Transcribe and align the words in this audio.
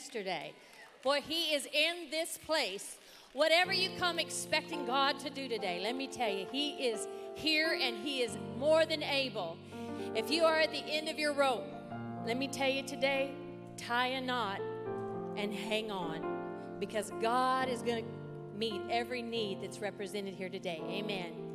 yesterday. 0.00 0.54
Boy, 1.02 1.20
He 1.20 1.54
is 1.54 1.66
in 1.66 2.10
this 2.10 2.38
place. 2.38 2.96
Whatever 3.34 3.74
you 3.74 3.90
come 3.98 4.18
expecting 4.18 4.86
God 4.86 5.18
to 5.18 5.28
do 5.28 5.46
today, 5.46 5.78
let 5.82 5.94
me 5.94 6.06
tell 6.06 6.30
you, 6.30 6.46
He 6.50 6.70
is 6.88 7.06
here 7.34 7.78
and 7.78 7.98
He 7.98 8.22
is 8.22 8.38
more 8.58 8.86
than 8.86 9.02
able. 9.02 9.58
If 10.14 10.30
you 10.30 10.44
are 10.44 10.58
at 10.58 10.72
the 10.72 10.82
end 10.86 11.10
of 11.10 11.18
your 11.18 11.34
rope, 11.34 11.66
let 12.26 12.38
me 12.38 12.48
tell 12.48 12.68
you 12.68 12.82
today, 12.82 13.32
tie 13.76 14.06
a 14.06 14.22
knot 14.22 14.62
and 15.36 15.52
hang 15.52 15.90
on 15.90 16.78
because 16.80 17.12
God 17.20 17.68
is 17.68 17.82
going 17.82 18.02
to 18.02 18.10
meet 18.58 18.80
every 18.88 19.20
need 19.20 19.60
that's 19.60 19.80
represented 19.80 20.32
here 20.32 20.48
today. 20.48 20.80
Amen. 20.88 21.49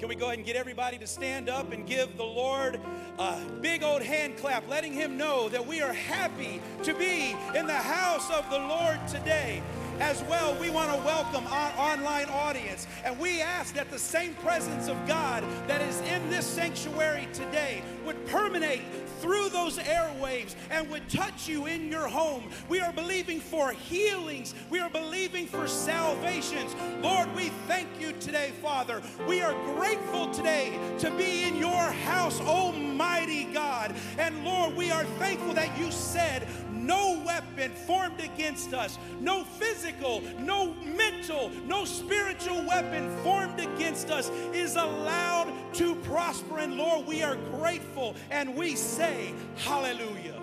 Can 0.00 0.08
we 0.08 0.14
go 0.14 0.28
ahead 0.28 0.38
and 0.38 0.46
get 0.46 0.56
everybody 0.56 0.96
to 0.96 1.06
stand 1.06 1.50
up 1.50 1.72
and 1.72 1.86
give 1.86 2.16
the 2.16 2.24
Lord 2.24 2.80
a 3.18 3.38
big 3.60 3.82
old 3.82 4.00
hand 4.00 4.38
clap, 4.38 4.66
letting 4.66 4.94
him 4.94 5.18
know 5.18 5.50
that 5.50 5.66
we 5.66 5.82
are 5.82 5.92
happy 5.92 6.62
to 6.84 6.94
be 6.94 7.36
in 7.54 7.66
the 7.66 7.74
house 7.74 8.30
of 8.30 8.48
the 8.48 8.58
Lord 8.58 8.98
today? 9.08 9.62
As 10.00 10.22
well, 10.24 10.58
we 10.58 10.70
want 10.70 10.90
to 10.90 11.04
welcome 11.04 11.46
our 11.48 11.72
online 11.76 12.30
audience, 12.30 12.86
and 13.04 13.18
we 13.20 13.42
ask 13.42 13.74
that 13.74 13.90
the 13.90 13.98
same 13.98 14.32
presence 14.36 14.88
of 14.88 14.96
God 15.06 15.44
that 15.66 15.82
is 15.82 16.00
in 16.00 16.30
this 16.30 16.46
sanctuary 16.46 17.28
today 17.34 17.82
would 18.06 18.26
permeate 18.26 18.80
through 19.20 19.50
those 19.50 19.76
airwaves 19.76 20.54
and 20.70 20.88
would 20.90 21.06
touch 21.10 21.46
you 21.46 21.66
in 21.66 21.90
your 21.90 22.08
home. 22.08 22.44
We 22.70 22.80
are 22.80 22.92
believing 22.92 23.40
for 23.40 23.72
healings, 23.72 24.54
we 24.70 24.80
are 24.80 24.88
believing 24.88 25.46
for 25.46 25.68
salvations. 25.68 26.74
Lord, 27.02 27.32
we 27.36 27.50
thank 27.68 27.88
you 28.00 28.12
today, 28.12 28.52
Father. 28.62 29.02
We 29.28 29.42
are 29.42 29.52
grateful 29.74 30.30
today 30.30 30.78
to 31.00 31.10
be 31.10 31.42
in 31.42 31.56
your 31.56 31.70
house, 31.74 32.40
Almighty 32.40 33.44
God. 33.52 33.94
And 34.18 34.46
Lord, 34.46 34.74
we 34.74 34.90
are 34.90 35.04
thankful 35.18 35.52
that 35.54 35.78
you 35.78 35.90
said, 35.90 36.46
no 36.86 37.22
weapon 37.24 37.70
formed 37.86 38.20
against 38.20 38.74
us, 38.74 38.98
no 39.20 39.44
physical, 39.44 40.22
no 40.38 40.74
mental, 40.74 41.50
no 41.66 41.84
spiritual 41.84 42.64
weapon 42.66 43.10
formed 43.22 43.60
against 43.60 44.10
us 44.10 44.30
is 44.52 44.76
allowed 44.76 45.52
to 45.74 45.94
prosper. 45.96 46.58
And 46.58 46.76
Lord, 46.76 47.06
we 47.06 47.22
are 47.22 47.36
grateful 47.58 48.14
and 48.30 48.54
we 48.56 48.74
say, 48.76 49.34
Hallelujah. 49.56 50.40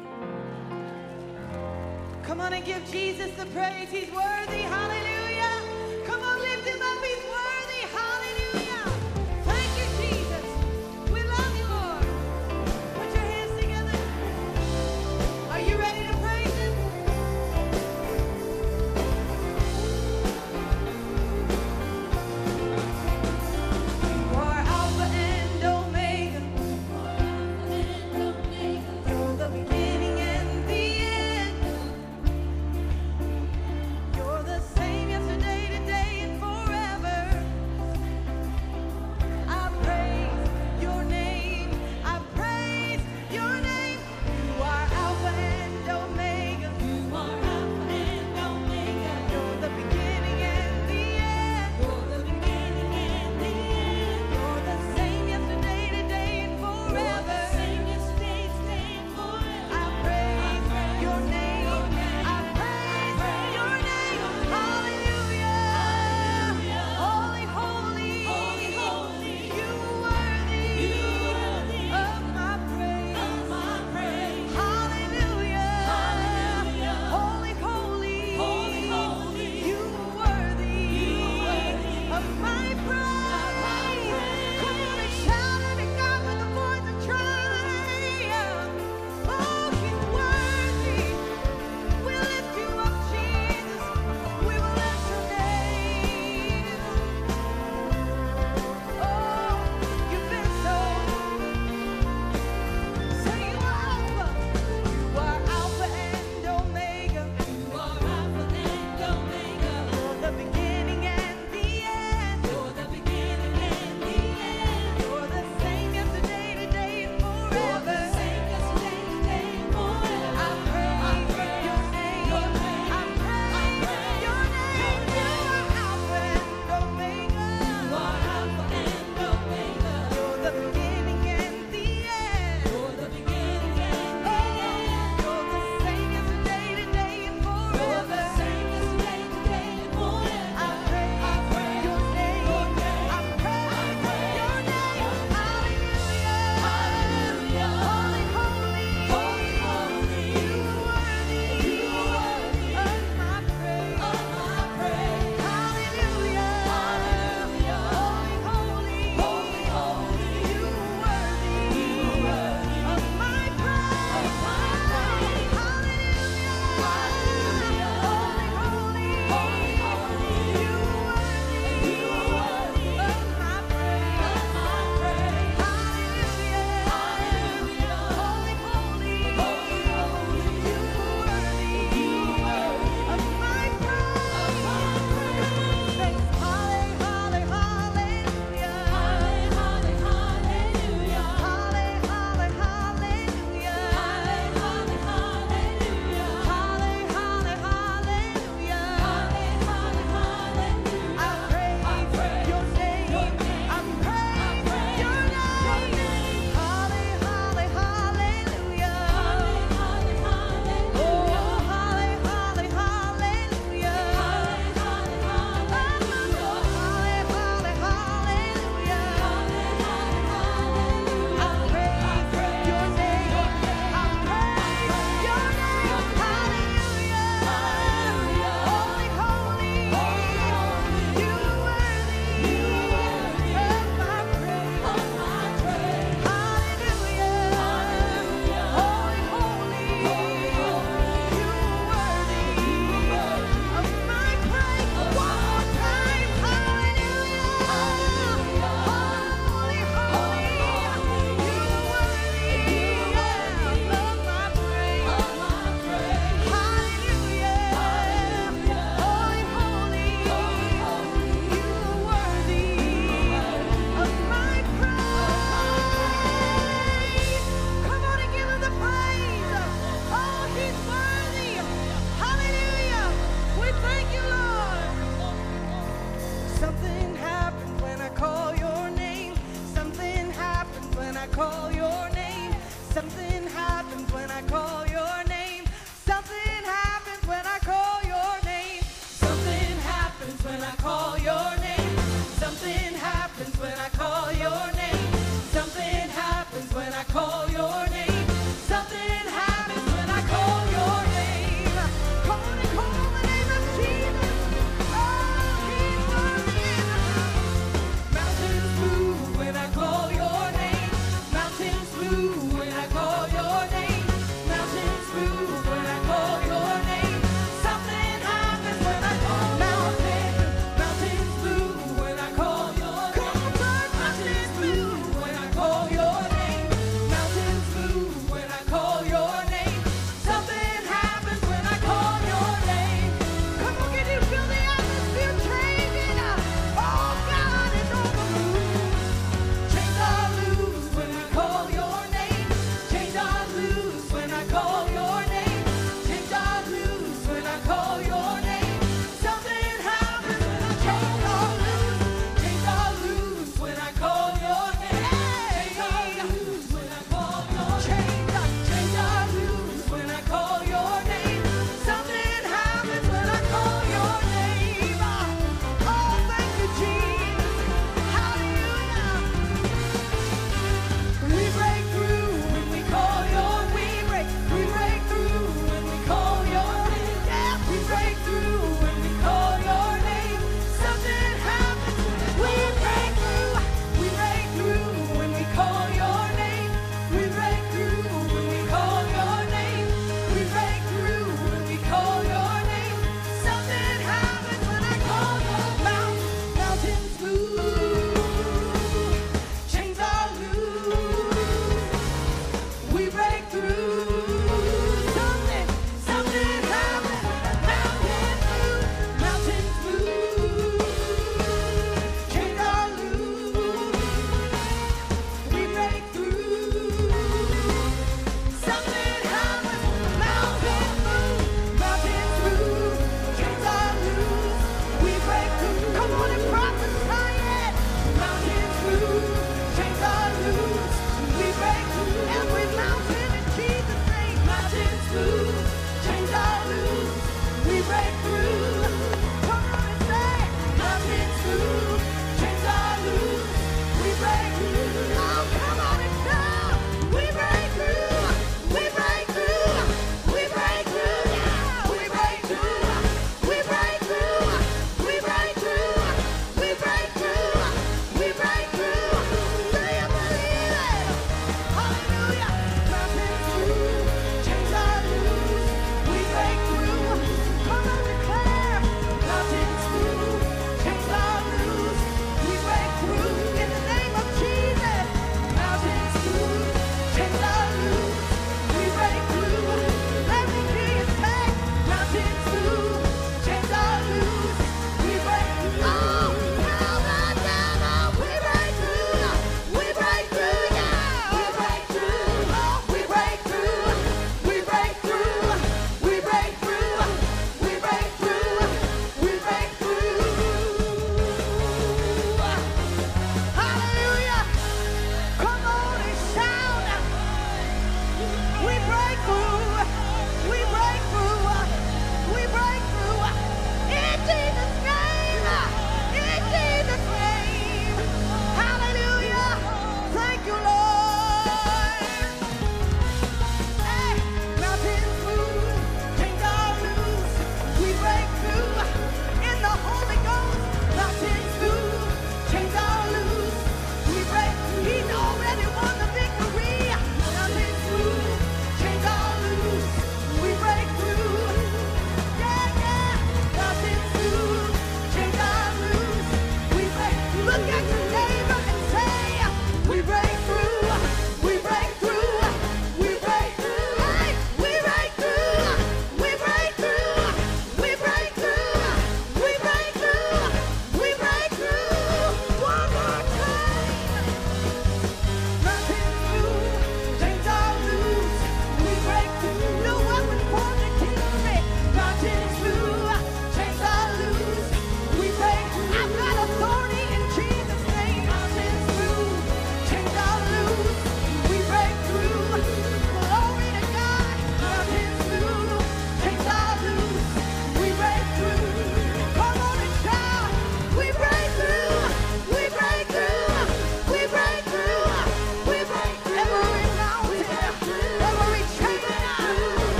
Come 2.23 2.41
on 2.41 2.53
and 2.53 2.65
give 2.65 2.85
Jesus 2.91 3.31
the 3.37 3.45
praise. 3.47 3.89
He's 3.89 4.11
worthy. 4.11 4.63
Hallelujah. 4.63 5.61
Come 6.05 6.21
on, 6.21 6.39
lift 6.41 6.67
him 6.67 6.81
up. 6.81 7.03
He's 7.03 7.23
worthy. 7.23 7.36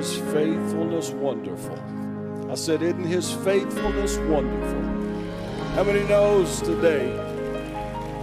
His 0.00 0.16
faithfulness 0.32 1.10
wonderful? 1.10 1.78
I 2.50 2.54
said, 2.54 2.80
Isn't 2.80 3.04
his 3.04 3.32
faithfulness 3.32 4.16
wonderful? 4.16 4.82
How 5.74 5.84
many 5.84 6.02
knows 6.04 6.62
today 6.62 7.12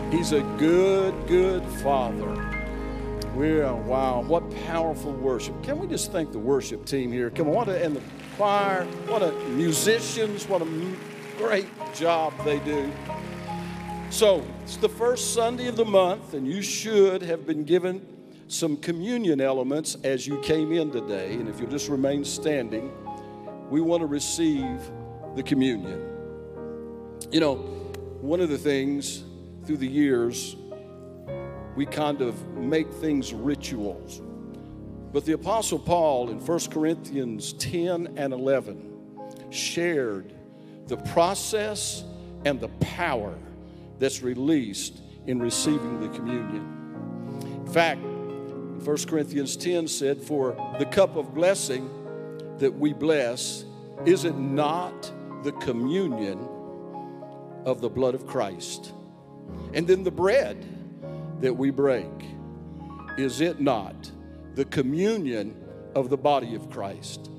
he's 0.10 0.32
a 0.32 0.42
good, 0.58 1.14
good 1.28 1.64
father? 1.84 2.34
We're, 3.36 3.64
uh, 3.64 3.76
wow, 3.76 4.24
what 4.24 4.50
powerful 4.66 5.14
worship. 5.14 5.62
Can 5.62 5.78
we 5.78 5.86
just 5.86 6.12
thank 6.12 6.32
the 6.32 6.40
worship 6.40 6.84
team 6.84 7.12
here? 7.12 7.30
Come 7.30 7.48
on, 7.50 7.54
what 7.54 7.70
a, 7.70 7.86
and 7.86 7.96
the 7.96 8.02
choir, 8.38 8.86
what 9.06 9.22
a 9.22 9.32
musicians, 9.50 10.48
what 10.48 10.64
a 10.64 10.96
great 11.38 11.68
job 11.94 12.34
they 12.44 12.58
do. 12.62 12.92
So, 14.10 14.44
it's 14.64 14.78
the 14.78 14.90
first 14.90 15.36
Sunday 15.36 15.68
of 15.68 15.76
the 15.76 15.86
month, 15.86 16.34
and 16.34 16.48
you 16.48 16.64
should 16.64 17.22
have 17.22 17.46
been 17.46 17.66
given 17.66 18.17
some 18.48 18.78
communion 18.78 19.42
elements 19.42 19.98
as 20.04 20.26
you 20.26 20.40
came 20.42 20.72
in 20.72 20.92
today. 20.92 21.34
And 21.34 21.50
if 21.50 21.60
you'll 21.60 21.70
just 21.70 21.90
remain 21.90 22.24
standing, 22.24 22.92
we 23.70 23.82
want 23.82 24.02
to 24.02 24.08
receive 24.08 24.80
the 25.36 25.44
communion. 25.44 26.02
You 27.32 27.40
know, 27.40 27.56
one 28.22 28.40
of 28.40 28.50
the 28.50 28.58
things 28.58 29.24
through 29.66 29.78
the 29.78 29.88
years, 29.88 30.56
we 31.76 31.86
kind 31.86 32.22
of 32.22 32.48
make 32.56 32.92
things 32.94 33.34
rituals. 33.34 34.22
But 35.12 35.26
the 35.26 35.34
Apostle 35.34 35.80
Paul 35.80 36.30
in 36.30 36.40
1 36.40 36.60
Corinthians 36.72 37.54
10 37.54 38.14
and 38.18 38.34
11 38.34 38.92
shared 39.50 40.34
the 40.88 40.98
process 40.98 42.04
and 42.46 42.60
the 42.60 42.70
power 42.80 43.38
that's 44.00 44.22
released 44.22 45.02
in 45.26 45.40
receiving 45.40 46.00
the 46.00 46.10
communion. 46.10 46.74
In 47.44 47.74
fact, 47.74 48.02
1 48.84 48.98
Corinthians 49.08 49.58
10 49.58 49.88
said, 49.88 50.22
For 50.22 50.56
the 50.80 50.86
cup 50.86 51.16
of 51.16 51.34
blessing 51.34 51.90
that 52.60 52.74
we 52.74 52.94
bless, 52.94 53.66
is 54.06 54.26
it 54.26 54.38
not 54.38 55.12
the 55.44 55.52
communion 55.54 56.48
of 57.66 57.82
the 57.82 57.90
blood 57.90 58.16
of 58.16 58.28
Christ? 58.28 58.94
And 59.74 59.88
then 59.88 60.04
the 60.04 60.12
bread 60.12 60.66
that 61.42 61.56
we 61.56 61.70
break, 61.70 62.10
is 63.18 63.42
it 63.42 63.60
not 63.60 64.12
the 64.56 64.66
communion 64.66 65.64
of 65.96 66.10
the 66.10 66.18
body 66.18 66.56
of 66.56 66.70
Christ? 66.70 67.30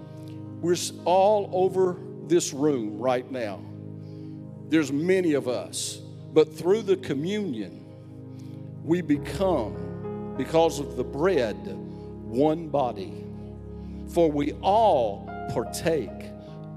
We're 0.61 0.77
all 1.05 1.51
over 1.53 1.97
this 2.27 2.53
room 2.53 2.99
right 2.99 3.31
now. 3.31 3.61
There's 4.69 4.93
many 4.93 5.35
of 5.35 5.49
us, 5.49 6.01
but 6.33 6.53
through 6.53 6.83
the 6.83 6.97
communion, 6.97 7.87
we 8.85 9.01
become, 9.01 9.98
because 10.39 10.79
of 10.79 10.97
the 10.97 11.05
bread, 11.05 11.57
one 11.67 12.69
body. 12.69 13.25
For 14.15 14.31
we 14.31 14.53
all 14.63 15.29
partake 15.53 16.31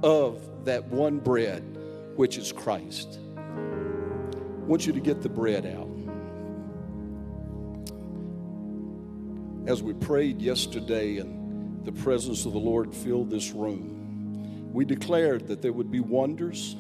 of 0.04 0.66
that 0.66 0.86
one 0.88 1.20
bread, 1.20 1.64
which 2.16 2.38
is 2.38 2.52
Christ. 2.52 3.20
I 3.38 4.64
want 4.66 4.88
you 4.88 4.94
to 4.94 5.00
get 5.00 5.22
the 5.22 5.30
bread 5.30 5.66
out. 5.68 5.88
As 9.68 9.84
we 9.84 9.94
prayed 9.94 10.42
yesterday 10.42 11.18
and 11.18 11.86
the 11.86 11.92
presence 11.92 12.46
of 12.46 12.54
the 12.54 12.60
Lord 12.60 12.94
filled 12.94 13.30
this 13.30 13.52
room, 13.52 14.72
we 14.74 14.86
declared 14.86 15.48
that 15.48 15.62
there 15.62 15.72
would 15.72 15.92
be 15.92 16.00
wonders, 16.00 16.76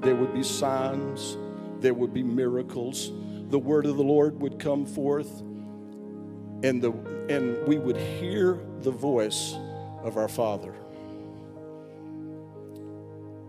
there 0.00 0.14
would 0.14 0.32
be 0.32 0.42
signs, 0.42 1.36
there 1.80 1.92
would 1.92 2.14
be 2.14 2.22
miracles. 2.22 3.10
The 3.50 3.58
word 3.58 3.84
of 3.84 3.96
the 3.98 4.02
Lord 4.02 4.40
would 4.40 4.58
come 4.58 4.86
forth, 4.86 5.42
and, 6.64 6.80
the, 6.80 6.92
and 7.28 7.62
we 7.68 7.76
would 7.76 7.96
hear 7.98 8.58
the 8.80 8.90
voice 8.90 9.54
of 10.02 10.16
our 10.16 10.28
Father. 10.28 10.74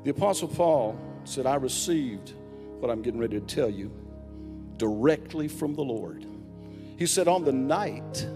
The 0.04 0.10
Apostle 0.12 0.50
Paul 0.50 1.00
said, 1.24 1.46
I 1.46 1.56
received 1.56 2.34
what 2.80 2.92
I'm 2.92 3.02
getting 3.02 3.20
ready 3.20 3.40
to 3.40 3.46
tell 3.46 3.70
you 3.70 3.90
directly 4.76 5.48
from 5.48 5.76
the 5.76 5.82
Lord. 5.82 6.26
He 6.98 7.06
said, 7.06 7.30
On 7.30 7.46
the 7.46 7.54
night 7.54 8.28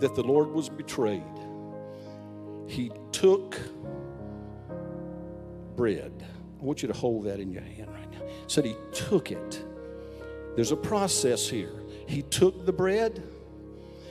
that 0.00 0.14
the 0.14 0.22
Lord 0.22 0.50
was 0.50 0.70
betrayed, 0.70 1.22
he 2.66 2.90
took 3.12 3.60
bread. 5.76 6.24
I 6.58 6.64
want 6.64 6.80
you 6.80 6.88
to 6.88 6.94
hold 6.94 7.24
that 7.26 7.38
in 7.38 7.52
your 7.52 7.62
hand 7.62 7.90
right 7.92 8.10
now. 8.10 8.22
Said 8.46 8.64
he 8.64 8.76
took 8.92 9.30
it. 9.30 9.62
There's 10.54 10.72
a 10.72 10.76
process 10.76 11.50
here. 11.50 11.82
He 12.06 12.22
took 12.22 12.64
the 12.64 12.72
bread, 12.72 13.22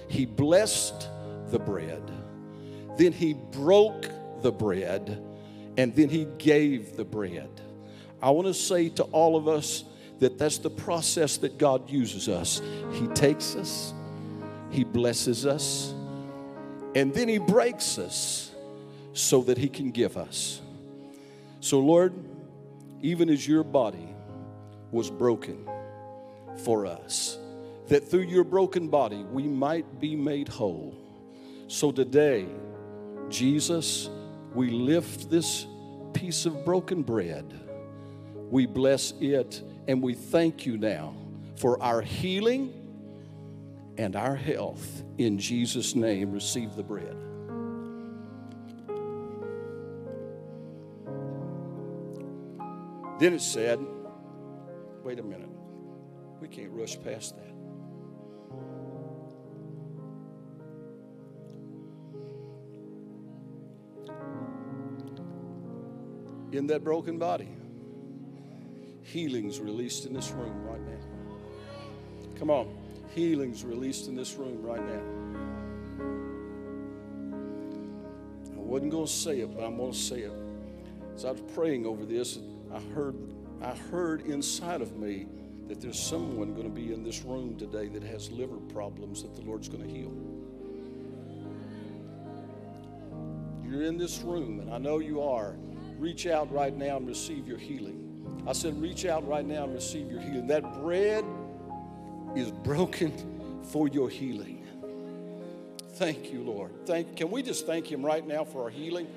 he 0.07 0.25
blessed 0.25 1.09
the 1.49 1.59
bread, 1.59 2.03
then 2.97 3.11
he 3.11 3.33
broke 3.33 4.09
the 4.41 4.51
bread, 4.51 5.23
and 5.77 5.95
then 5.95 6.09
he 6.09 6.25
gave 6.37 6.95
the 6.95 7.05
bread. 7.05 7.49
I 8.21 8.29
want 8.31 8.47
to 8.47 8.53
say 8.53 8.89
to 8.89 9.03
all 9.03 9.35
of 9.35 9.47
us 9.47 9.83
that 10.19 10.37
that's 10.37 10.57
the 10.57 10.69
process 10.69 11.37
that 11.37 11.57
God 11.57 11.89
uses 11.89 12.29
us. 12.29 12.61
He 12.93 13.07
takes 13.07 13.55
us, 13.55 13.93
he 14.71 14.83
blesses 14.83 15.45
us, 15.45 15.93
and 16.95 17.13
then 17.13 17.27
he 17.27 17.37
breaks 17.37 17.97
us 17.97 18.51
so 19.13 19.41
that 19.41 19.57
he 19.57 19.67
can 19.67 19.91
give 19.91 20.17
us. 20.17 20.61
So, 21.59 21.79
Lord, 21.79 22.13
even 23.01 23.29
as 23.29 23.47
your 23.47 23.63
body 23.63 24.09
was 24.91 25.09
broken 25.09 25.69
for 26.63 26.85
us, 26.85 27.37
that 27.88 28.10
through 28.10 28.21
your 28.24 28.43
broken 28.43 28.88
body 28.88 29.24
we 29.24 29.43
might 29.43 30.00
be 30.00 30.15
made 30.15 30.48
whole. 30.48 30.95
So 31.67 31.91
today, 31.91 32.48
Jesus, 33.30 34.10
we 34.54 34.69
lift 34.69 35.30
this 35.30 35.65
piece 36.13 36.45
of 36.45 36.63
broken 36.63 37.04
bread, 37.04 37.45
we 38.50 38.65
bless 38.65 39.13
it, 39.19 39.62
and 39.88 40.02
we 40.02 40.13
thank 40.13 40.65
you 40.65 40.78
now 40.78 41.15
for 41.58 41.82
our 41.82 42.02
healing 42.02 42.74
and 43.98 44.15
our 44.15 44.36
health. 44.36 45.04
In 45.17 45.38
Jesus' 45.38 45.95
name, 45.95 46.32
receive 46.32 46.76
the 46.76 46.84
bread. 46.84 47.15
Then 53.19 53.34
it 53.34 53.41
said, 53.41 53.80
wait 55.04 55.19
a 55.19 55.24
minute, 55.24 55.50
we 56.41 56.48
can't 56.50 56.71
rush 56.71 57.02
past 57.02 57.36
that. 57.38 57.54
In 66.51 66.67
that 66.67 66.84
broken 66.84 67.17
body, 67.17 67.49
healing's 69.01 69.60
released 69.60 70.05
in 70.05 70.13
this 70.13 70.31
room 70.31 70.65
right 70.65 70.81
now. 70.81 72.39
Come 72.39 72.49
on, 72.49 72.75
healing's 73.13 73.63
released 73.63 74.08
in 74.08 74.15
this 74.15 74.36
room 74.36 74.62
right 74.62 74.84
now. 74.86 75.01
I 78.55 78.62
wasn't 78.62 78.91
going 78.91 79.05
to 79.05 79.12
say 79.12 79.39
it, 79.39 79.55
but 79.55 79.63
I'm 79.63 79.77
going 79.77 79.91
to 79.91 79.97
say 79.97 80.21
it. 80.21 80.34
As 81.15 81.25
I 81.25 81.31
was 81.31 81.41
praying 81.53 81.86
over 81.86 82.05
this, 82.05 82.39
I 82.73 82.79
heard, 82.93 83.15
I 83.62 83.75
heard 83.75 84.21
inside 84.21 84.81
of 84.81 84.97
me 84.97 85.27
that 85.67 85.81
there's 85.81 85.99
someone 85.99 86.53
going 86.53 86.67
to 86.67 86.73
be 86.73 86.93
in 86.93 87.03
this 87.03 87.23
room 87.23 87.58
today 87.58 87.88
that 87.88 88.03
has 88.03 88.29
liver 88.31 88.58
problems 88.73 89.23
that 89.23 89.36
the 89.36 89.41
Lord's 89.41 89.67
going 89.67 89.84
to 89.84 89.89
heal. 89.89 90.12
You're 93.63 93.84
in 93.84 93.97
this 93.97 94.21
room, 94.21 94.60
and 94.60 94.73
I 94.73 94.77
know 94.77 94.99
you 94.99 95.21
are. 95.21 95.55
Reach 95.97 96.27
out 96.27 96.51
right 96.51 96.75
now 96.75 96.97
and 96.97 97.08
receive 97.08 97.47
your 97.47 97.58
healing. 97.58 98.43
I 98.47 98.53
said, 98.53 98.79
reach 98.81 99.05
out 99.05 99.27
right 99.27 99.45
now 99.45 99.63
and 99.63 99.73
receive 99.73 100.12
your 100.12 100.19
healing. 100.19 100.47
That 100.47 100.81
bread 100.81 101.25
is 102.36 102.51
broken 102.51 103.62
for 103.71 103.88
your 103.88 104.10
healing. 104.10 104.65
Thank 105.93 106.31
you, 106.31 106.41
Lord. 106.41 106.71
Thank, 106.86 107.15
can 107.15 107.31
we 107.31 107.41
just 107.41 107.65
thank 107.65 107.91
Him 107.91 108.05
right 108.05 108.25
now 108.25 108.43
for 108.43 108.63
our 108.63 108.69
healing? 108.69 109.08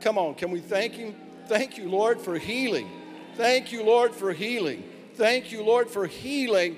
Come 0.00 0.18
on, 0.18 0.34
can 0.34 0.50
we 0.50 0.60
thank 0.60 0.94
Him? 0.94 1.14
Thank 1.46 1.78
you, 1.78 1.88
Lord, 1.88 2.20
for 2.20 2.38
healing. 2.38 2.88
Thank 3.36 3.72
you, 3.72 3.82
Lord, 3.82 4.14
for 4.14 4.32
healing. 4.32 4.84
Thank 5.14 5.50
you, 5.50 5.62
Lord, 5.62 5.88
for 5.88 6.06
healing. 6.06 6.76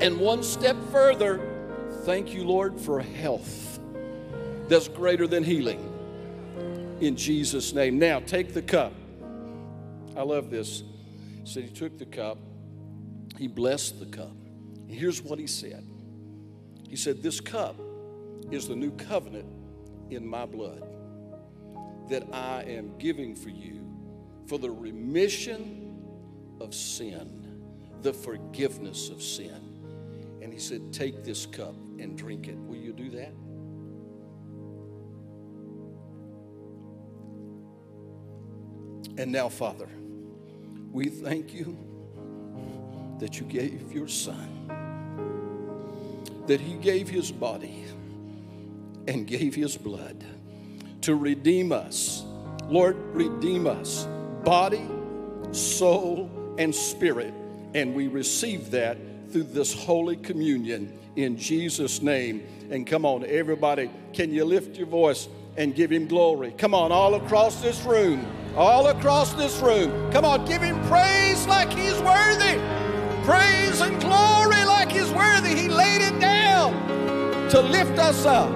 And 0.00 0.18
one 0.18 0.42
step 0.42 0.76
further, 0.90 1.40
thank 2.04 2.34
you, 2.34 2.44
Lord, 2.44 2.80
for 2.80 3.00
health 3.00 3.70
that's 4.70 4.86
greater 4.86 5.26
than 5.26 5.42
healing. 5.42 5.89
In 7.00 7.16
Jesus' 7.16 7.72
name. 7.72 7.98
Now, 7.98 8.20
take 8.20 8.52
the 8.52 8.62
cup. 8.62 8.92
I 10.16 10.22
love 10.22 10.50
this. 10.50 10.82
He 11.42 11.46
said 11.46 11.64
he 11.64 11.70
took 11.70 11.98
the 11.98 12.04
cup, 12.04 12.38
he 13.38 13.48
blessed 13.48 13.98
the 14.00 14.06
cup. 14.06 14.32
And 14.88 14.90
here's 14.90 15.22
what 15.22 15.38
he 15.38 15.46
said 15.46 15.86
He 16.88 16.96
said, 16.96 17.22
This 17.22 17.40
cup 17.40 17.76
is 18.50 18.68
the 18.68 18.76
new 18.76 18.90
covenant 18.92 19.46
in 20.10 20.26
my 20.26 20.44
blood 20.44 20.82
that 22.10 22.24
I 22.32 22.64
am 22.64 22.98
giving 22.98 23.34
for 23.34 23.48
you 23.48 23.86
for 24.46 24.58
the 24.58 24.70
remission 24.70 26.02
of 26.60 26.74
sin, 26.74 27.62
the 28.02 28.12
forgiveness 28.12 29.08
of 29.08 29.22
sin. 29.22 30.38
And 30.42 30.52
he 30.52 30.58
said, 30.58 30.92
Take 30.92 31.24
this 31.24 31.46
cup 31.46 31.74
and 31.98 32.18
drink 32.18 32.48
it. 32.48 32.56
Will 32.56 32.76
you 32.76 32.92
do 32.92 33.08
that? 33.10 33.32
And 39.20 39.30
now, 39.32 39.50
Father, 39.50 39.86
we 40.90 41.10
thank 41.10 41.52
you 41.52 41.76
that 43.18 43.38
you 43.38 43.44
gave 43.44 43.92
your 43.92 44.08
son, 44.08 44.48
that 46.46 46.58
he 46.58 46.72
gave 46.76 47.06
his 47.06 47.30
body 47.30 47.84
and 49.06 49.26
gave 49.26 49.54
his 49.54 49.76
blood 49.76 50.24
to 51.02 51.14
redeem 51.16 51.70
us. 51.70 52.24
Lord, 52.64 52.96
redeem 53.14 53.66
us, 53.66 54.08
body, 54.42 54.88
soul, 55.52 56.30
and 56.56 56.74
spirit. 56.74 57.34
And 57.74 57.94
we 57.94 58.08
receive 58.08 58.70
that 58.70 58.96
through 59.30 59.42
this 59.42 59.74
holy 59.74 60.16
communion 60.16 60.98
in 61.16 61.36
Jesus' 61.36 62.00
name. 62.00 62.42
And 62.70 62.86
come 62.86 63.04
on, 63.04 63.26
everybody, 63.26 63.90
can 64.14 64.32
you 64.32 64.46
lift 64.46 64.78
your 64.78 64.86
voice 64.86 65.28
and 65.58 65.74
give 65.74 65.92
him 65.92 66.06
glory? 66.06 66.54
Come 66.56 66.74
on, 66.74 66.90
all 66.90 67.16
across 67.16 67.60
this 67.60 67.82
room, 67.82 68.26
all 68.56 68.88
across 68.88 69.32
this 69.34 69.60
room. 69.60 70.10
Come 70.12 70.24
on, 70.24 70.44
give 70.44 70.62
him 70.62 70.80
praise 70.88 71.46
like 71.46 71.72
he's 71.72 71.98
worthy. 72.00 72.58
Praise 73.24 73.80
and 73.80 74.00
glory 74.00 74.64
like 74.64 74.90
he's 74.90 75.10
worthy. 75.12 75.54
He 75.54 75.68
laid 75.68 76.02
it 76.02 76.18
down 76.20 76.72
to 77.50 77.60
lift 77.60 77.98
us 77.98 78.26
up. 78.26 78.50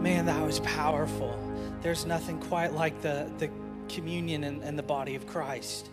Man, 0.00 0.26
that 0.26 0.44
was 0.44 0.60
powerful. 0.60 1.38
There's 1.82 2.06
nothing 2.06 2.40
quite 2.40 2.72
like 2.72 3.00
the, 3.02 3.30
the 3.38 3.50
communion 3.88 4.44
and, 4.44 4.62
and 4.62 4.78
the 4.78 4.82
body 4.82 5.14
of 5.14 5.26
Christ. 5.26 5.88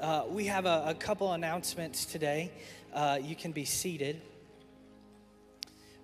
Uh, 0.00 0.24
we 0.28 0.44
have 0.46 0.66
a, 0.66 0.84
a 0.88 0.94
couple 0.94 1.32
announcements 1.32 2.04
today. 2.04 2.50
Uh, 2.92 3.18
you 3.22 3.36
can 3.36 3.52
be 3.52 3.64
seated 3.64 4.20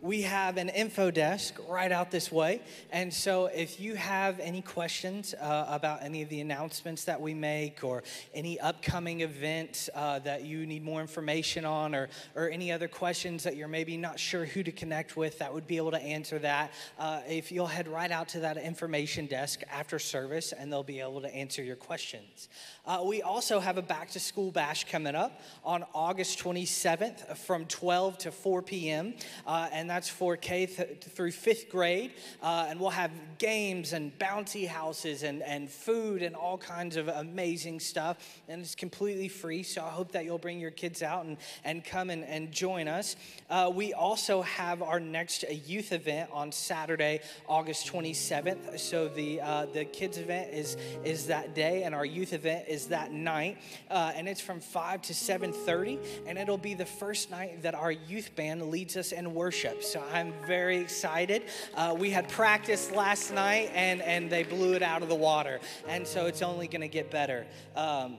we 0.02 0.22
have 0.22 0.56
an 0.56 0.68
info 0.70 1.10
desk 1.10 1.58
right 1.68 1.92
out 1.92 2.10
this 2.10 2.32
way. 2.32 2.62
And 2.90 3.12
so 3.12 3.46
if 3.46 3.80
you 3.80 3.94
have 3.94 4.40
any 4.40 4.62
questions 4.62 5.34
uh, 5.34 5.66
about 5.68 6.02
any 6.02 6.22
of 6.22 6.28
the 6.28 6.40
announcements 6.40 7.04
that 7.04 7.20
we 7.20 7.34
make 7.34 7.84
or 7.84 8.02
any 8.34 8.58
upcoming 8.60 9.20
events 9.20 9.90
uh, 9.94 10.18
that 10.20 10.44
you 10.44 10.64
need 10.66 10.82
more 10.82 11.00
information 11.00 11.64
on 11.64 11.94
or, 11.94 12.08
or 12.34 12.48
any 12.48 12.72
other 12.72 12.88
questions 12.88 13.42
that 13.44 13.56
you're 13.56 13.68
maybe 13.68 13.96
not 13.96 14.18
sure 14.18 14.44
who 14.44 14.62
to 14.62 14.72
connect 14.72 15.16
with 15.16 15.38
that 15.38 15.52
would 15.52 15.66
be 15.66 15.76
able 15.76 15.90
to 15.90 16.02
answer 16.02 16.38
that, 16.38 16.72
uh, 16.98 17.20
if 17.28 17.52
you'll 17.52 17.66
head 17.66 17.86
right 17.86 18.10
out 18.10 18.28
to 18.28 18.40
that 18.40 18.56
information 18.56 19.26
desk 19.26 19.60
after 19.70 19.98
service 19.98 20.52
and 20.52 20.72
they'll 20.72 20.82
be 20.82 21.00
able 21.00 21.20
to 21.20 21.34
answer 21.34 21.62
your 21.62 21.76
questions. 21.76 22.48
Uh, 22.86 23.02
we 23.04 23.20
also 23.20 23.60
have 23.60 23.76
a 23.76 23.82
back 23.82 24.10
to 24.10 24.18
school 24.18 24.50
bash 24.50 24.84
coming 24.90 25.14
up 25.14 25.42
on 25.64 25.84
August 25.94 26.38
27th 26.38 27.36
from 27.36 27.66
12 27.66 28.18
to 28.18 28.32
4 28.32 28.62
p.m. 28.62 29.14
Uh, 29.46 29.68
and 29.70 29.88
that's 29.88 30.08
for 30.08 30.36
K 30.36 30.66
th- 30.66 30.98
through 31.00 31.32
fifth 31.32 31.68
grade. 31.68 32.12
Uh, 32.42 32.66
and 32.68 32.80
we'll 32.80 32.90
have 32.90 33.10
games 33.38 33.92
and 33.92 34.18
bouncy 34.18 34.66
houses 34.66 35.22
and, 35.22 35.42
and 35.42 35.68
food 35.68 36.22
and 36.22 36.34
all 36.34 36.56
kinds 36.56 36.96
of 36.96 37.08
amazing 37.08 37.80
stuff. 37.80 38.16
And 38.48 38.62
it's 38.62 38.74
completely 38.74 39.28
free. 39.28 39.62
So 39.62 39.82
I 39.84 39.90
hope 39.90 40.12
that 40.12 40.24
you'll 40.24 40.38
bring 40.38 40.58
your 40.58 40.70
kids 40.70 41.02
out 41.02 41.26
and, 41.26 41.36
and 41.64 41.84
come 41.84 42.08
and, 42.08 42.24
and 42.24 42.50
join 42.50 42.88
us. 42.88 43.16
Uh, 43.50 43.70
we 43.74 43.92
also 43.92 44.40
have 44.42 44.80
our 44.80 45.00
next 45.00 45.44
youth 45.66 45.92
event 45.92 46.30
on 46.32 46.50
Saturday, 46.50 47.20
August 47.46 47.92
27th. 47.92 48.78
So 48.78 49.08
the, 49.08 49.40
uh, 49.42 49.66
the 49.66 49.84
kids 49.84 50.16
event 50.16 50.54
is, 50.54 50.78
is 51.04 51.26
that 51.26 51.54
day, 51.54 51.82
and 51.82 51.94
our 51.94 52.06
youth 52.06 52.32
event 52.32 52.68
is 52.70 52.86
that 52.86 53.12
night. 53.12 53.58
Uh, 53.90 54.12
and 54.14 54.28
it's 54.28 54.40
from 54.40 54.60
5 54.60 55.02
to 55.02 55.12
7.30. 55.12 55.98
And 56.26 56.38
it'll 56.38 56.56
be 56.56 56.74
the 56.74 56.86
first 56.86 57.30
night 57.30 57.62
that 57.62 57.74
our 57.74 57.90
youth 57.90 58.34
band 58.36 58.70
leads 58.70 58.96
us 58.96 59.12
in 59.12 59.34
worship. 59.34 59.82
So 59.82 60.02
I'm 60.12 60.32
very 60.46 60.78
excited. 60.78 61.42
Uh, 61.74 61.96
we 61.98 62.10
had 62.10 62.28
practice 62.28 62.90
last 62.92 63.32
night 63.32 63.70
and, 63.74 64.00
and 64.02 64.30
they 64.30 64.44
blew 64.44 64.74
it 64.74 64.82
out 64.82 65.02
of 65.02 65.08
the 65.08 65.14
water. 65.14 65.60
And 65.88 66.06
so 66.06 66.26
it's 66.26 66.42
only 66.42 66.68
going 66.68 66.82
to 66.82 66.88
get 66.88 67.10
better. 67.10 67.46
Um, 67.76 68.16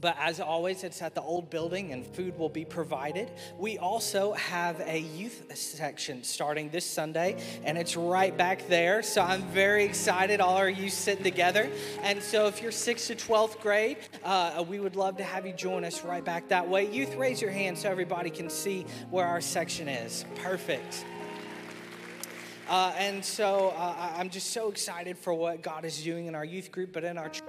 but 0.00 0.16
as 0.18 0.40
always, 0.40 0.84
it's 0.84 1.02
at 1.02 1.14
the 1.14 1.22
old 1.22 1.50
building 1.50 1.92
and 1.92 2.06
food 2.06 2.38
will 2.38 2.48
be 2.48 2.64
provided. 2.64 3.30
We 3.58 3.78
also 3.78 4.32
have 4.34 4.80
a 4.80 4.98
youth 4.98 5.44
section 5.54 6.22
starting 6.22 6.70
this 6.70 6.84
Sunday, 6.84 7.36
and 7.64 7.78
it's 7.78 7.96
right 7.96 8.36
back 8.36 8.68
there. 8.68 9.02
So 9.02 9.22
I'm 9.22 9.42
very 9.48 9.84
excited, 9.84 10.40
all 10.40 10.56
our 10.56 10.68
youth 10.68 10.92
sitting 10.92 11.24
together. 11.24 11.70
And 12.02 12.22
so 12.22 12.46
if 12.46 12.62
you're 12.62 12.72
6th 12.72 13.06
to 13.08 13.16
12th 13.16 13.60
grade, 13.60 13.98
uh, 14.24 14.64
we 14.68 14.80
would 14.80 14.96
love 14.96 15.16
to 15.18 15.24
have 15.24 15.46
you 15.46 15.52
join 15.52 15.84
us 15.84 16.04
right 16.04 16.24
back 16.24 16.48
that 16.48 16.68
way. 16.68 16.90
Youth, 16.90 17.14
raise 17.16 17.40
your 17.40 17.50
hand 17.50 17.78
so 17.78 17.90
everybody 17.90 18.30
can 18.30 18.50
see 18.50 18.86
where 19.10 19.26
our 19.26 19.40
section 19.40 19.88
is. 19.88 20.24
Perfect. 20.36 21.04
Uh, 22.68 22.92
and 22.98 23.24
so 23.24 23.74
uh, 23.76 24.12
I'm 24.16 24.30
just 24.30 24.50
so 24.50 24.68
excited 24.70 25.16
for 25.16 25.32
what 25.32 25.62
God 25.62 25.84
is 25.84 26.02
doing 26.02 26.26
in 26.26 26.34
our 26.34 26.44
youth 26.44 26.72
group, 26.72 26.92
but 26.92 27.04
in 27.04 27.16
our 27.16 27.28
church 27.28 27.44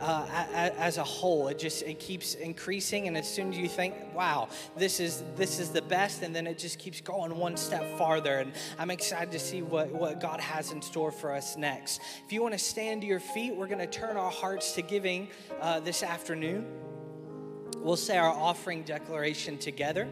uh, 0.00 0.26
as 0.54 0.98
a 0.98 1.04
whole. 1.04 1.48
It 1.48 1.58
just 1.58 1.82
it 1.82 1.98
keeps 1.98 2.34
increasing, 2.34 3.08
and 3.08 3.16
as 3.16 3.28
soon 3.28 3.52
as 3.52 3.58
you 3.58 3.68
think, 3.68 3.94
"Wow, 4.14 4.48
this 4.76 5.00
is 5.00 5.22
this 5.36 5.58
is 5.58 5.70
the 5.70 5.82
best," 5.82 6.22
and 6.22 6.34
then 6.34 6.46
it 6.46 6.58
just 6.58 6.78
keeps 6.78 7.00
going 7.00 7.36
one 7.36 7.56
step 7.56 7.98
farther. 7.98 8.38
And 8.38 8.52
I'm 8.78 8.90
excited 8.90 9.32
to 9.32 9.38
see 9.38 9.62
what 9.62 9.90
what 9.90 10.20
God 10.20 10.40
has 10.40 10.72
in 10.72 10.82
store 10.82 11.12
for 11.12 11.32
us 11.32 11.56
next. 11.56 12.00
If 12.24 12.32
you 12.32 12.42
want 12.42 12.54
to 12.54 12.58
stand 12.58 13.02
to 13.02 13.06
your 13.06 13.20
feet, 13.20 13.54
we're 13.54 13.68
going 13.68 13.78
to 13.78 13.86
turn 13.86 14.16
our 14.16 14.30
hearts 14.30 14.72
to 14.72 14.82
giving 14.82 15.28
uh, 15.60 15.80
this 15.80 16.02
afternoon. 16.02 16.66
We'll 17.78 17.96
say 17.96 18.16
our 18.16 18.30
offering 18.32 18.84
declaration 18.84 19.58
together. 19.58 20.08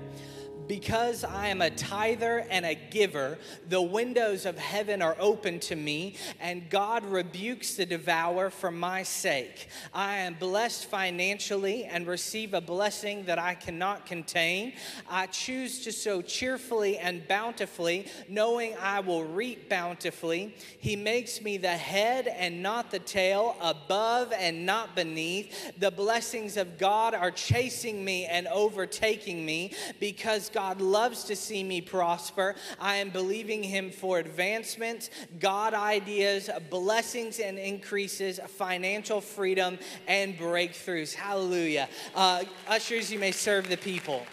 Because 0.70 1.24
I 1.24 1.48
am 1.48 1.62
a 1.62 1.70
tither 1.70 2.46
and 2.48 2.64
a 2.64 2.76
giver, 2.76 3.38
the 3.68 3.83
windows 3.83 4.46
of 4.46 4.56
heaven 4.56 5.02
are 5.02 5.16
open 5.18 5.59
to 5.59 5.74
me, 5.74 6.14
and 6.38 6.70
God 6.70 7.04
rebukes 7.04 7.74
the 7.74 7.85
devourer 7.85 8.50
for 8.50 8.70
my 8.70 9.02
sake. 9.02 9.66
I 9.92 10.18
am 10.18 10.35
blessed 10.35 10.87
financially 10.87 11.87
and 11.87 12.06
receive 12.06 12.54
a 12.54 12.61
blessing 12.61 13.24
that 13.24 13.37
I 13.37 13.56
cannot 13.56 14.06
contain. 14.06 14.74
I 15.09 15.26
choose 15.26 15.80
to 15.80 15.90
sow 15.90 16.22
cheerfully 16.22 16.98
and 16.98 17.26
bountifully, 17.26 18.06
knowing 18.28 18.76
I 18.80 19.00
will 19.00 19.24
reap 19.24 19.68
bountifully. 19.68 20.54
He 20.78 20.94
makes 20.94 21.42
me 21.42 21.56
the 21.56 21.66
head 21.70 22.28
and 22.28 22.62
not 22.62 22.92
the 22.92 23.00
tail, 23.00 23.56
above 23.61 24.33
and 24.33 24.64
not 24.66 24.94
beneath. 24.94 25.72
The 25.80 25.90
blessings 25.90 26.56
of 26.56 26.78
God 26.78 27.12
are 27.12 27.33
chasing 27.33 28.04
me 28.04 28.26
and 28.26 28.46
overtaking 28.46 29.44
me 29.44 29.72
because 29.98 30.48
God 30.48 30.60
God 30.61 30.83
loves 30.83 31.25
to 31.25 31.37
see 31.37 31.64
me 31.64 31.81
prosper. 31.81 32.55
I 32.79 32.96
am 32.96 33.09
believing 33.09 33.62
Him 33.62 33.90
for 33.90 34.18
advancements, 34.18 35.09
God 35.38 35.73
ideas, 35.73 36.51
blessings 36.68 37.40
and 37.40 37.59
increases, 37.59 38.38
financial 38.46 39.23
freedom, 39.23 39.79
and 40.07 40.37
breakthroughs. 40.37 41.14
Hallelujah. 41.14 41.88
Uh, 42.14 42.44
ushers, 42.68 43.11
you 43.11 43.18
may 43.18 43.33
serve 43.33 43.70
the 43.70 43.79
people. 43.79 44.27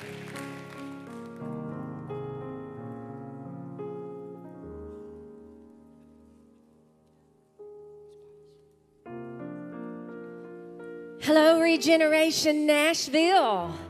Hello, 11.22 11.62
Regeneration 11.62 12.66
Nashville. 12.66 13.87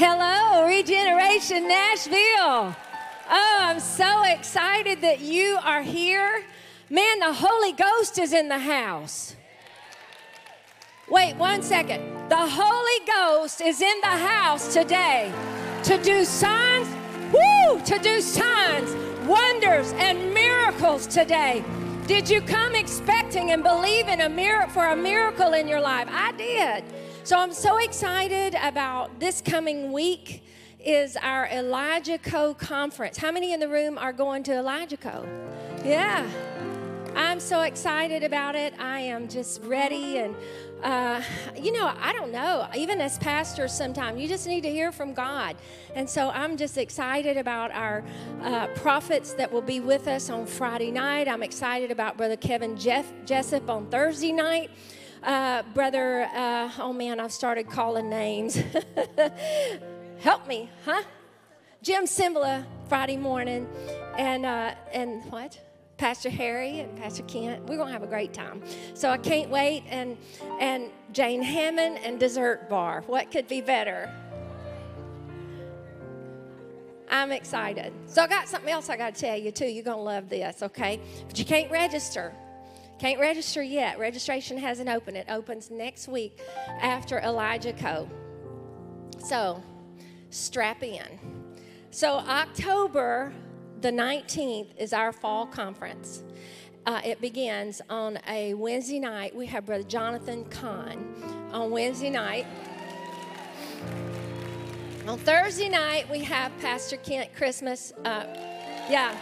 Hello, 0.00 0.64
Regeneration 0.64 1.66
Nashville. 1.66 2.72
Oh, 3.28 3.58
I'm 3.60 3.80
so 3.80 4.22
excited 4.22 5.00
that 5.00 5.18
you 5.18 5.58
are 5.64 5.82
here. 5.82 6.44
Man, 6.88 7.18
the 7.18 7.32
Holy 7.32 7.72
Ghost 7.72 8.16
is 8.20 8.32
in 8.32 8.48
the 8.48 8.60
house. 8.60 9.34
Wait 11.08 11.34
one 11.34 11.62
second. 11.62 12.00
The 12.28 12.36
Holy 12.38 13.06
Ghost 13.08 13.60
is 13.60 13.82
in 13.82 14.00
the 14.00 14.06
house 14.06 14.72
today 14.72 15.32
to 15.82 16.00
do 16.00 16.24
signs, 16.24 16.86
woo, 17.32 17.80
to 17.84 17.98
do 17.98 18.20
signs, 18.20 18.94
wonders, 19.26 19.92
and 19.94 20.32
miracles 20.32 21.08
today. 21.08 21.64
Did 22.06 22.30
you 22.30 22.40
come 22.40 22.76
expecting 22.76 23.50
and 23.50 23.64
believing 23.64 24.20
a 24.20 24.28
for 24.68 24.86
a 24.86 24.96
miracle 24.96 25.54
in 25.54 25.66
your 25.66 25.80
life? 25.80 26.06
I 26.08 26.30
did. 26.36 26.84
So 27.28 27.38
I'm 27.38 27.52
so 27.52 27.76
excited 27.76 28.56
about 28.58 29.20
this 29.20 29.42
coming 29.42 29.92
week 29.92 30.42
is 30.82 31.14
our 31.14 31.46
Elijah 31.48 32.16
Co 32.16 32.54
conference. 32.54 33.18
How 33.18 33.30
many 33.30 33.52
in 33.52 33.60
the 33.60 33.68
room 33.68 33.98
are 33.98 34.14
going 34.14 34.42
to 34.44 34.54
Elijah 34.54 34.96
Co? 34.96 35.28
Yeah. 35.84 36.26
I'm 37.14 37.38
so 37.38 37.60
excited 37.60 38.22
about 38.22 38.54
it. 38.54 38.72
I 38.80 39.00
am 39.00 39.28
just 39.28 39.62
ready 39.64 40.16
and 40.16 40.34
uh, 40.82 41.20
you 41.54 41.72
know, 41.72 41.92
I 42.00 42.14
don't 42.14 42.32
know. 42.32 42.66
Even 42.74 42.98
as 42.98 43.18
pastors, 43.18 43.74
sometimes 43.74 44.18
you 44.18 44.26
just 44.26 44.46
need 44.46 44.62
to 44.62 44.70
hear 44.70 44.90
from 44.90 45.12
God. 45.12 45.56
And 45.94 46.08
so 46.08 46.30
I'm 46.30 46.56
just 46.56 46.78
excited 46.78 47.36
about 47.36 47.72
our 47.72 48.04
uh, 48.42 48.68
prophets 48.68 49.34
that 49.34 49.52
will 49.52 49.60
be 49.60 49.80
with 49.80 50.08
us 50.08 50.30
on 50.30 50.46
Friday 50.46 50.90
night. 50.90 51.28
I'm 51.28 51.42
excited 51.42 51.90
about 51.90 52.16
Brother 52.16 52.36
Kevin 52.36 52.74
Jeff 52.78 53.12
Jessip 53.26 53.68
on 53.68 53.86
Thursday 53.90 54.32
night. 54.32 54.70
Uh, 55.28 55.62
brother, 55.74 56.22
uh, 56.34 56.70
oh 56.78 56.90
man, 56.90 57.20
I've 57.20 57.32
started 57.34 57.68
calling 57.68 58.08
names. 58.08 58.58
Help 60.20 60.48
me, 60.48 60.70
huh? 60.86 61.02
Jim 61.82 62.06
Cymbala 62.06 62.64
Friday 62.88 63.18
morning. 63.18 63.68
and 64.16 64.46
uh, 64.46 64.74
and 64.90 65.22
what? 65.30 65.60
Pastor 65.98 66.30
Harry 66.30 66.80
and 66.80 66.96
Pastor 66.96 67.24
Kent. 67.24 67.68
We're 67.68 67.76
gonna 67.76 67.92
have 67.92 68.02
a 68.02 68.06
great 68.06 68.32
time. 68.32 68.62
So 68.94 69.10
I 69.10 69.18
can't 69.18 69.50
wait. 69.50 69.84
And 69.90 70.16
and 70.60 70.90
Jane 71.12 71.42
Hamon 71.42 71.98
and 71.98 72.18
dessert 72.18 72.70
bar. 72.70 73.02
What 73.06 73.30
could 73.30 73.48
be 73.48 73.60
better? 73.60 74.10
I'm 77.10 77.32
excited. 77.32 77.92
So 78.06 78.22
I 78.22 78.28
got 78.28 78.48
something 78.48 78.72
else 78.72 78.88
I 78.88 78.96
got 78.96 79.14
to 79.14 79.20
tell 79.20 79.36
you 79.36 79.50
too. 79.50 79.66
You're 79.66 79.84
gonna 79.84 80.00
love 80.00 80.30
this, 80.30 80.62
okay? 80.62 81.02
But 81.26 81.38
you 81.38 81.44
can't 81.44 81.70
register. 81.70 82.32
Can't 82.98 83.20
register 83.20 83.62
yet. 83.62 83.98
Registration 83.98 84.58
hasn't 84.58 84.88
opened. 84.88 85.16
It 85.16 85.26
opens 85.28 85.70
next 85.70 86.08
week 86.08 86.40
after 86.80 87.20
Elijah 87.20 87.72
Co. 87.72 88.08
So 89.24 89.62
strap 90.30 90.82
in. 90.82 91.18
So 91.90 92.14
October 92.14 93.32
the 93.80 93.90
19th 93.92 94.76
is 94.76 94.92
our 94.92 95.12
fall 95.12 95.46
conference. 95.46 96.24
Uh, 96.86 97.00
it 97.04 97.20
begins 97.20 97.80
on 97.88 98.18
a 98.28 98.54
Wednesday 98.54 98.98
night. 98.98 99.34
We 99.36 99.46
have 99.46 99.66
Brother 99.66 99.84
Jonathan 99.84 100.44
Cahn 100.46 101.14
on 101.52 101.70
Wednesday 101.70 102.10
night. 102.10 102.46
On 105.06 105.18
Thursday 105.18 105.68
night, 105.68 106.10
we 106.10 106.24
have 106.24 106.50
Pastor 106.60 106.96
Kent 106.96 107.34
Christmas. 107.34 107.92
Uh, 108.04 108.24
yeah. 108.90 109.16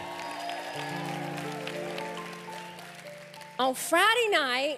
On 3.59 3.73
Friday 3.73 4.29
night, 4.29 4.77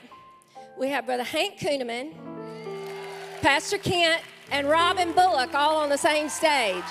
we 0.78 0.88
have 0.88 1.06
Brother 1.06 1.24
Hank 1.24 1.60
Kunneman, 1.60 2.14
Pastor 3.42 3.78
Kent, 3.78 4.22
and 4.52 4.70
Robin 4.70 5.12
Bullock 5.12 5.54
all 5.54 5.76
on 5.76 5.90
the 5.90 5.98
same 5.98 6.30
stage. 6.30 6.86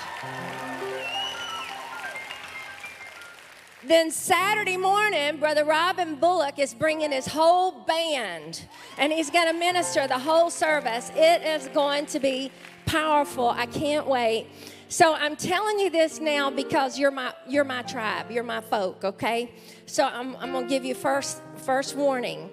Then 3.83 4.11
Saturday 4.11 4.77
morning, 4.77 5.37
Brother 5.37 5.65
Robin 5.65 6.13
Bullock 6.13 6.59
is 6.59 6.75
bringing 6.75 7.11
his 7.11 7.25
whole 7.25 7.71
band 7.71 8.67
and 8.99 9.11
he's 9.11 9.31
going 9.31 9.51
to 9.51 9.57
minister 9.57 10.07
the 10.07 10.19
whole 10.19 10.51
service. 10.51 11.11
It 11.15 11.41
is 11.41 11.69
going 11.69 12.05
to 12.07 12.19
be 12.19 12.51
powerful. 12.85 13.49
I 13.49 13.65
can't 13.65 14.05
wait. 14.05 14.45
So 14.91 15.13
I'm 15.13 15.35
telling 15.35 15.77
you 15.77 15.91
this 15.91 16.19
now 16.19 16.49
because 16.49 16.97
you're 16.97 17.11
my 17.11 17.31
you're 17.47 17.63
my 17.63 17.83
tribe, 17.83 18.31
you're 18.31 18.43
my 18.43 18.59
folk, 18.59 19.03
okay? 19.03 19.53
So 19.85 20.03
I'm, 20.03 20.35
I'm 20.37 20.51
gonna 20.51 20.67
give 20.67 20.83
you 20.83 20.95
first 20.95 21.43
first 21.57 21.95
warning. 21.95 22.49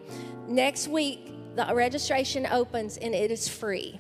Next 0.47 0.87
week 0.87 1.33
the 1.57 1.75
registration 1.75 2.45
opens 2.45 2.99
and 2.99 3.15
it 3.15 3.31
is 3.31 3.49
free 3.49 3.99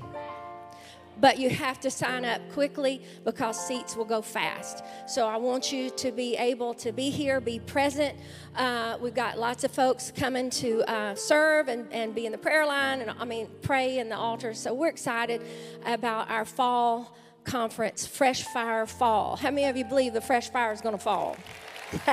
but 1.18 1.38
you 1.38 1.48
have 1.48 1.80
to 1.80 1.90
sign 1.90 2.26
up 2.26 2.42
quickly 2.52 3.00
because 3.24 3.58
seats 3.58 3.96
will 3.96 4.04
go 4.04 4.20
fast. 4.20 4.84
So 5.06 5.26
I 5.26 5.38
want 5.38 5.72
you 5.72 5.88
to 5.88 6.12
be 6.12 6.36
able 6.36 6.74
to 6.74 6.92
be 6.92 7.08
here, 7.08 7.40
be 7.40 7.58
present. 7.58 8.18
Uh, 8.54 8.98
we've 9.00 9.14
got 9.14 9.38
lots 9.38 9.64
of 9.64 9.70
folks 9.70 10.12
coming 10.14 10.50
to 10.50 10.82
uh, 10.82 11.14
serve 11.14 11.68
and, 11.68 11.90
and 11.90 12.14
be 12.14 12.26
in 12.26 12.32
the 12.32 12.38
prayer 12.38 12.66
line 12.66 13.00
and 13.00 13.12
I 13.18 13.24
mean, 13.24 13.48
pray 13.62 13.98
in 13.98 14.10
the 14.10 14.16
altar. 14.16 14.52
So 14.52 14.74
we're 14.74 14.88
excited 14.88 15.40
about 15.86 16.30
our 16.30 16.44
fall 16.44 17.16
conference, 17.46 18.06
Fresh 18.06 18.42
Fire 18.42 18.86
Fall. 18.86 19.36
How 19.36 19.50
many 19.50 19.66
of 19.66 19.76
you 19.76 19.84
believe 19.84 20.12
the 20.12 20.20
fresh 20.20 20.50
fire 20.50 20.72
is 20.72 20.80
going 20.80 20.96
to 20.96 21.02
fall? 21.02 21.36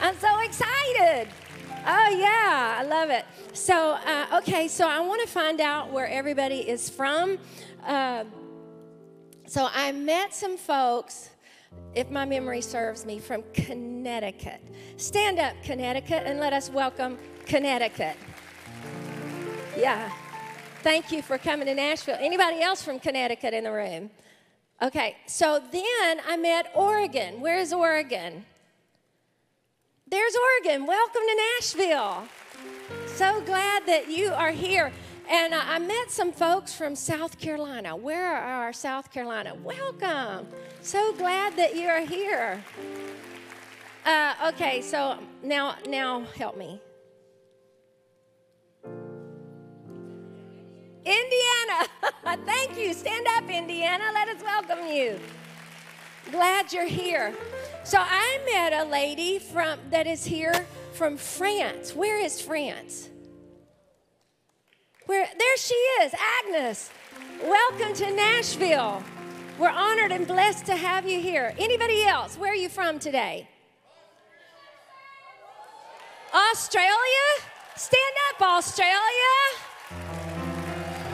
I'm 0.00 0.16
so 0.18 0.40
excited. 0.40 1.28
Oh, 1.86 2.16
yeah, 2.18 2.76
I 2.78 2.84
love 2.84 3.10
it. 3.10 3.24
So, 3.52 3.98
uh, 4.06 4.38
okay, 4.38 4.68
so 4.68 4.88
I 4.88 5.00
want 5.00 5.20
to 5.20 5.28
find 5.28 5.60
out 5.60 5.92
where 5.92 6.08
everybody 6.08 6.68
is 6.68 6.88
from. 6.88 7.38
Uh, 7.86 8.24
so, 9.46 9.68
I 9.72 9.92
met 9.92 10.34
some 10.34 10.56
folks, 10.56 11.28
if 11.94 12.10
my 12.10 12.24
memory 12.24 12.62
serves 12.62 13.04
me, 13.04 13.18
from 13.18 13.44
Connecticut. 13.52 14.62
Stand 14.96 15.38
up, 15.38 15.54
Connecticut, 15.62 16.22
and 16.24 16.40
let 16.40 16.54
us 16.54 16.70
welcome 16.70 17.18
Connecticut. 17.44 18.16
Yeah. 19.76 20.10
Thank 20.84 21.12
you 21.12 21.22
for 21.22 21.38
coming 21.38 21.66
to 21.66 21.74
Nashville. 21.74 22.18
Anybody 22.20 22.60
else 22.60 22.82
from 22.82 23.00
Connecticut 23.00 23.54
in 23.54 23.64
the 23.64 23.72
room? 23.72 24.10
Okay, 24.82 25.16
so 25.26 25.58
then 25.72 26.20
I 26.28 26.36
met 26.36 26.70
Oregon. 26.74 27.40
Where's 27.40 27.72
Oregon? 27.72 28.44
There's 30.06 30.36
Oregon. 30.36 30.84
Welcome 30.84 31.22
to 31.26 31.42
Nashville. 31.56 32.28
So 33.06 33.40
glad 33.46 33.86
that 33.86 34.10
you 34.10 34.34
are 34.34 34.50
here. 34.50 34.92
And 35.30 35.54
uh, 35.54 35.62
I 35.64 35.78
met 35.78 36.10
some 36.10 36.32
folks 36.32 36.74
from 36.74 36.94
South 36.94 37.38
Carolina. 37.38 37.96
Where 37.96 38.36
are 38.36 38.64
our 38.64 38.74
South 38.74 39.10
Carolina? 39.10 39.54
Welcome. 39.54 40.46
So 40.82 41.14
glad 41.14 41.56
that 41.56 41.76
you 41.76 41.88
are 41.88 42.00
here. 42.00 42.62
Uh, 44.04 44.34
okay, 44.48 44.82
so 44.82 45.16
now, 45.42 45.76
now 45.88 46.26
help 46.36 46.58
me. 46.58 46.78
Indiana. 51.04 51.88
Thank 52.46 52.78
you. 52.78 52.94
Stand 52.94 53.26
up, 53.36 53.48
Indiana. 53.50 54.04
Let 54.12 54.28
us 54.28 54.42
welcome 54.42 54.86
you. 54.86 55.20
Glad 56.30 56.72
you're 56.72 56.86
here. 56.86 57.34
So 57.84 57.98
I 58.00 58.40
met 58.46 58.72
a 58.72 58.88
lady 58.88 59.38
from 59.38 59.78
that 59.90 60.06
is 60.06 60.24
here 60.24 60.66
from 60.94 61.16
France. 61.16 61.94
Where 61.94 62.18
is 62.18 62.40
France? 62.40 63.10
Where 65.06 65.28
there 65.38 65.56
she 65.58 65.74
is, 65.74 66.14
Agnes. 66.46 66.90
Welcome 67.42 67.92
to 67.94 68.10
Nashville. 68.10 69.02
We're 69.58 69.68
honored 69.68 70.12
and 70.12 70.26
blessed 70.26 70.64
to 70.66 70.76
have 70.76 71.06
you 71.06 71.20
here. 71.20 71.54
Anybody 71.58 72.04
else? 72.04 72.36
Where 72.38 72.52
are 72.52 72.56
you 72.56 72.70
from 72.70 72.98
today? 72.98 73.48
Australia? 76.32 77.26
Stand 77.76 78.14
up, 78.30 78.42
Australia. 78.42 78.94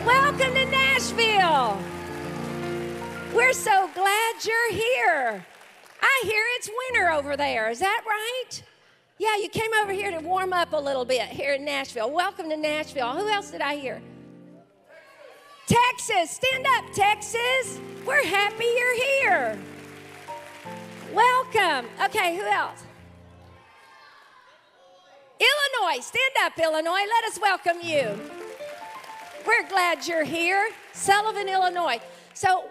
Welcome 0.06 0.54
to 0.54 0.64
Nashville. 0.64 1.78
We're 3.34 3.52
so 3.52 3.90
glad 3.94 4.34
you're 4.42 4.72
here. 4.72 5.44
I 6.00 6.22
hear 6.24 6.42
it's 6.56 6.70
winter 6.88 7.12
over 7.12 7.36
there. 7.36 7.68
Is 7.68 7.80
that 7.80 8.02
right? 8.06 8.62
Yeah, 9.18 9.36
you 9.36 9.50
came 9.50 9.70
over 9.82 9.92
here 9.92 10.10
to 10.10 10.20
warm 10.20 10.54
up 10.54 10.72
a 10.72 10.76
little 10.80 11.04
bit 11.04 11.28
here 11.28 11.52
in 11.52 11.66
Nashville. 11.66 12.10
Welcome 12.10 12.48
to 12.48 12.56
Nashville. 12.56 13.12
Who 13.12 13.28
else 13.28 13.50
did 13.50 13.60
I 13.60 13.76
hear? 13.76 14.00
Texas. 15.66 16.30
Stand 16.30 16.66
up, 16.78 16.86
Texas. 16.94 17.78
We're 18.06 18.24
happy 18.24 18.64
you're 18.64 18.96
here. 18.96 19.58
Welcome. 21.12 21.90
Okay, 22.06 22.38
who 22.38 22.44
else? 22.44 22.82
Illinois. 25.38 26.00
Stand 26.00 26.32
up, 26.42 26.58
Illinois. 26.58 27.06
Let 27.06 27.24
us 27.24 27.38
welcome 27.38 27.82
you. 27.82 28.39
We're 29.46 29.68
glad 29.68 30.06
you're 30.06 30.24
here. 30.24 30.70
Sullivan, 30.92 31.48
Illinois. 31.48 32.00
So, 32.34 32.64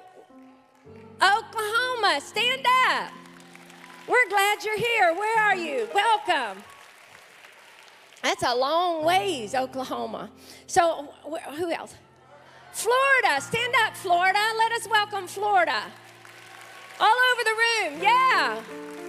Oklahoma, 1.22 2.20
stand 2.22 2.66
up. 2.88 3.12
We're 4.08 4.30
glad 4.30 4.64
you're 4.64 4.78
here. 4.78 5.14
Where 5.14 5.40
are 5.42 5.56
you? 5.56 5.88
Welcome. 5.94 6.64
That's 8.22 8.44
a 8.44 8.56
long 8.56 9.06
ways, 9.06 9.56
Oklahoma. 9.56 10.30
So, 10.68 11.14
who 11.56 11.72
else? 11.72 11.96
Florida. 12.72 13.42
Stand 13.42 13.74
up, 13.86 13.96
Florida. 13.96 14.40
Let 14.58 14.72
us 14.74 14.88
welcome 14.90 15.28
Florida. 15.28 15.84
All 17.00 17.16
over 17.32 17.44
the 17.44 17.56
room. 17.96 18.02
Yeah. 18.02 18.62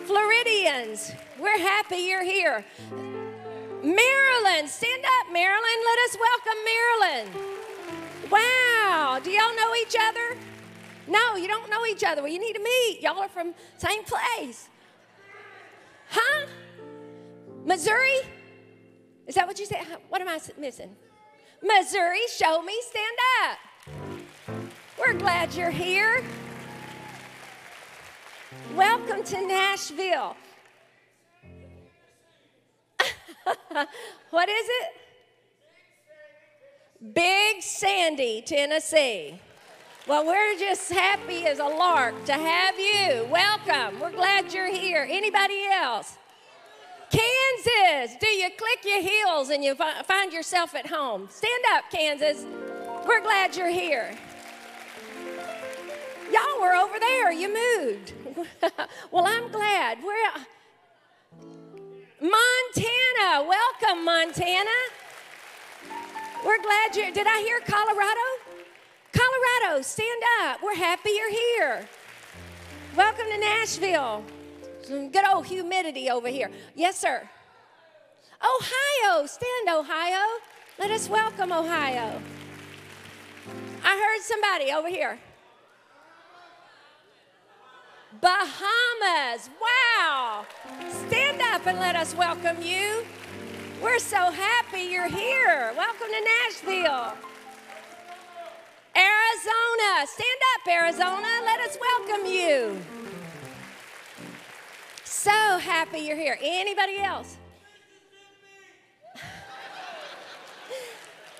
Floridians. 0.06 1.12
We're 1.38 1.58
happy 1.58 1.96
you're 1.96 2.24
here. 2.24 2.64
Maryland. 3.82 4.68
Stand 4.68 5.04
up, 5.04 5.32
Maryland. 5.32 5.80
Let 5.84 5.98
us 6.06 6.16
welcome 6.20 6.58
Maryland. 6.64 7.30
Wow. 8.30 9.20
Do 9.22 9.30
y'all 9.30 9.54
know 9.56 9.74
each 9.74 9.96
other? 9.98 10.36
No, 11.08 11.36
you 11.36 11.48
don't 11.48 11.68
know 11.70 11.86
each 11.86 12.04
other. 12.04 12.22
Well, 12.22 12.30
you 12.30 12.38
need 12.38 12.54
to 12.54 12.62
meet. 12.62 13.00
Y'all 13.00 13.18
are 13.18 13.28
from 13.28 13.54
same 13.78 14.04
place. 14.04 14.68
Huh? 16.08 16.46
Missouri? 17.64 18.20
Is 19.26 19.34
that 19.34 19.46
what 19.46 19.58
you 19.58 19.66
said? 19.66 19.84
What 20.08 20.20
am 20.20 20.28
I 20.28 20.40
missing? 20.58 20.96
Missouri, 21.62 22.20
show 22.28 22.62
me, 22.62 22.74
stand 22.82 23.16
up. 23.44 23.58
We're 24.98 25.14
glad 25.14 25.54
you're 25.54 25.70
here. 25.70 26.22
Welcome 28.74 29.22
to 29.24 29.46
Nashville. 29.46 30.36
what 34.30 34.48
is 34.48 34.66
it? 34.68 34.88
Big 37.14 37.62
Sandy, 37.62 38.42
Tennessee. 38.42 39.40
Well, 40.06 40.26
we're 40.26 40.58
just 40.58 40.92
happy 40.92 41.46
as 41.46 41.58
a 41.58 41.64
lark 41.64 42.24
to 42.26 42.32
have 42.32 42.78
you. 42.78 43.26
Welcome. 43.30 44.00
We're 44.00 44.12
glad 44.12 44.52
you're 44.52 44.72
here. 44.72 45.06
Anybody 45.08 45.66
else? 45.72 46.16
Kansas. 47.10 48.16
Do 48.20 48.26
you 48.26 48.48
click 48.56 48.84
your 48.84 49.02
heels 49.02 49.50
and 49.50 49.64
you 49.64 49.74
find 49.74 50.32
yourself 50.32 50.74
at 50.74 50.86
home? 50.86 51.28
Stand 51.30 51.64
up, 51.74 51.84
Kansas. 51.90 52.44
We're 53.06 53.20
glad 53.20 53.56
you're 53.56 53.70
here. 53.70 54.16
Y'all 56.32 56.60
were 56.60 56.74
over 56.74 56.98
there. 56.98 57.32
You 57.32 57.48
moved. 57.48 58.12
well, 59.10 59.26
I'm 59.26 59.50
glad. 59.50 59.98
We're 60.04 60.16
Montana. 62.20 63.48
Welcome, 63.48 64.04
Montana. 64.04 64.70
We're 66.44 66.60
glad 66.60 66.94
you. 66.94 67.12
Did 67.14 67.26
I 67.26 67.40
hear 67.40 67.60
Colorado? 67.60 68.20
Colorado, 69.10 69.80
stand 69.80 70.22
up. 70.42 70.62
We're 70.62 70.74
happy 70.74 71.10
you're 71.16 71.30
here. 71.30 71.88
Welcome 72.94 73.24
to 73.32 73.38
Nashville. 73.38 74.22
Some 74.82 75.10
good 75.10 75.24
old 75.26 75.46
humidity 75.46 76.10
over 76.10 76.28
here. 76.28 76.50
Yes, 76.74 76.98
sir. 76.98 77.26
Ohio, 78.42 79.24
stand, 79.24 79.68
Ohio. 79.70 80.40
Let 80.78 80.90
us 80.90 81.08
welcome 81.08 81.52
Ohio. 81.52 82.20
I 83.82 83.96
heard 83.96 84.22
somebody 84.22 84.72
over 84.72 84.88
here. 84.88 85.18
Bahamas, 88.18 89.48
wow. 89.62 90.44
Stand 91.06 91.40
up 91.40 91.64
and 91.66 91.78
let 91.78 91.94
us 91.94 92.12
welcome 92.16 92.60
you. 92.60 93.04
We're 93.80 94.00
so 94.00 94.32
happy 94.32 94.80
you're 94.80 95.06
here. 95.06 95.72
Welcome 95.76 96.08
to 96.08 96.20
Nashville. 96.20 97.12
Arizona, 98.96 100.06
stand 100.06 100.40
up, 100.54 100.66
Arizona. 100.68 101.28
Let 101.44 101.60
us 101.60 101.78
welcome 101.80 102.26
you. 102.26 102.80
So 105.04 105.30
happy 105.30 106.00
you're 106.00 106.16
here. 106.16 106.36
Anybody 106.42 106.98
else? 106.98 107.36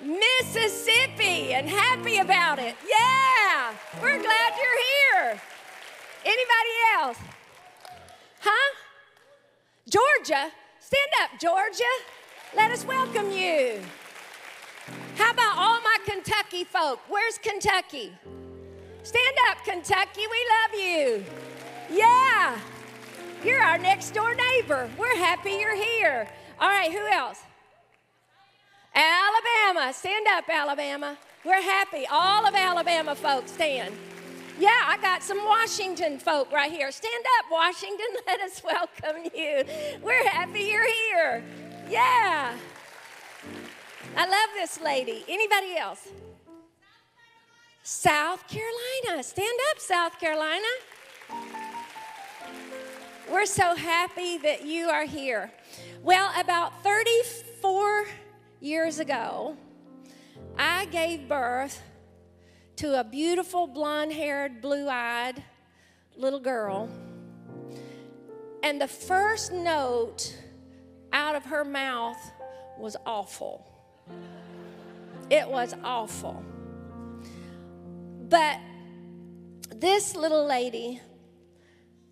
Mississippi 0.01 1.53
and 1.53 1.67
happy 1.67 2.19
about 2.19 2.59
it. 2.59 2.75
Yeah, 2.87 3.73
we're 4.01 4.21
glad 4.21 4.53
you're 4.55 5.25
here. 5.33 5.41
Anybody 6.23 6.75
else? 6.99 7.17
Huh? 8.39 8.75
Georgia, 9.89 10.51
stand 10.79 11.11
up, 11.23 11.39
Georgia. 11.39 11.83
Let 12.55 12.71
us 12.71 12.85
welcome 12.85 13.31
you. 13.31 13.81
How 15.15 15.31
about 15.31 15.57
all 15.57 15.81
my 15.81 15.97
Kentucky 16.05 16.63
folk? 16.63 16.99
Where's 17.09 17.37
Kentucky? 17.37 18.11
Stand 19.03 19.35
up, 19.49 19.63
Kentucky. 19.65 20.21
We 20.29 20.47
love 20.61 20.79
you. 20.79 21.25
Yeah. 21.91 22.59
You're 23.43 23.61
our 23.61 23.77
next 23.77 24.11
door 24.11 24.35
neighbor. 24.35 24.89
We're 24.97 25.15
happy 25.15 25.51
you're 25.51 25.75
here. 25.75 26.27
All 26.59 26.69
right, 26.69 26.91
who 26.91 27.07
else? 27.07 27.39
Alabama. 28.93 29.93
Stand 29.93 30.27
up, 30.27 30.43
Alabama. 30.47 31.17
We're 31.43 31.61
happy. 31.61 32.05
All 32.11 32.45
of 32.45 32.53
Alabama 32.53 33.15
folks 33.15 33.51
stand. 33.51 33.95
Yeah, 34.61 34.69
I 34.85 34.99
got 35.01 35.23
some 35.23 35.43
Washington 35.43 36.19
folk 36.19 36.51
right 36.51 36.71
here. 36.71 36.91
Stand 36.91 37.25
up, 37.39 37.45
Washington. 37.51 38.05
Let 38.27 38.41
us 38.41 38.61
welcome 38.63 39.23
you. 39.33 39.63
We're 40.03 40.23
happy 40.27 40.59
you're 40.59 40.87
here. 40.87 41.43
Yeah. 41.89 42.55
I 44.15 44.23
love 44.23 44.49
this 44.53 44.79
lady. 44.79 45.25
Anybody 45.27 45.77
else? 45.77 46.07
South 47.81 48.47
Carolina. 48.47 49.23
Stand 49.23 49.59
up, 49.71 49.79
South 49.79 50.19
Carolina. 50.19 50.67
We're 53.31 53.47
so 53.47 53.75
happy 53.75 54.37
that 54.37 54.63
you 54.63 54.89
are 54.89 55.05
here. 55.05 55.51
Well, 56.03 56.31
about 56.39 56.83
34 56.83 58.05
years 58.59 58.99
ago, 58.99 59.57
I 60.55 60.85
gave 60.85 61.27
birth 61.27 61.81
to 62.77 62.99
a 62.99 63.03
beautiful 63.03 63.67
blonde 63.67 64.13
haired, 64.13 64.61
blue 64.61 64.87
eyed 64.87 65.43
little 66.15 66.39
girl. 66.39 66.89
And 68.63 68.79
the 68.79 68.87
first 68.87 69.51
note 69.51 70.35
out 71.13 71.35
of 71.35 71.45
her 71.45 71.65
mouth 71.65 72.19
was 72.77 72.95
awful. 73.05 73.65
It 75.29 75.47
was 75.47 75.73
awful. 75.83 76.43
But 78.29 78.59
this 79.75 80.15
little 80.15 80.45
lady, 80.45 81.01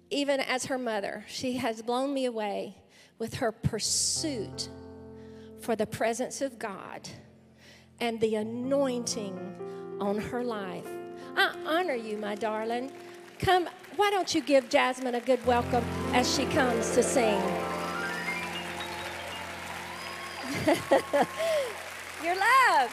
even 0.10 0.40
as 0.40 0.66
her 0.66 0.78
mother, 0.78 1.26
she 1.28 1.58
has 1.58 1.82
blown 1.82 2.14
me 2.14 2.26
away 2.26 2.76
with 3.18 3.36
her 3.36 3.52
pursuit 3.52 4.70
for 5.62 5.76
the 5.76 5.86
presence 5.86 6.42
of 6.42 6.58
God 6.58 7.08
and 8.00 8.20
the 8.20 8.36
anointing 8.36 9.38
on 10.00 10.18
her 10.18 10.44
life. 10.44 10.88
I 11.36 11.54
honor 11.66 11.96
you, 11.96 12.18
my 12.18 12.36
darling. 12.36 12.92
Come, 13.40 13.70
why 13.96 14.10
don't 14.12 14.34
you 14.34 14.42
give 14.42 14.70
Jasmine 14.70 15.16
a 15.16 15.22
good 15.22 15.46
welcome 15.46 15.84
as 16.14 16.34
she 16.36 16.46
comes 16.46 16.92
to 16.92 17.04
sing? 17.04 17.40
Your 22.24 22.36
love. 22.36 22.92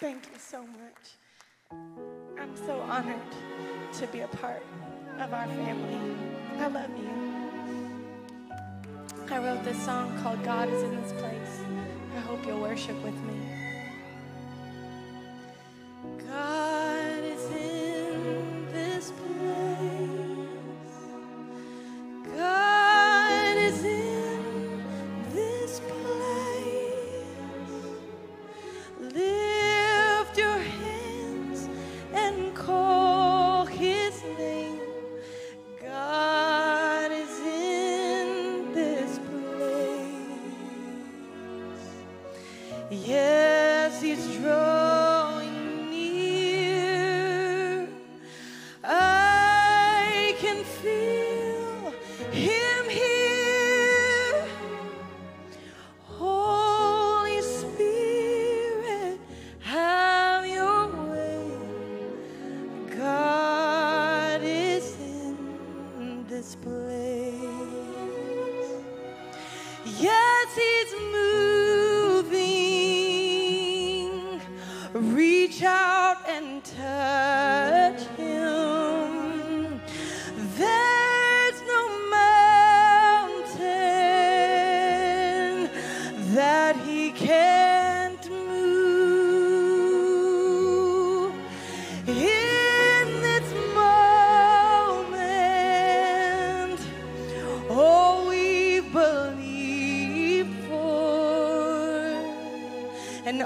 Thank 0.00 0.26
you 0.26 0.38
so 0.38 0.62
much. 0.62 1.14
I'm 2.38 2.54
so 2.56 2.78
honored 2.80 3.16
to 3.94 4.06
be 4.08 4.20
a 4.20 4.28
part 4.28 4.62
of 5.18 5.32
our 5.32 5.46
family. 5.46 6.33
I 6.58 6.66
love 6.68 6.90
you. 6.98 7.10
I 9.30 9.38
wrote 9.38 9.64
this 9.64 9.82
song 9.84 10.16
called 10.22 10.42
God 10.44 10.68
is 10.68 10.82
in 10.82 11.00
this 11.00 11.12
place. 11.12 11.60
I 12.16 12.20
hope 12.20 12.46
you'll 12.46 12.60
worship 12.60 12.96
with 13.02 13.14
me. 13.24 13.34
God 16.28 16.93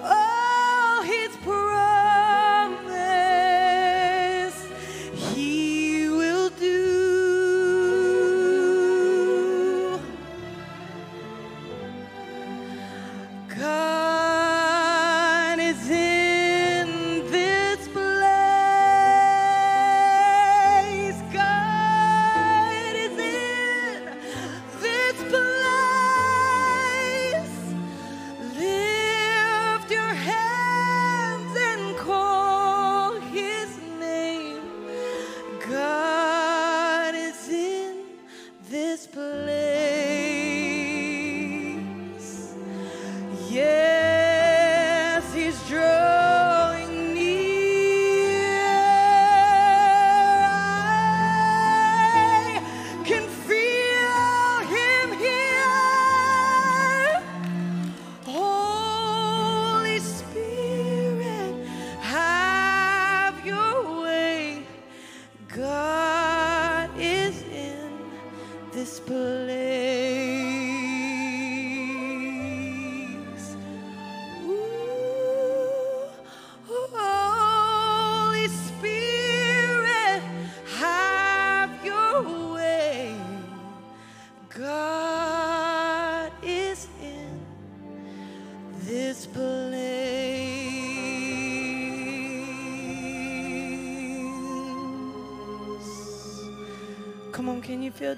oh, 0.05 1.03
his 1.07 1.36
proven. 1.38 1.67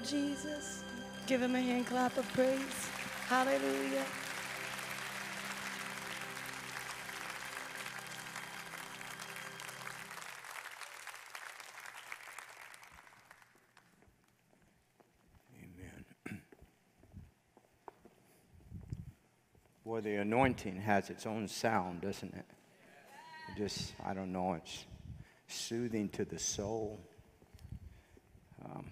Feel 0.01 0.19
Jesus? 0.19 0.83
Give 1.27 1.41
him 1.41 1.55
a 1.55 1.61
hand 1.61 1.87
clap 1.87 2.17
of 2.17 2.27
praise. 2.33 2.59
Hallelujah. 3.27 4.05
Amen. 15.57 16.05
Boy, 19.85 20.01
the 20.01 20.15
anointing 20.15 20.81
has 20.81 21.09
its 21.09 21.25
own 21.25 21.47
sound, 21.47 22.01
doesn't? 22.01 22.33
It 22.33 22.45
Just, 23.57 23.93
I 24.05 24.13
don't 24.13 24.31
know, 24.31 24.53
it's 24.53 24.85
soothing 25.47 26.09
to 26.09 26.25
the 26.25 26.39
soul. 26.39 26.99
Um, 28.63 28.91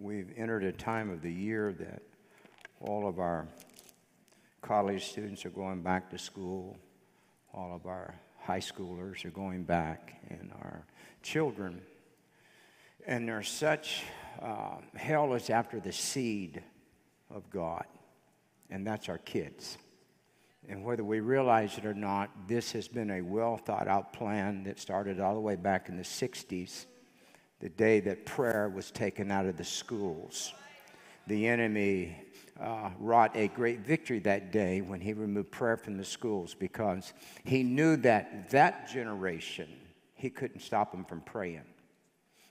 we've 0.00 0.29
entered 0.40 0.64
a 0.64 0.72
time 0.72 1.10
of 1.10 1.20
the 1.20 1.30
year 1.30 1.74
that 1.78 2.02
all 2.80 3.06
of 3.06 3.18
our 3.18 3.46
college 4.62 5.04
students 5.10 5.44
are 5.44 5.50
going 5.50 5.82
back 5.82 6.08
to 6.10 6.18
school, 6.18 6.78
all 7.52 7.74
of 7.74 7.86
our 7.86 8.14
high 8.40 8.60
schoolers 8.60 9.22
are 9.26 9.30
going 9.30 9.64
back, 9.64 10.16
and 10.30 10.50
our 10.62 10.86
children. 11.22 11.82
And 13.06 13.28
there's 13.28 13.48
such 13.48 14.02
uh, 14.40 14.76
hell 14.96 15.34
is 15.34 15.50
after 15.50 15.78
the 15.78 15.92
seed 15.92 16.62
of 17.28 17.50
God, 17.50 17.84
and 18.70 18.86
that's 18.86 19.10
our 19.10 19.18
kids. 19.18 19.76
And 20.68 20.84
whether 20.84 21.04
we 21.04 21.20
realize 21.20 21.76
it 21.76 21.84
or 21.84 21.94
not, 21.94 22.30
this 22.48 22.72
has 22.72 22.88
been 22.88 23.10
a 23.10 23.20
well 23.20 23.58
thought 23.58 23.88
out 23.88 24.14
plan 24.14 24.64
that 24.64 24.78
started 24.78 25.20
all 25.20 25.34
the 25.34 25.40
way 25.40 25.56
back 25.56 25.90
in 25.90 25.96
the 25.96 26.02
60s, 26.02 26.86
the 27.60 27.68
day 27.68 28.00
that 28.00 28.26
prayer 28.26 28.68
was 28.68 28.90
taken 28.90 29.30
out 29.30 29.46
of 29.46 29.56
the 29.56 29.64
schools. 29.64 30.52
The 31.26 31.46
enemy 31.46 32.16
uh, 32.60 32.90
wrought 32.98 33.36
a 33.36 33.48
great 33.48 33.80
victory 33.80 34.18
that 34.20 34.52
day 34.52 34.80
when 34.80 35.00
he 35.00 35.12
removed 35.12 35.50
prayer 35.50 35.76
from 35.76 35.96
the 35.96 36.04
schools 36.04 36.54
because 36.54 37.12
he 37.44 37.62
knew 37.62 37.96
that 37.96 38.50
that 38.50 38.88
generation, 38.90 39.68
he 40.14 40.30
couldn't 40.30 40.60
stop 40.60 40.92
them 40.92 41.04
from 41.04 41.20
praying. 41.20 41.64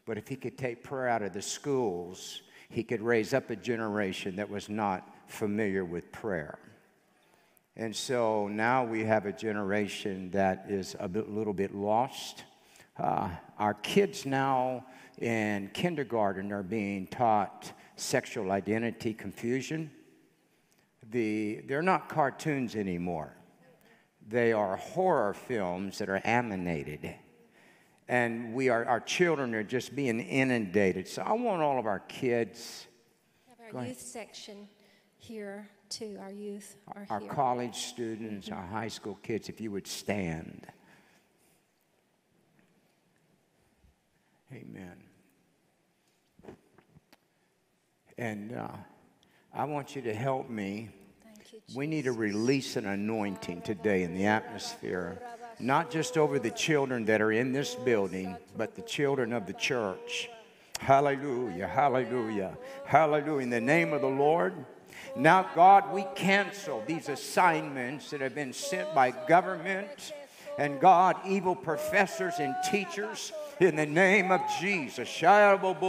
But 0.05 0.17
if 0.17 0.27
he 0.27 0.35
could 0.35 0.57
take 0.57 0.83
prayer 0.83 1.07
out 1.07 1.21
of 1.21 1.33
the 1.33 1.41
schools, 1.41 2.41
he 2.69 2.83
could 2.83 3.01
raise 3.01 3.33
up 3.33 3.49
a 3.49 3.55
generation 3.55 4.35
that 4.37 4.49
was 4.49 4.69
not 4.69 5.07
familiar 5.27 5.85
with 5.85 6.11
prayer. 6.11 6.57
And 7.75 7.95
so 7.95 8.47
now 8.47 8.83
we 8.83 9.05
have 9.05 9.25
a 9.25 9.31
generation 9.31 10.31
that 10.31 10.65
is 10.67 10.95
a 10.99 11.07
bit, 11.07 11.29
little 11.29 11.53
bit 11.53 11.73
lost. 11.73 12.43
Uh, 12.99 13.29
our 13.57 13.73
kids 13.75 14.25
now 14.25 14.85
in 15.19 15.69
kindergarten 15.73 16.51
are 16.51 16.63
being 16.63 17.07
taught 17.07 17.71
sexual 17.95 18.51
identity 18.51 19.13
confusion. 19.13 19.91
The, 21.11 21.61
they're 21.67 21.81
not 21.81 22.09
cartoons 22.09 22.75
anymore, 22.75 23.35
they 24.27 24.53
are 24.53 24.75
horror 24.75 25.33
films 25.33 25.97
that 25.97 26.09
are 26.09 26.21
animated 26.23 27.15
and 28.09 28.55
we 28.55 28.69
are, 28.69 28.83
our 28.85 28.99
children 28.99 29.53
are 29.53 29.63
just 29.63 29.95
being 29.95 30.19
inundated. 30.19 31.07
So 31.07 31.21
I 31.21 31.33
want 31.33 31.61
all 31.61 31.77
of 31.77 31.85
our 31.85 31.99
kids, 31.99 32.87
Have 33.47 33.75
our 33.75 33.85
youth 33.85 34.01
section 34.01 34.67
here 35.19 35.69
too. 35.89 36.17
Our 36.19 36.31
youth 36.31 36.75
are 36.87 37.05
our 37.09 37.19
here. 37.19 37.29
college 37.29 37.75
students, 37.75 38.49
our 38.49 38.65
high 38.65 38.87
school 38.87 39.19
kids, 39.21 39.47
if 39.47 39.61
you 39.61 39.69
would 39.71 39.85
stand. 39.85 40.65
Amen. 44.51 44.95
And 48.17 48.55
uh, 48.55 48.67
I 49.53 49.65
want 49.65 49.95
you 49.95 50.01
to 50.03 50.13
help 50.13 50.49
me. 50.49 50.89
You, 51.51 51.59
We 51.75 51.85
need 51.85 52.05
to 52.05 52.11
release 52.11 52.75
an 52.75 52.87
anointing 52.87 53.61
today 53.61 54.01
in 54.03 54.15
the 54.15 54.25
atmosphere, 54.25 55.21
not 55.59 55.91
just 55.91 56.17
over 56.17 56.39
the 56.39 56.49
children 56.49 57.05
that 57.05 57.21
are 57.21 57.31
in 57.31 57.53
this 57.53 57.75
building, 57.75 58.35
but 58.57 58.75
the 58.75 58.81
children 58.81 59.33
of 59.33 59.45
the 59.45 59.53
church. 59.53 60.29
Hallelujah, 60.79 61.67
hallelujah, 61.67 62.57
hallelujah. 62.85 63.43
In 63.43 63.49
the 63.51 63.61
name 63.61 63.93
of 63.93 64.01
the 64.01 64.07
Lord. 64.07 64.53
Now, 65.15 65.47
God, 65.53 65.93
we 65.93 66.05
cancel 66.15 66.83
these 66.87 67.07
assignments 67.07 68.09
that 68.09 68.21
have 68.21 68.33
been 68.33 68.53
sent 68.53 68.95
by 68.95 69.11
government 69.11 70.13
and 70.57 70.79
God, 70.79 71.17
evil 71.25 71.55
professors 71.55 72.35
and 72.39 72.55
teachers. 72.69 73.31
In 73.59 73.75
the 73.75 73.85
name 73.85 74.31
of 74.31 74.39
Jesus. 74.61 75.13
Hallelujah. 75.19 75.87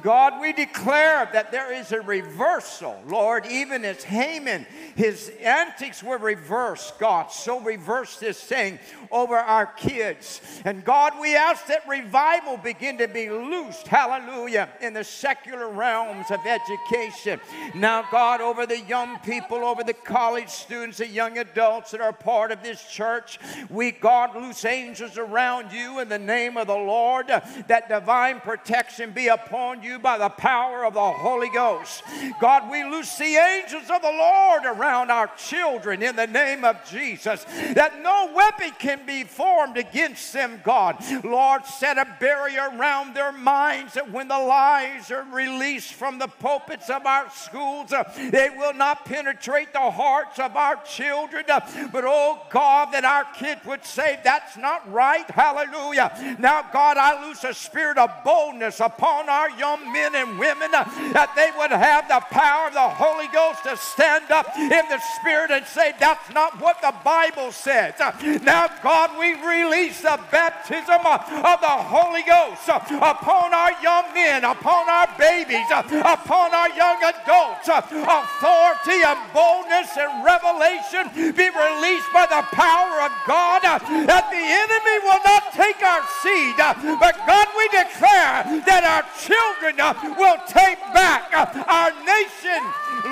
God, 0.00 0.40
we 0.40 0.52
declare 0.52 1.28
that 1.32 1.50
there 1.50 1.74
is 1.74 1.90
a 1.90 2.00
reversal, 2.00 3.02
Lord, 3.08 3.44
even 3.46 3.84
as 3.84 4.04
Haman, 4.04 4.66
his 4.94 5.32
antics 5.42 6.00
were 6.00 6.18
reversed, 6.18 7.00
God. 7.00 7.32
So 7.32 7.58
reverse 7.58 8.18
this 8.18 8.40
thing 8.40 8.78
over 9.10 9.34
our 9.34 9.66
kids. 9.66 10.40
And 10.64 10.84
God, 10.84 11.14
we 11.20 11.34
ask 11.34 11.66
that 11.66 11.88
revival 11.88 12.56
begin 12.56 12.98
to 12.98 13.08
be 13.08 13.28
loosed, 13.28 13.88
hallelujah, 13.88 14.68
in 14.80 14.94
the 14.94 15.02
secular 15.02 15.68
realms 15.68 16.30
of 16.30 16.38
education. 16.46 17.40
Now, 17.74 18.06
God, 18.12 18.40
over 18.40 18.64
the 18.64 18.80
young 18.80 19.18
people, 19.20 19.64
over 19.64 19.82
the 19.82 19.92
college 19.92 20.50
students, 20.50 20.98
the 20.98 21.08
young 21.08 21.38
adults 21.38 21.90
that 21.90 22.00
are 22.00 22.12
part 22.12 22.52
of 22.52 22.62
this 22.62 22.80
church, 22.84 23.40
we, 23.68 23.90
God, 23.90 24.36
loose 24.36 24.64
angels 24.64 25.15
around 25.18 25.72
you 25.72 26.00
in 26.00 26.08
the 26.08 26.18
name 26.18 26.56
of 26.56 26.66
the 26.66 26.74
Lord, 26.74 27.28
that 27.28 27.88
divine 27.88 28.40
protection 28.40 29.12
be 29.12 29.28
upon 29.28 29.82
you 29.82 29.98
by 29.98 30.18
the 30.18 30.28
power 30.28 30.84
of 30.84 30.94
the 30.94 31.12
Holy 31.12 31.50
Ghost. 31.50 32.02
God, 32.40 32.70
we 32.70 32.84
loose 32.84 33.16
the 33.16 33.36
angels 33.36 33.90
of 33.90 34.02
the 34.02 34.10
Lord 34.10 34.64
around 34.64 35.10
our 35.10 35.30
children 35.36 36.02
in 36.02 36.16
the 36.16 36.26
name 36.26 36.64
of 36.64 36.76
Jesus, 36.88 37.44
that 37.74 38.02
no 38.02 38.30
weapon 38.34 38.70
can 38.78 39.06
be 39.06 39.24
formed 39.24 39.76
against 39.76 40.32
them, 40.32 40.60
God. 40.64 41.02
Lord, 41.24 41.64
set 41.64 41.98
a 41.98 42.06
barrier 42.20 42.70
around 42.74 43.14
their 43.14 43.32
minds 43.32 43.94
that 43.94 44.10
when 44.10 44.28
the 44.28 44.38
lies 44.38 45.10
are 45.10 45.24
released 45.32 45.92
from 45.94 46.18
the 46.18 46.28
pulpits 46.28 46.90
of 46.90 47.06
our 47.06 47.30
schools, 47.30 47.92
uh, 47.92 48.04
they 48.30 48.50
will 48.50 48.74
not 48.74 49.04
penetrate 49.04 49.72
the 49.72 49.90
hearts 49.90 50.38
of 50.38 50.56
our 50.56 50.76
children. 50.84 51.44
uh, 51.48 51.60
But 51.92 52.04
oh 52.06 52.40
God, 52.50 52.92
that 52.92 53.04
our 53.04 53.24
kids 53.34 53.64
would 53.64 53.84
say, 53.84 54.20
That's 54.24 54.56
not 54.56 54.90
right. 54.92 55.05
Hallelujah. 55.28 56.36
Now, 56.38 56.64
God, 56.72 56.96
I 56.96 57.26
loose 57.26 57.44
a 57.44 57.54
spirit 57.54 57.98
of 57.98 58.10
boldness 58.24 58.80
upon 58.80 59.28
our 59.28 59.50
young 59.50 59.92
men 59.92 60.14
and 60.14 60.38
women 60.38 60.74
uh, 60.74 60.84
that 61.12 61.32
they 61.36 61.50
would 61.58 61.70
have 61.70 62.08
the 62.08 62.20
power 62.30 62.68
of 62.68 62.74
the 62.74 62.88
Holy 62.88 63.28
Ghost 63.28 63.62
to 63.64 63.76
stand 63.76 64.30
up 64.30 64.50
in 64.56 64.84
the 64.88 65.00
spirit 65.18 65.50
and 65.50 65.64
say, 65.66 65.94
That's 65.98 66.30
not 66.32 66.60
what 66.60 66.80
the 66.82 66.94
Bible 67.04 67.52
says. 67.52 67.94
Uh, 68.00 68.12
Now, 68.42 68.68
God, 68.82 69.16
we 69.18 69.34
release 69.34 70.00
the 70.02 70.18
baptism 70.30 71.00
uh, 71.04 71.18
of 71.44 71.60
the 71.60 71.76
Holy 71.86 72.22
Ghost 72.22 72.68
uh, 72.68 72.80
upon 73.00 73.54
our 73.54 73.72
young 73.82 74.12
men, 74.14 74.44
upon 74.44 74.88
our 74.88 75.08
babies, 75.18 75.66
uh, 75.70 75.82
upon 76.04 76.52
our 76.54 76.70
young 76.74 76.98
adults. 77.02 77.68
Authority 77.68 79.02
and 79.06 79.20
boldness 79.32 79.90
and 79.96 80.24
revelation 80.24 81.10
be 81.14 81.46
released 81.50 82.10
by 82.12 82.26
the 82.26 82.42
power 82.54 83.02
of 83.06 83.12
God 83.26 83.62
that 83.62 84.24
the 84.30 84.44
enemy 84.44 84.95
will 84.98 85.20
not 85.24 85.52
take 85.52 85.82
our 85.82 86.02
seed. 86.22 86.56
But 86.56 87.16
God, 87.26 87.48
we 87.56 87.68
declare 87.68 88.44
that 88.64 88.82
our 88.84 89.04
children 89.20 89.76
will 90.16 90.38
take 90.46 90.78
back 90.92 91.32
our 91.32 91.92
nation, 92.04 92.60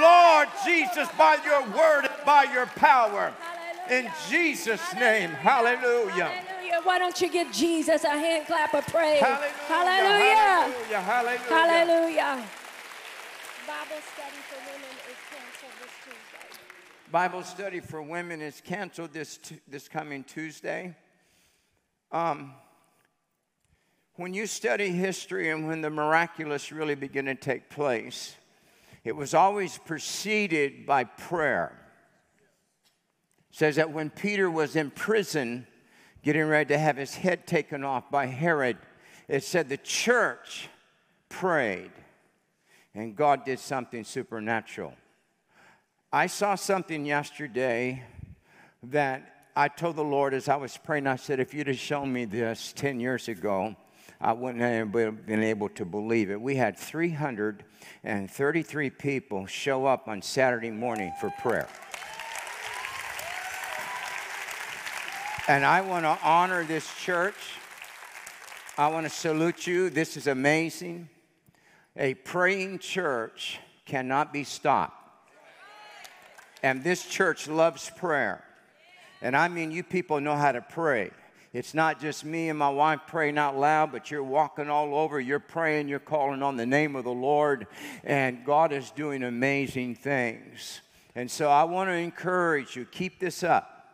Lord 0.00 0.48
Jesus, 0.64 1.08
by 1.18 1.38
your 1.44 1.62
word 1.76 2.06
and 2.06 2.24
by 2.24 2.44
your 2.44 2.66
power. 2.66 3.32
In 3.90 4.10
Jesus' 4.28 4.94
name, 4.94 5.30
hallelujah. 5.30 6.24
Hallelujah. 6.24 6.80
Why 6.84 6.98
don't 6.98 7.20
you 7.20 7.28
give 7.28 7.52
Jesus 7.52 8.04
a 8.04 8.08
hand 8.10 8.46
clap 8.46 8.72
of 8.72 8.86
praise? 8.86 9.20
Hallelujah. 9.20 9.52
Hallelujah. 9.68 11.00
Hallelujah. 11.00 11.00
Hallelujah. 11.00 11.48
Hallelujah. 11.48 12.44
Bible 13.66 14.00
study 14.14 14.40
for 14.48 14.60
women 14.60 14.90
is 15.10 15.20
canceled 15.30 15.72
this 15.80 15.92
Tuesday. 16.04 16.60
Bible 17.10 17.42
study 17.42 17.80
for 17.80 18.02
women 18.02 18.40
is 18.40 18.60
canceled 18.62 19.12
this, 19.12 19.36
tu- 19.38 19.60
this 19.68 19.88
coming 19.88 20.24
Tuesday. 20.24 20.94
Um, 22.14 22.54
When 24.14 24.32
you 24.32 24.46
study 24.46 24.90
history 24.90 25.50
and 25.50 25.66
when 25.66 25.80
the 25.80 25.90
miraculous 25.90 26.70
really 26.70 26.94
begin 26.94 27.24
to 27.24 27.34
take 27.34 27.68
place, 27.68 28.36
it 29.02 29.16
was 29.16 29.34
always 29.34 29.78
preceded 29.78 30.86
by 30.86 31.02
prayer. 31.02 31.76
It 33.50 33.56
says 33.56 33.74
that 33.74 33.90
when 33.90 34.10
Peter 34.10 34.48
was 34.48 34.76
in 34.76 34.92
prison, 34.92 35.66
getting 36.22 36.44
ready 36.44 36.68
to 36.68 36.78
have 36.78 36.96
his 36.96 37.16
head 37.16 37.48
taken 37.48 37.82
off 37.82 38.08
by 38.12 38.26
Herod, 38.26 38.78
it 39.26 39.42
said 39.42 39.68
the 39.68 39.76
church 39.76 40.68
prayed 41.28 41.90
and 42.94 43.16
God 43.16 43.44
did 43.44 43.58
something 43.58 44.04
supernatural. 44.04 44.94
I 46.12 46.28
saw 46.28 46.54
something 46.54 47.04
yesterday 47.04 48.04
that 48.84 49.33
I 49.56 49.68
told 49.68 49.94
the 49.94 50.02
Lord 50.02 50.34
as 50.34 50.48
I 50.48 50.56
was 50.56 50.76
praying, 50.76 51.06
I 51.06 51.14
said, 51.14 51.38
if 51.38 51.54
you'd 51.54 51.68
have 51.68 51.78
shown 51.78 52.12
me 52.12 52.24
this 52.24 52.72
10 52.72 52.98
years 52.98 53.28
ago, 53.28 53.76
I 54.20 54.32
wouldn't 54.32 54.62
have 54.62 54.90
been 54.90 55.44
able 55.44 55.68
to 55.70 55.84
believe 55.84 56.28
it. 56.30 56.40
We 56.40 56.56
had 56.56 56.76
333 56.76 58.90
people 58.90 59.46
show 59.46 59.86
up 59.86 60.08
on 60.08 60.22
Saturday 60.22 60.72
morning 60.72 61.12
for 61.20 61.30
prayer. 61.40 61.68
And 65.46 65.64
I 65.64 65.82
want 65.82 66.04
to 66.04 66.18
honor 66.24 66.64
this 66.64 66.92
church. 66.96 67.36
I 68.76 68.88
want 68.88 69.06
to 69.06 69.10
salute 69.10 69.68
you. 69.68 69.88
This 69.88 70.16
is 70.16 70.26
amazing. 70.26 71.08
A 71.96 72.14
praying 72.14 72.80
church 72.80 73.60
cannot 73.84 74.32
be 74.32 74.42
stopped. 74.42 75.00
And 76.62 76.82
this 76.82 77.06
church 77.06 77.46
loves 77.46 77.88
prayer. 77.94 78.42
And 79.24 79.34
I 79.34 79.48
mean, 79.48 79.70
you 79.70 79.82
people 79.82 80.20
know 80.20 80.36
how 80.36 80.52
to 80.52 80.60
pray. 80.60 81.10
It's 81.54 81.72
not 81.72 81.98
just 81.98 82.26
me 82.26 82.50
and 82.50 82.58
my 82.58 82.68
wife 82.68 83.00
praying 83.06 83.38
out 83.38 83.56
loud, 83.56 83.90
but 83.90 84.10
you're 84.10 84.22
walking 84.22 84.68
all 84.68 84.94
over. 84.94 85.18
You're 85.18 85.38
praying, 85.38 85.88
you're 85.88 85.98
calling 85.98 86.42
on 86.42 86.58
the 86.58 86.66
name 86.66 86.94
of 86.94 87.04
the 87.04 87.10
Lord, 87.10 87.66
and 88.02 88.44
God 88.44 88.70
is 88.70 88.90
doing 88.90 89.22
amazing 89.22 89.94
things. 89.94 90.82
And 91.14 91.30
so 91.30 91.48
I 91.48 91.64
want 91.64 91.88
to 91.88 91.94
encourage 91.94 92.76
you 92.76 92.84
keep 92.84 93.18
this 93.18 93.42
up 93.42 93.86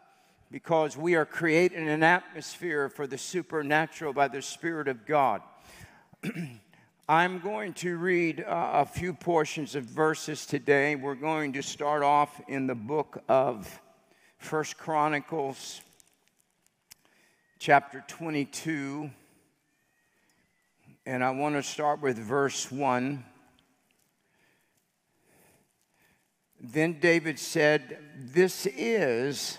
because 0.51 0.97
we 0.97 1.14
are 1.14 1.26
creating 1.26 1.89
an 1.89 2.03
atmosphere 2.03 2.89
for 2.89 3.07
the 3.07 3.18
supernatural 3.18 4.12
by 4.12 4.26
the 4.26 4.43
Spirit 4.43 4.89
of 4.89 5.07
God. 5.07 5.43
I'm 7.09 7.39
going 7.39 7.74
to 7.74 7.97
read 7.99 8.41
uh, 8.41 8.70
a 8.72 8.85
few 8.85 9.14
portions 9.14 9.76
of 9.76 9.85
verses 9.85 10.45
today. 10.45 10.97
We're 10.97 11.14
going 11.14 11.53
to 11.53 11.62
start 11.62 12.03
off 12.03 12.41
in 12.49 12.66
the 12.66 12.74
book 12.74 13.22
of 13.28 13.81
First 14.41 14.78
Chronicles 14.78 15.82
chapter 17.59 18.03
22. 18.09 19.11
And 21.05 21.22
I 21.22 21.30
want 21.30 21.57
to 21.57 21.62
start 21.62 22.01
with 22.01 22.16
verse 22.18 22.72
1. 22.72 23.22
Then 26.59 26.99
David 26.99 27.38
said, 27.38 27.99
This 28.16 28.66
is 28.66 29.59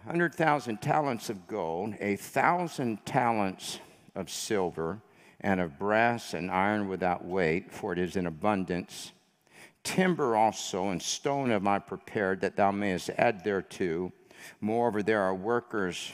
100,000 0.04 0.80
talents 0.80 1.28
of 1.28 1.46
gold, 1.46 1.94
a 2.00 2.16
thousand 2.16 3.04
talents 3.04 3.80
of 4.14 4.30
silver, 4.30 5.00
and 5.40 5.60
of 5.60 5.78
brass 5.78 6.34
and 6.34 6.50
iron 6.50 6.88
without 6.88 7.24
weight, 7.24 7.70
for 7.70 7.92
it 7.92 7.98
is 7.98 8.16
in 8.16 8.26
abundance. 8.26 9.12
Timber 9.82 10.36
also 10.36 10.88
and 10.88 11.02
stone 11.02 11.50
have 11.50 11.66
I 11.66 11.78
prepared, 11.78 12.40
that 12.42 12.56
thou 12.56 12.70
mayest 12.70 13.10
add 13.16 13.44
thereto. 13.44 14.12
Moreover, 14.60 15.02
there 15.02 15.22
are 15.22 15.34
workers 15.34 16.12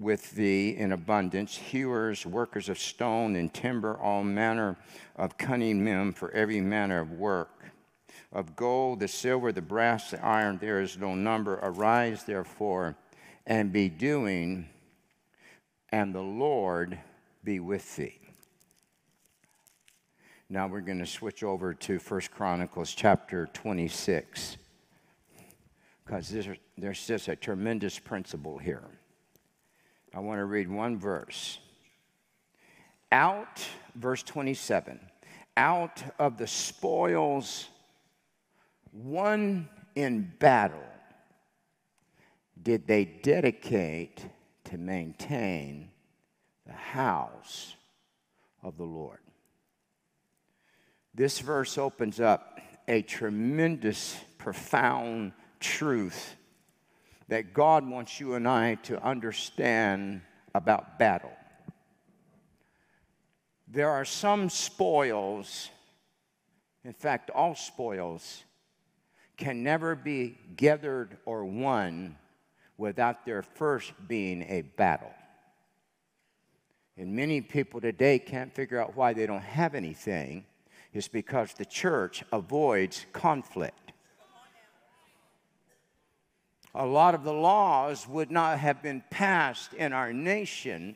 with 0.00 0.30
thee 0.32 0.70
in 0.70 0.92
abundance, 0.92 1.56
hewers, 1.56 2.24
workers 2.24 2.70
of 2.70 2.78
stone 2.78 3.36
and 3.36 3.52
timber, 3.52 3.98
all 3.98 4.24
manner 4.24 4.76
of 5.16 5.36
cunning 5.36 5.84
men 5.84 6.12
for 6.12 6.30
every 6.32 6.60
manner 6.60 7.00
of 7.00 7.12
work. 7.12 7.50
Of 8.32 8.56
gold, 8.56 9.00
the 9.00 9.08
silver, 9.08 9.52
the 9.52 9.60
brass, 9.60 10.12
the 10.12 10.24
iron, 10.24 10.58
there 10.58 10.80
is 10.80 10.96
no 10.96 11.14
number. 11.14 11.58
Arise, 11.62 12.22
therefore, 12.24 12.96
and 13.46 13.72
be 13.72 13.88
doing, 13.88 14.68
and 15.90 16.14
the 16.14 16.22
Lord 16.22 16.98
be 17.42 17.58
with 17.60 17.96
thee. 17.96 18.20
Now 20.48 20.66
we're 20.68 20.80
going 20.80 21.00
to 21.00 21.06
switch 21.06 21.42
over 21.42 21.74
to 21.74 21.98
First 21.98 22.30
Chronicles 22.30 22.92
chapter 22.92 23.48
26, 23.52 24.56
because 26.04 26.34
there's 26.78 27.06
just 27.06 27.28
a 27.28 27.36
tremendous 27.36 27.98
principle 27.98 28.58
here. 28.58 28.84
I 30.14 30.20
want 30.20 30.38
to 30.38 30.44
read 30.44 30.68
one 30.68 30.98
verse. 30.98 31.58
Out, 33.12 33.66
verse 33.94 34.22
27, 34.22 35.00
out 35.56 36.02
of 36.18 36.38
the 36.38 36.46
spoils 36.46 37.68
won 38.92 39.68
in 39.94 40.32
battle 40.38 40.82
did 42.62 42.86
they 42.86 43.04
dedicate 43.04 44.24
to 44.64 44.78
maintain 44.78 45.90
the 46.66 46.72
house 46.72 47.74
of 48.62 48.76
the 48.76 48.84
Lord. 48.84 49.18
This 51.14 51.40
verse 51.40 51.78
opens 51.78 52.20
up 52.20 52.60
a 52.86 53.02
tremendous, 53.02 54.16
profound 54.38 55.32
truth 55.58 56.36
that 57.30 57.54
God 57.54 57.88
wants 57.88 58.18
you 58.18 58.34
and 58.34 58.46
I 58.46 58.74
to 58.82 59.00
understand 59.02 60.20
about 60.52 60.98
battle. 60.98 61.30
There 63.68 63.88
are 63.88 64.04
some 64.04 64.50
spoils, 64.50 65.70
in 66.84 66.92
fact, 66.92 67.30
all 67.30 67.54
spoils 67.54 68.42
can 69.36 69.62
never 69.62 69.94
be 69.94 70.36
gathered 70.56 71.18
or 71.24 71.44
won 71.44 72.16
without 72.76 73.24
there 73.24 73.42
first 73.42 73.92
being 74.08 74.42
a 74.48 74.62
battle. 74.62 75.14
And 76.96 77.14
many 77.14 77.40
people 77.40 77.80
today 77.80 78.18
can't 78.18 78.52
figure 78.52 78.80
out 78.80 78.96
why 78.96 79.12
they 79.12 79.26
don't 79.26 79.40
have 79.40 79.76
anything. 79.76 80.44
It's 80.92 81.06
because 81.06 81.54
the 81.54 81.64
church 81.64 82.24
avoids 82.32 83.06
conflict. 83.12 83.89
A 86.74 86.86
lot 86.86 87.14
of 87.14 87.24
the 87.24 87.32
laws 87.32 88.06
would 88.06 88.30
not 88.30 88.58
have 88.58 88.82
been 88.82 89.02
passed 89.10 89.72
in 89.74 89.92
our 89.92 90.12
nation 90.12 90.94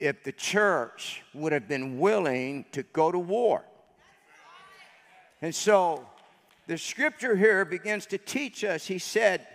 if 0.00 0.24
the 0.24 0.32
church 0.32 1.22
would 1.32 1.52
have 1.52 1.68
been 1.68 2.00
willing 2.00 2.64
to 2.72 2.82
go 2.82 3.12
to 3.12 3.18
war. 3.18 3.64
And 5.40 5.54
so 5.54 6.06
the 6.66 6.76
scripture 6.76 7.36
here 7.36 7.64
begins 7.64 8.06
to 8.06 8.18
teach 8.18 8.64
us. 8.64 8.86
He 8.86 8.98
said, 8.98 9.46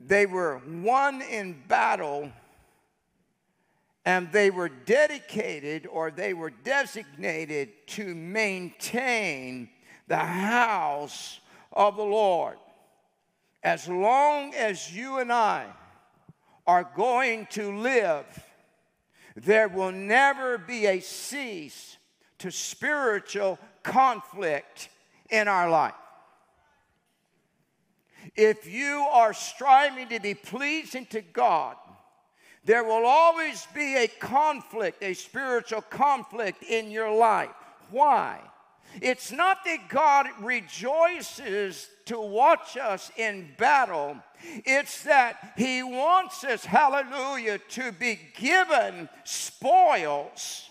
they 0.00 0.26
were 0.26 0.60
won 0.66 1.22
in 1.22 1.62
battle 1.66 2.30
and 4.04 4.30
they 4.32 4.50
were 4.50 4.68
dedicated 4.68 5.86
or 5.86 6.10
they 6.10 6.34
were 6.34 6.50
designated 6.50 7.70
to 7.88 8.14
maintain 8.14 9.68
the 10.06 10.16
house 10.16 11.40
of 11.72 11.96
the 11.96 12.04
Lord. 12.04 12.56
As 13.62 13.88
long 13.88 14.54
as 14.54 14.94
you 14.94 15.18
and 15.18 15.32
I 15.32 15.66
are 16.66 16.88
going 16.94 17.46
to 17.50 17.76
live, 17.78 18.26
there 19.34 19.68
will 19.68 19.92
never 19.92 20.58
be 20.58 20.86
a 20.86 21.00
cease 21.00 21.96
to 22.38 22.50
spiritual 22.50 23.58
conflict 23.82 24.88
in 25.30 25.48
our 25.48 25.68
life. 25.68 25.94
If 28.36 28.66
you 28.66 29.06
are 29.10 29.32
striving 29.32 30.08
to 30.08 30.20
be 30.20 30.34
pleasing 30.34 31.06
to 31.06 31.20
God, 31.20 31.76
there 32.64 32.84
will 32.84 33.06
always 33.06 33.66
be 33.74 33.96
a 33.96 34.08
conflict, 34.08 35.02
a 35.02 35.14
spiritual 35.14 35.82
conflict 35.82 36.62
in 36.62 36.90
your 36.90 37.10
life. 37.10 37.50
Why? 37.90 38.40
It's 39.00 39.32
not 39.32 39.64
that 39.64 39.88
God 39.88 40.26
rejoices 40.40 41.88
to 42.06 42.20
watch 42.20 42.76
us 42.76 43.10
in 43.16 43.48
battle. 43.58 44.16
It's 44.42 45.02
that 45.04 45.54
He 45.56 45.82
wants 45.82 46.44
us, 46.44 46.64
hallelujah, 46.64 47.58
to 47.58 47.92
be 47.92 48.18
given 48.36 49.08
spoils 49.24 50.68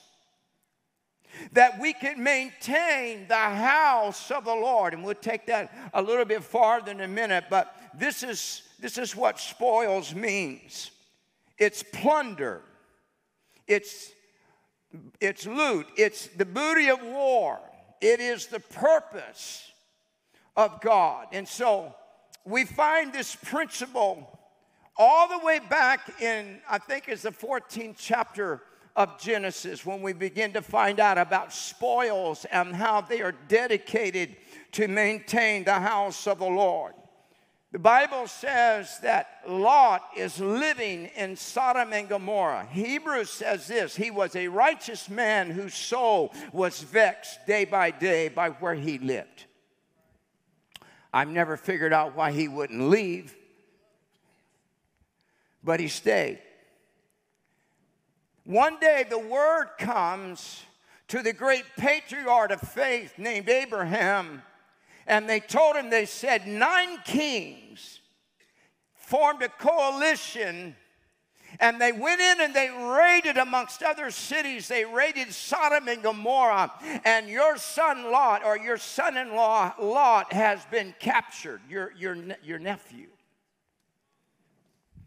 that 1.54 1.80
we 1.80 1.94
can 1.94 2.22
maintain 2.24 3.28
the 3.28 3.36
house 3.36 4.32
of 4.32 4.46
the 4.46 4.56
Lord. 4.56 4.94
And 4.94 5.04
we'll 5.04 5.16
take 5.16 5.46
that 5.48 5.72
a 5.94 6.02
little 6.02 6.26
bit 6.26 6.44
farther 6.44 6.92
in 6.92 7.02
a 7.02 7.08
minute, 7.08 7.46
but 7.50 7.76
this 7.94 8.24
is, 8.24 8.64
this 8.80 8.98
is 8.98 9.16
what 9.16 9.40
spoils 9.40 10.14
means 10.14 10.92
it's 11.58 11.82
plunder, 11.82 12.62
it's, 13.68 14.12
it's 15.20 15.48
loot, 15.48 15.88
it's 15.98 16.28
the 16.28 16.46
booty 16.46 16.90
of 16.90 17.02
war, 17.02 17.60
it 18.02 18.20
is 18.20 18.48
the 18.48 18.60
purpose 18.60 19.72
of 20.56 20.82
God. 20.82 21.28
And 21.32 21.48
so 21.48 21.96
we 22.46 22.66
find 22.66 23.14
this 23.14 23.36
principle 23.36 24.40
all 24.98 25.28
the 25.28 25.46
way 25.46 25.60
back 25.60 26.22
in, 26.22 26.60
I 26.70 26.80
think 26.80 27.08
it's 27.08 27.22
the 27.22 27.32
14th 27.32 27.96
chapter 28.00 28.62
of 28.96 29.20
Genesis 29.20 29.86
when 29.86 30.02
we 30.02 30.12
begin 30.12 30.54
to 30.54 30.62
find 30.62 31.00
out 31.00 31.20
about 31.20 31.54
spoils 31.54 32.46
and 32.52 32.76
how 32.76 33.02
they 33.02 33.22
are 33.22 33.36
dedicated 33.48 34.36
to 34.72 34.88
maintain 34.88 35.64
the 35.64 35.74
house 35.74 36.26
of 36.26 36.40
the 36.40 36.46
Lord. 36.46 36.94
The 37.72 37.80
Bible 37.80 38.28
says 38.28 38.98
that 39.00 39.42
Lot 39.48 40.02
is 40.16 40.40
living 40.40 41.10
in 41.18 41.36
Sodom 41.36 41.92
and 41.92 42.08
Gomorrah. 42.08 42.66
Hebrews 42.72 43.30
says 43.30 43.68
this 43.68 43.96
He 43.96 44.10
was 44.10 44.36
a 44.36 44.48
righteous 44.48 45.10
man 45.10 45.52
whose 45.52 45.74
soul 45.74 46.34
was 46.54 46.82
vexed 46.82 47.46
day 47.46 47.66
by 47.66 47.92
day 47.92 48.30
by 48.30 48.50
where 48.50 48.76
he 48.76 48.98
lived. 49.00 49.46
I've 51.14 51.30
never 51.30 51.58
figured 51.58 51.94
out 51.94 52.16
why 52.16 52.32
he 52.32 52.48
wouldn't 52.48 52.90
leave, 52.90 53.36
but 55.64 55.80
he 55.80 55.88
stayed. 55.88 56.40
One 58.46 58.80
day 58.80 59.06
the 59.10 59.20
word 59.20 59.72
comes 59.78 60.64
to 61.10 61.22
the 61.22 61.34
great 61.34 61.66
patriarch 61.78 62.52
of 62.52 62.62
faith 62.62 63.18
named 63.18 63.50
Abraham, 63.50 64.42
and 65.08 65.28
they 65.28 65.40
told 65.40 65.78
him, 65.78 65.90
they 65.90 66.06
said, 66.06 66.46
nine 66.46 67.00
kings 67.06 68.02
formed 68.94 69.42
a 69.42 69.48
coalition. 69.48 70.76
And 71.62 71.80
they 71.80 71.94
went 71.94 72.20
in 72.20 72.42
and 72.42 72.54
they 72.54 72.70
raided 72.70 73.38
amongst 73.38 73.82
other 73.82 74.12
cities. 74.12 74.68
They 74.68 74.84
raided 74.84 75.32
Sodom 75.32 75.88
and 75.88 76.04
Gomorrah. 76.04 76.74
And 77.06 77.30
your 77.30 77.58
son 77.58 78.12
Lot, 78.12 78.44
or 78.44 78.58
your 78.58 78.78
son 78.78 79.16
in 79.16 79.34
law 79.34 79.74
Lot, 79.80 80.34
has 80.34 80.64
been 80.66 80.94
captured, 81.00 81.62
your, 81.70 81.94
your, 81.98 82.18
your 82.44 82.60
nephew. 82.60 83.08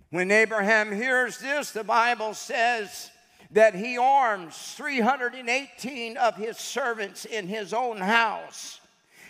When 0.09 0.31
Abraham 0.31 0.91
hears 0.91 1.39
this, 1.39 1.73
the 1.73 1.85
Bible 1.85 2.33
says 2.33 3.11
that 3.51 3.75
he 3.75 3.99
arms 3.99 4.57
318 4.77 6.17
of 6.17 6.37
his 6.37 6.57
servants 6.57 7.27
in 7.27 7.49
his 7.49 7.75
own 7.75 7.99
house. 7.99 8.80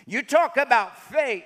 You 0.05 0.23
talk 0.23 0.57
about 0.57 0.97
faith. 0.97 1.45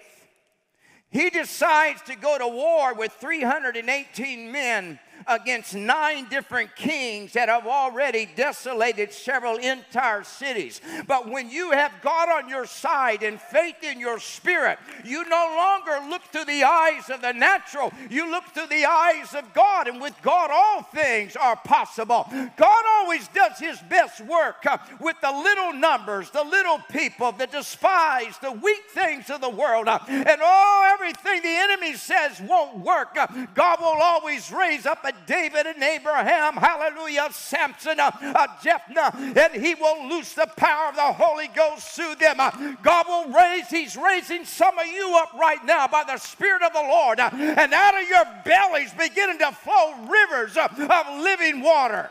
He 1.09 1.29
decides 1.29 2.01
to 2.03 2.15
go 2.15 2.37
to 2.37 2.47
war 2.47 2.93
with 2.93 3.13
318 3.13 4.51
men 4.51 4.99
against 5.27 5.75
nine 5.75 6.27
different 6.29 6.75
kings 6.75 7.33
that 7.33 7.49
have 7.49 7.65
already 7.65 8.27
desolated 8.35 9.11
several 9.11 9.57
entire 9.57 10.23
cities. 10.23 10.81
But 11.07 11.29
when 11.29 11.49
you 11.49 11.71
have 11.71 11.91
God 12.01 12.29
on 12.29 12.49
your 12.49 12.65
side 12.65 13.23
and 13.23 13.39
faith 13.39 13.83
in 13.83 13.99
your 13.99 14.19
spirit, 14.19 14.77
you 15.03 15.27
no 15.27 15.55
longer 15.57 16.09
look 16.09 16.23
through 16.23 16.45
the 16.45 16.63
eyes 16.63 17.09
of 17.09 17.21
the 17.21 17.31
natural, 17.31 17.91
you 18.09 18.29
look 18.29 18.45
through 18.53 18.67
the 18.67 18.85
eyes 18.85 19.33
of 19.33 19.53
God. 19.53 19.87
And 19.87 20.01
with 20.01 20.15
God, 20.21 20.49
all 20.51 20.83
things 20.83 21.35
are 21.35 21.55
possible. 21.55 22.27
God 22.57 22.83
always 22.87 23.27
does 23.29 23.57
his 23.59 23.79
best 23.89 24.21
work 24.21 24.65
uh, 24.65 24.77
with 24.99 25.15
the 25.21 25.31
little 25.31 25.73
numbers, 25.73 26.29
the 26.29 26.43
little 26.43 26.79
people, 26.91 27.31
the 27.31 27.47
despised, 27.47 28.41
the 28.41 28.51
weak 28.51 28.83
things 28.89 29.29
of 29.29 29.41
the 29.41 29.49
world. 29.49 29.87
Uh, 29.87 29.99
and 30.07 30.39
oh, 30.41 30.91
everything 30.93 31.41
the 31.41 31.47
enemy 31.47 31.95
says 31.95 32.39
won't 32.41 32.79
work. 32.79 33.17
Uh, 33.17 33.27
God 33.53 33.79
will 33.79 34.01
always 34.01 34.51
raise 34.51 34.85
up 34.85 35.03
a 35.03 35.14
David 35.25 35.65
and 35.65 35.81
Abraham, 35.81 36.55
hallelujah, 36.55 37.29
Samson, 37.31 37.99
uh, 37.99 38.11
uh, 38.21 38.47
Jephthah, 38.63 39.11
and 39.15 39.63
he 39.63 39.75
will 39.75 40.07
loose 40.07 40.33
the 40.33 40.47
power 40.57 40.89
of 40.89 40.95
the 40.95 41.01
Holy 41.01 41.47
Ghost 41.47 41.95
through 41.95 42.15
them. 42.15 42.39
Uh, 42.39 42.75
God 42.83 43.05
will 43.07 43.33
raise, 43.33 43.69
he's 43.69 43.95
raising 43.97 44.45
some 44.45 44.77
of 44.77 44.87
you 44.87 45.17
up 45.17 45.33
right 45.33 45.63
now 45.65 45.87
by 45.87 46.03
the 46.03 46.17
Spirit 46.17 46.63
of 46.63 46.73
the 46.73 46.81
Lord, 46.81 47.19
uh, 47.19 47.29
and 47.33 47.73
out 47.73 48.01
of 48.01 48.07
your 48.07 48.25
bellies 48.43 48.93
beginning 48.93 49.39
to 49.39 49.51
flow 49.51 49.93
rivers 50.07 50.57
uh, 50.57 50.67
of 50.67 51.23
living 51.23 51.61
water. 51.61 52.09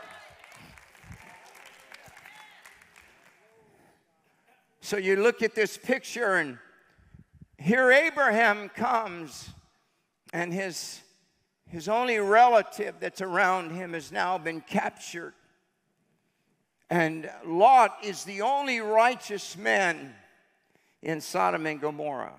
So 4.81 4.97
you 4.97 5.15
look 5.15 5.41
at 5.41 5.55
this 5.55 5.77
picture, 5.77 6.35
and 6.35 6.59
here 7.57 7.91
Abraham 7.91 8.69
comes, 8.69 9.49
and 10.31 10.53
his 10.53 11.01
his 11.69 11.89
only 11.89 12.19
relative 12.19 12.95
that's 12.99 13.21
around 13.21 13.71
him 13.71 13.93
has 13.93 14.11
now 14.11 14.37
been 14.37 14.61
captured. 14.61 15.33
And 16.89 17.29
Lot 17.45 17.97
is 18.03 18.23
the 18.23 18.41
only 18.41 18.79
righteous 18.79 19.57
man 19.57 20.13
in 21.01 21.21
Sodom 21.21 21.65
and 21.65 21.81
Gomorrah. 21.81 22.35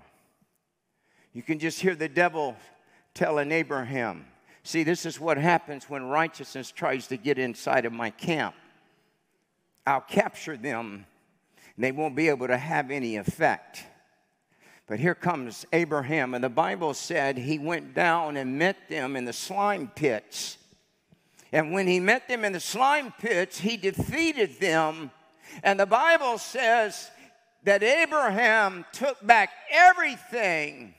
You 1.32 1.42
can 1.42 1.58
just 1.58 1.80
hear 1.80 1.94
the 1.94 2.08
devil 2.08 2.56
telling 3.14 3.50
Abraham, 3.50 4.26
See, 4.66 4.82
this 4.82 5.06
is 5.06 5.20
what 5.20 5.38
happens 5.38 5.88
when 5.88 6.08
righteousness 6.08 6.72
tries 6.72 7.06
to 7.06 7.16
get 7.16 7.38
inside 7.38 7.84
of 7.84 7.92
my 7.92 8.10
camp. 8.10 8.56
I'll 9.86 10.00
capture 10.00 10.56
them, 10.56 11.06
and 11.76 11.84
they 11.84 11.92
won't 11.92 12.16
be 12.16 12.28
able 12.28 12.48
to 12.48 12.58
have 12.58 12.90
any 12.90 13.14
effect. 13.14 13.84
But 14.86 15.00
here 15.00 15.14
comes 15.14 15.66
Abraham, 15.72 16.34
and 16.34 16.44
the 16.44 16.48
Bible 16.48 16.94
said 16.94 17.38
he 17.38 17.58
went 17.58 17.94
down 17.94 18.36
and 18.36 18.58
met 18.58 18.88
them 18.88 19.16
in 19.16 19.24
the 19.24 19.32
slime 19.32 19.90
pits. 19.94 20.58
And 21.52 21.72
when 21.72 21.86
he 21.86 21.98
met 21.98 22.28
them 22.28 22.44
in 22.44 22.52
the 22.52 22.60
slime 22.60 23.12
pits, 23.18 23.58
he 23.58 23.76
defeated 23.76 24.60
them. 24.60 25.10
And 25.62 25.80
the 25.80 25.86
Bible 25.86 26.38
says 26.38 27.10
that 27.64 27.82
Abraham 27.82 28.84
took 28.92 29.24
back 29.26 29.50
everything 29.70 30.94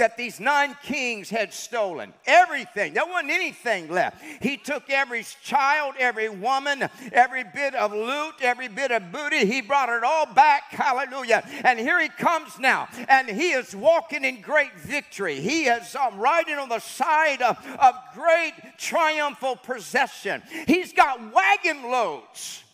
that 0.00 0.16
these 0.16 0.40
nine 0.40 0.74
kings 0.82 1.28
had 1.28 1.52
stolen. 1.52 2.14
Everything. 2.26 2.94
There 2.94 3.04
wasn't 3.04 3.32
anything 3.32 3.90
left. 3.90 4.16
He 4.40 4.56
took 4.56 4.88
every 4.88 5.26
child, 5.44 5.94
every 5.98 6.30
woman, 6.30 6.88
every 7.12 7.44
bit 7.44 7.74
of 7.74 7.92
loot, 7.92 8.36
every 8.40 8.68
bit 8.68 8.92
of 8.92 9.12
booty. 9.12 9.44
He 9.44 9.60
brought 9.60 9.90
it 9.90 10.02
all 10.02 10.24
back. 10.24 10.70
Hallelujah. 10.70 11.46
And 11.64 11.78
here 11.78 12.00
he 12.00 12.08
comes 12.08 12.58
now. 12.58 12.88
And 13.10 13.28
he 13.28 13.50
is 13.50 13.76
walking 13.76 14.24
in 14.24 14.40
great 14.40 14.74
victory. 14.80 15.38
He 15.38 15.64
is 15.64 15.94
um, 15.94 16.18
riding 16.18 16.56
on 16.56 16.70
the 16.70 16.78
side 16.78 17.42
of, 17.42 17.58
of 17.78 17.94
great 18.14 18.54
triumphal 18.78 19.56
possession. 19.56 20.42
He's 20.66 20.94
got 20.94 21.20
wagon 21.34 21.90
loads 21.90 22.64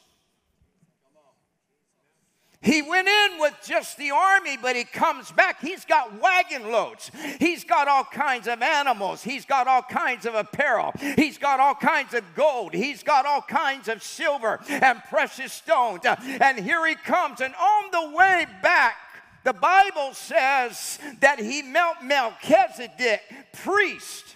he 2.66 2.82
went 2.82 3.06
in 3.06 3.38
with 3.38 3.54
just 3.64 3.96
the 3.96 4.10
army, 4.10 4.56
but 4.60 4.74
he 4.74 4.82
comes 4.82 5.30
back. 5.30 5.60
He's 5.60 5.84
got 5.84 6.20
wagon 6.20 6.72
loads. 6.72 7.12
He's 7.38 7.62
got 7.62 7.86
all 7.86 8.02
kinds 8.02 8.48
of 8.48 8.60
animals. 8.60 9.22
He's 9.22 9.44
got 9.44 9.68
all 9.68 9.82
kinds 9.82 10.26
of 10.26 10.34
apparel. 10.34 10.92
He's 11.14 11.38
got 11.38 11.60
all 11.60 11.76
kinds 11.76 12.12
of 12.12 12.24
gold. 12.34 12.74
He's 12.74 13.04
got 13.04 13.24
all 13.24 13.40
kinds 13.40 13.86
of 13.86 14.02
silver 14.02 14.58
and 14.68 15.00
precious 15.08 15.52
stones. 15.52 16.00
And 16.04 16.58
here 16.58 16.84
he 16.88 16.96
comes. 16.96 17.40
And 17.40 17.54
on 17.54 17.84
the 17.92 18.16
way 18.16 18.46
back, 18.62 18.96
the 19.44 19.52
Bible 19.52 20.12
says 20.12 20.98
that 21.20 21.38
he 21.38 21.62
met 21.62 22.02
Melchizedek, 22.02 23.22
priest 23.52 24.34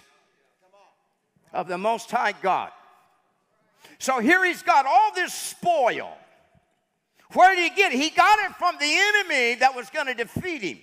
of 1.51 1.67
the 1.67 1.77
Most 1.77 2.09
High 2.09 2.33
God. 2.41 2.71
So 3.99 4.19
here 4.19 4.45
he's 4.45 4.63
got 4.63 4.85
all 4.85 5.13
this 5.13 5.33
spoil. 5.33 6.17
Where 7.33 7.55
did 7.55 7.71
he 7.71 7.75
get 7.75 7.93
it? 7.93 7.99
He 7.99 8.09
got 8.09 8.39
it 8.39 8.55
from 8.55 8.75
the 8.79 8.85
enemy 8.85 9.55
that 9.55 9.75
was 9.75 9.89
going 9.89 10.07
to 10.07 10.13
defeat 10.13 10.61
him 10.61 10.79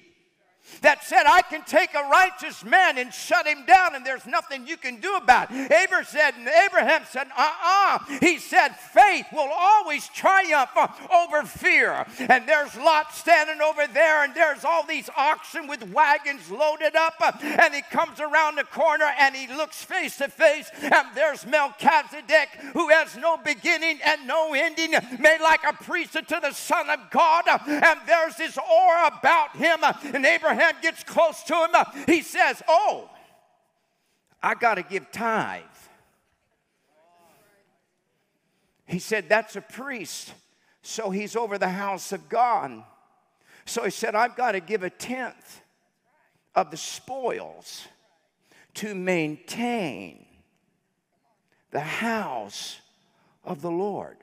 that 0.83 1.05
said, 1.05 1.25
I 1.27 1.43
can 1.43 1.63
take 1.63 1.95
a 1.95 2.09
righteous 2.09 2.65
man 2.65 2.99
and 2.99 3.13
shut 3.13 3.47
him 3.47 3.65
down, 3.67 3.95
and 3.95 4.05
there's 4.05 4.27
nothing 4.27 4.67
you 4.67 4.77
can 4.77 5.01
do 5.01 5.17
about 5.17 5.51
it. 5.51 5.73
Abraham 5.73 6.05
said, 6.05 6.35
Abraham 6.67 7.03
said, 7.11 7.27
uh-uh. 7.37 7.99
He 8.21 8.39
said, 8.39 8.69
faith 8.77 9.27
will 9.33 9.51
always 9.51 10.09
triumph 10.09 10.71
over 11.11 11.43
fear. 11.43 12.07
And 12.19 12.47
there's 12.47 12.77
Lot 12.77 13.15
standing 13.15 13.61
over 13.61 13.87
there, 13.87 14.25
and 14.25 14.35
there's 14.35 14.65
all 14.65 14.85
these 14.85 15.09
oxen 15.17 15.67
with 15.67 15.83
wagons 15.93 16.51
loaded 16.51 16.95
up, 16.95 17.15
and 17.43 17.75
he 17.75 17.83
comes 17.91 18.21
around 18.21 18.57
the 18.57 18.65
corner 18.65 19.07
and 19.19 19.35
he 19.35 19.47
looks 19.49 19.83
face 19.83 20.17
to 20.19 20.29
face, 20.29 20.71
and 20.83 21.07
there's 21.15 21.47
Melchizedek, 21.47 22.49
who 22.73 22.89
has 22.89 23.17
no 23.17 23.37
beginning 23.37 23.99
and 24.05 24.27
no 24.27 24.55
ending, 24.55 24.93
made 25.19 25.41
like 25.41 25.61
a 25.69 25.73
priest 25.73 26.13
to 26.13 26.39
the 26.43 26.53
Son 26.53 26.91
of 26.91 27.01
God, 27.11 27.45
and 27.67 28.01
there's 28.07 28.37
this 28.37 28.59
aura 28.59 29.13
about 29.19 29.57
him, 29.57 29.79
and 30.15 30.27
Abraham 30.27 30.58
Abraham 30.59 30.83
gets 30.83 31.05
close 31.05 31.43
to 31.45 31.55
him, 31.55 32.05
he 32.07 32.23
says, 32.23 32.63
Oh, 32.69 33.09
I 34.43 34.55
got 34.55 34.75
to 34.75 34.83
give 34.83 35.11
tithe. 35.13 35.63
He 38.87 38.99
said, 38.99 39.29
That's 39.29 39.57
a 39.57 39.61
priest. 39.61 40.33
So 40.83 41.11
he's 41.11 41.37
over 41.37 41.59
the 41.59 41.69
house 41.69 42.13
of 42.13 42.29
God. 42.29 42.83
So 43.67 43.85
he 43.85 43.91
said, 43.91 44.15
I've 44.15 44.35
got 44.35 44.53
to 44.53 44.61
give 44.61 44.83
a 44.83 44.91
tenth 44.91 45.61
of 46.55 46.71
the 46.71 46.77
spoils 46.77 47.87
to 48.75 48.95
maintain 48.95 50.25
the 51.71 51.81
house 51.81 52.81
of 53.45 53.61
the 53.61 53.71
Lord. 53.71 54.17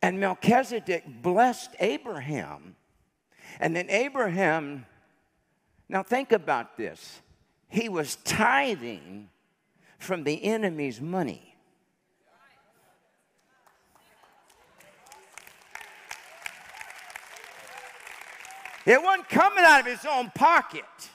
And 0.00 0.18
Melchizedek 0.18 1.22
blessed 1.22 1.76
Abraham 1.78 2.76
and 3.60 3.76
then 3.76 3.90
Abraham, 3.90 4.86
now 5.88 6.02
think 6.02 6.32
about 6.32 6.78
this. 6.78 7.20
He 7.68 7.90
was 7.90 8.16
tithing 8.16 9.28
from 9.98 10.24
the 10.24 10.42
enemy's 10.42 11.00
money. 11.00 11.54
It 18.86 19.00
wasn't 19.02 19.28
coming 19.28 19.62
out 19.62 19.80
of 19.80 19.86
his 19.86 20.06
own 20.10 20.30
pocket. 20.34 21.09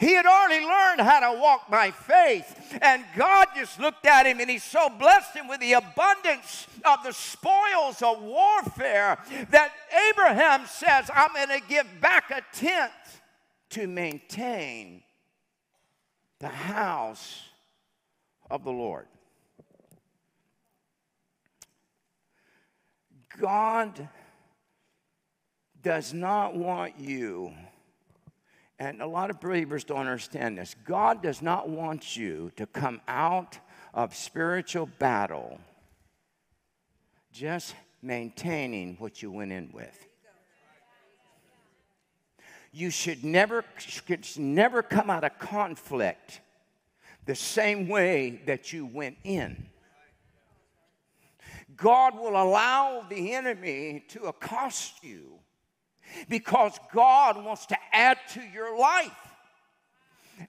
He 0.00 0.14
had 0.14 0.24
already 0.24 0.64
learned 0.64 1.02
how 1.02 1.20
to 1.30 1.38
walk 1.38 1.70
by 1.70 1.90
faith. 1.90 2.78
And 2.80 3.04
God 3.14 3.48
just 3.54 3.78
looked 3.78 4.06
at 4.06 4.24
him 4.24 4.40
and 4.40 4.48
he 4.48 4.56
so 4.56 4.88
blessed 4.88 5.36
him 5.36 5.46
with 5.46 5.60
the 5.60 5.74
abundance 5.74 6.66
of 6.86 7.04
the 7.04 7.12
spoils 7.12 8.00
of 8.00 8.22
warfare 8.22 9.18
that 9.50 9.72
Abraham 10.10 10.64
says, 10.64 11.10
I'm 11.14 11.34
going 11.34 11.60
to 11.60 11.68
give 11.68 11.86
back 12.00 12.30
a 12.30 12.40
tenth 12.56 13.20
to 13.70 13.86
maintain 13.86 15.02
the 16.38 16.48
house 16.48 17.42
of 18.50 18.64
the 18.64 18.72
Lord. 18.72 19.06
God 23.38 24.08
does 25.82 26.14
not 26.14 26.56
want 26.56 26.98
you 26.98 27.52
and 28.80 29.02
a 29.02 29.06
lot 29.06 29.28
of 29.28 29.38
believers 29.40 29.84
don't 29.84 29.98
understand 29.98 30.56
this. 30.56 30.74
God 30.86 31.22
does 31.22 31.42
not 31.42 31.68
want 31.68 32.16
you 32.16 32.50
to 32.56 32.64
come 32.66 33.02
out 33.06 33.58
of 33.92 34.16
spiritual 34.16 34.86
battle 34.98 35.60
just 37.30 37.74
maintaining 38.02 38.96
what 38.96 39.22
you 39.22 39.30
went 39.30 39.52
in 39.52 39.70
with. 39.74 40.06
You 42.72 42.90
should 42.90 43.22
never, 43.22 43.64
should 43.76 44.24
never 44.38 44.82
come 44.82 45.10
out 45.10 45.24
of 45.24 45.38
conflict 45.38 46.40
the 47.26 47.34
same 47.34 47.86
way 47.86 48.40
that 48.46 48.72
you 48.72 48.86
went 48.86 49.18
in. 49.24 49.66
God 51.76 52.18
will 52.18 52.40
allow 52.42 53.04
the 53.08 53.34
enemy 53.34 54.04
to 54.08 54.24
accost 54.24 55.04
you 55.04 55.39
because 56.28 56.78
God 56.92 57.42
wants 57.44 57.66
to 57.66 57.76
add 57.92 58.18
to 58.34 58.40
your 58.42 58.78
life. 58.78 59.10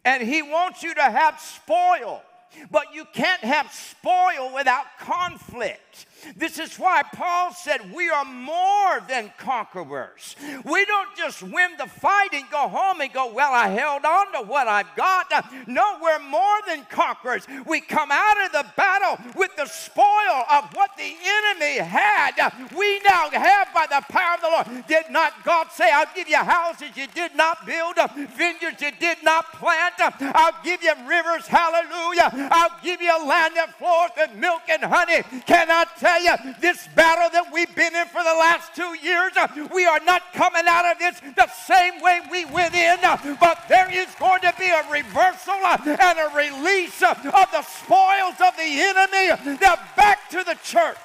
And 0.05 0.23
He 0.23 0.41
wants 0.41 0.83
you 0.83 0.93
to 0.93 1.03
have 1.03 1.39
spoil. 1.39 2.21
But 2.69 2.93
you 2.93 3.05
can't 3.13 3.43
have 3.43 3.71
spoil 3.71 4.53
without 4.53 4.85
conflict. 4.99 6.05
This 6.35 6.59
is 6.59 6.77
why 6.77 7.03
Paul 7.13 7.53
said 7.53 7.93
we 7.93 8.09
are 8.09 8.25
more 8.25 9.01
than 9.07 9.31
conquerors. 9.37 10.35
We 10.63 10.85
don't 10.85 11.15
just 11.15 11.41
win 11.43 11.71
the 11.77 11.87
fight 11.87 12.29
and 12.33 12.49
go 12.49 12.67
home 12.67 13.01
and 13.01 13.11
go, 13.11 13.31
Well, 13.33 13.53
I 13.53 13.67
held 13.69 14.05
on 14.05 14.31
to 14.33 14.47
what 14.47 14.67
I've 14.67 14.95
got. 14.95 15.31
No, 15.67 15.97
we're 16.01 16.19
more 16.19 16.57
than 16.67 16.85
conquerors. 16.89 17.45
We 17.65 17.81
come 17.81 18.09
out 18.11 18.45
of 18.45 18.51
the 18.51 18.65
battle 18.75 19.17
with 19.35 19.55
the 19.55 19.65
spoil 19.65 20.43
of 20.51 20.73
what 20.73 20.91
the 20.97 21.13
enemy 21.25 21.77
had. 21.77 22.51
We 22.75 22.99
now 22.99 23.29
have 23.29 23.73
by 23.73 23.87
the 23.87 24.03
power 24.09 24.35
of 24.35 24.41
the 24.41 24.47
Lord. 24.47 24.87
Did 24.87 25.09
not 25.09 25.43
God 25.43 25.67
say, 25.71 25.91
I'll 25.91 26.13
give 26.15 26.27
you 26.27 26.37
houses 26.37 26.89
you 26.95 27.07
did 27.07 27.35
not 27.35 27.65
build, 27.65 27.95
vineyards 28.35 28.81
you 28.81 28.91
did 28.99 29.17
not 29.23 29.51
plant? 29.53 29.95
I'll 29.99 30.63
give 30.63 30.83
you 30.83 30.93
rivers, 31.07 31.47
hallelujah. 31.47 32.49
I'll 32.51 32.77
give 32.83 33.01
you 33.01 33.11
a 33.11 33.21
land 33.25 33.55
that 33.55 33.77
flows 33.77 34.09
with 34.17 34.35
milk 34.35 34.61
and 34.69 34.83
honey. 34.83 35.23
Can 35.45 35.69
I 35.69 35.85
tell 35.97 36.10
tell 36.11 36.23
you, 36.23 36.55
this 36.59 36.87
battle 36.95 37.29
that 37.31 37.53
we've 37.53 37.73
been 37.75 37.95
in 37.95 38.05
for 38.07 38.23
the 38.23 38.35
last 38.39 38.75
two 38.75 38.95
years, 39.01 39.31
uh, 39.37 39.47
we 39.73 39.85
are 39.85 39.99
not 40.05 40.21
coming 40.33 40.63
out 40.67 40.91
of 40.91 40.99
this 40.99 41.19
the 41.35 41.47
same 41.65 42.01
way 42.01 42.21
we 42.31 42.45
went 42.45 42.73
in, 42.73 42.97
uh, 43.03 43.17
but 43.39 43.63
there 43.69 43.89
is 43.91 44.07
going 44.19 44.41
to 44.41 44.53
be 44.59 44.67
a 44.67 44.83
reversal 44.91 45.53
uh, 45.63 45.77
and 45.85 46.19
a 46.19 46.35
release 46.35 47.01
of 47.03 47.21
the 47.23 47.61
spoils 47.61 48.35
of 48.41 48.55
the 48.57 48.63
enemy. 48.63 49.57
They're 49.57 49.87
back 49.95 50.29
to 50.31 50.43
the 50.43 50.57
church. 50.63 50.97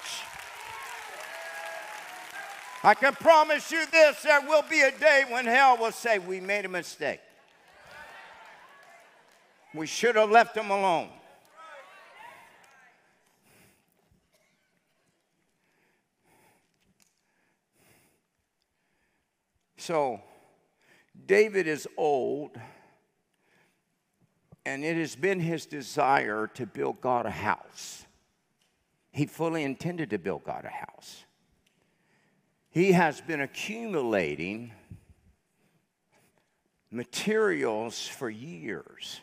I 2.83 2.95
can 2.95 3.15
promise 3.15 3.73
you 3.73 3.85
this 3.87 4.23
there 4.23 4.41
will 4.43 4.63
be 4.69 4.81
a 4.83 4.93
day 4.93 5.25
when 5.29 5.45
hell 5.45 5.77
will 5.77 5.93
say, 5.93 6.19
We 6.19 6.41
made 6.41 6.65
a 6.65 6.69
mistake. 6.69 7.21
We 9.75 9.87
should 9.87 10.17
have 10.17 10.31
left 10.31 10.55
them 10.55 10.71
alone. 10.71 11.09
So, 19.87 20.21
David 21.27 21.69
is 21.69 21.87
old, 21.97 22.59
and 24.65 24.85
it 24.85 24.97
has 24.97 25.15
been 25.15 25.39
his 25.39 25.65
desire 25.65 26.51
to 26.55 26.67
build 26.67 27.01
God 27.01 27.25
a 27.25 27.31
house. 27.31 28.05
He 29.13 29.27
fully 29.27 29.63
intended 29.63 30.11
to 30.11 30.19
build 30.19 30.43
God 30.43 30.65
a 30.65 30.71
house. 30.71 31.25
He 32.69 32.91
has 32.91 33.21
been 33.21 33.41
accumulating 33.41 34.73
materials 36.91 38.09
for 38.09 38.29
years. 38.29 39.21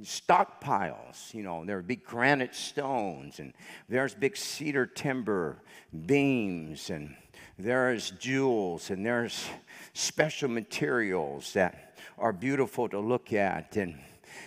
Stockpiles, 0.00 1.34
you 1.34 1.42
know, 1.42 1.64
there 1.64 1.78
are 1.78 1.82
big 1.82 2.04
granite 2.04 2.54
stones, 2.54 3.40
and 3.40 3.52
there's 3.88 4.14
big 4.14 4.36
cedar 4.36 4.86
timber 4.86 5.60
beams, 6.06 6.88
and 6.88 7.16
there's 7.58 8.10
jewels 8.12 8.90
and 8.90 9.04
there's 9.04 9.46
special 9.94 10.48
materials 10.48 11.52
that 11.54 11.96
are 12.18 12.32
beautiful 12.32 12.88
to 12.88 12.98
look 12.98 13.32
at. 13.32 13.76
And, 13.76 13.98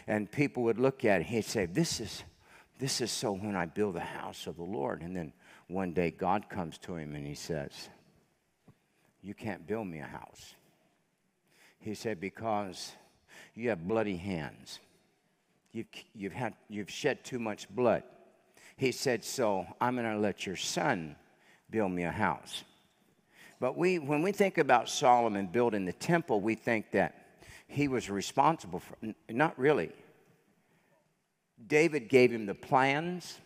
and 0.08 0.32
people 0.32 0.64
would 0.64 0.80
look 0.80 1.06
at 1.06 1.22
it. 1.22 1.28
He'd 1.28 1.46
say, 1.46 1.66
This 1.66 2.00
is, 2.00 2.24
this 2.78 3.02
is 3.02 3.12
so 3.12 3.32
when 3.34 3.56
I 3.56 3.66
build 3.66 3.96
the 3.96 4.02
house 4.02 4.48
of 4.48 4.58
the 4.58 4.64
Lord. 4.64 5.02
And 5.02 5.16
then 5.16 5.34
one 5.68 5.94
day 5.94 6.12
God 6.12 6.50
comes 6.50 6.78
to 6.80 6.96
him 6.96 7.16
and 7.16 7.26
he 7.26 7.36
says, 7.36 7.90
You 9.22 9.34
can't 9.34 9.66
build 9.66 9.88
me 9.88 10.00
a 10.00 10.06
house. 10.06 10.54
He 11.80 11.96
said, 11.96 12.20
Because 12.20 12.92
you 13.56 13.70
have 13.70 13.88
bloody 13.88 14.18
hands. 14.18 14.80
You've, 15.72 15.88
you've, 16.16 16.34
had, 16.34 16.56
you've 16.68 16.90
shed 16.90 17.24
too 17.24 17.40
much 17.40 17.70
blood. 17.70 18.04
He 18.78 18.92
said, 18.92 19.24
So 19.24 19.66
I'm 19.82 19.96
going 19.96 20.12
to 20.12 20.20
let 20.20 20.46
your 20.46 20.56
son 20.56 21.16
build 21.70 21.92
me 21.92 22.04
a 22.04 22.12
house. 22.12 22.64
But 23.60 23.78
we, 23.78 24.00
when 24.00 24.22
we 24.22 24.32
think 24.32 24.58
about 24.58 24.90
Solomon 24.90 25.48
building 25.48 25.86
the 25.86 25.94
temple, 25.94 26.40
we 26.40 26.56
think 26.56 26.92
that 26.92 27.16
he 27.68 27.88
was 27.88 28.10
responsible 28.10 28.80
for 28.80 28.96
not 29.30 29.58
really. 29.60 29.92
David 31.68 32.08
gave 32.08 32.32
him 32.32 32.46
the 32.46 32.56
plans, 32.56 33.38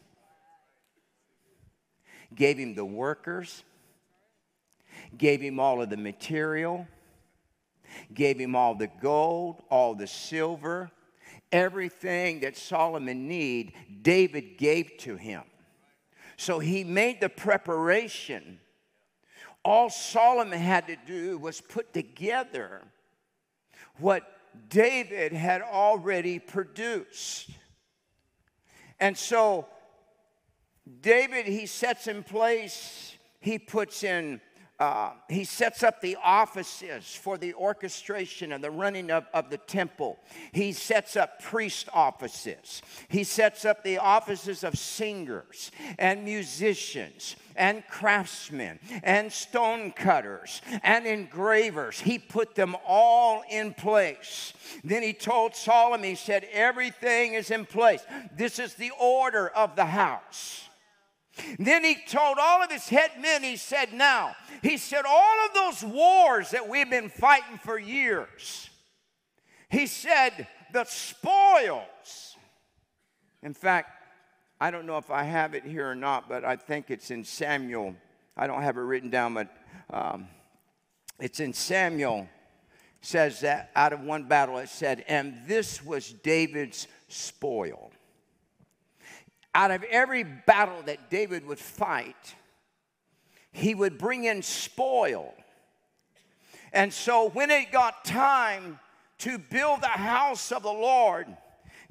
gave 2.35 2.57
him 2.57 2.75
the 2.75 2.85
workers, 2.85 3.63
gave 5.17 5.41
him 5.41 5.59
all 5.59 5.81
of 5.81 5.89
the 5.89 5.97
material, 5.97 6.87
gave 8.13 8.37
him 8.37 8.55
all 8.55 8.75
the 8.75 8.89
gold, 9.01 9.63
all 9.71 9.95
the 9.95 10.07
silver, 10.07 10.91
everything 11.51 12.41
that 12.41 12.55
Solomon 12.55 13.27
need, 13.27 13.73
David 14.01 14.57
gave 14.57 14.97
to 14.99 15.15
him. 15.15 15.43
So 16.37 16.59
he 16.59 16.83
made 16.83 17.19
the 17.19 17.29
preparation 17.29 18.59
all 19.63 19.89
Solomon 19.89 20.59
had 20.59 20.87
to 20.87 20.97
do 21.05 21.37
was 21.37 21.61
put 21.61 21.93
together 21.93 22.81
what 23.97 24.23
David 24.69 25.33
had 25.33 25.61
already 25.61 26.39
produced. 26.39 27.49
And 28.99 29.17
so, 29.17 29.67
David, 31.01 31.45
he 31.45 31.65
sets 31.65 32.07
in 32.07 32.23
place, 32.23 33.15
he 33.39 33.57
puts 33.57 34.03
in 34.03 34.41
uh, 34.79 35.11
he 35.29 35.45
sets 35.45 35.83
up 35.83 36.01
the 36.01 36.17
offices 36.21 37.15
for 37.15 37.37
the 37.37 37.53
orchestration 37.53 38.51
and 38.51 38.63
the 38.63 38.71
running 38.71 39.11
of, 39.11 39.25
of 39.33 39.49
the 39.49 39.57
temple. 39.57 40.19
He 40.51 40.73
sets 40.73 41.15
up 41.15 41.41
priest 41.41 41.87
offices. 41.93 42.81
He 43.07 43.23
sets 43.23 43.65
up 43.65 43.83
the 43.83 43.99
offices 43.99 44.63
of 44.63 44.77
singers 44.77 45.71
and 45.97 46.25
musicians 46.25 47.35
and 47.55 47.83
craftsmen 47.87 48.79
and 49.03 49.31
stone 49.31 49.91
cutters 49.91 50.61
and 50.83 51.05
engravers. 51.05 51.99
He 51.99 52.19
put 52.19 52.55
them 52.55 52.75
all 52.85 53.43
in 53.49 53.73
place. 53.73 54.53
Then 54.83 55.03
he 55.03 55.13
told 55.13 55.55
Solomon, 55.55 56.03
he 56.03 56.15
said, 56.15 56.47
Everything 56.51 57.33
is 57.33 57.51
in 57.51 57.65
place. 57.65 58.03
This 58.35 58.59
is 58.59 58.73
the 58.75 58.91
order 58.99 59.49
of 59.49 59.75
the 59.75 59.85
house. 59.85 60.69
Then 61.57 61.83
he 61.83 61.95
told 62.07 62.37
all 62.39 62.61
of 62.61 62.71
his 62.71 62.87
head 62.89 63.11
men, 63.19 63.43
he 63.43 63.57
said, 63.57 63.91
Now, 63.91 64.35
he 64.61 64.77
said, 64.77 65.03
all 65.07 65.45
of 65.45 65.53
those 65.53 65.83
wars 65.83 66.51
that 66.51 66.69
we've 66.69 66.89
been 66.89 67.09
fighting 67.09 67.57
for 67.57 67.79
years, 67.79 68.69
he 69.69 69.87
said, 69.87 70.47
the 70.73 70.83
spoils. 70.85 72.35
In 73.41 73.53
fact, 73.53 74.02
I 74.63 74.71
don't 74.71 74.85
know 74.85 74.97
if 74.97 75.11
I 75.11 75.23
have 75.23 75.53
it 75.55 75.63
here 75.65 75.89
or 75.89 75.95
not, 75.95 76.29
but 76.29 76.45
I 76.45 76.55
think 76.55 76.89
it's 76.89 77.11
in 77.11 77.23
Samuel. 77.23 77.95
I 78.37 78.47
don't 78.47 78.61
have 78.61 78.77
it 78.77 78.81
written 78.81 79.09
down, 79.09 79.33
but 79.33 79.49
um, 79.89 80.27
it's 81.19 81.39
in 81.39 81.53
Samuel. 81.53 82.27
Says 83.01 83.41
that 83.41 83.71
out 83.75 83.91
of 83.91 84.01
one 84.01 84.23
battle, 84.23 84.57
it 84.59 84.69
said, 84.69 85.03
and 85.07 85.35
this 85.47 85.83
was 85.83 86.13
David's 86.13 86.87
spoil 87.09 87.91
out 89.55 89.71
of 89.71 89.83
every 89.83 90.23
battle 90.23 90.81
that 90.85 91.09
David 91.09 91.45
would 91.45 91.59
fight, 91.59 92.35
he 93.51 93.75
would 93.75 93.97
bring 93.97 94.23
in 94.23 94.41
spoil. 94.41 95.33
And 96.71 96.91
so 96.91 97.29
when 97.29 97.51
it 97.51 97.71
got 97.71 98.03
time 98.03 98.79
to 99.19 99.37
build 99.37 99.81
the 99.81 99.87
house 99.87 100.51
of 100.51 100.63
the 100.63 100.73
Lord, 100.73 101.27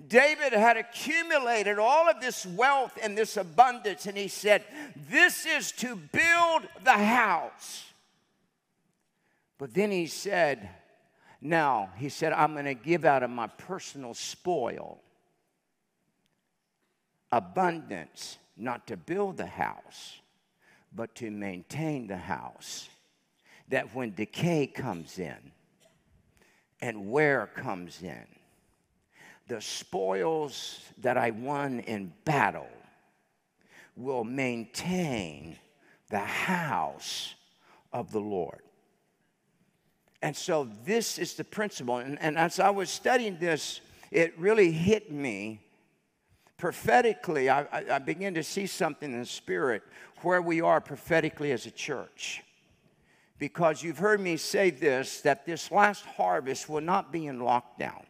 David 0.09 0.53
had 0.53 0.77
accumulated 0.77 1.79
all 1.79 2.09
of 2.09 2.21
this 2.21 2.45
wealth 2.45 2.99
and 3.03 3.17
this 3.17 3.37
abundance, 3.37 4.07
and 4.07 4.17
he 4.17 4.29
said, 4.29 4.65
This 5.11 5.47
is 5.47 5.73
to 5.73 5.97
build 5.97 6.67
the 6.83 6.93
house. 6.93 7.85
But 9.59 9.75
then 9.75 9.91
he 9.91 10.07
said, 10.07 10.69
Now, 11.41 11.91
he 11.97 12.09
said, 12.09 12.33
I'm 12.33 12.55
going 12.55 12.65
to 12.65 12.75
give 12.75 13.05
out 13.05 13.23
of 13.23 13.31
my 13.31 13.47
personal 13.47 14.15
spoil 14.15 15.01
abundance, 17.31 18.39
not 18.57 18.87
to 18.87 18.97
build 18.97 19.39
the 19.39 19.47
house, 19.47 20.21
but 20.95 21.15
to 21.17 21.31
maintain 21.31 22.07
the 22.07 22.17
house. 22.17 22.89
That 23.69 23.95
when 23.95 24.15
decay 24.15 24.67
comes 24.67 25.19
in 25.19 25.53
and 26.81 27.11
wear 27.11 27.47
comes 27.47 28.03
in, 28.03 28.27
the 29.49 29.61
spoils 29.61 30.81
that 30.99 31.17
I 31.17 31.31
won 31.31 31.81
in 31.81 32.13
battle 32.25 32.69
will 33.97 34.25
maintain 34.25 35.57
the 36.11 36.19
house 36.19 37.35
of 37.93 38.13
the 38.13 38.21
Lord. 38.21 38.61
And 40.23 40.37
so, 40.37 40.69
this 40.85 41.19
is 41.19 41.35
the 41.35 41.45
principle. 41.45 41.99
And, 41.99 42.21
and 42.21 42.39
as 42.39 42.61
I 42.61 42.71
was 42.71 42.91
studying 42.91 43.39
this, 43.39 43.81
it 44.11 44.39
really 44.39 44.71
hit 44.71 45.11
me 45.11 45.61
prophetically, 46.63 47.51
I, 47.51 47.67
I, 47.93 47.99
begin 47.99 48.35
to 48.35 48.45
see 48.45 48.69
something 48.69 49.13
in 49.13 49.19
the 49.19 49.27
spirit 49.27 49.83
where 50.19 50.41
we 50.41 50.61
are 50.61 50.81
prophetically 50.81 51.51
as 51.51 51.67
a 51.67 51.73
church. 51.73 52.41
Because 53.41 53.83
you've 53.83 53.99
heard 53.99 54.21
me 54.21 54.37
say 54.37 54.71
this 54.71 55.23
that 55.23 55.45
this 55.45 55.73
last 55.73 56.05
harvest 56.05 56.69
will 56.69 56.81
not 56.81 57.11
be 57.11 57.27
in 57.27 57.41
lockdown, 57.41 58.05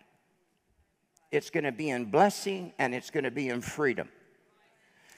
it's 1.32 1.50
going 1.50 1.64
to 1.64 1.72
be 1.72 1.90
in 1.90 2.04
blessing 2.04 2.72
and 2.78 2.94
it's 2.94 3.10
going 3.10 3.24
to 3.24 3.30
be 3.30 3.48
in 3.48 3.60
freedom. 3.62 4.08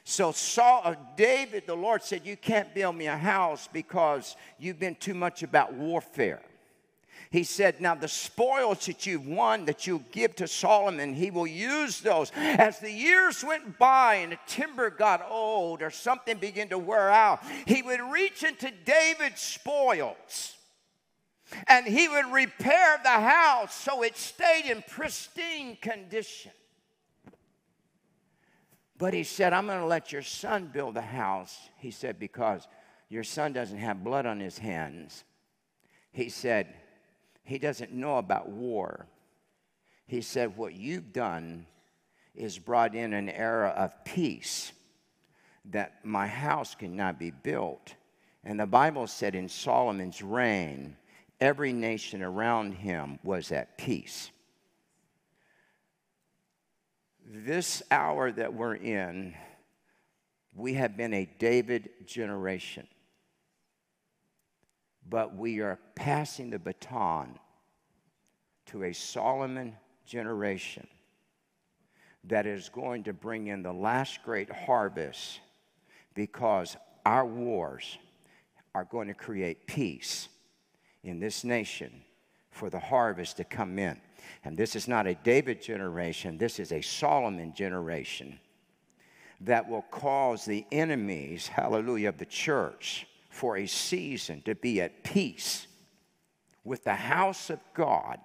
So 0.05 0.33
Saul, 0.33 0.83
uh, 0.85 0.95
David, 1.17 1.67
the 1.67 1.75
Lord 1.75 2.03
said, 2.03 2.27
"You 2.27 2.37
can't 2.37 2.75
build 2.75 2.97
me 2.97 3.07
a 3.07 3.17
house 3.17 3.69
because 3.73 4.37
you've 4.59 4.79
been 4.79 4.95
too 4.95 5.15
much 5.15 5.43
about 5.43 5.75
warfare." 5.75 6.43
He 7.31 7.43
said, 7.43 7.81
Now 7.81 7.97
the 7.97 8.07
spoils 8.07 8.87
that 8.87 9.07
you've 9.07 9.27
won, 9.27 9.65
that 9.65 9.89
you 9.89 10.05
give 10.13 10.37
to 10.37 10.47
Solomon, 10.47 11.15
he 11.15 11.33
will 11.33 11.49
use 11.49 12.01
those. 12.01 12.31
As 12.37 12.79
the 12.79 12.93
years 12.93 13.43
went 13.43 13.77
by 13.77 14.17
and 14.17 14.33
the 14.33 14.39
timber 14.47 14.91
got 14.91 15.27
old 15.29 15.83
or 15.83 15.91
something 15.91 16.37
began 16.37 16.69
to 16.69 16.79
wear 16.79 17.11
out, 17.11 17.43
he 17.67 17.83
would 17.83 18.01
reach 18.01 18.45
into 18.45 18.71
David's 18.85 19.41
spoils 19.41 20.57
and 21.67 21.87
he 21.87 22.09
would 22.09 22.33
repair 22.33 22.99
the 23.03 23.09
house 23.09 23.75
so 23.75 24.03
it 24.03 24.17
stayed 24.17 24.67
in 24.71 24.83
pristine 24.89 25.77
condition. 25.81 26.53
But 28.97 29.13
he 29.15 29.25
said, 29.25 29.53
I'm 29.53 29.67
going 29.67 29.81
to 29.81 29.87
let 29.87 30.13
your 30.13 30.23
son 30.23 30.71
build 30.73 30.95
the 30.95 31.03
house. 31.03 31.59
He 31.79 31.91
said, 31.91 32.19
because 32.19 32.67
your 33.09 33.25
son 33.25 33.53
doesn't 33.53 33.79
have 33.79 34.05
blood 34.05 34.25
on 34.25 34.41
his 34.41 34.57
hands. 34.57 35.25
He 36.13 36.29
said, 36.29 36.75
he 37.45 37.59
doesn't 37.59 37.93
know 37.93 38.17
about 38.17 38.49
war. 38.49 39.07
He 40.07 40.23
said, 40.23 40.57
What 40.57 40.75
you've 40.75 41.13
done 41.13 41.67
is 42.35 42.59
brought 42.59 42.95
in 42.95 43.13
an 43.13 43.29
era 43.29 43.69
of 43.77 44.05
peace 44.05 44.73
that 45.67 46.05
my 46.05 46.27
house 46.27 46.75
cannot 46.75 47.19
be 47.19 47.31
built. 47.31 47.95
And 48.43 48.59
the 48.59 48.67
Bible 48.67 49.07
said 49.07 49.35
in 49.35 49.49
Solomon's 49.49 50.23
reign, 50.23 50.97
every 51.41 51.73
nation 51.73 52.23
around 52.23 52.73
him 52.73 53.19
was 53.23 53.53
at 53.53 53.79
peace. 53.79 54.31
This 57.27 57.83
hour 57.91 58.31
that 58.33 58.55
we're 58.55 58.77
in, 58.77 59.35
we 60.55 60.75
have 60.75 60.97
been 60.97 61.15
a 61.15 61.29
David 61.39 61.91
generation 62.07 62.87
but 65.09 65.37
we 65.37 65.61
are 65.61 65.79
passing 65.95 66.51
the 66.51 66.59
baton 66.59 67.39
to 68.67 68.85
a 68.85 68.93
Solomon 68.93 69.77
generation 70.07 70.87
that 72.25 72.47
is 72.47 72.71
going 72.71 73.05
to 73.05 73.13
bring 73.13 73.49
in 73.49 73.63
the 73.63 73.73
last 73.73 74.23
great 74.25 74.51
harvest 74.51 75.41
because 76.15 76.77
our 77.05 77.27
wars 77.27 77.99
are 78.75 78.85
going 78.85 79.09
to 79.09 79.15
create 79.15 79.67
peace 79.67 80.29
in 81.05 81.21
this 81.21 81.45
nation 81.45 82.03
for 82.51 82.71
the 82.71 82.79
harvest 82.79 83.37
to 83.37 83.45
come 83.45 83.79
in. 83.79 84.01
And 84.45 84.57
this 84.57 84.75
is 84.75 84.89
not 84.89 85.07
a 85.07 85.15
David 85.15 85.63
generation, 85.63 86.39
this 86.39 86.59
is 86.59 86.73
a 86.73 86.81
Solomon 86.81 87.55
generation 87.55 88.41
that 89.41 89.69
will 89.69 89.85
cause 89.91 90.45
the 90.45 90.65
enemies, 90.73 91.47
hallelujah, 91.47 92.09
of 92.09 92.19
the 92.19 92.25
church 92.25 93.07
for 93.29 93.57
a 93.57 93.67
season 93.67 94.41
to 94.43 94.55
be 94.55 94.81
at 94.81 95.05
peace 95.05 95.67
with 96.63 96.85
the 96.85 96.95
house 96.95 97.51
of 97.51 97.59
God, 97.75 98.19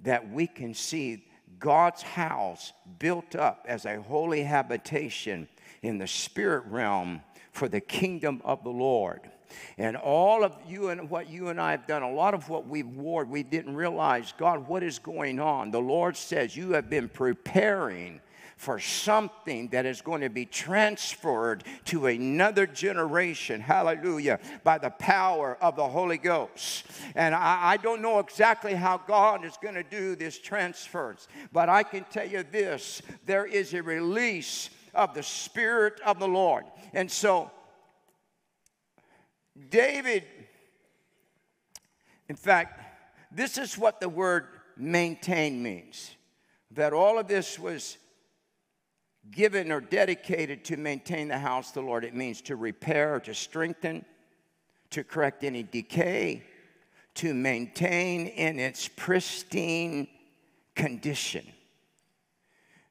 that 0.00 0.30
we 0.30 0.46
can 0.46 0.74
see 0.74 1.26
God's 1.58 2.02
house 2.02 2.72
built 2.98 3.34
up 3.34 3.64
as 3.68 3.86
a 3.86 4.02
holy 4.02 4.42
habitation 4.42 5.48
in 5.82 5.98
the 5.98 6.06
spirit 6.06 6.64
realm 6.66 7.22
for 7.52 7.68
the 7.68 7.80
kingdom 7.80 8.40
of 8.44 8.62
the 8.62 8.70
Lord. 8.70 9.30
And 9.78 9.96
all 9.96 10.44
of 10.44 10.56
you 10.66 10.88
and 10.88 11.10
what 11.10 11.28
you 11.28 11.48
and 11.48 11.60
I 11.60 11.72
have 11.72 11.86
done, 11.86 12.02
a 12.02 12.12
lot 12.12 12.34
of 12.34 12.48
what 12.48 12.66
we've 12.66 12.86
warred, 12.86 13.28
we 13.28 13.42
didn't 13.42 13.74
realize, 13.74 14.32
God, 14.36 14.68
what 14.68 14.82
is 14.82 14.98
going 14.98 15.40
on? 15.40 15.70
The 15.70 15.80
Lord 15.80 16.16
says, 16.16 16.56
You 16.56 16.72
have 16.72 16.88
been 16.88 17.08
preparing 17.08 18.20
for 18.56 18.78
something 18.78 19.68
that 19.68 19.84
is 19.84 20.00
going 20.00 20.20
to 20.20 20.28
be 20.28 20.46
transferred 20.46 21.64
to 21.86 22.06
another 22.06 22.66
generation. 22.66 23.60
Hallelujah. 23.60 24.38
By 24.62 24.78
the 24.78 24.90
power 24.90 25.58
of 25.60 25.76
the 25.76 25.86
Holy 25.86 26.18
Ghost. 26.18 26.86
And 27.14 27.34
I, 27.34 27.72
I 27.72 27.76
don't 27.76 28.00
know 28.00 28.20
exactly 28.20 28.74
how 28.74 28.98
God 28.98 29.44
is 29.44 29.58
going 29.60 29.74
to 29.74 29.82
do 29.82 30.16
this 30.16 30.38
transference, 30.38 31.28
but 31.52 31.68
I 31.68 31.82
can 31.82 32.04
tell 32.04 32.26
you 32.26 32.42
this 32.42 33.02
there 33.26 33.46
is 33.46 33.74
a 33.74 33.82
release 33.82 34.70
of 34.94 35.14
the 35.14 35.22
Spirit 35.22 36.00
of 36.04 36.18
the 36.18 36.28
Lord. 36.28 36.64
And 36.92 37.10
so, 37.10 37.50
David, 39.70 40.24
in 42.28 42.36
fact, 42.36 42.80
this 43.30 43.58
is 43.58 43.78
what 43.78 44.00
the 44.00 44.08
word 44.08 44.46
maintain 44.76 45.62
means 45.62 46.16
that 46.72 46.92
all 46.92 47.18
of 47.18 47.28
this 47.28 47.58
was 47.58 47.98
given 49.30 49.70
or 49.70 49.80
dedicated 49.80 50.64
to 50.64 50.76
maintain 50.76 51.28
the 51.28 51.38
house 51.38 51.68
of 51.68 51.74
the 51.74 51.82
Lord. 51.82 52.04
It 52.04 52.14
means 52.14 52.42
to 52.42 52.56
repair, 52.56 53.20
to 53.20 53.34
strengthen, 53.34 54.04
to 54.90 55.04
correct 55.04 55.44
any 55.44 55.62
decay, 55.62 56.42
to 57.14 57.32
maintain 57.32 58.26
in 58.26 58.58
its 58.58 58.88
pristine 58.88 60.08
condition. 60.74 61.46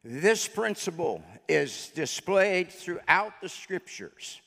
This 0.04 0.48
principle 0.48 1.24
is 1.48 1.92
displayed 1.94 2.72
throughout 2.72 3.42
the 3.42 3.50
scriptures 3.50 4.42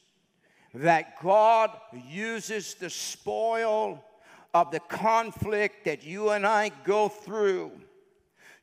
that 0.77 1.21
God 1.23 1.71
uses 2.09 2.75
the 2.75 2.91
spoil 2.91 4.05
of 4.53 4.71
the 4.71 4.81
conflict 4.81 5.85
that 5.87 6.05
you 6.05 6.31
and 6.31 6.47
I 6.47 6.71
go 6.85 7.09
through 7.09 7.73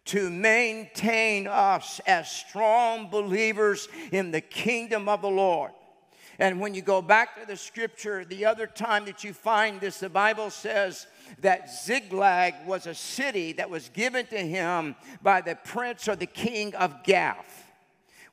to 0.05 0.29
maintain 0.29 1.47
us 1.47 2.01
as 2.05 2.29
strong 2.29 3.09
believers 3.09 3.87
in 4.11 4.31
the 4.31 4.41
kingdom 4.41 5.09
of 5.09 5.21
the 5.21 5.29
Lord. 5.29 5.71
And 6.39 6.59
when 6.59 6.73
you 6.73 6.81
go 6.81 7.01
back 7.01 7.39
to 7.39 7.47
the 7.47 7.55
scripture, 7.55 8.25
the 8.25 8.45
other 8.45 8.67
time 8.67 9.05
that 9.05 9.23
you 9.23 9.33
find 9.33 9.79
this, 9.79 9.99
the 9.99 10.09
Bible 10.09 10.49
says 10.49 11.07
that 11.41 11.71
Ziklag 11.71 12.53
was 12.65 12.85
a 12.85 12.95
city 12.95 13.53
that 13.53 13.69
was 13.69 13.89
given 13.89 14.25
to 14.27 14.37
him 14.37 14.95
by 15.21 15.41
the 15.41 15.55
prince 15.55 16.07
or 16.07 16.15
the 16.15 16.25
king 16.25 16.75
of 16.75 17.03
Gath. 17.03 17.71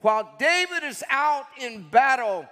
While 0.00 0.34
David 0.38 0.82
is 0.82 1.04
out 1.10 1.46
in 1.58 1.88
battle, 1.90 2.48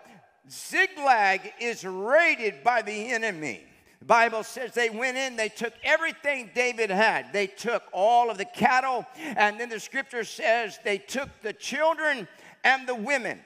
Ziklag 0.51 1.53
is 1.61 1.85
raided 1.85 2.65
by 2.65 2.83
the 2.83 3.13
enemy. 3.13 3.63
The 4.01 4.05
Bible 4.05 4.45
says 4.45 4.73
they 4.73 4.91
went 4.91 5.17
in, 5.17 5.37
they 5.37 5.49
took 5.49 5.73
everything 5.83 6.51
David 6.55 6.91
had. 6.91 7.33
They 7.33 7.49
took 7.49 7.83
all 7.93 8.31
of 8.31 8.39
the 8.39 8.45
cattle, 8.45 9.05
and 9.17 9.59
then 9.59 9.69
the 9.69 9.81
scripture 9.81 10.25
says 10.25 10.79
they 10.85 10.99
took 10.99 11.29
the 11.43 11.53
children 11.53 12.29
and 12.65 12.89
the 12.89 12.95
women. 12.95 13.41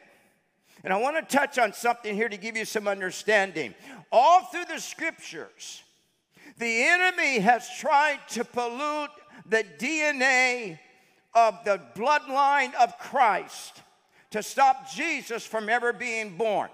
And 0.85 0.93
I 0.93 0.99
want 0.99 1.17
to 1.17 1.37
touch 1.37 1.59
on 1.59 1.73
something 1.73 2.15
here 2.15 2.29
to 2.29 2.37
give 2.37 2.57
you 2.57 2.65
some 2.65 2.87
understanding. 2.87 3.75
All 4.11 4.43
through 4.45 4.67
the 4.67 4.81
scriptures, 4.81 5.83
the 6.59 6.85
enemy 6.85 7.39
has 7.39 7.69
tried 7.79 8.21
to 8.31 8.45
pollute 8.45 9.11
the 9.47 9.65
DNA 9.79 10.79
of 11.35 11.59
the 11.65 11.81
bloodline 11.95 12.75
of 12.75 12.99
Christ 12.99 13.81
to 14.33 14.43
stop 14.43 14.91
Jesus 14.91 15.47
from 15.47 15.69
ever 15.69 15.93
being 15.93 16.37
born. 16.37 16.69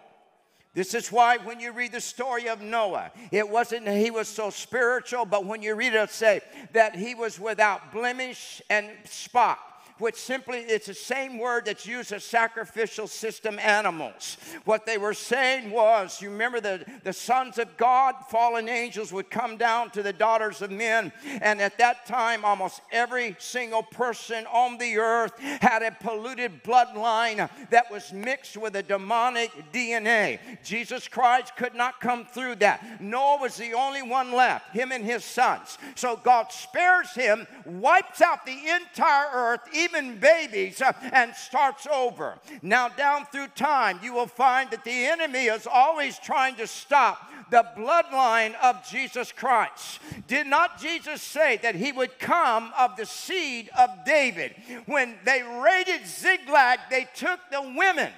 This 0.78 0.94
is 0.94 1.10
why 1.10 1.38
when 1.38 1.58
you 1.58 1.72
read 1.72 1.90
the 1.90 2.00
story 2.00 2.48
of 2.48 2.62
Noah, 2.62 3.10
it 3.32 3.48
wasn't 3.48 3.84
that 3.86 3.96
he 3.96 4.12
was 4.12 4.28
so 4.28 4.48
spiritual, 4.48 5.24
but 5.24 5.44
when 5.44 5.60
you 5.60 5.74
read 5.74 5.92
it, 5.92 6.08
say 6.08 6.40
that 6.72 6.94
he 6.94 7.16
was 7.16 7.40
without 7.40 7.92
blemish 7.92 8.62
and 8.70 8.86
spot 9.04 9.58
which 9.99 10.16
simply 10.16 10.59
it's 10.59 10.86
the 10.86 10.94
same 10.94 11.38
word 11.38 11.64
that's 11.66 11.86
used 11.86 12.12
as 12.12 12.24
sacrificial 12.24 13.07
system 13.07 13.59
animals. 13.59 14.36
What 14.64 14.86
they 14.86 14.99
were 14.99 15.14
saying 15.14 15.70
was, 15.70 16.20
you 16.20 16.30
remember 16.30 16.61
the, 16.61 16.84
the 17.05 17.12
sons 17.12 17.59
of 17.59 17.76
God, 17.76 18.14
fallen 18.30 18.68
angels 18.68 19.12
would 19.12 19.30
come 19.30 19.57
down 19.57 19.90
to 19.90 20.03
the 20.03 20.12
daughters 20.12 20.62
of 20.62 20.70
men, 20.70 21.12
and 21.40 21.61
at 21.61 21.78
that 21.78 22.07
time, 22.07 22.44
almost 22.44 22.80
every 22.92 23.36
single 23.38 23.82
person 23.82 24.46
on 24.46 24.78
the 24.78 24.99
earth 24.99 25.38
had 25.38 25.82
a 25.82 25.90
polluted 25.90 26.62
bloodline 26.62 27.49
that 27.70 27.90
was 27.90 28.12
mixed 28.12 28.57
with 28.57 28.76
a 28.76 28.82
demonic 28.82 29.51
DNA. 29.72 30.38
Jesus 30.62 31.09
Christ 31.09 31.57
could 31.57 31.74
not 31.74 32.01
come 32.01 32.24
through 32.26 32.57
that. 32.57 33.01
Noah 33.01 33.38
was 33.40 33.57
the 33.57 33.74
only 33.74 34.03
one 34.03 34.32
left, 34.32 34.74
him 34.74 34.92
and 34.92 35.05
his 35.05 35.24
sons. 35.24 35.78
So 35.94 36.16
God 36.16 36.53
spares 36.53 37.12
him, 37.12 37.46
wipes 37.64 38.20
out 38.20 38.44
the 38.46 38.59
entire 38.68 39.28
earth, 39.32 39.61
even 39.74 39.88
babies, 40.20 40.80
uh, 40.80 40.93
and 41.12 41.34
starts 41.34 41.86
over. 41.86 42.39
Now, 42.62 42.89
down 42.89 43.26
through 43.26 43.49
time, 43.49 44.01
you 44.03 44.12
will 44.12 44.26
find 44.26 44.70
that 44.70 44.84
the 44.84 44.91
enemy 44.91 45.47
is 45.47 45.66
always 45.66 46.18
trying 46.18 46.57
to 46.57 46.66
stop 46.66 47.30
the 47.51 47.64
bloodline 47.76 48.55
of 48.62 48.86
Jesus 48.89 49.32
Christ. 49.32 50.01
Did 50.26 50.47
not 50.47 50.80
Jesus 50.80 51.22
say 51.22 51.59
that 51.62 51.74
he 51.74 51.93
would 51.93 52.18
come 52.18 52.72
of 52.78 52.97
the 52.97 53.07
seed 53.07 53.70
of 53.78 53.91
David? 54.05 54.55
When 54.86 55.16
they 55.24 55.43
raided 55.43 56.07
Ziklag, 56.07 56.78
they 56.91 57.09
took 57.14 57.41
the 57.51 57.62
women 57.62 58.12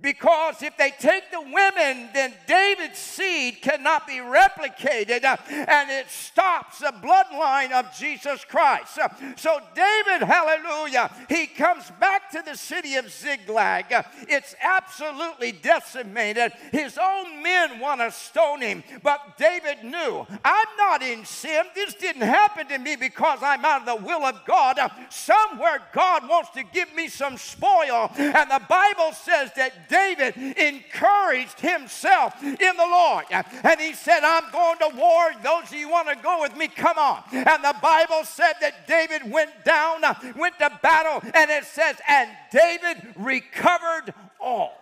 because 0.00 0.62
if 0.62 0.76
they 0.76 0.90
take 0.90 1.30
the 1.30 1.40
women, 1.40 2.10
then 2.12 2.34
David's 2.46 2.98
seed 2.98 3.62
cannot 3.62 4.06
be 4.06 4.18
replicated 4.18 5.24
uh, 5.24 5.38
and 5.48 5.90
it 5.90 6.10
stops 6.10 6.80
the 6.80 6.92
bloodline 7.02 7.72
of 7.72 7.96
Jesus 7.96 8.44
Christ. 8.44 8.98
So, 9.36 9.58
David, 9.74 10.26
hallelujah, 10.26 11.10
he 11.30 11.46
comes 11.46 11.90
back 11.98 12.30
to 12.32 12.42
the 12.44 12.56
city 12.56 12.96
of 12.96 13.10
Ziklag. 13.10 13.90
Uh, 13.90 14.02
it's 14.28 14.54
absolutely 14.62 15.52
decimated. 15.52 16.52
His 16.72 16.98
own 17.02 17.42
men 17.42 17.80
want 17.80 18.02
to 18.02 18.10
stone 18.10 18.60
him, 18.60 18.84
but 19.02 19.38
David 19.38 19.82
knew 19.82 20.26
I'm 20.44 20.76
not 20.76 21.02
in 21.02 21.24
sin. 21.24 21.64
This 21.74 21.94
didn't 21.94 22.22
happen 22.22 22.66
to 22.68 22.78
me 22.78 22.96
because 22.96 23.38
I'm 23.40 23.64
out 23.64 23.88
of 23.88 23.98
the 23.98 24.06
will 24.06 24.24
of 24.24 24.44
God. 24.46 24.78
Somewhere 25.08 25.80
God 25.94 26.28
wants 26.28 26.50
to 26.50 26.62
give 26.64 26.94
me 26.94 27.08
some 27.08 27.38
spoil, 27.38 28.10
and 28.18 28.50
the 28.50 28.62
Bible 28.68 29.12
says 29.12 29.52
that 29.56 29.85
David 29.88 30.36
encouraged 30.56 31.60
himself 31.60 32.42
in 32.42 32.56
the 32.58 32.86
Lord. 32.86 33.24
And 33.30 33.80
he 33.80 33.92
said, 33.94 34.20
I'm 34.22 34.50
going 34.52 34.78
to 34.78 34.96
war. 34.96 35.30
Those 35.42 35.64
of 35.64 35.74
you 35.74 35.88
want 35.88 36.08
to 36.08 36.16
go 36.16 36.40
with 36.40 36.56
me, 36.56 36.68
come 36.68 36.98
on. 36.98 37.22
And 37.32 37.64
the 37.64 37.76
Bible 37.82 38.24
said 38.24 38.54
that 38.60 38.86
David 38.86 39.30
went 39.30 39.64
down, 39.64 40.02
went 40.36 40.58
to 40.58 40.78
battle, 40.82 41.20
and 41.34 41.50
it 41.50 41.64
says, 41.64 41.96
and 42.08 42.30
David 42.50 43.14
recovered 43.16 44.14
all. 44.40 44.72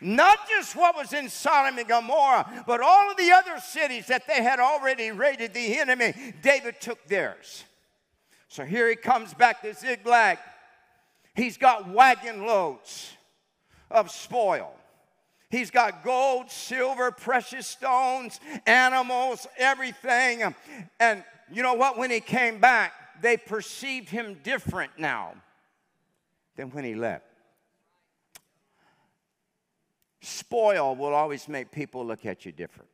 Not 0.00 0.38
just 0.48 0.76
what 0.76 0.94
was 0.94 1.12
in 1.12 1.28
Sodom 1.28 1.76
and 1.76 1.88
Gomorrah, 1.88 2.64
but 2.66 2.80
all 2.80 3.10
of 3.10 3.16
the 3.16 3.32
other 3.32 3.58
cities 3.60 4.06
that 4.06 4.28
they 4.28 4.42
had 4.42 4.60
already 4.60 5.10
raided 5.10 5.52
the 5.54 5.76
enemy, 5.78 6.14
David 6.40 6.80
took 6.80 7.04
theirs. 7.08 7.64
So 8.48 8.64
here 8.64 8.88
he 8.88 8.96
comes 8.96 9.34
back 9.34 9.60
to 9.62 9.74
Ziklag. 9.74 10.38
He's 11.38 11.56
got 11.56 11.88
wagon 11.88 12.44
loads 12.46 13.12
of 13.92 14.10
spoil. 14.10 14.74
He's 15.50 15.70
got 15.70 16.02
gold, 16.02 16.50
silver, 16.50 17.12
precious 17.12 17.68
stones, 17.68 18.40
animals, 18.66 19.46
everything. 19.56 20.52
And 20.98 21.22
you 21.52 21.62
know 21.62 21.74
what? 21.74 21.96
When 21.96 22.10
he 22.10 22.18
came 22.18 22.58
back, 22.58 22.92
they 23.22 23.36
perceived 23.36 24.08
him 24.08 24.40
different 24.42 24.98
now 24.98 25.34
than 26.56 26.70
when 26.70 26.82
he 26.82 26.96
left. 26.96 27.24
Spoil 30.20 30.96
will 30.96 31.14
always 31.14 31.46
make 31.46 31.70
people 31.70 32.04
look 32.04 32.26
at 32.26 32.46
you 32.46 32.50
different. 32.50 32.88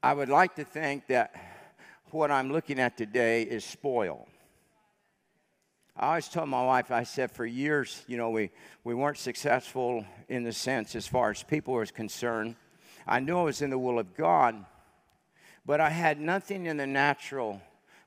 I 0.00 0.12
would 0.12 0.28
like 0.28 0.54
to 0.54 0.64
think 0.64 1.08
that 1.08 1.34
what 2.14 2.30
I'm 2.30 2.52
looking 2.52 2.78
at 2.78 2.96
today 2.96 3.42
is 3.42 3.64
spoil. 3.64 4.26
I 5.96 6.08
always 6.08 6.28
told 6.28 6.48
my 6.48 6.64
wife, 6.64 6.90
I 6.90 7.02
said, 7.02 7.30
for 7.30 7.44
years, 7.44 8.04
you 8.06 8.16
know, 8.16 8.30
we, 8.30 8.50
we 8.84 8.94
weren't 8.94 9.18
successful 9.18 10.04
in 10.28 10.44
the 10.44 10.52
sense 10.52 10.94
as 10.94 11.06
far 11.06 11.30
as 11.30 11.42
people 11.42 11.74
were 11.74 11.86
concerned. 11.86 12.56
I 13.06 13.20
knew 13.20 13.38
I 13.38 13.42
was 13.42 13.62
in 13.62 13.70
the 13.70 13.78
will 13.78 13.98
of 13.98 14.16
God, 14.16 14.64
but 15.66 15.80
I 15.80 15.90
had 15.90 16.20
nothing 16.20 16.66
in 16.66 16.76
the 16.76 16.86
natural 16.86 17.60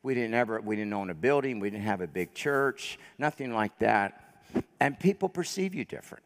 We 0.03 0.13
didn't 0.13 0.35
ever, 0.35 0.61
we 0.61 0.77
didn't 0.77 0.93
own 0.93 1.09
a 1.09 1.13
building, 1.13 1.59
we 1.59 1.69
didn't 1.69 1.83
have 1.83 1.99
a 1.99 2.07
big 2.07 2.33
church, 2.33 2.97
nothing 3.17 3.53
like 3.53 3.77
that. 3.79 4.41
And 4.79 4.97
people 4.97 5.27
perceive 5.27 5.75
you 5.75 5.83
different. 5.83 6.23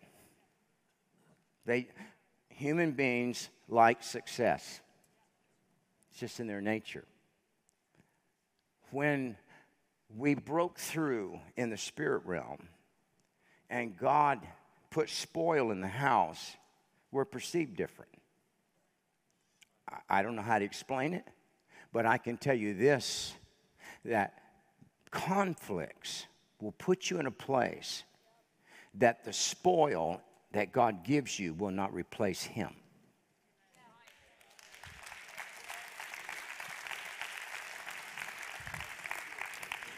They, 1.65 1.87
human 2.49 2.91
beings 2.91 3.49
like 3.67 4.03
success. 4.03 4.81
It's 6.11 6.19
just 6.19 6.39
in 6.39 6.45
their 6.45 6.61
nature. 6.61 7.05
When 8.91 9.37
we 10.15 10.35
broke 10.35 10.77
through 10.77 11.39
in 11.55 11.69
the 11.69 11.77
spirit 11.77 12.23
realm 12.25 12.67
and 13.69 13.97
God 13.97 14.39
put 14.89 15.09
spoil 15.09 15.71
in 15.71 15.81
the 15.81 15.87
house, 15.87 16.55
we're 17.11 17.25
perceived 17.25 17.75
different. 17.75 18.11
I 20.09 20.21
don't 20.21 20.35
know 20.35 20.41
how 20.41 20.59
to 20.59 20.65
explain 20.65 21.13
it, 21.13 21.25
but 21.91 22.05
I 22.05 22.17
can 22.17 22.37
tell 22.37 22.55
you 22.55 22.73
this 22.73 23.33
that 24.05 24.41
conflicts 25.09 26.25
will 26.61 26.71
put 26.73 27.09
you 27.09 27.19
in 27.19 27.25
a 27.25 27.31
place 27.31 28.03
that 28.95 29.23
the 29.23 29.33
spoil 29.33 30.21
that 30.53 30.71
God 30.71 31.03
gives 31.03 31.39
you 31.39 31.53
will 31.53 31.71
not 31.71 31.93
replace 31.93 32.43
Him. 32.43 32.75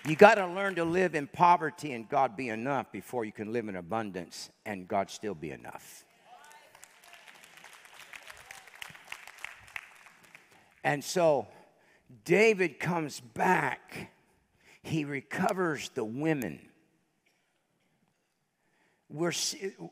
You 0.06 0.18
got 0.18 0.36
to 0.36 0.48
learn 0.48 0.76
to 0.76 0.84
live 0.84 1.16
in 1.16 1.28
poverty 1.28 1.94
and 1.94 2.10
God 2.10 2.36
be 2.36 2.50
enough 2.50 2.92
before 2.92 3.24
you 3.24 3.32
can 3.32 3.54
live 3.54 3.70
in 3.70 3.78
abundance 3.78 4.50
and 4.66 4.86
God 4.86 5.10
still 5.10 5.34
be 5.34 5.52
enough. 5.52 6.04
And 10.84 11.02
so 11.02 11.48
David 12.26 12.80
comes 12.82 13.22
back, 13.22 14.12
he 14.82 15.06
recovers 15.06 15.90
the 15.94 16.04
women 16.04 16.60
we're, 19.14 19.32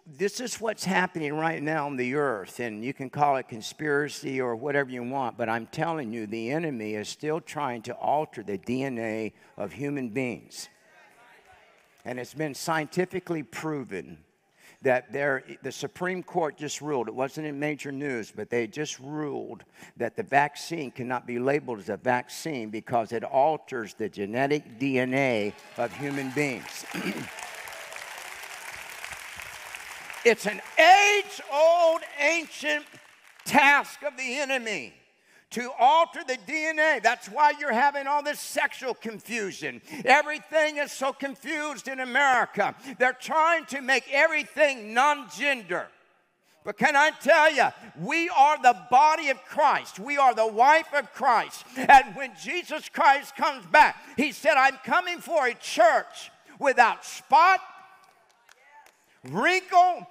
this 0.07 0.39
is 0.39 0.60
what's 0.60 0.84
happening 0.84 1.35
right 1.35 1.61
now 1.61 1.85
on 1.85 1.95
the 1.95 2.15
earth, 2.15 2.60
and 2.60 2.84
you 2.84 2.91
can 2.91 3.07
call 3.07 3.38
it 3.38 3.48
conspiracy 3.48 4.41
or 4.41 4.56
whatever 4.56 4.89
you 4.89 5.03
want, 5.03 5.38
but 5.38 5.48
I'm 5.48 5.68
telling 5.68 6.11
you, 6.11 6.26
the 6.26 6.49
enemy 6.49 6.95
is 6.95 7.07
still 7.07 7.39
trying 7.39 7.84
to 7.84 7.93
alter 7.93 8.41
the 8.41 8.57
DNA 8.57 9.34
of 9.57 9.73
human 9.73 10.10
beings. 10.10 10.69
And 12.03 12.19
it's 12.19 12.34
been 12.34 12.56
scientifically 12.56 13.43
proven 13.43 14.18
that 14.81 15.14
there, 15.14 15.43
the 15.61 15.72
Supreme 15.72 16.23
Court 16.23 16.57
just 16.57 16.81
ruled, 16.81 17.07
it 17.07 17.14
wasn't 17.14 17.45
in 17.45 17.60
major 17.60 17.91
news, 17.91 18.34
but 18.35 18.49
they 18.49 18.65
just 18.65 18.99
ruled 18.99 19.64
that 19.98 20.15
the 20.15 20.23
vaccine 20.23 20.89
cannot 20.89 21.27
be 21.27 21.38
labeled 21.38 21.77
as 21.77 21.89
a 21.89 21.98
vaccine 21.98 22.72
because 22.72 23.11
it 23.11 23.23
alters 23.23 23.93
the 23.93 24.10
genetic 24.10 24.80
DNA 24.80 25.53
of 25.77 25.95
human 25.95 26.31
beings. 26.31 26.85
It's 30.23 30.45
an 30.45 30.61
age 30.80 31.41
old 31.52 32.02
ancient 32.19 32.85
task 33.45 34.03
of 34.03 34.15
the 34.18 34.38
enemy 34.38 34.93
to 35.52 35.72
alter 35.80 36.22
the 36.26 36.38
DNA. 36.48 37.02
That's 37.02 37.27
why 37.27 37.53
you're 37.60 37.73
having 37.73 38.07
all 38.07 38.23
this 38.23 38.39
sexual 38.39 38.93
confusion. 38.93 39.81
Everything 40.06 40.77
is 40.77 40.91
so 40.91 41.11
confused 41.11 41.88
in 41.88 41.99
America. 41.99 42.76
They're 42.99 43.14
trying 43.14 43.65
to 43.65 43.81
make 43.81 44.06
everything 44.11 44.93
non 44.93 45.30
gender. 45.30 45.88
But 46.64 46.77
can 46.77 46.95
I 46.95 47.10
tell 47.10 47.52
you, 47.52 47.68
we 47.99 48.30
are 48.30 48.61
the 48.61 48.77
body 48.91 49.30
of 49.30 49.43
Christ. 49.45 49.99
We 49.99 50.18
are 50.18 50.35
the 50.35 50.48
wife 50.48 50.93
of 50.93 51.11
Christ. 51.14 51.65
And 51.76 52.15
when 52.15 52.34
Jesus 52.41 52.88
Christ 52.88 53.35
comes 53.35 53.65
back, 53.65 53.98
he 54.15 54.31
said, 54.31 54.53
I'm 54.53 54.77
coming 54.85 55.18
for 55.18 55.48
a 55.48 55.56
church 55.56 56.30
without 56.60 57.03
spot, 57.03 57.60
wrinkle, 59.30 60.07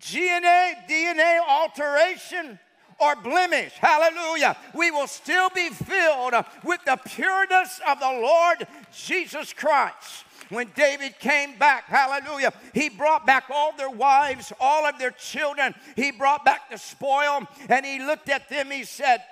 DNA, 0.00 0.74
DNA 0.88 1.38
alteration, 1.46 2.58
or 3.00 3.16
blemish. 3.16 3.72
Hallelujah. 3.74 4.56
We 4.74 4.90
will 4.90 5.06
still 5.06 5.50
be 5.50 5.70
filled 5.70 6.34
with 6.64 6.80
the 6.84 6.96
pureness 6.96 7.80
of 7.86 8.00
the 8.00 8.06
Lord 8.06 8.66
Jesus 8.92 9.52
Christ. 9.52 10.24
When 10.48 10.70
David 10.74 11.18
came 11.18 11.58
back, 11.58 11.84
hallelujah, 11.84 12.54
he 12.72 12.88
brought 12.88 13.26
back 13.26 13.44
all 13.50 13.76
their 13.76 13.90
wives, 13.90 14.52
all 14.58 14.86
of 14.86 14.98
their 14.98 15.10
children. 15.10 15.74
He 15.94 16.10
brought 16.10 16.44
back 16.44 16.70
the 16.70 16.78
spoil, 16.78 17.46
and 17.68 17.84
he 17.84 17.98
looked 17.98 18.30
at 18.30 18.48
them. 18.48 18.70
He 18.70 18.84
said, 18.84 19.22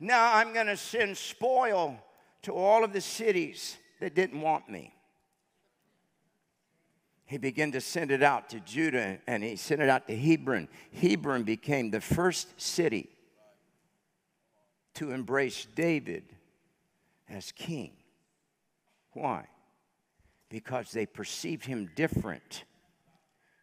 Now 0.00 0.34
I'm 0.34 0.52
going 0.52 0.66
to 0.66 0.76
send 0.76 1.16
spoil 1.16 1.96
to 2.42 2.52
all 2.52 2.82
of 2.82 2.92
the 2.92 3.00
cities 3.00 3.76
that 4.00 4.14
didn't 4.14 4.40
want 4.40 4.68
me 4.68 4.95
he 7.26 7.38
began 7.38 7.72
to 7.72 7.80
send 7.80 8.12
it 8.12 8.22
out 8.22 8.48
to 8.50 8.60
Judah 8.60 9.18
and 9.26 9.42
he 9.42 9.56
sent 9.56 9.82
it 9.82 9.88
out 9.88 10.06
to 10.06 10.16
Hebron. 10.16 10.68
Hebron 10.98 11.42
became 11.42 11.90
the 11.90 12.00
first 12.00 12.60
city 12.60 13.08
to 14.94 15.10
embrace 15.10 15.66
David 15.74 16.24
as 17.28 17.50
king. 17.50 17.92
Why? 19.12 19.46
Because 20.48 20.92
they 20.92 21.04
perceived 21.04 21.64
him 21.66 21.90
different 21.96 22.64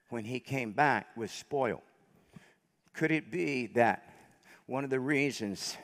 when 0.09 0.25
he 0.25 0.41
came 0.41 0.73
back 0.73 1.07
with 1.15 1.31
spoil. 1.31 1.81
Could 2.93 3.11
it 3.11 3.31
be 3.31 3.67
that 3.67 4.03
one 4.65 4.83
of 4.83 4.89
the 4.89 4.99
reasons 4.99 5.77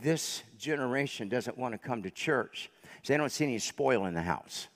this 0.00 0.44
generation 0.58 1.28
doesn't 1.28 1.58
want 1.58 1.72
to 1.72 1.78
come 1.78 2.02
to 2.04 2.10
church 2.10 2.70
is 3.02 3.08
they 3.08 3.16
don't 3.16 3.32
see 3.32 3.44
any 3.44 3.58
spoil 3.58 4.06
in 4.06 4.14
the 4.14 4.22
house? 4.22 4.68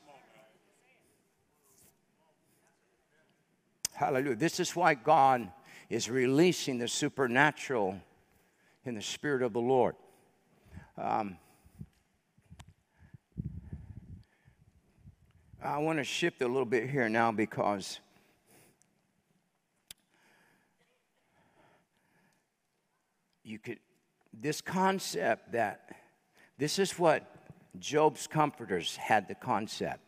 Hallelujah. 3.95 4.37
This 4.37 4.59
is 4.59 4.75
why 4.75 4.95
God 4.95 5.51
is 5.89 6.09
releasing 6.09 6.79
the 6.79 6.89
supernatural 6.89 8.01
in 8.85 8.95
the 8.95 9.03
Spirit 9.03 9.43
of 9.43 9.53
the 9.53 9.61
Lord. 9.61 9.95
Um, 10.97 11.37
I 15.63 15.79
want 15.79 15.99
to 15.99 16.05
shift 16.05 16.43
a 16.43 16.49
little 16.49 16.65
bit 16.65 16.91
here 16.91 17.09
now 17.09 17.31
because 17.31 18.01
you 23.45 23.59
could, 23.59 23.79
this 24.33 24.61
concept 24.61 25.53
that 25.53 25.95
this 26.59 26.79
is 26.79 26.99
what 26.99 27.29
Job's 27.79 28.27
comforters 28.27 28.97
had 28.97 29.29
the 29.29 29.35
concept 29.35 30.01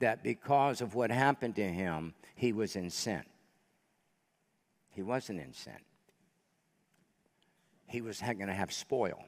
that 0.00 0.24
because 0.24 0.80
of 0.80 0.94
what 0.94 1.10
happened 1.10 1.54
to 1.56 1.68
him, 1.68 2.14
he 2.42 2.52
was 2.52 2.74
in 2.74 2.90
sin. 2.90 3.22
He 4.90 5.00
wasn't 5.00 5.38
in 5.38 5.52
sin. 5.52 5.78
He 7.86 8.00
was 8.00 8.20
going 8.20 8.48
to 8.48 8.52
have 8.52 8.72
spoil. 8.72 9.22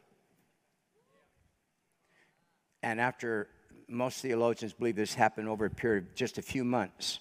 And 2.82 3.01
after 3.01 3.47
most 3.86 4.20
theologians 4.20 4.73
believe 4.73 4.97
this 4.97 5.15
happened 5.15 5.49
over 5.49 5.66
a 5.66 5.70
period 5.70 6.09
of 6.09 6.15
just 6.16 6.39
a 6.39 6.43
few 6.43 6.65
months, 6.65 7.20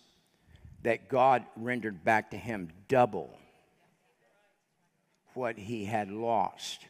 that 0.82 1.10
God 1.10 1.46
rendered 1.56 2.04
back 2.04 2.32
to 2.32 2.38
him 2.38 2.70
double 2.88 3.38
what 5.36 5.60
he 5.60 5.86
had 5.86 6.10
lost. 6.10 6.88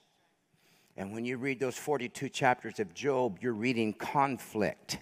And 0.95 1.11
when 1.11 1.25
you 1.25 1.35
read 1.35 1.59
those 1.59 1.75
42 1.75 2.29
chapters 2.29 2.79
of 2.79 2.93
Job, 2.93 3.39
you're 3.41 3.51
reading 3.51 3.91
conflict 3.91 4.99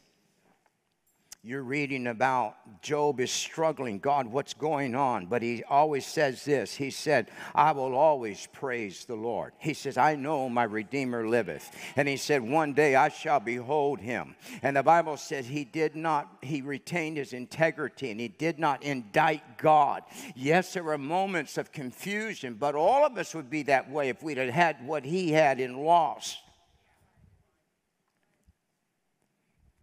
you're 1.43 1.63
reading 1.63 2.05
about 2.05 2.83
Job 2.83 3.19
is 3.19 3.31
struggling. 3.31 3.97
God, 3.97 4.27
what's 4.27 4.53
going 4.53 4.93
on? 4.93 5.25
But 5.25 5.41
he 5.41 5.63
always 5.63 6.05
says 6.05 6.45
this 6.45 6.75
He 6.75 6.91
said, 6.91 7.31
I 7.55 7.71
will 7.71 7.95
always 7.95 8.47
praise 8.53 9.05
the 9.05 9.15
Lord. 9.15 9.53
He 9.57 9.73
says, 9.73 9.97
I 9.97 10.15
know 10.15 10.49
my 10.49 10.63
Redeemer 10.63 11.27
liveth. 11.27 11.71
And 11.95 12.07
he 12.07 12.17
said, 12.17 12.43
One 12.43 12.73
day 12.73 12.95
I 12.95 13.09
shall 13.09 13.39
behold 13.39 13.99
him. 13.99 14.35
And 14.61 14.77
the 14.77 14.83
Bible 14.83 15.17
says 15.17 15.47
he 15.47 15.65
did 15.65 15.95
not, 15.95 16.29
he 16.43 16.61
retained 16.61 17.17
his 17.17 17.33
integrity 17.33 18.11
and 18.11 18.19
he 18.19 18.27
did 18.27 18.59
not 18.59 18.83
indict 18.83 19.57
God. 19.57 20.03
Yes, 20.35 20.73
there 20.73 20.83
were 20.83 20.99
moments 20.99 21.57
of 21.57 21.71
confusion, 21.71 22.53
but 22.53 22.75
all 22.75 23.03
of 23.03 23.17
us 23.17 23.33
would 23.33 23.49
be 23.49 23.63
that 23.63 23.89
way 23.89 24.09
if 24.09 24.21
we'd 24.21 24.37
had 24.37 24.51
had 24.51 24.85
what 24.85 25.03
he 25.03 25.31
had 25.31 25.59
in 25.59 25.75
loss. 25.75 26.37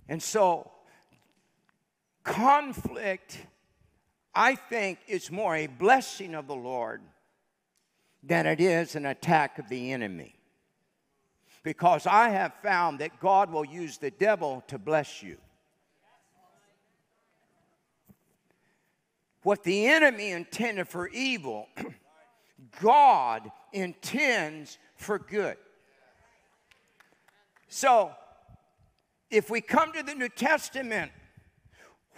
And 0.08 0.22
so, 0.22 0.70
conflict, 2.28 3.38
I 4.34 4.54
think, 4.54 4.98
is 5.08 5.30
more 5.30 5.56
a 5.56 5.66
blessing 5.66 6.34
of 6.34 6.46
the 6.46 6.54
Lord 6.54 7.00
than 8.22 8.46
it 8.46 8.60
is 8.60 8.94
an 8.94 9.06
attack 9.06 9.58
of 9.58 9.68
the 9.68 9.92
enemy. 9.92 10.34
Because 11.62 12.06
I 12.06 12.28
have 12.30 12.52
found 12.62 13.00
that 13.00 13.18
God 13.20 13.50
will 13.50 13.64
use 13.64 13.98
the 13.98 14.10
devil 14.10 14.62
to 14.68 14.78
bless 14.78 15.22
you. 15.22 15.38
What 19.42 19.64
the 19.64 19.86
enemy 19.86 20.30
intended 20.30 20.88
for 20.88 21.08
evil, 21.08 21.68
God 22.80 23.50
intends 23.72 24.78
for 24.96 25.18
good. 25.18 25.56
So, 27.68 28.12
if 29.30 29.50
we 29.50 29.60
come 29.60 29.92
to 29.92 30.02
the 30.02 30.14
New 30.14 30.28
Testament, 30.28 31.12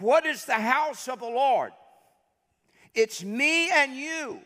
what 0.01 0.27
is 0.27 0.45
the 0.45 0.55
house 0.55 1.09
of 1.09 1.21
the 1.21 1.27
Lord? 1.27 1.73
It's 2.95 3.23
me 3.23 3.71
and 3.71 3.95
you. 3.95 4.41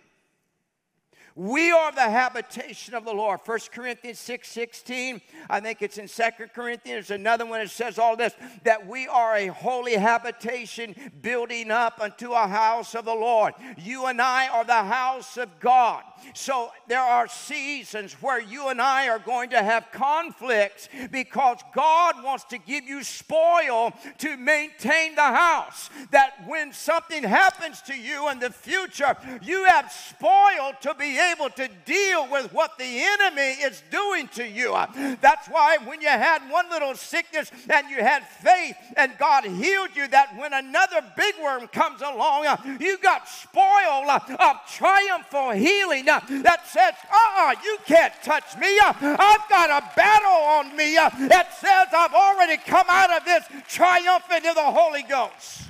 We 1.36 1.72
are 1.72 1.90
the 1.90 2.00
habitation 2.00 2.94
of 2.94 3.04
the 3.04 3.12
Lord. 3.12 3.40
1 3.44 3.58
Corinthians 3.72 4.20
6 4.20 4.46
16. 4.46 5.20
I 5.50 5.58
think 5.58 5.82
it's 5.82 5.98
in 5.98 6.06
2 6.06 6.22
Corinthians, 6.54 7.10
another 7.10 7.44
one 7.44 7.58
that 7.58 7.70
says 7.70 7.98
all 7.98 8.16
this 8.16 8.34
that 8.62 8.86
we 8.86 9.08
are 9.08 9.34
a 9.34 9.48
holy 9.48 9.94
habitation 9.94 10.94
building 11.22 11.72
up 11.72 12.00
unto 12.00 12.32
a 12.32 12.46
house 12.46 12.94
of 12.94 13.04
the 13.04 13.14
Lord. 13.14 13.54
You 13.78 14.06
and 14.06 14.22
I 14.22 14.46
are 14.46 14.64
the 14.64 14.74
house 14.74 15.36
of 15.36 15.58
God. 15.58 16.04
So 16.34 16.70
there 16.86 17.00
are 17.00 17.26
seasons 17.26 18.14
where 18.22 18.40
you 18.40 18.68
and 18.68 18.80
I 18.80 19.08
are 19.08 19.18
going 19.18 19.50
to 19.50 19.62
have 19.62 19.90
conflicts 19.90 20.88
because 21.10 21.58
God 21.74 22.22
wants 22.22 22.44
to 22.44 22.58
give 22.58 22.84
you 22.84 23.02
spoil 23.02 23.92
to 24.18 24.36
maintain 24.36 25.16
the 25.16 25.22
house. 25.22 25.90
That 26.12 26.46
when 26.46 26.72
something 26.72 27.24
happens 27.24 27.82
to 27.82 27.94
you 27.94 28.30
in 28.30 28.38
the 28.38 28.50
future, 28.50 29.16
you 29.42 29.64
have 29.64 29.90
spoil 29.90 30.72
to 30.82 30.94
be 30.94 31.23
able 31.32 31.50
to 31.50 31.68
deal 31.84 32.28
with 32.30 32.52
what 32.52 32.78
the 32.78 32.84
enemy 32.84 33.62
is 33.62 33.82
doing 33.90 34.28
to 34.28 34.46
you. 34.46 34.76
That's 35.20 35.48
why 35.48 35.78
when 35.84 36.00
you 36.00 36.08
had 36.08 36.48
one 36.50 36.68
little 36.70 36.94
sickness 36.94 37.50
and 37.68 37.88
you 37.88 37.96
had 37.96 38.26
faith 38.26 38.76
and 38.96 39.12
God 39.18 39.44
healed 39.44 39.90
you, 39.94 40.06
that 40.08 40.36
when 40.38 40.52
another 40.52 41.00
big 41.16 41.34
worm 41.42 41.66
comes 41.68 42.00
along, 42.00 42.46
you 42.80 42.98
got 42.98 43.28
spoil 43.28 44.10
of 44.10 44.56
triumphal 44.72 45.50
healing 45.50 46.04
that 46.04 46.60
says, 46.66 46.94
uh-uh, 47.10 47.54
you 47.64 47.78
can't 47.86 48.14
touch 48.22 48.56
me. 48.58 48.78
I've 48.80 49.48
got 49.48 49.70
a 49.70 49.84
battle 49.96 50.30
on 50.30 50.76
me 50.76 50.94
that 50.94 51.54
says 51.58 51.88
I've 51.94 52.14
already 52.14 52.56
come 52.58 52.86
out 52.88 53.12
of 53.16 53.24
this 53.24 53.44
triumphant 53.68 54.44
in 54.44 54.54
the 54.54 54.62
Holy 54.62 55.02
Ghost. 55.02 55.62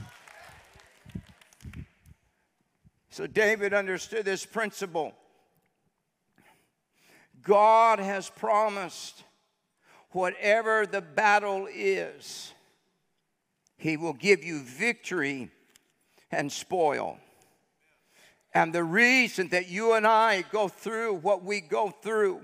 So 3.10 3.26
David 3.28 3.72
understood 3.72 4.24
this 4.24 4.44
principle. 4.44 5.14
God 7.44 7.98
has 7.98 8.30
promised 8.30 9.22
whatever 10.10 10.86
the 10.86 11.02
battle 11.02 11.68
is, 11.72 12.52
He 13.76 13.96
will 13.96 14.14
give 14.14 14.42
you 14.42 14.60
victory 14.60 15.50
and 16.30 16.50
spoil. 16.50 17.18
And 18.54 18.72
the 18.72 18.84
reason 18.84 19.48
that 19.48 19.68
you 19.68 19.94
and 19.94 20.06
I 20.06 20.42
go 20.52 20.68
through 20.68 21.14
what 21.14 21.44
we 21.44 21.60
go 21.60 21.90
through 21.90 22.42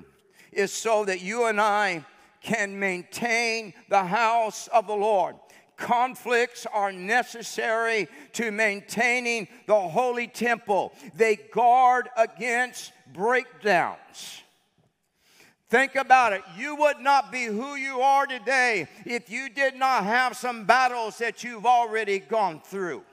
is 0.53 0.73
so 0.73 1.05
that 1.05 1.23
you 1.23 1.47
and 1.47 1.61
I 1.61 2.05
can 2.43 2.79
maintain 2.79 3.75
the 3.89 4.05
house 4.05 4.67
of 4.69 4.87
the 4.87 4.95
Lord. 4.95 5.37
Conflicts 5.77 6.67
are 6.67 6.93
necessary 6.93 8.09
to 8.35 8.51
maintaining 8.51 9.49
the 9.67 9.81
holy 9.81 10.27
temple. 10.27 10.93
They 11.15 11.37
guard 11.37 12.09
against 12.17 12.93
breakdowns. 13.13 14.40
Think 15.71 15.95
about 15.95 16.33
it. 16.33 16.43
You 16.59 16.75
would 16.75 16.99
not 16.99 17.31
be 17.31 17.45
who 17.45 17.77
you 17.77 18.01
are 18.01 18.27
today 18.27 18.89
if 19.07 19.31
you 19.31 19.49
did 19.49 19.77
not 19.77 20.03
have 20.03 20.37
some 20.37 20.65
battles 20.65 21.19
that 21.19 21.45
you've 21.45 21.65
already 21.65 22.19
gone 22.19 22.61
through. 22.61 23.05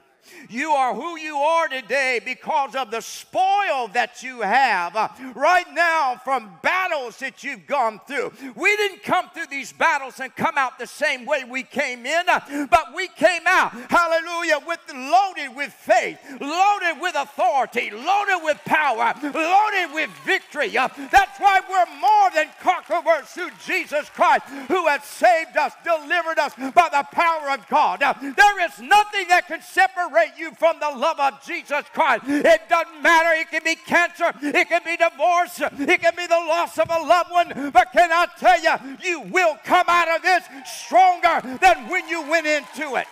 You 0.48 0.70
are 0.70 0.94
who 0.94 1.18
you 1.18 1.36
are 1.36 1.68
today 1.68 2.20
because 2.24 2.74
of 2.74 2.90
the 2.90 3.00
spoil 3.00 3.88
that 3.92 4.22
you 4.22 4.40
have 4.40 4.96
uh, 4.96 5.08
right 5.34 5.66
now 5.72 6.20
from 6.24 6.50
battles 6.62 7.18
that 7.18 7.44
you've 7.44 7.66
gone 7.66 8.00
through. 8.06 8.32
We 8.54 8.76
didn't 8.76 9.02
come 9.02 9.28
through 9.34 9.46
these 9.46 9.72
battles 9.72 10.20
and 10.20 10.34
come 10.34 10.56
out 10.56 10.78
the 10.78 10.86
same 10.86 11.24
way 11.24 11.44
we 11.44 11.62
came 11.62 12.06
in, 12.06 12.28
uh, 12.28 12.66
but 12.70 12.94
we 12.94 13.08
came 13.08 13.42
out, 13.46 13.72
hallelujah, 13.90 14.60
with 14.66 14.80
loaded 14.94 15.54
with 15.54 15.72
faith, 15.72 16.18
loaded 16.40 17.00
with 17.00 17.14
authority, 17.14 17.90
loaded 17.90 18.42
with 18.42 18.58
power, 18.64 19.14
loaded 19.22 19.94
with 19.94 20.10
victory. 20.24 20.76
Uh, 20.76 20.88
that's 21.10 21.38
why 21.38 21.60
we're 21.68 22.00
more 22.00 22.30
than 22.34 22.48
conquerors 22.60 23.28
through 23.28 23.50
Jesus 23.66 24.08
Christ, 24.10 24.44
who 24.68 24.86
has 24.86 25.04
saved 25.04 25.56
us, 25.56 25.72
delivered 25.84 26.38
us 26.38 26.54
by 26.56 26.88
the 26.90 27.06
power 27.12 27.50
of 27.50 27.66
God. 27.68 28.00
There 28.00 28.64
is 28.66 28.78
nothing 28.80 29.28
that 29.28 29.46
can 29.46 29.62
separate 29.62 30.17
separate 30.18 30.38
you 30.38 30.52
from 30.52 30.78
the 30.80 30.98
love 30.98 31.18
of 31.18 31.42
Jesus 31.44 31.84
Christ. 31.92 32.24
It 32.26 32.68
doesn't 32.68 33.02
matter. 33.02 33.40
It 33.40 33.50
can 33.50 33.62
be 33.64 33.74
cancer, 33.74 34.32
it 34.42 34.68
can 34.68 34.82
be 34.84 34.96
divorce, 34.96 35.60
it 35.60 36.00
can 36.00 36.12
be 36.16 36.26
the 36.26 36.34
loss 36.34 36.78
of 36.78 36.88
a 36.90 37.02
loved 37.02 37.30
one. 37.30 37.70
But 37.70 37.92
can 37.92 38.10
I 38.12 38.26
tell 38.38 38.60
you, 38.62 38.96
you 39.02 39.20
will 39.20 39.56
come 39.64 39.86
out 39.88 40.08
of 40.16 40.22
this 40.22 40.44
stronger 40.66 41.58
than 41.60 41.88
when 41.88 42.08
you 42.08 42.28
went 42.28 42.46
into 42.46 42.96
it. 42.96 43.06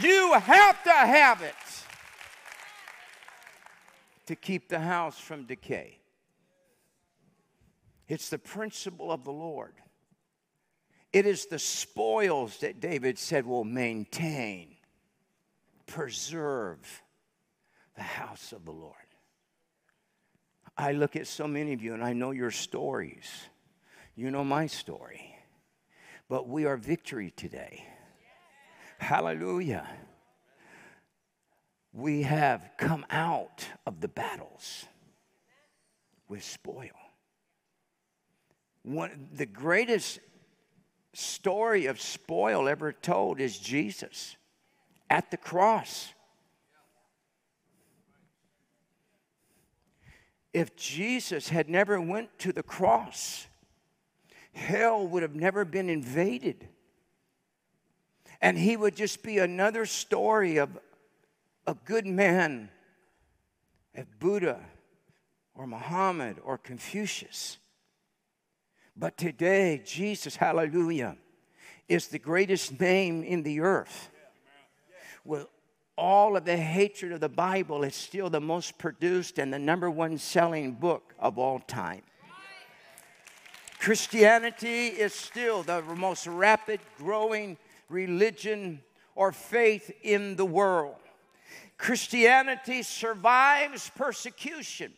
You 0.00 0.34
have 0.34 0.82
to 0.84 0.90
have 0.90 1.42
it 1.42 1.54
to 4.26 4.34
keep 4.34 4.68
the 4.68 4.80
house 4.80 5.18
from 5.18 5.44
decay. 5.44 5.98
It's 8.08 8.28
the 8.28 8.38
principle 8.38 9.12
of 9.12 9.24
the 9.24 9.32
Lord. 9.32 9.74
It 11.12 11.26
is 11.26 11.46
the 11.46 11.60
spoils 11.60 12.58
that 12.58 12.80
David 12.80 13.18
said 13.18 13.46
will 13.46 13.64
maintain 13.64 14.73
preserve 15.86 17.02
the 17.96 18.02
house 18.02 18.52
of 18.52 18.64
the 18.64 18.72
Lord. 18.72 18.94
I 20.76 20.92
look 20.92 21.14
at 21.16 21.26
so 21.26 21.46
many 21.46 21.72
of 21.72 21.82
you 21.82 21.94
and 21.94 22.02
I 22.02 22.12
know 22.12 22.32
your 22.32 22.50
stories. 22.50 23.28
You 24.16 24.30
know 24.30 24.44
my 24.44 24.66
story. 24.66 25.36
But 26.28 26.48
we 26.48 26.64
are 26.64 26.76
victory 26.76 27.32
today. 27.36 27.86
Hallelujah. 28.98 29.86
We 31.92 32.22
have 32.22 32.70
come 32.76 33.06
out 33.10 33.68
of 33.86 34.00
the 34.00 34.08
battles 34.08 34.84
with 36.28 36.42
spoil. 36.42 36.90
One, 38.82 39.28
the 39.32 39.46
greatest 39.46 40.18
story 41.12 41.86
of 41.86 42.00
spoil 42.00 42.68
ever 42.68 42.92
told 42.92 43.40
is 43.40 43.58
Jesus 43.58 44.36
at 45.10 45.30
the 45.30 45.36
cross. 45.36 46.12
If 50.52 50.76
Jesus 50.76 51.48
had 51.48 51.68
never 51.68 52.00
went 52.00 52.38
to 52.40 52.52
the 52.52 52.62
cross, 52.62 53.46
hell 54.52 55.06
would 55.08 55.22
have 55.22 55.34
never 55.34 55.64
been 55.64 55.90
invaded. 55.90 56.68
And 58.40 58.56
he 58.56 58.76
would 58.76 58.94
just 58.94 59.22
be 59.22 59.38
another 59.38 59.84
story 59.86 60.58
of 60.58 60.78
a 61.66 61.74
good 61.74 62.06
man, 62.06 62.68
of 63.96 64.18
Buddha 64.18 64.60
or 65.54 65.66
Muhammad 65.66 66.36
or 66.44 66.58
Confucius. 66.58 67.58
But 68.96 69.16
today, 69.16 69.82
Jesus, 69.84 70.36
hallelujah, 70.36 71.16
is 71.88 72.08
the 72.08 72.18
greatest 72.18 72.78
name 72.80 73.24
in 73.24 73.42
the 73.42 73.60
earth 73.60 74.10
with 75.24 75.46
all 75.96 76.36
of 76.36 76.44
the 76.44 76.56
hatred 76.56 77.12
of 77.12 77.20
the 77.20 77.28
Bible, 77.28 77.84
it's 77.84 77.96
still 77.96 78.28
the 78.28 78.40
most 78.40 78.78
produced 78.78 79.38
and 79.38 79.52
the 79.52 79.58
number 79.58 79.90
one 79.90 80.18
selling 80.18 80.72
book 80.72 81.14
of 81.18 81.38
all 81.38 81.60
time. 81.60 82.02
Christianity 83.78 84.86
is 84.86 85.12
still 85.12 85.62
the 85.62 85.82
most 85.82 86.26
rapid 86.26 86.80
growing 86.98 87.58
religion 87.88 88.80
or 89.14 89.30
faith 89.30 89.90
in 90.02 90.36
the 90.36 90.44
world. 90.44 90.96
Christianity 91.76 92.82
survives 92.82 93.90
persecution. 93.94 94.92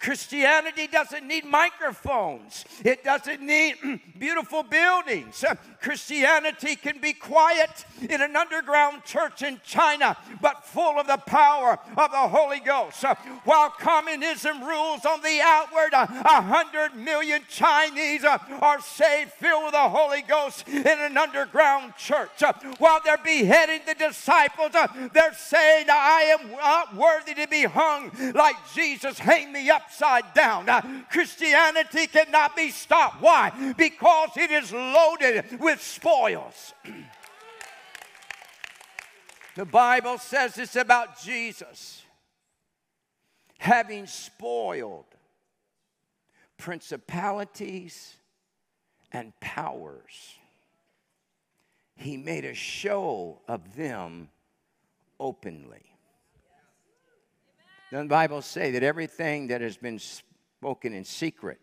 Christianity 0.00 0.86
doesn't 0.86 1.26
need 1.26 1.44
microphones, 1.44 2.64
it 2.84 3.04
doesn't 3.04 3.40
need 3.40 3.74
beautiful 4.18 4.62
buildings. 4.62 5.42
Uh, 5.42 5.54
Christianity 5.80 6.76
can 6.76 7.00
be 7.00 7.12
quiet 7.12 7.84
in 8.02 8.20
an 8.20 8.36
underground 8.36 9.04
church 9.04 9.42
in 9.42 9.60
China, 9.64 10.16
but 10.40 10.64
full 10.64 10.98
of 10.98 11.06
the 11.06 11.16
power 11.16 11.78
of 11.96 12.10
the 12.10 12.28
Holy 12.28 12.60
Ghost. 12.60 13.04
Uh, 13.04 13.14
while 13.44 13.70
communism 13.70 14.62
rules 14.62 15.04
on 15.04 15.22
the 15.22 15.40
outward, 15.42 15.94
uh, 15.94 16.06
a 16.10 16.42
hundred 16.42 16.94
million 16.94 17.42
Chinese 17.48 18.24
are 18.24 18.80
saved, 18.80 19.32
filled 19.32 19.64
with 19.64 19.72
the 19.72 19.88
Holy 19.88 20.22
Ghost 20.22 20.66
in 20.68 20.86
an 20.86 21.16
underground 21.16 21.94
church. 21.96 22.42
While 22.78 23.00
they're 23.04 23.16
beheading 23.18 23.80
the 23.86 23.94
disciples, 23.94 24.72
they're 25.12 25.34
saying, 25.34 25.86
I 25.90 26.36
am 26.38 26.50
not 26.52 26.94
worthy 26.96 27.34
to 27.34 27.48
be 27.48 27.64
hung 27.64 28.10
like 28.34 28.56
Jesus. 28.74 29.18
Hang 29.18 29.52
me 29.52 29.70
up 29.70 29.83
upside 29.84 30.32
down. 30.34 30.68
Uh, 30.68 31.04
Christianity 31.10 32.06
cannot 32.06 32.56
be 32.56 32.70
stopped. 32.70 33.20
Why? 33.20 33.74
Because 33.76 34.30
it 34.36 34.50
is 34.50 34.72
loaded 34.72 35.60
with 35.60 35.82
spoils. 35.82 36.72
the 39.56 39.64
Bible 39.64 40.18
says 40.18 40.54
this 40.54 40.76
about 40.76 41.20
Jesus 41.20 42.02
having 43.58 44.06
spoiled 44.06 45.06
principalities 46.58 48.16
and 49.12 49.32
powers. 49.40 50.36
he 51.96 52.16
made 52.16 52.44
a 52.44 52.54
show 52.54 53.40
of 53.46 53.76
them 53.76 54.28
openly. 55.20 55.93
Doesn't 57.94 58.08
the 58.08 58.12
Bible 58.12 58.42
say 58.42 58.72
that 58.72 58.82
everything 58.82 59.46
that 59.46 59.60
has 59.60 59.76
been 59.76 60.00
spoken 60.00 60.92
in 60.92 61.04
secret 61.04 61.60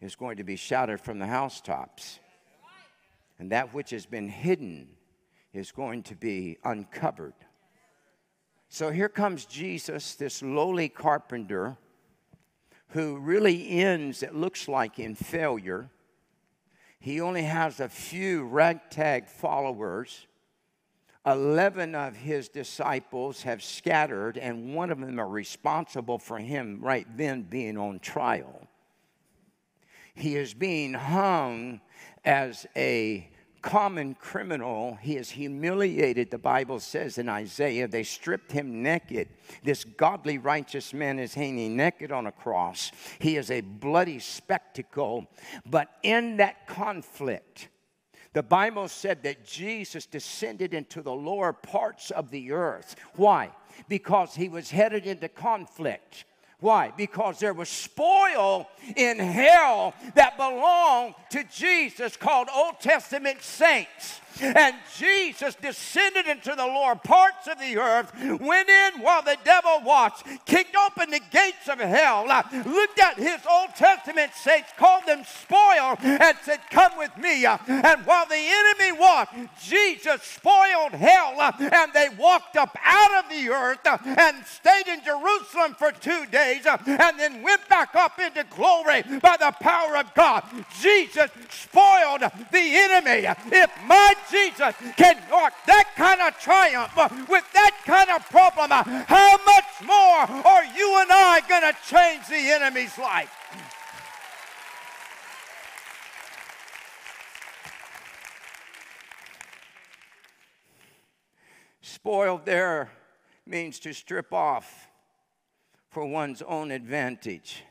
is 0.00 0.14
going 0.14 0.36
to 0.36 0.44
be 0.44 0.54
shouted 0.54 1.00
from 1.00 1.18
the 1.18 1.26
housetops? 1.26 2.20
And 3.40 3.50
that 3.50 3.74
which 3.74 3.90
has 3.90 4.06
been 4.06 4.28
hidden 4.28 4.86
is 5.52 5.72
going 5.72 6.04
to 6.04 6.14
be 6.14 6.58
uncovered. 6.62 7.34
So 8.68 8.92
here 8.92 9.08
comes 9.08 9.46
Jesus, 9.46 10.14
this 10.14 10.44
lowly 10.44 10.88
carpenter, 10.88 11.76
who 12.90 13.18
really 13.18 13.80
ends, 13.80 14.22
it 14.22 14.36
looks 14.36 14.68
like, 14.68 15.00
in 15.00 15.16
failure. 15.16 15.90
He 17.00 17.20
only 17.20 17.42
has 17.42 17.80
a 17.80 17.88
few 17.88 18.44
ragtag 18.44 19.26
followers. 19.26 20.27
Eleven 21.28 21.94
of 21.94 22.16
his 22.16 22.48
disciples 22.48 23.42
have 23.42 23.62
scattered, 23.62 24.38
and 24.38 24.74
one 24.74 24.90
of 24.90 24.98
them 24.98 25.20
are 25.20 25.28
responsible 25.28 26.18
for 26.18 26.38
him 26.38 26.78
right 26.80 27.06
then 27.18 27.42
being 27.42 27.76
on 27.76 27.98
trial. 27.98 28.66
He 30.14 30.36
is 30.36 30.54
being 30.54 30.94
hung 30.94 31.82
as 32.24 32.66
a 32.74 33.28
common 33.60 34.14
criminal. 34.14 34.96
He 35.02 35.16
is 35.16 35.28
humiliated, 35.28 36.30
the 36.30 36.38
Bible 36.38 36.80
says 36.80 37.18
in 37.18 37.28
Isaiah. 37.28 37.88
They 37.88 38.04
stripped 38.04 38.50
him 38.50 38.82
naked. 38.82 39.28
This 39.62 39.84
godly, 39.84 40.38
righteous 40.38 40.94
man 40.94 41.18
is 41.18 41.34
hanging 41.34 41.76
naked 41.76 42.10
on 42.10 42.26
a 42.26 42.32
cross. 42.32 42.90
He 43.18 43.36
is 43.36 43.50
a 43.50 43.60
bloody 43.60 44.18
spectacle. 44.18 45.26
But 45.66 45.88
in 46.02 46.38
that 46.38 46.66
conflict, 46.66 47.68
the 48.32 48.42
Bible 48.42 48.88
said 48.88 49.22
that 49.22 49.44
Jesus 49.46 50.06
descended 50.06 50.74
into 50.74 51.02
the 51.02 51.12
lower 51.12 51.52
parts 51.52 52.10
of 52.10 52.30
the 52.30 52.52
earth. 52.52 52.96
Why? 53.16 53.50
Because 53.88 54.34
he 54.34 54.48
was 54.48 54.70
headed 54.70 55.06
into 55.06 55.28
conflict. 55.28 56.24
Why? 56.60 56.92
Because 56.96 57.38
there 57.38 57.54
was 57.54 57.68
spoil 57.68 58.68
in 58.96 59.18
hell 59.18 59.94
that 60.16 60.36
belonged 60.36 61.14
to 61.30 61.44
Jesus 61.44 62.16
called 62.16 62.48
Old 62.52 62.80
Testament 62.80 63.42
saints. 63.42 64.20
And 64.40 64.74
Jesus 64.96 65.54
descended 65.56 66.26
into 66.26 66.54
the 66.54 66.66
lower 66.66 66.94
parts 66.94 67.48
of 67.48 67.58
the 67.58 67.76
earth, 67.78 68.12
went 68.40 68.68
in 68.68 69.00
while 69.00 69.22
the 69.22 69.36
devil 69.44 69.80
watched, 69.84 70.24
kicked 70.44 70.76
open 70.76 71.10
the 71.10 71.20
gates 71.30 71.68
of 71.68 71.78
hell, 71.78 72.30
uh, 72.30 72.42
looked 72.66 72.98
at 73.00 73.16
his 73.16 73.40
Old 73.50 73.74
Testament 73.74 74.32
saints, 74.34 74.70
called 74.76 75.06
them 75.06 75.24
spoil, 75.24 75.96
and 76.02 76.36
said, 76.42 76.60
Come 76.70 76.92
with 76.98 77.16
me. 77.16 77.46
Uh, 77.46 77.58
and 77.66 78.06
while 78.06 78.26
the 78.26 78.36
enemy 78.36 78.98
walked, 78.98 79.34
Jesus 79.62 80.22
spoiled 80.22 80.92
hell, 80.92 81.34
uh, 81.40 81.52
and 81.58 81.92
they 81.92 82.08
walked 82.18 82.56
up 82.56 82.76
out 82.84 83.24
of 83.24 83.30
the 83.30 83.48
earth 83.48 83.80
and 84.04 84.44
stayed 84.46 84.88
in 84.88 85.02
Jerusalem 85.04 85.74
for 85.78 85.92
two 85.92 86.26
days, 86.26 86.66
and 86.66 87.18
then 87.18 87.42
went 87.42 87.68
back 87.68 87.94
up 87.94 88.18
into 88.18 88.44
glory 88.54 89.02
by 89.20 89.36
the 89.38 89.52
power 89.60 89.96
of 89.96 90.14
God. 90.14 90.44
Jesus 90.80 91.30
spoiled 91.50 92.20
the 92.20 92.76
enemy. 92.76 93.26
If 93.52 93.70
my 93.86 94.14
Jesus 94.30 94.74
can 94.96 95.16
work 95.30 95.52
that 95.66 95.84
kind 95.96 96.20
of 96.20 96.38
triumph 96.40 96.96
uh, 96.96 97.08
with 97.28 97.44
that 97.52 97.72
kind 97.84 98.10
of 98.10 98.28
problem, 98.28 98.72
uh, 98.72 98.82
how 98.82 99.36
much 99.44 99.64
more 99.86 100.44
are 100.46 100.64
you 100.64 101.00
and 101.00 101.10
I 101.10 101.40
going 101.48 101.62
to 101.62 101.76
change 101.86 102.28
the 102.28 102.50
enemy's 102.52 102.96
life? 102.98 103.32
Spoiled 111.80 112.44
there 112.44 112.90
means 113.46 113.78
to 113.80 113.92
strip 113.92 114.32
off 114.32 114.88
for 115.90 116.04
one's 116.04 116.42
own 116.42 116.70
advantage. 116.70 117.64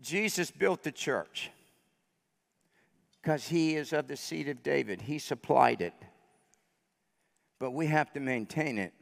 Jesus 0.00 0.50
built 0.50 0.82
the 0.82 0.90
church 0.90 1.50
because 3.22 3.48
he 3.48 3.76
is 3.76 3.92
of 3.92 4.08
the 4.08 4.16
seed 4.16 4.48
of 4.48 4.62
David. 4.62 5.02
He 5.02 5.18
supplied 5.18 5.80
it. 5.80 5.94
But 7.60 7.70
we 7.70 7.86
have 7.86 8.12
to 8.14 8.20
maintain 8.20 8.78
it. 8.78 8.92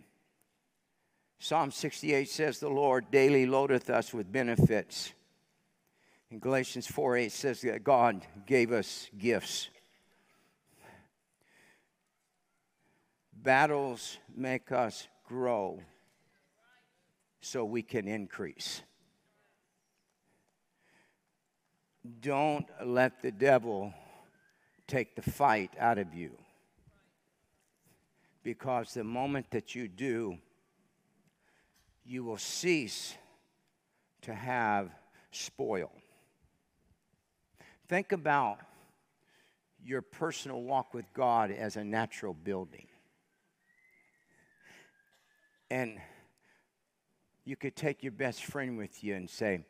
Psalm 1.39 1.71
68 1.71 2.29
says, 2.29 2.59
The 2.59 2.69
Lord 2.69 3.11
daily 3.11 3.47
loadeth 3.47 3.89
us 3.89 4.13
with 4.13 4.31
benefits. 4.31 5.15
In 6.31 6.39
Galatians 6.39 6.87
4 6.87 7.17
8 7.17 7.33
says 7.33 7.63
that 7.63 7.83
God 7.83 8.21
gave 8.47 8.73
us 8.73 9.09
gifts. 9.17 9.71
Battles 13.33 14.19
make 14.37 14.71
us 14.71 15.09
grow 15.27 15.81
so 17.41 17.65
we 17.65 17.83
can 17.83 18.07
increase. 18.07 18.83
Don't 22.21 22.67
let 22.85 23.23
the 23.23 23.33
devil 23.33 23.95
take 24.91 25.15
the 25.15 25.23
fight 25.23 25.71
out 25.79 25.99
of 25.99 26.15
you. 26.15 26.33
Because 28.43 28.93
the 28.93 29.05
moment 29.05 29.51
that 29.53 29.75
you 29.75 29.87
do, 29.87 30.39
you 32.05 32.25
will 32.25 32.39
cease 32.39 33.15
to 34.23 34.35
have 34.35 34.91
spoil. 35.31 35.93
Think 37.89 38.13
about 38.13 38.59
your 39.83 40.03
personal 40.03 40.63
walk 40.63 40.93
with 40.93 41.07
God 41.15 41.51
as 41.51 41.77
a 41.77 41.85
natural 41.85 42.35
building. 42.35 42.87
And 45.71 45.99
you 47.45 47.55
could 47.57 47.77
take 47.77 48.03
your 48.03 48.13
best 48.13 48.45
friend 48.45 48.77
with 48.77 49.05
you 49.05 49.15
and 49.15 49.31
say, 49.31 49.61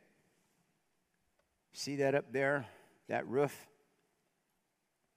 See 1.73 1.97
that 1.97 2.15
up 2.15 2.33
there? 2.33 2.67
That 3.09 3.29
roof? 3.29 3.69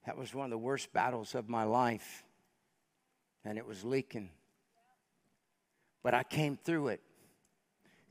That 0.05 0.17
was 0.17 0.33
one 0.33 0.45
of 0.45 0.51
the 0.51 0.57
worst 0.57 0.91
battles 0.93 1.35
of 1.35 1.49
my 1.49 1.63
life. 1.63 2.23
And 3.45 3.57
it 3.57 3.65
was 3.65 3.83
leaking. 3.83 4.29
But 6.01 6.13
I 6.13 6.23
came 6.23 6.57
through 6.57 6.89
it. 6.89 7.01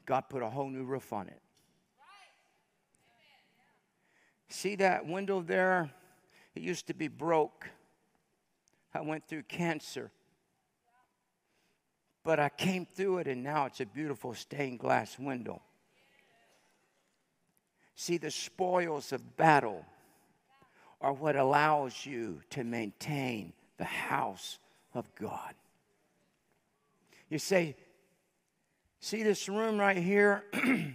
God 0.07 0.23
put 0.29 0.43
a 0.43 0.49
whole 0.49 0.69
new 0.69 0.85
roof 0.85 1.13
on 1.13 1.29
it. 1.29 1.41
See 4.49 4.77
that 4.77 5.07
window 5.07 5.41
there? 5.41 5.91
It 6.55 6.63
used 6.63 6.87
to 6.89 6.95
be 6.95 7.09
broke. 7.09 7.69
I 8.95 9.01
went 9.01 9.27
through 9.27 9.45
cancer. 9.45 10.11
But 12.25 12.39
I 12.39 12.51
came 12.51 12.85
through 12.85 13.19
it, 13.19 13.29
and 13.29 13.43
now 13.43 13.67
it's 13.67 13.81
a 13.81 13.87
beautiful 13.87 14.35
stained 14.35 14.79
glass 14.79 15.19
window. 15.19 15.63
See, 17.95 18.19
the 18.19 18.31
spoils 18.31 19.13
of 19.13 19.37
battle 19.37 19.85
are 21.03 21.13
what 21.13 21.37
allows 21.37 22.07
you 22.07 22.41
to 22.51 22.63
maintain 22.63 23.53
the 23.77 23.85
house 23.85 24.59
of 24.95 25.13
God. 25.17 25.55
You 27.29 27.39
say, 27.39 27.77
see 29.01 29.23
this 29.23 29.49
room 29.49 29.79
right 29.79 29.97
here? 29.97 30.45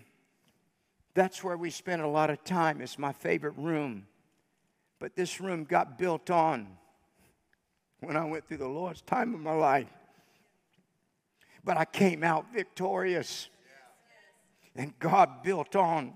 That's 1.14 1.44
where 1.44 1.58
we 1.58 1.70
spend 1.70 2.02
a 2.02 2.08
lot 2.08 2.30
of 2.30 2.44
time. 2.44 2.80
It's 2.80 2.98
my 2.98 3.12
favorite 3.12 3.56
room. 3.58 4.08
But 5.00 5.16
this 5.16 5.42
room 5.42 5.66
got 5.66 5.98
built 5.98 6.30
on 6.30 6.68
when 8.00 8.16
I 8.16 8.26
went 8.26 8.48
through 8.48 8.58
the 8.58 8.68
Lord's 8.68 9.02
time 9.02 9.34
of 9.34 9.42
my 9.42 9.54
life. 9.54 9.90
But 11.64 11.78
I 11.78 11.86
came 11.86 12.24
out 12.24 12.46
victorious. 12.54 13.50
And 14.76 14.98
God 15.00 15.42
built 15.44 15.76
on. 15.76 16.14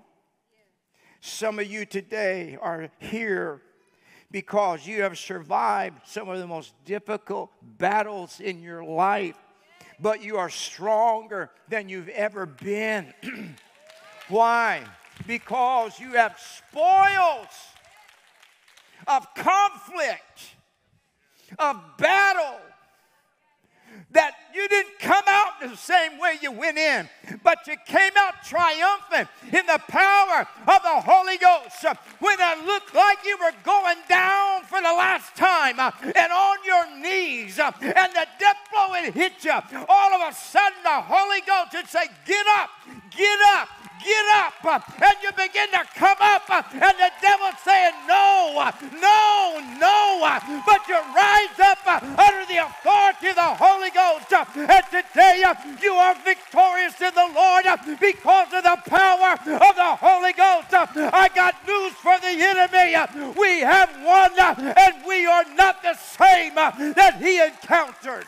Some 1.20 1.60
of 1.60 1.66
you 1.66 1.86
today 1.86 2.58
are 2.62 2.90
here 3.00 3.62
because 4.32 4.88
you 4.88 5.02
have 5.02 5.18
survived 5.18 6.00
some 6.06 6.30
of 6.30 6.40
the 6.40 6.48
most 6.48 6.74
difficult 6.86 7.52
battles 7.78 8.40
in 8.40 8.62
your 8.62 8.84
life, 8.84 9.36
but 10.00 10.24
you 10.24 10.38
are 10.38 10.50
stronger 10.50 11.50
than 11.68 11.90
you've 11.90 12.10
ever 12.10 12.46
been. 12.46 13.14
Why? 14.30 14.84
Because 15.28 16.00
you 16.00 16.14
have 16.14 16.38
spoils 16.40 17.48
of 19.08 19.28
conflict, 19.36 20.56
of 21.60 21.78
battle, 21.98 22.60
that 24.12 24.34
you 24.54 24.68
didn't 24.68 25.00
come 25.00 25.24
out 25.28 25.62
the 25.62 25.76
same 25.76 26.20
way 26.20 26.38
you 26.42 26.52
went 26.52 26.78
in, 26.78 27.08
but 27.44 27.60
you 27.68 27.76
came 27.86 28.12
out 28.18 28.44
triumphant 28.44 29.30
in 29.46 29.66
the 29.66 29.80
power 29.88 30.48
of 30.68 30.82
the 30.84 31.02
Holy 31.02 31.38
Ghost. 31.38 31.86
When 32.20 32.38
it 32.40 32.66
looked 32.66 32.94
like 32.94 33.20
you 33.26 33.38
were 33.38 33.54
going 33.64 33.98
down 34.10 34.64
for 34.64 34.82
the 34.82 34.94
last 34.94 35.36
time 35.36 35.80
uh, 35.80 35.92
and 36.04 36.32
on 36.32 36.58
your 36.66 37.00
knees, 37.00 37.60
uh, 37.60 37.72
and 37.82 38.14
the 38.14 38.28
death 38.40 38.58
blow 38.72 38.90
would 38.90 39.14
hit 39.14 39.44
you, 39.44 39.60
all 39.88 40.14
of 40.14 40.30
a 40.30 40.36
sudden 40.36 40.84
the 40.84 41.02
Holy 41.02 41.42
Ghost 41.42 41.74
would 41.74 41.88
say, 41.88 42.06
Get 42.26 42.46
up, 42.60 42.70
get 43.16 43.40
up, 43.54 43.70
get 44.04 44.26
up. 44.36 44.54
uh, 44.66 44.80
And 45.02 45.16
you 45.24 45.32
begin 45.32 45.70
to 45.72 45.84
come 45.96 46.18
up, 46.20 46.44
uh, 46.50 46.64
and 46.74 46.96
the 46.98 47.12
devil's 47.22 47.60
saying, 47.64 47.94
No, 48.08 48.56
uh, 48.58 48.72
no, 49.00 49.62
no. 49.80 50.22
Uh, 50.24 50.40
but 50.66 50.88
you 50.88 51.00
rise 51.16 51.58
up 51.62 51.80
uh, 51.86 52.00
under 52.02 52.46
the 52.46 52.58
authority 52.66 53.30
of 53.30 53.36
the 53.36 53.52
Holy 53.58 53.90
Ghost. 53.92 54.32
Uh, 54.34 54.46
and 54.56 54.86
today 54.92 55.44
you 55.82 55.94
are 55.94 56.16
victorious 56.24 57.00
in 57.02 57.14
the 57.14 57.30
Lord 57.34 57.66
because 58.00 58.48
of 58.54 58.64
the 58.64 58.78
power 58.88 59.34
of 59.34 59.76
the 59.76 59.96
Holy 60.00 60.34
Ghost. 60.34 60.68
I 60.74 61.30
got 61.34 61.56
news 61.68 61.94
for 61.94 62.18
the 62.20 62.34
enemy. 62.34 63.34
We 63.40 63.62
have 63.62 63.90
won, 64.04 64.32
and 64.40 65.06
we 65.08 65.26
are 65.26 65.46
not 65.56 65.82
the 65.82 65.96
same 65.96 66.56
that 66.56 67.18
he 67.22 67.42
encountered. 67.42 68.26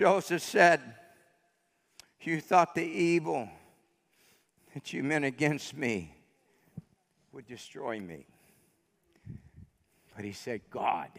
Joseph 0.00 0.40
said, 0.40 0.80
You 2.22 2.40
thought 2.40 2.74
the 2.74 2.82
evil 2.82 3.50
that 4.72 4.94
you 4.94 5.02
meant 5.02 5.26
against 5.26 5.76
me 5.76 6.16
would 7.32 7.46
destroy 7.46 8.00
me. 8.00 8.24
But 10.16 10.24
he 10.24 10.32
said, 10.32 10.62
God 10.70 11.10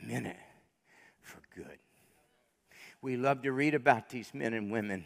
meant 0.00 0.28
it 0.28 0.36
for 1.20 1.40
good. 1.52 1.78
We 3.02 3.16
love 3.16 3.42
to 3.42 3.50
read 3.50 3.74
about 3.74 4.08
these 4.08 4.32
men 4.32 4.54
and 4.54 4.70
women. 4.70 5.04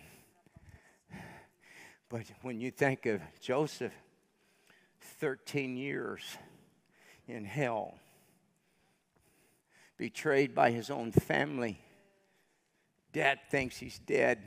But 2.11 2.25
when 2.43 2.61
you 2.61 2.71
think 2.71 3.07
of 3.07 3.23
Joseph, 3.41 3.95
13 5.21 5.79
years 5.79 6.21
in 7.27 7.47
hell, 7.47 7.95
betrayed 9.97 10.55
by 10.55 10.71
his 10.71 10.91
own 10.91 11.13
family, 11.13 11.81
dad 13.19 13.41
thinks 13.51 13.77
he's 13.77 13.99
dead, 13.99 14.39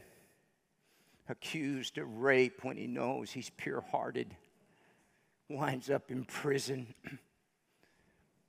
accused 1.28 1.98
of 1.98 2.20
rape 2.20 2.64
when 2.64 2.78
he 2.78 2.88
knows 2.88 3.30
he's 3.30 3.50
pure 3.50 3.84
hearted, 3.92 4.34
winds 5.50 5.90
up 5.90 6.10
in 6.10 6.24
prison, 6.24 6.88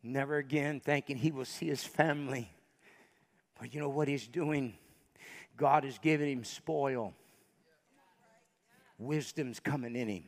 never 0.04 0.36
again 0.36 0.78
thinking 0.78 1.16
he 1.16 1.32
will 1.32 1.44
see 1.44 1.66
his 1.66 1.82
family. 1.82 2.48
But 3.58 3.74
you 3.74 3.80
know 3.80 3.88
what 3.88 4.06
he's 4.06 4.28
doing? 4.28 4.74
God 5.56 5.84
is 5.84 5.98
giving 5.98 6.30
him 6.30 6.44
spoil. 6.44 7.14
Wisdom's 8.98 9.58
coming 9.58 9.96
in 9.96 10.06
him. 10.06 10.24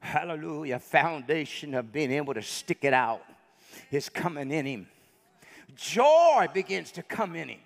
Hallelujah. 0.00 0.78
Foundation 0.78 1.72
of 1.72 1.90
being 1.90 2.12
able 2.12 2.34
to 2.34 2.42
stick 2.42 2.80
it 2.82 2.92
out 2.92 3.22
is 3.90 4.10
coming 4.10 4.50
in 4.50 4.66
him. 4.66 4.86
Joy 5.74 6.48
begins 6.52 6.92
to 6.92 7.02
come 7.02 7.34
in 7.34 7.48
him 7.48 7.60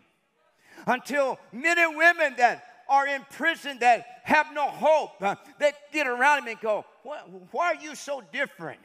until 0.86 1.38
men 1.52 1.78
and 1.78 1.96
women 1.96 2.34
that 2.38 2.64
are 2.88 3.06
in 3.06 3.24
prison 3.30 3.78
that 3.80 4.06
have 4.22 4.52
no 4.52 4.68
hope, 4.68 5.20
uh, 5.20 5.34
that 5.58 5.74
get 5.92 6.06
around 6.06 6.38
him 6.38 6.48
and 6.48 6.60
go, 6.60 6.84
why, 7.02 7.72
are 7.72 7.74
you 7.74 7.94
so 7.94 8.22
different? 8.32 8.80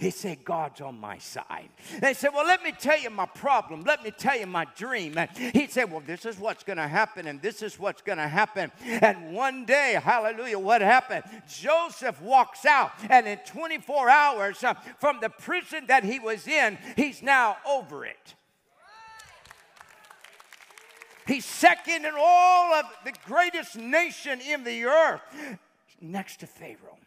He 0.00 0.10
said, 0.10 0.44
God's 0.46 0.80
on 0.80 0.98
my 0.98 1.18
side. 1.18 1.68
They 2.00 2.14
said, 2.14 2.30
Well, 2.32 2.46
let 2.46 2.62
me 2.62 2.72
tell 2.72 2.98
you 2.98 3.10
my 3.10 3.26
problem. 3.26 3.82
Let 3.82 4.02
me 4.02 4.10
tell 4.10 4.34
you 4.34 4.46
my 4.46 4.66
dream. 4.74 5.18
And 5.18 5.28
he 5.36 5.66
said, 5.66 5.92
Well, 5.92 6.02
this 6.04 6.24
is 6.24 6.38
what's 6.38 6.64
going 6.64 6.78
to 6.78 6.88
happen, 6.88 7.26
and 7.26 7.42
this 7.42 7.60
is 7.60 7.78
what's 7.78 8.00
going 8.00 8.16
to 8.16 8.26
happen. 8.26 8.72
And 8.82 9.34
one 9.34 9.66
day, 9.66 10.00
hallelujah, 10.02 10.58
what 10.58 10.80
happened? 10.80 11.24
Joseph 11.46 12.18
walks 12.22 12.64
out, 12.64 12.92
and 13.10 13.28
in 13.28 13.40
24 13.44 14.08
hours 14.08 14.64
uh, 14.64 14.72
from 14.98 15.18
the 15.20 15.28
prison 15.28 15.84
that 15.88 16.02
he 16.02 16.18
was 16.18 16.48
in, 16.48 16.78
he's 16.96 17.22
now 17.22 17.58
over 17.66 18.06
it. 18.06 18.34
He's 21.26 21.44
second 21.44 22.04
in 22.04 22.14
all 22.18 22.74
of 22.74 22.86
the 23.04 23.12
greatest 23.26 23.76
nation 23.76 24.40
in 24.40 24.64
the 24.64 24.84
earth, 24.84 25.20
next 26.00 26.40
to 26.40 26.46
Pharaoh. 26.46 26.98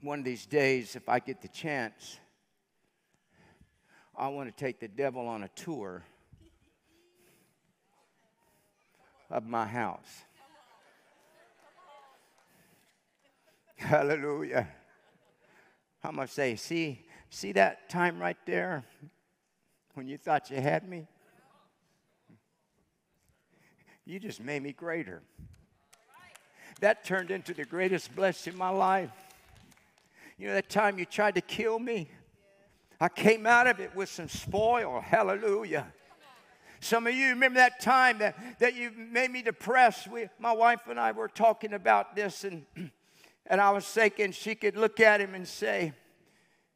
One 0.00 0.18
of 0.18 0.24
these 0.24 0.46
days, 0.46 0.96
if 0.96 1.08
I 1.08 1.20
get 1.20 1.42
the 1.42 1.48
chance, 1.48 2.18
I 4.16 4.28
want 4.28 4.54
to 4.54 4.64
take 4.64 4.80
the 4.80 4.88
devil 4.88 5.28
on 5.28 5.44
a 5.44 5.48
tour 5.54 6.02
of 9.30 9.46
my 9.46 9.64
house. 9.64 10.24
Hallelujah. 13.76 14.68
I'm 16.04 16.16
going 16.16 16.26
to 16.26 16.32
say, 16.32 16.56
see, 16.56 17.06
see 17.32 17.52
that 17.52 17.88
time 17.88 18.18
right 18.18 18.36
there 18.46 18.84
when 19.94 20.06
you 20.06 20.18
thought 20.18 20.50
you 20.50 20.60
had 20.60 20.88
me? 20.88 21.06
You 24.04 24.18
just 24.18 24.40
made 24.40 24.62
me 24.62 24.72
greater. 24.72 25.22
That 26.80 27.04
turned 27.04 27.30
into 27.30 27.54
the 27.54 27.64
greatest 27.64 28.14
blessing 28.14 28.52
in 28.52 28.58
my 28.58 28.68
life. 28.68 29.10
You 30.36 30.48
know, 30.48 30.54
that 30.54 30.68
time 30.68 30.98
you 30.98 31.04
tried 31.04 31.36
to 31.36 31.40
kill 31.40 31.78
me, 31.78 32.08
I 33.00 33.08
came 33.08 33.46
out 33.46 33.66
of 33.66 33.80
it 33.80 33.94
with 33.94 34.08
some 34.08 34.28
spoil. 34.28 35.00
Hallelujah. 35.00 35.86
Some 36.80 37.06
of 37.06 37.14
you 37.14 37.28
remember 37.28 37.60
that 37.60 37.80
time 37.80 38.18
that, 38.18 38.58
that 38.58 38.74
you 38.74 38.90
made 38.90 39.30
me 39.30 39.42
depressed. 39.42 40.08
We, 40.08 40.28
my 40.38 40.52
wife 40.52 40.80
and 40.88 40.98
I 40.98 41.12
were 41.12 41.28
talking 41.28 41.74
about 41.74 42.16
this, 42.16 42.44
and, 42.44 42.66
and 43.46 43.60
I 43.60 43.70
was 43.70 43.86
thinking 43.86 44.32
she 44.32 44.54
could 44.54 44.76
look 44.76 44.98
at 44.98 45.20
him 45.20 45.34
and 45.34 45.46
say, 45.46 45.92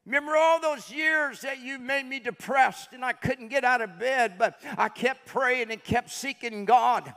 Remember 0.06 0.36
all 0.36 0.60
those 0.60 0.88
years 0.88 1.40
that 1.40 1.60
you 1.60 1.80
made 1.80 2.06
me 2.06 2.20
depressed 2.20 2.92
and 2.92 3.04
I 3.04 3.12
couldn't 3.12 3.48
get 3.48 3.64
out 3.64 3.82
of 3.82 3.98
bed, 3.98 4.34
but 4.38 4.60
I 4.78 4.88
kept 4.88 5.26
praying 5.26 5.72
and 5.72 5.82
kept 5.82 6.10
seeking 6.10 6.64
God. 6.64 7.12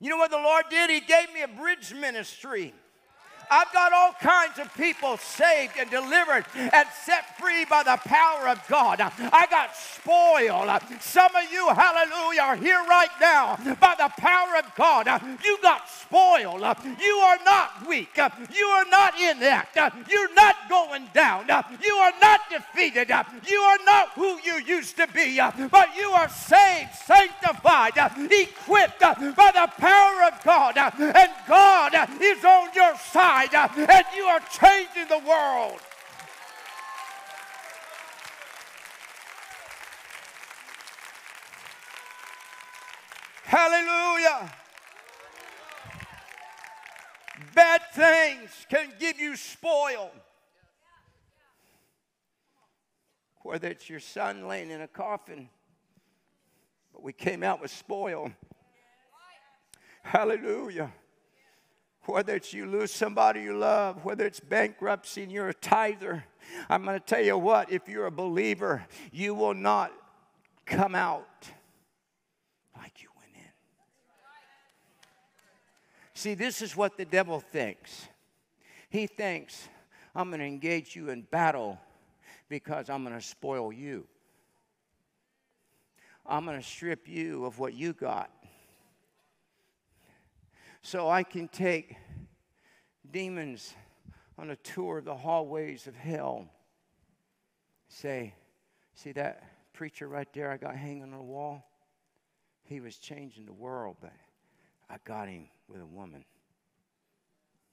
You 0.00 0.10
know 0.10 0.16
what 0.16 0.32
the 0.32 0.36
Lord 0.36 0.64
did? 0.68 0.90
He 0.90 1.00
gave 1.00 1.32
me 1.32 1.42
a 1.42 1.48
bridge 1.48 1.94
ministry. 1.94 2.74
I've 3.50 3.72
got 3.72 3.92
all 3.92 4.12
kinds 4.20 4.58
of 4.58 4.72
people 4.74 5.16
saved 5.16 5.74
and 5.78 5.90
delivered 5.90 6.44
and 6.54 6.88
set 7.04 7.38
free 7.38 7.64
by 7.64 7.82
the 7.82 7.98
power 8.04 8.48
of 8.48 8.60
God. 8.68 9.00
I 9.00 9.46
got 9.50 9.76
spoiled. 9.76 10.70
Some 11.00 11.34
of 11.34 11.50
you, 11.52 11.68
hallelujah, 11.68 12.42
are 12.42 12.56
here 12.56 12.82
right 12.88 13.10
now 13.20 13.56
by 13.80 13.94
the 13.98 14.10
power 14.18 14.56
of 14.58 14.74
God. 14.76 15.06
You 15.44 15.58
got 15.62 15.88
spoiled. 15.88 16.60
You 17.00 17.14
are 17.24 17.38
not 17.44 17.86
weak. 17.86 18.16
You 18.16 18.66
are 18.66 18.84
not 18.90 19.18
in 19.20 19.40
that. 19.40 19.68
You're 20.08 20.34
not 20.34 20.56
going 20.68 21.08
down. 21.14 21.46
You 21.82 21.94
are 21.94 22.12
not 22.20 22.40
defeated. 22.50 23.08
You 23.48 23.58
are 23.60 23.78
not 23.84 24.10
who 24.10 24.38
you 24.44 24.62
used 24.66 24.96
to 24.96 25.06
be, 25.08 25.40
but 25.70 25.96
you 25.96 26.10
are 26.10 26.28
saved, 26.28 26.94
sanctified, 26.94 27.92
equipped 27.96 29.00
by 29.00 29.50
the 29.54 29.70
power 29.78 30.24
of 30.24 30.42
God. 30.44 30.76
And 30.76 31.30
God 31.46 31.94
is 32.20 32.44
on 32.44 32.68
your 32.74 32.96
side 32.96 33.37
and 33.46 34.04
you 34.16 34.24
are 34.24 34.40
changing 34.40 35.08
the 35.08 35.18
world. 35.18 35.80
Hallelujah. 43.44 44.52
Bad 47.54 47.80
things 47.94 48.50
can 48.68 48.92
give 48.98 49.20
you 49.20 49.36
spoil. 49.36 50.10
Whether 53.42 53.68
it's 53.68 53.88
your 53.88 54.00
son 54.00 54.48
laying 54.48 54.70
in 54.70 54.80
a 54.80 54.88
coffin, 54.88 55.48
but 56.92 57.02
we 57.02 57.12
came 57.12 57.42
out 57.42 57.60
with 57.60 57.70
spoil. 57.70 58.32
Hallelujah 60.02 60.92
whether 62.08 62.34
it's 62.34 62.52
you 62.52 62.66
lose 62.66 62.90
somebody 62.90 63.42
you 63.42 63.56
love, 63.56 64.04
whether 64.04 64.24
it's 64.24 64.40
bankruptcy 64.40 65.22
and 65.22 65.30
you're 65.30 65.50
a 65.50 65.54
tither, 65.54 66.24
I'm 66.68 66.84
going 66.84 66.98
to 66.98 67.04
tell 67.04 67.22
you 67.22 67.36
what, 67.36 67.70
if 67.70 67.88
you're 67.88 68.06
a 68.06 68.10
believer, 68.10 68.84
you 69.12 69.34
will 69.34 69.54
not 69.54 69.92
come 70.64 70.94
out 70.94 71.46
like 72.76 73.02
you 73.02 73.08
went 73.16 73.32
in. 73.34 73.50
See, 76.14 76.34
this 76.34 76.62
is 76.62 76.76
what 76.76 76.96
the 76.96 77.04
devil 77.04 77.40
thinks. 77.40 78.08
He 78.88 79.06
thinks, 79.06 79.68
I'm 80.14 80.30
going 80.30 80.40
to 80.40 80.46
engage 80.46 80.96
you 80.96 81.10
in 81.10 81.22
battle 81.22 81.78
because 82.48 82.88
I'm 82.88 83.04
going 83.04 83.16
to 83.16 83.24
spoil 83.24 83.72
you. 83.72 84.06
I'm 86.24 86.44
going 86.44 86.58
to 86.58 86.66
strip 86.66 87.08
you 87.08 87.44
of 87.44 87.58
what 87.58 87.74
you 87.74 87.92
got 87.92 88.30
so 90.88 91.06
I 91.06 91.22
can 91.22 91.48
take 91.48 91.96
demons 93.10 93.74
on 94.38 94.48
a 94.48 94.56
tour 94.56 94.96
of 94.96 95.04
the 95.04 95.14
hallways 95.14 95.86
of 95.86 95.94
hell. 95.94 96.48
Say, 97.88 98.32
see 98.94 99.12
that 99.12 99.42
preacher 99.74 100.08
right 100.08 100.28
there 100.32 100.50
I 100.50 100.56
got 100.56 100.76
hanging 100.76 101.02
on 101.02 101.10
the 101.10 101.18
wall? 101.18 101.62
He 102.62 102.80
was 102.80 102.96
changing 102.96 103.44
the 103.44 103.52
world, 103.52 103.96
but 104.00 104.14
I 104.88 104.96
got 105.04 105.28
him 105.28 105.48
with 105.68 105.82
a 105.82 105.86
woman. 105.86 106.24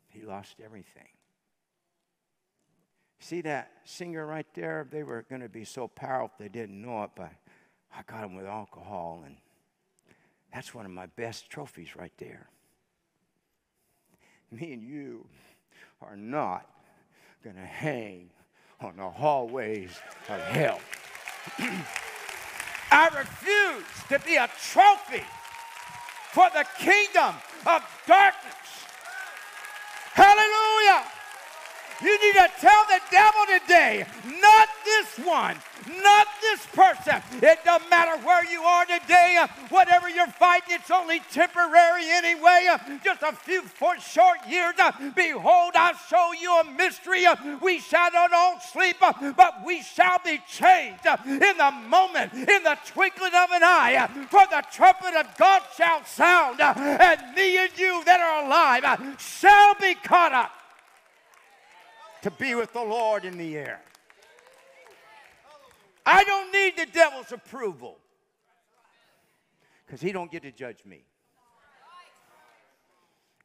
he 0.09 0.25
lost 0.25 0.55
everything. 0.61 1.07
See 3.19 3.39
that 3.43 3.71
singer 3.85 4.25
right 4.25 4.47
there? 4.55 4.85
They 4.91 5.03
were 5.03 5.25
going 5.29 5.41
to 5.41 5.47
be 5.47 5.63
so 5.63 5.87
powerful 5.87 6.35
they 6.37 6.49
didn't 6.49 6.81
know 6.81 7.03
it, 7.03 7.11
but 7.15 7.31
I 7.95 8.01
got 8.05 8.25
him 8.25 8.35
with 8.35 8.45
alcohol, 8.45 9.23
and 9.25 9.37
that's 10.53 10.75
one 10.75 10.85
of 10.85 10.91
my 10.91 11.05
best 11.05 11.49
trophies 11.49 11.95
right 11.95 12.11
there. 12.17 12.49
Me 14.51 14.73
and 14.73 14.83
you 14.83 15.25
are 16.01 16.15
not 16.15 16.67
going 17.43 17.55
to 17.55 17.61
hang 17.61 18.29
on 18.81 18.95
the 18.97 19.09
hallways 19.09 19.91
of 20.29 20.41
hell. 20.41 20.79
I 22.91 23.07
refuse 23.17 23.85
to 24.09 24.19
be 24.25 24.35
a 24.35 24.47
trophy 24.71 25.23
for 26.31 26.47
the 26.53 26.65
kingdom 26.77 27.35
of 27.65 27.81
darkness. 28.07 28.53
Hallelujah. 30.13 30.44
You 32.01 32.11
need 32.11 32.33
to 32.33 32.49
tell 32.59 32.83
the 32.89 32.99
devil 33.09 33.41
today, 33.59 34.05
not 34.41 34.67
this 34.83 35.25
one, 35.25 35.55
not 36.03 36.27
this 36.41 36.65
person. 36.67 37.21
It 37.41 37.63
doesn't 37.63 37.89
matter 37.89 38.17
where 38.25 38.43
you 38.45 38.61
are 38.61 38.85
today, 38.85 39.45
whatever 39.69 40.09
you're 40.09 40.27
fighting, 40.27 40.75
it's 40.75 40.91
only 40.91 41.21
temporary 41.31 42.03
anyway. 42.09 42.67
Just 43.03 43.23
a 43.23 43.31
few 43.31 43.61
for 43.61 43.97
short 43.99 44.39
years. 44.47 44.73
Behold, 45.15 45.71
I 45.75 45.93
show 46.09 46.31
you 46.39 46.59
a 46.59 46.63
mystery. 46.65 47.25
We 47.61 47.79
shall 47.79 48.11
not 48.11 48.33
all 48.33 48.59
sleep, 48.59 48.97
but 48.99 49.65
we 49.65 49.81
shall 49.81 50.19
be 50.23 50.41
changed 50.49 51.05
in 51.25 51.39
the 51.39 51.71
moment, 51.87 52.33
in 52.33 52.63
the 52.63 52.77
twinkling 52.85 53.33
of 53.33 53.51
an 53.51 53.63
eye. 53.63 54.09
For 54.29 54.45
the 54.51 54.63
trumpet 54.71 55.15
of 55.15 55.27
God 55.37 55.61
shall 55.77 56.03
sound, 56.03 56.59
and 56.59 57.35
me 57.35 57.57
and 57.57 57.77
you 57.77 58.03
that 58.03 58.19
are 58.19 58.45
alive 58.45 59.17
shall 59.19 59.75
be 59.75 59.95
caught 59.95 60.33
up 60.33 60.51
to 62.25 62.31
be 62.31 62.55
with 62.55 62.73
the 62.73 62.83
Lord 62.83 63.23
in 63.23 63.37
the 63.37 63.55
air. 63.55 63.79
I 66.03 66.23
don't 66.23 66.51
need 66.51 66.75
the 66.75 66.87
devil's 66.91 67.31
approval 67.31 67.99
because 69.85 70.01
he 70.01 70.11
don't 70.11 70.31
get 70.31 70.41
to 70.41 70.51
judge 70.51 70.83
me. 70.85 71.05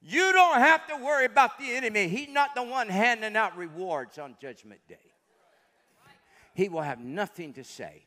You 0.01 0.32
don't 0.32 0.57
have 0.57 0.86
to 0.86 0.97
worry 0.97 1.27
about 1.27 1.59
the 1.59 1.70
enemy. 1.74 2.09
He's 2.09 2.31
not 2.31 2.55
the 2.55 2.62
one 2.62 2.89
handing 2.89 3.36
out 3.36 3.55
rewards 3.55 4.16
on 4.16 4.35
judgment 4.40 4.81
day. 4.89 5.12
He 6.55 6.70
will 6.70 6.81
have 6.81 7.01
nothing 7.01 7.52
to 7.52 7.65
say. 7.65 8.07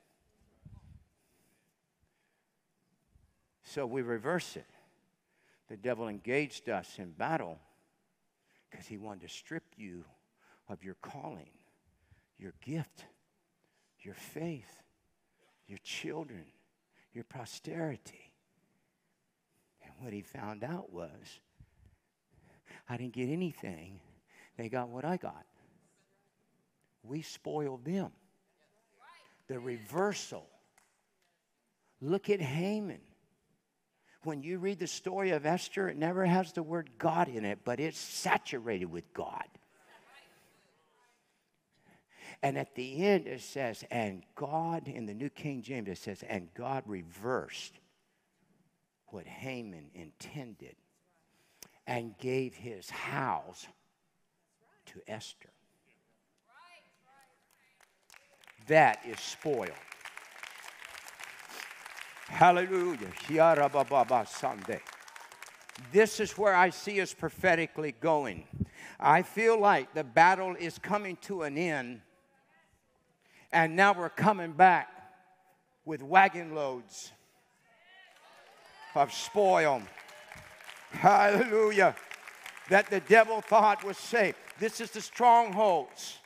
So 3.63 3.85
we 3.85 4.01
reverse 4.01 4.57
it. 4.57 4.65
The 5.69 5.77
devil 5.77 6.07
engaged 6.07 6.67
us 6.67 6.95
in 6.97 7.11
battle 7.11 7.59
because 8.71 8.87
he 8.87 8.97
wanted 8.97 9.21
to 9.21 9.29
strip 9.29 9.65
you 9.77 10.03
of 10.69 10.83
your 10.83 10.95
calling, 11.01 11.49
your 12.37 12.53
gift, 12.61 13.05
your 14.01 14.15
faith, 14.15 14.81
your 15.67 15.79
children, 15.83 16.45
your 17.13 17.23
posterity. 17.23 18.31
And 19.83 19.93
what 19.99 20.13
he 20.13 20.21
found 20.21 20.63
out 20.63 20.91
was 20.91 21.39
I 22.89 22.97
didn't 22.97 23.13
get 23.13 23.29
anything, 23.29 23.99
they 24.57 24.69
got 24.69 24.89
what 24.89 25.05
I 25.05 25.17
got. 25.17 25.45
We 27.03 27.21
spoiled 27.21 27.83
them. 27.85 28.11
The 29.47 29.59
reversal. 29.59 30.47
Look 32.01 32.29
at 32.29 32.41
Haman. 32.41 33.01
When 34.23 34.41
you 34.41 34.57
read 34.57 34.79
the 34.79 34.87
story 34.87 35.31
of 35.31 35.45
Esther, 35.45 35.89
it 35.89 35.97
never 35.97 36.25
has 36.25 36.53
the 36.53 36.63
word 36.63 36.91
God 36.97 37.27
in 37.27 37.43
it, 37.43 37.59
but 37.65 37.81
it's 37.81 37.99
saturated 37.99 38.85
with 38.85 39.13
God. 39.13 39.45
And 42.43 42.57
at 42.57 42.75
the 42.75 43.05
end, 43.05 43.25
it 43.25 43.41
says, 43.41 43.85
and 43.89 44.21
God, 44.35 44.89
in 44.89 45.05
the 45.05 45.13
New 45.13 45.29
King 45.29 45.61
James, 45.61 45.87
it 45.87 45.97
says, 45.97 46.23
and 46.27 46.53
God 46.53 46.83
reversed 46.85 47.79
what 49.07 49.25
Haman 49.25 49.89
intended 49.95 50.75
and 51.87 52.17
gave 52.17 52.53
his 52.53 52.89
house 52.89 53.65
to 54.87 54.99
Esther. 55.07 55.49
That 58.67 58.99
is 59.05 59.19
spoiled. 59.19 59.71
Hallelujah. 62.27 63.07
Sunday. 64.27 64.81
This 65.91 66.19
is 66.19 66.37
where 66.37 66.55
I 66.55 66.71
see 66.71 66.99
us 66.99 67.13
prophetically 67.13 67.93
going. 68.01 68.45
I 68.99 69.21
feel 69.21 69.59
like 69.59 69.93
the 69.93 70.03
battle 70.03 70.55
is 70.59 70.77
coming 70.77 71.17
to 71.21 71.43
an 71.43 71.57
end, 71.57 72.01
and 73.53 73.75
now 73.75 73.93
we're 73.93 74.09
coming 74.09 74.51
back 74.51 74.89
with 75.85 76.01
wagon 76.01 76.55
loads 76.55 77.11
of 78.95 79.13
spoil. 79.13 79.81
Hallelujah. 80.89 81.95
That 82.69 82.89
the 82.89 82.99
devil 83.01 83.41
thought 83.41 83.83
was 83.83 83.97
safe. 83.97 84.35
This 84.59 84.81
is 84.81 84.91
the 84.91 85.01
strongholds. 85.01 86.17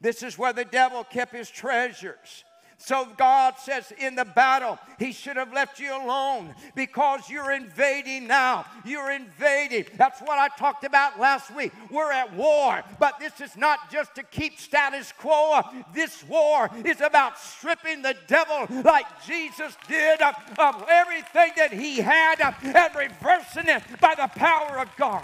This 0.00 0.22
is 0.22 0.38
where 0.38 0.52
the 0.52 0.64
devil 0.64 1.04
kept 1.04 1.34
his 1.34 1.50
treasures. 1.50 2.44
So 2.84 3.06
God 3.16 3.54
says 3.58 3.92
in 3.96 4.16
the 4.16 4.24
battle, 4.24 4.76
He 4.98 5.12
should 5.12 5.36
have 5.36 5.52
left 5.52 5.78
you 5.78 5.94
alone 5.94 6.52
because 6.74 7.30
you're 7.30 7.52
invading 7.52 8.26
now. 8.26 8.66
You're 8.84 9.12
invading. 9.12 9.84
That's 9.96 10.20
what 10.20 10.38
I 10.38 10.48
talked 10.58 10.82
about 10.82 11.20
last 11.20 11.54
week. 11.54 11.72
We're 11.92 12.10
at 12.10 12.34
war, 12.34 12.82
but 12.98 13.20
this 13.20 13.40
is 13.40 13.56
not 13.56 13.92
just 13.92 14.16
to 14.16 14.24
keep 14.24 14.58
status 14.58 15.12
quo. 15.16 15.60
This 15.94 16.24
war 16.24 16.70
is 16.84 17.00
about 17.00 17.38
stripping 17.38 18.02
the 18.02 18.16
devil 18.26 18.66
like 18.82 19.06
Jesus 19.24 19.76
did 19.86 20.20
of, 20.20 20.34
of 20.58 20.84
everything 20.88 21.52
that 21.56 21.72
he 21.72 21.98
had 21.98 22.40
and 22.40 22.56
reversing 22.96 23.68
it 23.68 23.82
by 24.00 24.14
the 24.16 24.26
power 24.34 24.80
of 24.80 24.88
God. 24.96 25.22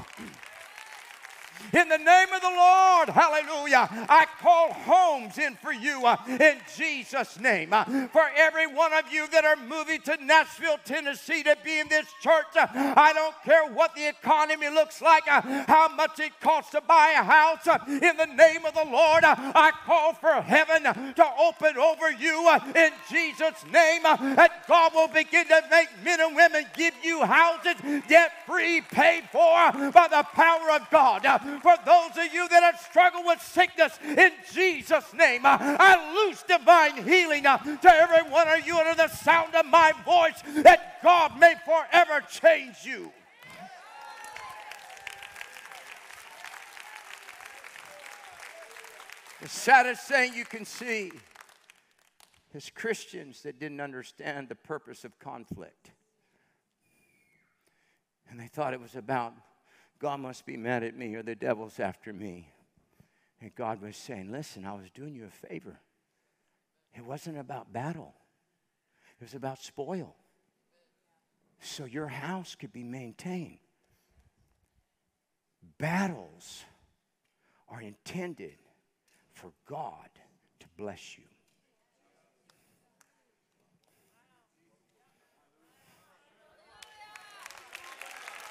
In 1.72 1.88
the 1.88 1.98
name 1.98 2.32
of 2.32 2.40
the 2.40 2.48
Lord, 2.48 3.08
hallelujah. 3.10 3.88
I 4.08 4.26
call 4.40 4.72
homes 4.72 5.38
in 5.38 5.56
for 5.56 5.72
you 5.72 6.04
uh, 6.06 6.16
in 6.28 6.58
Jesus' 6.76 7.38
name. 7.38 7.72
Uh, 7.72 7.84
for 8.08 8.24
every 8.36 8.66
one 8.66 8.92
of 8.92 9.12
you 9.12 9.28
that 9.28 9.44
are 9.44 9.56
moving 9.56 10.00
to 10.02 10.16
Nashville, 10.24 10.78
Tennessee 10.84 11.42
to 11.42 11.56
be 11.64 11.80
in 11.80 11.88
this 11.88 12.06
church, 12.22 12.46
uh, 12.56 12.66
I 12.72 13.12
don't 13.12 13.34
care 13.44 13.70
what 13.72 13.94
the 13.94 14.08
economy 14.08 14.68
looks 14.68 15.02
like, 15.02 15.30
uh, 15.30 15.42
how 15.66 15.88
much 15.88 16.18
it 16.20 16.32
costs 16.40 16.70
to 16.72 16.80
buy 16.80 17.14
a 17.18 17.22
house. 17.22 17.66
uh, 17.66 17.78
in 17.86 18.16
the 18.16 18.26
name 18.26 18.64
of 18.64 18.74
the 18.74 18.86
Lord, 18.90 19.24
uh, 19.24 19.34
I 19.54 19.72
call 19.84 20.14
for 20.14 20.40
heaven 20.40 20.84
to 20.84 21.26
open 21.40 21.76
over 21.76 22.10
you 22.10 22.48
in 22.74 22.90
Jesus' 23.10 23.64
name. 23.72 24.02
that 24.02 24.66
God 24.68 24.94
will 24.94 25.08
begin 25.08 25.46
to 25.48 25.62
make 25.70 25.88
men 26.04 26.20
and 26.20 26.34
women 26.34 26.64
give 26.74 26.94
you 27.02 27.24
houses 27.24 27.74
debt 28.08 28.32
free, 28.46 28.80
paid 28.80 29.24
for 29.30 29.72
by 29.92 30.08
the 30.08 30.24
power 30.34 30.70
of 30.72 30.88
God. 30.90 31.22
For 31.62 31.76
those 31.84 32.10
of 32.16 32.32
you 32.32 32.48
that 32.48 32.62
have 32.62 32.80
struggled 32.80 33.26
with 33.26 33.40
sickness, 33.42 33.98
in 34.04 34.32
Jesus' 34.52 35.12
name, 35.14 35.42
I 35.44 36.14
loose 36.14 36.42
divine 36.42 37.02
healing 37.04 37.46
uh, 37.46 37.58
to 37.58 37.90
every 37.90 38.30
one 38.30 38.48
of 38.48 38.66
you 38.66 38.78
under 38.78 38.94
the 38.94 39.08
sound 39.08 39.54
of 39.54 39.66
my 39.66 39.92
voice 40.04 40.40
that 40.62 41.02
God 41.02 41.38
may 41.38 41.54
forever 41.64 42.24
change 42.30 42.76
you. 42.84 43.12
The 49.40 49.48
saddest 49.48 50.08
thing 50.08 50.34
you 50.34 50.44
can 50.44 50.64
see 50.64 51.12
is 52.54 52.70
Christians 52.74 53.42
that 53.42 53.60
didn't 53.60 53.80
understand 53.80 54.48
the 54.48 54.56
purpose 54.56 55.04
of 55.04 55.18
conflict. 55.18 55.90
And 58.30 58.38
they 58.38 58.48
thought 58.48 58.74
it 58.74 58.80
was 58.80 58.96
about 58.96 59.34
God 59.98 60.20
must 60.20 60.46
be 60.46 60.56
mad 60.56 60.82
at 60.84 60.96
me 60.96 61.14
or 61.14 61.22
the 61.22 61.34
devil's 61.34 61.80
after 61.80 62.12
me. 62.12 62.48
And 63.40 63.54
God 63.54 63.82
was 63.82 63.96
saying, 63.96 64.30
Listen, 64.30 64.64
I 64.64 64.74
was 64.74 64.90
doing 64.90 65.14
you 65.14 65.24
a 65.24 65.48
favor. 65.48 65.78
It 66.96 67.04
wasn't 67.04 67.38
about 67.38 67.72
battle, 67.72 68.14
it 69.18 69.24
was 69.24 69.34
about 69.34 69.62
spoil. 69.62 70.14
So 71.60 71.84
your 71.84 72.06
house 72.06 72.54
could 72.54 72.72
be 72.72 72.84
maintained. 72.84 73.58
Battles 75.78 76.64
are 77.68 77.80
intended 77.80 78.54
for 79.32 79.50
God 79.66 80.08
to 80.60 80.66
bless 80.76 81.18
you. 81.18 81.24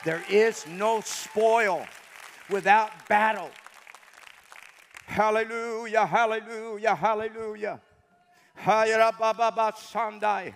There 0.08 0.24
is 0.30 0.66
no 0.66 1.02
spoil 1.02 1.86
without 2.50 3.10
battle. 3.10 3.50
Hallelujah, 5.06 6.06
hallelujah, 6.06 6.96
hallelujah. 6.96 7.82
Sandai. 9.76 10.54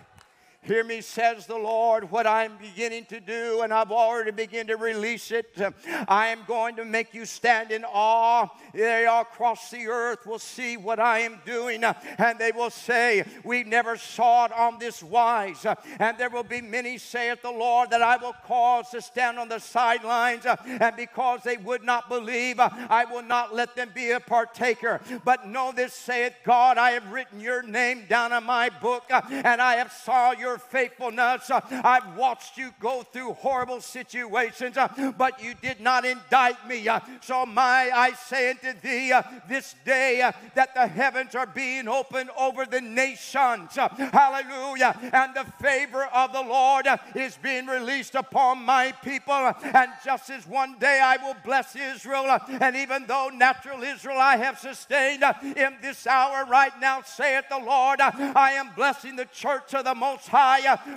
Hear 0.64 0.84
me, 0.84 1.00
says 1.00 1.46
the 1.46 1.58
Lord, 1.58 2.08
what 2.12 2.24
I'm 2.24 2.56
beginning 2.56 3.06
to 3.06 3.18
do, 3.18 3.62
and 3.62 3.74
I've 3.74 3.90
already 3.90 4.30
begun 4.30 4.68
to 4.68 4.76
release 4.76 5.32
it. 5.32 5.60
I 6.06 6.28
am 6.28 6.44
going 6.46 6.76
to 6.76 6.84
make 6.84 7.12
you 7.14 7.26
stand 7.26 7.72
in 7.72 7.84
awe. 7.84 8.46
They 8.72 9.06
all 9.06 9.22
across 9.22 9.72
the 9.72 9.88
earth 9.88 10.24
will 10.24 10.38
see 10.38 10.76
what 10.76 11.00
I 11.00 11.18
am 11.20 11.40
doing, 11.44 11.82
and 11.82 12.38
they 12.38 12.52
will 12.52 12.70
say, 12.70 13.24
We 13.42 13.64
never 13.64 13.96
saw 13.96 14.44
it 14.44 14.52
on 14.52 14.78
this 14.78 15.02
wise. 15.02 15.66
And 15.98 16.16
there 16.16 16.30
will 16.30 16.44
be 16.44 16.60
many, 16.60 16.96
saith 16.96 17.42
the 17.42 17.50
Lord, 17.50 17.90
that 17.90 18.00
I 18.00 18.16
will 18.18 18.34
cause 18.46 18.88
to 18.90 19.02
stand 19.02 19.40
on 19.40 19.48
the 19.48 19.58
sidelines, 19.58 20.46
and 20.46 20.94
because 20.94 21.42
they 21.42 21.56
would 21.56 21.82
not 21.82 22.08
believe, 22.08 22.60
I 22.60 23.04
will 23.10 23.24
not 23.24 23.52
let 23.52 23.74
them 23.74 23.90
be 23.92 24.12
a 24.12 24.20
partaker. 24.20 25.00
But 25.24 25.48
know 25.48 25.72
this, 25.72 25.92
saith 25.92 26.34
God, 26.44 26.78
I 26.78 26.92
have 26.92 27.10
written 27.10 27.40
your 27.40 27.64
name 27.64 28.04
down 28.08 28.32
in 28.32 28.44
my 28.44 28.70
book, 28.70 29.06
and 29.10 29.60
I 29.60 29.74
have 29.74 29.90
saw 29.90 30.30
your 30.30 30.51
faithfulness. 30.58 31.50
Uh, 31.50 31.60
I've 31.70 32.16
watched 32.16 32.56
you 32.56 32.72
go 32.80 33.02
through 33.02 33.34
horrible 33.34 33.80
situations, 33.80 34.76
uh, 34.76 35.12
but 35.16 35.42
you 35.42 35.54
did 35.54 35.80
not 35.80 36.04
indict 36.04 36.66
me. 36.68 36.88
Uh, 36.88 37.00
so 37.20 37.46
my 37.46 37.90
I 37.94 38.12
say 38.12 38.50
unto 38.50 38.72
thee 38.80 39.12
this 39.48 39.74
day 39.84 40.30
that 40.54 40.74
the 40.74 40.86
heavens 40.86 41.34
are 41.34 41.46
being 41.46 41.88
opened 41.88 42.30
over 42.38 42.66
the 42.66 42.80
nations. 42.80 43.76
Hallelujah. 43.76 44.98
And 45.12 45.34
the 45.34 45.44
favor 45.60 46.04
of 46.04 46.32
the 46.32 46.42
Lord 46.42 46.86
is 47.14 47.36
being 47.36 47.66
released 47.66 48.14
upon 48.14 48.62
my 48.62 48.92
people. 49.02 49.52
And 49.62 49.90
just 50.04 50.30
as 50.30 50.46
one 50.46 50.78
day 50.78 51.00
I 51.02 51.16
will 51.16 51.36
bless 51.44 51.74
Israel, 51.76 52.38
and 52.48 52.76
even 52.76 53.06
though 53.06 53.30
natural 53.32 53.82
Israel 53.82 54.18
I 54.18 54.36
have 54.36 54.58
sustained 54.58 55.24
in 55.56 55.76
this 55.82 56.06
hour 56.06 56.44
right 56.46 56.72
now, 56.80 57.02
saith 57.02 57.44
the 57.48 57.58
Lord, 57.58 58.00
I 58.00 58.52
am 58.52 58.70
blessing 58.74 59.16
the 59.16 59.26
church 59.26 59.74
of 59.74 59.84
the 59.84 59.94
Most 59.94 60.28
High. 60.28 60.41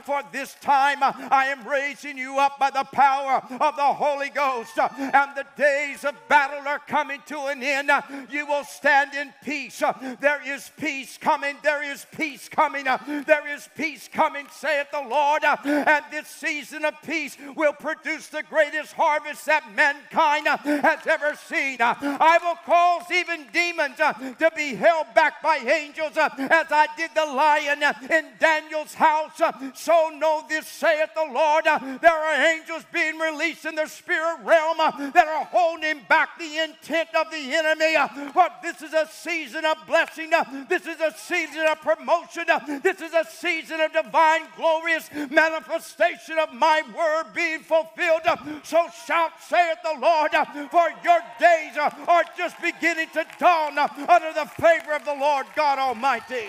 For 0.04 0.22
this 0.32 0.56
time 0.62 1.00
I 1.02 1.48
am 1.48 1.68
raising 1.68 2.18
you 2.18 2.40
up 2.40 2.58
by 2.60 2.70
the 2.70 2.84
power 2.84 3.42
of 3.60 3.76
the 3.76 3.94
Holy 3.94 4.30
Ghost. 4.30 4.78
And 4.78 5.32
the 5.36 5.46
days 5.58 6.04
of 6.04 6.16
battle 6.28 6.68
are 6.68 6.80
coming 6.80 7.22
to 7.28 7.46
an 7.46 7.62
end. 7.62 7.92
You 8.30 8.46
will 8.46 8.64
stand 8.64 9.14
in 9.14 9.34
peace. 9.44 9.82
There 10.20 10.42
is 10.46 10.72
peace 10.78 11.18
coming. 11.18 11.58
There 11.64 11.84
is 11.84 12.06
peace 12.16 12.50
coming. 12.50 12.86
There 12.86 13.48
is 13.54 13.70
peace 13.76 14.10
coming, 14.12 14.48
saith 14.52 14.88
the 14.92 15.02
Lord. 15.08 15.44
And 15.44 16.04
this 16.12 16.28
season 16.28 16.86
of 16.86 16.96
peace 17.04 17.38
will 17.56 17.74
produce 17.74 18.28
the 18.28 18.44
greatest 18.44 18.94
harvest 18.94 19.46
that 19.46 19.64
mankind 19.76 20.48
has 20.48 21.06
ever 21.08 21.36
seen. 21.48 21.78
I 21.80 22.40
will 22.42 22.58
cause 22.66 23.12
even 23.12 23.46
demons 23.54 23.98
to 23.98 24.52
be 24.56 24.76
held 24.76 25.08
back 25.14 25.42
by 25.42 25.58
angels 25.58 26.18
as 26.18 26.68
I 26.72 26.88
did 26.98 27.12
the 27.16 27.26
lion 27.26 27.84
in 28.10 28.26
Daniel's 28.40 28.94
house. 28.94 29.35
Uh, 29.42 29.52
so 29.74 30.10
know 30.18 30.44
this, 30.48 30.68
saith 30.68 31.10
the 31.16 31.32
Lord. 31.32 31.68
Uh, 31.68 31.98
there 32.02 32.12
are 32.12 32.46
angels 32.54 32.84
being 32.92 33.18
released 33.18 33.66
in 33.66 33.76
the 33.76 33.88
spirit 33.88 34.38
realm 34.44 34.80
uh, 34.80 34.92
that 35.12 35.28
are 35.28 35.46
holding 35.46 36.02
back 36.08 36.38
the 36.40 36.58
intent 36.64 37.10
of 37.16 37.30
the 37.32 37.54
enemy. 37.54 37.96
But 38.34 38.62
this 38.62 38.82
is 38.82 38.94
a 38.94 39.08
season 39.12 39.66
of 39.66 39.78
blessing. 39.88 40.32
This 40.70 40.86
is 40.86 41.00
a 41.00 41.14
season 41.18 41.66
of 41.68 41.82
promotion. 41.82 42.46
This 42.82 43.02
is 43.02 43.14
a 43.14 43.26
season 43.30 43.82
of 43.82 43.94
divine, 43.94 44.44
glorious 44.56 45.10
manifestation 45.30 46.40
of 46.40 46.54
my 46.54 46.82
word 46.96 47.34
being 47.34 47.60
fulfilled. 47.60 48.22
So 48.64 48.88
shout, 49.06 49.32
saith 49.42 49.78
the 49.84 50.00
Lord, 50.00 50.32
for 50.72 50.88
your 51.04 51.20
days 51.40 51.78
are 51.78 52.24
just 52.38 52.62
beginning 52.62 53.10
to 53.14 53.26
dawn 53.40 53.78
under 53.78 54.34
the 54.34 54.46
favor 54.60 54.94
of 54.94 55.06
the 55.06 55.14
Lord 55.14 55.46
God 55.56 55.80
Almighty. 55.80 56.48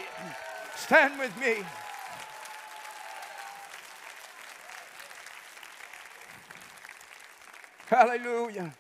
Stand 0.77 1.19
with 1.19 1.37
me. 1.41 1.65
Hallelujah. 7.87 8.75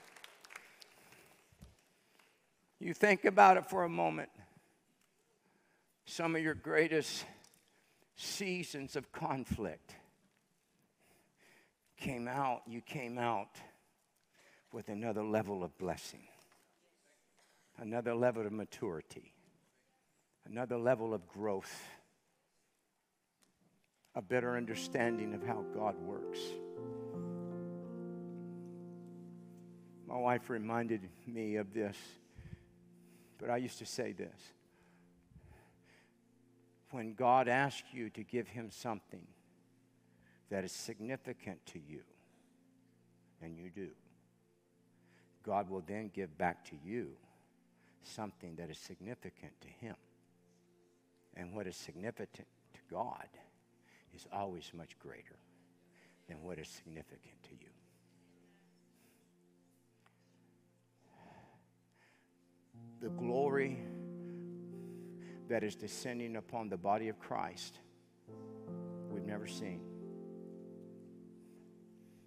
You 2.80 2.92
think 2.92 3.24
about 3.24 3.56
it 3.56 3.70
for 3.70 3.84
a 3.84 3.88
moment. 3.88 4.30
Some 6.06 6.34
of 6.34 6.42
your 6.42 6.54
greatest 6.54 7.24
seasons 8.16 8.96
of 8.96 9.12
conflict 9.12 9.94
came 11.96 12.26
out, 12.26 12.62
you 12.66 12.80
came 12.80 13.16
out 13.16 13.56
with 14.72 14.88
another 14.88 15.22
level 15.22 15.62
of 15.62 15.76
blessing, 15.78 16.26
another 17.78 18.14
level 18.14 18.44
of 18.44 18.52
maturity, 18.52 19.32
another 20.46 20.76
level 20.76 21.14
of 21.14 21.28
growth, 21.28 21.84
a 24.16 24.22
better 24.22 24.56
understanding 24.56 25.32
of 25.32 25.46
how 25.46 25.64
God 25.74 25.96
works. 26.00 26.40
My 30.06 30.16
wife 30.16 30.48
reminded 30.50 31.08
me 31.26 31.56
of 31.56 31.74
this, 31.74 31.96
but 33.38 33.50
I 33.50 33.56
used 33.56 33.78
to 33.78 33.86
say 33.86 34.12
this. 34.12 34.40
When 36.92 37.14
God 37.14 37.48
asks 37.48 37.88
you 37.92 38.10
to 38.10 38.22
give 38.22 38.46
Him 38.46 38.70
something 38.70 39.26
that 40.50 40.64
is 40.64 40.70
significant 40.70 41.64
to 41.66 41.80
you, 41.80 42.02
and 43.42 43.56
you 43.56 43.68
do, 43.68 43.88
God 45.44 45.68
will 45.68 45.82
then 45.86 46.10
give 46.14 46.38
back 46.38 46.64
to 46.66 46.76
you 46.84 47.08
something 48.02 48.54
that 48.56 48.70
is 48.70 48.78
significant 48.78 49.52
to 49.60 49.68
Him. 49.84 49.96
And 51.34 51.52
what 51.52 51.66
is 51.66 51.76
significant 51.76 52.46
to 52.74 52.80
God 52.90 53.28
is 54.14 54.26
always 54.32 54.70
much 54.72 54.98
greater 54.98 55.36
than 56.28 56.42
what 56.42 56.58
is 56.58 56.68
significant 56.68 57.42
to 57.42 57.50
you. 57.60 57.75
The 63.00 63.08
glory 63.10 63.78
that 65.48 65.62
is 65.62 65.76
descending 65.76 66.36
upon 66.36 66.68
the 66.68 66.76
body 66.76 67.08
of 67.08 67.18
Christ 67.18 67.78
we've 69.10 69.26
never 69.26 69.46
seen. 69.46 69.80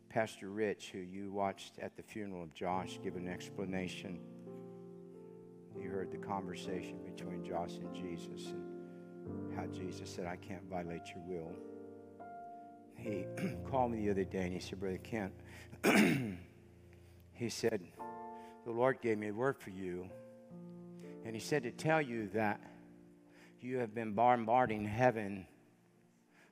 Pastor 0.10 0.50
Rich, 0.50 0.90
who 0.92 1.00
you 1.00 1.32
watched 1.32 1.78
at 1.80 1.96
the 1.96 2.04
funeral 2.04 2.44
of 2.44 2.54
Josh, 2.54 3.00
give 3.04 3.16
an 3.16 3.28
explanation. 3.28 4.20
You 5.80 5.90
heard 5.90 6.12
the 6.12 6.18
conversation 6.18 7.00
between 7.06 7.44
Josh 7.44 7.74
and 7.78 7.94
Jesus 7.94 8.54
and 9.26 9.54
how 9.56 9.66
Jesus 9.68 10.10
said, 10.10 10.26
I 10.26 10.36
can't 10.36 10.64
violate 10.70 11.04
your 11.10 11.24
will. 11.28 11.52
He 12.96 13.26
called 13.70 13.92
me 13.92 14.06
the 14.06 14.12
other 14.12 14.24
day 14.24 14.44
and 14.44 14.54
he 14.54 14.60
said, 14.60 14.80
Brother 14.80 14.98
Kent, 14.98 15.34
he 17.34 17.50
said, 17.50 17.82
The 18.66 18.72
Lord 18.72 19.00
gave 19.02 19.18
me 19.18 19.30
a 19.30 19.34
word 19.34 19.58
for 19.58 19.70
you 19.70 20.10
and 21.30 21.36
he 21.36 21.40
said 21.40 21.62
to 21.62 21.70
tell 21.70 22.02
you 22.02 22.28
that 22.34 22.60
you 23.62 23.78
have 23.78 23.94
been 23.94 24.14
bombarding 24.14 24.84
heaven 24.84 25.46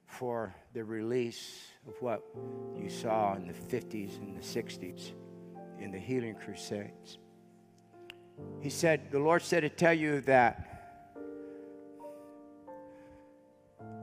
for 0.05 0.53
the 0.73 0.83
release 0.83 1.65
of 1.87 1.95
what 1.99 2.23
you 2.79 2.87
saw 2.87 3.33
in 3.33 3.47
the 3.47 3.53
50s 3.55 4.19
and 4.19 4.37
the 4.37 4.41
60s 4.43 5.13
in 5.79 5.89
the 5.89 5.97
healing 5.97 6.35
crusades. 6.35 7.17
He 8.59 8.69
said, 8.69 9.09
The 9.09 9.17
Lord 9.17 9.41
said 9.41 9.61
to 9.61 9.69
tell 9.69 9.95
you 9.95 10.21
that 10.21 11.09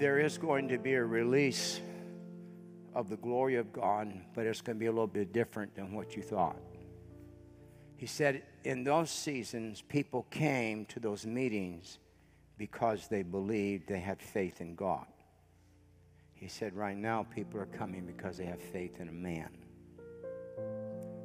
there 0.01 0.18
is 0.18 0.38
going 0.38 0.66
to 0.70 0.78
be 0.78 0.94
a 0.94 1.05
release 1.05 1.80
of 2.96 3.09
the 3.09 3.16
glory 3.18 3.55
of 3.55 3.72
God, 3.72 4.12
but 4.34 4.44
it's 4.44 4.60
going 4.60 4.76
to 4.76 4.80
be 4.80 4.86
a 4.86 4.90
little 4.90 5.06
bit 5.06 5.32
different 5.32 5.76
than 5.76 5.92
what 5.92 6.16
you 6.16 6.22
thought. 6.22 6.59
He 7.96 8.06
said, 8.06 8.42
in 8.64 8.84
those 8.84 9.10
seasons, 9.10 9.82
people 9.82 10.26
came 10.30 10.84
to 10.86 11.00
those 11.00 11.26
meetings 11.26 11.98
because 12.58 13.08
they 13.08 13.22
believed 13.22 13.88
they 13.88 14.00
had 14.00 14.20
faith 14.20 14.60
in 14.60 14.74
God. 14.74 15.06
He 16.34 16.48
said, 16.48 16.74
right 16.74 16.96
now, 16.96 17.22
people 17.34 17.60
are 17.60 17.66
coming 17.66 18.04
because 18.04 18.36
they 18.36 18.44
have 18.44 18.60
faith 18.60 19.00
in 19.00 19.08
a 19.08 19.12
man. 19.12 19.48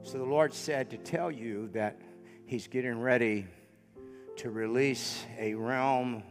So 0.04 0.18
the 0.18 0.26
Lord 0.26 0.54
said 0.54 0.90
to 0.92 0.98
tell 0.98 1.32
you 1.32 1.70
that 1.74 2.00
He's 2.46 2.68
getting 2.68 3.00
ready 3.00 3.46
to 4.38 4.50
release 4.50 5.24
a 5.38 5.54
realm 5.54 6.24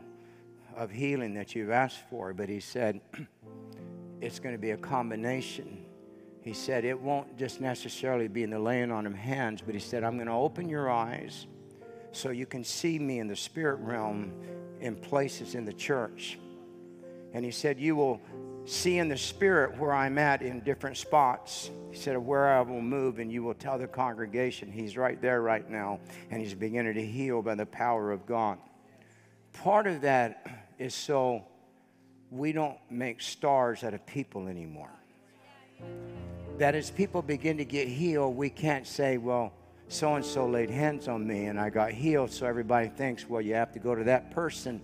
of 0.75 0.91
healing 0.91 1.35
that 1.35 1.55
you've 1.55 1.71
asked 1.71 2.01
for, 2.11 2.33
but 2.33 2.49
He 2.49 2.61
said 2.61 3.01
it's 4.21 4.39
going 4.41 4.55
to 4.55 4.61
be 4.61 4.71
a 4.71 4.77
combination 4.77 5.85
he 6.43 6.53
said, 6.53 6.85
It 6.85 6.99
won't 6.99 7.37
just 7.37 7.61
necessarily 7.61 8.29
be 8.29 8.43
in 8.43 8.51
the 8.51 8.59
laying 8.59 8.91
on 8.91 9.07
of 9.07 9.15
hands, 9.15 9.63
but 9.65 9.75
he 9.75 9.81
said, 9.81 10.05
I'm 10.05 10.17
going 10.17 10.29
to 10.29 10.33
open 10.33 10.69
your 10.69 10.91
eyes 10.91 11.47
so 12.13 12.31
you 12.31 12.47
can 12.47 12.65
see 12.65 12.99
me 12.99 13.19
in 13.19 13.29
the 13.29 13.37
spirit 13.37 13.77
realm 13.81 14.33
in 14.81 14.97
places 14.97 15.55
in 15.55 15.65
the 15.65 15.73
church. 15.73 16.39
And 17.33 17.45
he 17.45 17.51
said, 17.51 17.79
You 17.79 17.97
will 17.97 18.21
see 18.65 18.99
in 18.99 19.09
the 19.09 19.17
spirit 19.17 19.77
where 19.79 19.93
I'm 19.93 20.19
at 20.19 20.43
in 20.43 20.61
different 20.61 20.97
spots. 20.97 21.71
He 21.91 21.97
said, 21.97 22.17
Where 22.17 22.49
I 22.49 22.61
will 22.61 22.81
move, 22.81 23.19
and 23.19 23.33
you 23.33 23.43
will 23.43 23.55
tell 23.55 23.79
the 23.79 23.87
congregation, 23.87 24.71
He's 24.71 24.97
right 24.97 25.21
there 25.21 25.43
right 25.43 25.69
now, 25.69 26.01
and 26.31 26.41
He's 26.41 26.55
beginning 26.55 26.95
to 26.95 27.05
heal 27.05 27.43
by 27.43 27.55
the 27.55 27.67
power 27.67 28.13
of 28.13 28.27
God. 28.27 28.59
Part 29.53 29.87
of 29.87 30.03
that 30.03 30.47
is 30.79 30.95
so 30.95 31.45
we 32.31 32.53
don't 32.53 32.79
make 32.91 33.21
stars 33.21 33.83
out 33.85 33.95
of 33.95 34.07
people 34.07 34.49
anymore. 34.49 34.91
That 36.59 36.75
as 36.75 36.91
people 36.91 37.23
begin 37.23 37.57
to 37.59 37.65
get 37.65 37.89
healed, 37.89 38.37
we 38.37 38.51
can't 38.51 38.87
say, 38.87 39.17
well, 39.17 39.53
so 39.89 40.17
and 40.17 40.25
so 40.25 40.47
laid 40.47 40.71
hands 40.71 41.09
on 41.09 41.27
me 41.27 41.47
and 41.47 41.59
I 41.59 41.71
got 41.71 41.93
healed, 41.93 42.31
so 42.31 42.47
everybody 42.47 42.89
thinks, 42.89 43.29
well, 43.29 43.41
you 43.41 43.55
have 43.55 43.73
to 43.73 43.79
go 43.79 43.95
to 43.95 44.05
that 44.05 44.33
person. 44.33 44.81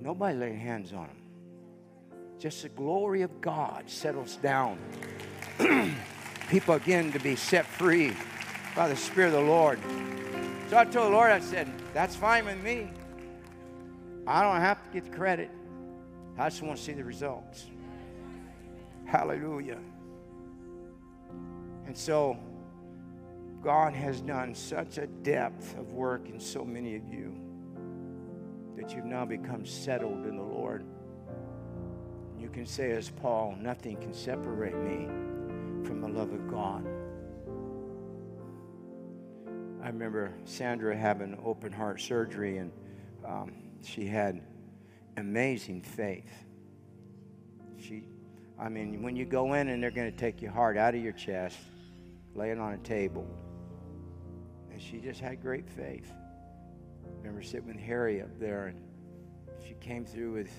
Nobody 0.00 0.36
laid 0.36 0.56
hands 0.56 0.92
on 0.92 1.06
them. 1.06 1.16
Just 2.38 2.62
the 2.62 2.68
glory 2.70 3.22
of 3.22 3.40
God 3.40 3.84
settles 3.86 4.36
down. 4.36 4.78
people 6.48 6.74
again 6.74 7.12
to 7.12 7.20
be 7.20 7.36
set 7.36 7.64
free 7.64 8.12
by 8.74 8.88
the 8.88 8.96
Spirit 8.96 9.28
of 9.28 9.34
the 9.34 9.40
Lord. 9.40 9.78
So 10.68 10.76
I 10.76 10.84
told 10.84 11.06
the 11.06 11.16
Lord, 11.16 11.30
I 11.30 11.40
said, 11.40 11.70
that's 11.94 12.16
fine 12.16 12.44
with 12.44 12.62
me. 12.62 12.90
I 14.26 14.42
don't 14.42 14.60
have 14.60 14.82
to 14.84 14.90
get 14.92 15.10
the 15.10 15.16
credit. 15.16 15.50
I 16.38 16.48
just 16.48 16.62
want 16.62 16.78
to 16.78 16.82
see 16.82 16.92
the 16.92 17.04
results. 17.04 17.66
Hallelujah. 19.04 19.78
And 21.90 21.98
so 21.98 22.38
God 23.64 23.94
has 23.94 24.20
done 24.20 24.54
such 24.54 24.98
a 24.98 25.08
depth 25.08 25.76
of 25.76 25.92
work 25.92 26.28
in 26.28 26.38
so 26.38 26.64
many 26.64 26.94
of 26.94 27.02
you 27.08 27.34
that 28.76 28.94
you've 28.94 29.06
now 29.06 29.24
become 29.24 29.66
settled 29.66 30.24
in 30.24 30.36
the 30.36 30.42
Lord. 30.44 30.84
You 32.38 32.48
can 32.48 32.64
say, 32.64 32.92
as 32.92 33.10
Paul, 33.10 33.56
nothing 33.60 33.96
can 33.96 34.14
separate 34.14 34.76
me 34.76 35.06
from 35.84 36.00
the 36.00 36.06
love 36.06 36.32
of 36.32 36.48
God. 36.48 36.86
I 39.82 39.88
remember 39.88 40.32
Sandra 40.44 40.96
having 40.96 41.36
open 41.44 41.72
heart 41.72 42.00
surgery, 42.00 42.58
and 42.58 42.70
um, 43.26 43.52
she 43.82 44.06
had 44.06 44.42
amazing 45.16 45.82
faith. 45.82 46.30
She, 47.80 48.04
I 48.60 48.68
mean, 48.68 49.02
when 49.02 49.16
you 49.16 49.24
go 49.24 49.54
in 49.54 49.70
and 49.70 49.82
they're 49.82 49.90
going 49.90 50.12
to 50.12 50.16
take 50.16 50.40
your 50.40 50.52
heart 50.52 50.76
out 50.76 50.94
of 50.94 51.02
your 51.02 51.14
chest, 51.14 51.58
lay 52.34 52.50
it 52.50 52.58
on 52.58 52.72
a 52.74 52.78
table, 52.78 53.26
and 54.70 54.80
she 54.80 54.98
just 54.98 55.20
had 55.20 55.42
great 55.42 55.68
faith. 55.68 56.12
Remember 57.18 57.42
sitting 57.42 57.66
with 57.66 57.76
Harry 57.76 58.22
up 58.22 58.38
there, 58.38 58.68
and 58.68 58.80
she 59.66 59.74
came 59.74 60.04
through 60.04 60.32
with 60.32 60.50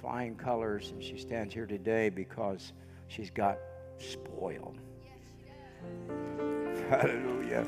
flying 0.00 0.36
colors, 0.36 0.90
and 0.90 1.02
she 1.02 1.16
stands 1.16 1.54
here 1.54 1.66
today 1.66 2.08
because 2.10 2.72
she's 3.08 3.30
got 3.30 3.58
spoiled. 3.98 4.78
Hallelujah. 6.88 7.66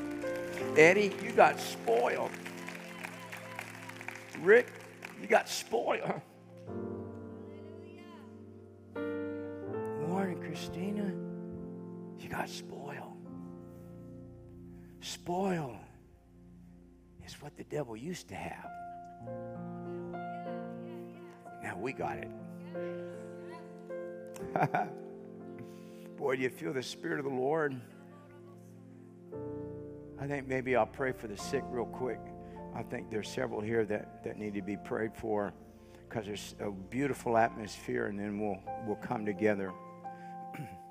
Eddie, 0.75 1.13
you 1.23 1.31
got 1.31 1.59
spoiled. 1.59 2.31
Rick, 4.41 4.67
you 5.21 5.27
got 5.27 5.49
spoiled. 5.49 6.21
Morning, 10.07 10.39
Christina. 10.39 11.11
You 12.19 12.29
got 12.29 12.49
spoiled. 12.49 13.16
Spoiled 15.07 15.77
is 17.25 17.41
what 17.41 17.55
the 17.55 17.63
devil 17.63 17.95
used 17.95 18.27
to 18.27 18.35
have. 18.35 18.69
Now 21.63 21.77
we 21.77 21.93
got 21.93 22.17
it. 22.17 22.29
Boy, 26.17 26.35
do 26.35 26.41
you 26.41 26.49
feel 26.49 26.73
the 26.73 26.83
Spirit 26.83 27.19
of 27.19 27.25
the 27.25 27.31
Lord? 27.31 27.79
I 30.19 30.27
think 30.27 30.45
maybe 30.45 30.75
I'll 30.75 30.85
pray 30.85 31.13
for 31.13 31.27
the 31.27 31.37
sick 31.37 31.63
real 31.69 31.85
quick. 31.85 32.19
I 32.75 32.83
think 32.83 33.09
there's 33.09 33.29
several 33.29 33.61
here 33.61 33.85
that, 33.85 34.25
that 34.25 34.37
need 34.37 34.55
to 34.55 34.61
be 34.61 34.75
prayed 34.75 35.15
for 35.15 35.53
because 36.09 36.25
there's 36.25 36.53
a 36.59 36.69
beautiful 36.69 37.37
atmosphere, 37.37 38.07
and 38.07 38.19
then 38.19 38.41
we'll, 38.41 38.59
we'll 38.85 38.97
come 38.97 39.25
together. 39.25 39.71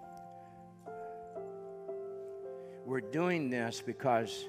We're 2.86 3.00
doing 3.00 3.50
this 3.50 3.82
because 3.84 4.46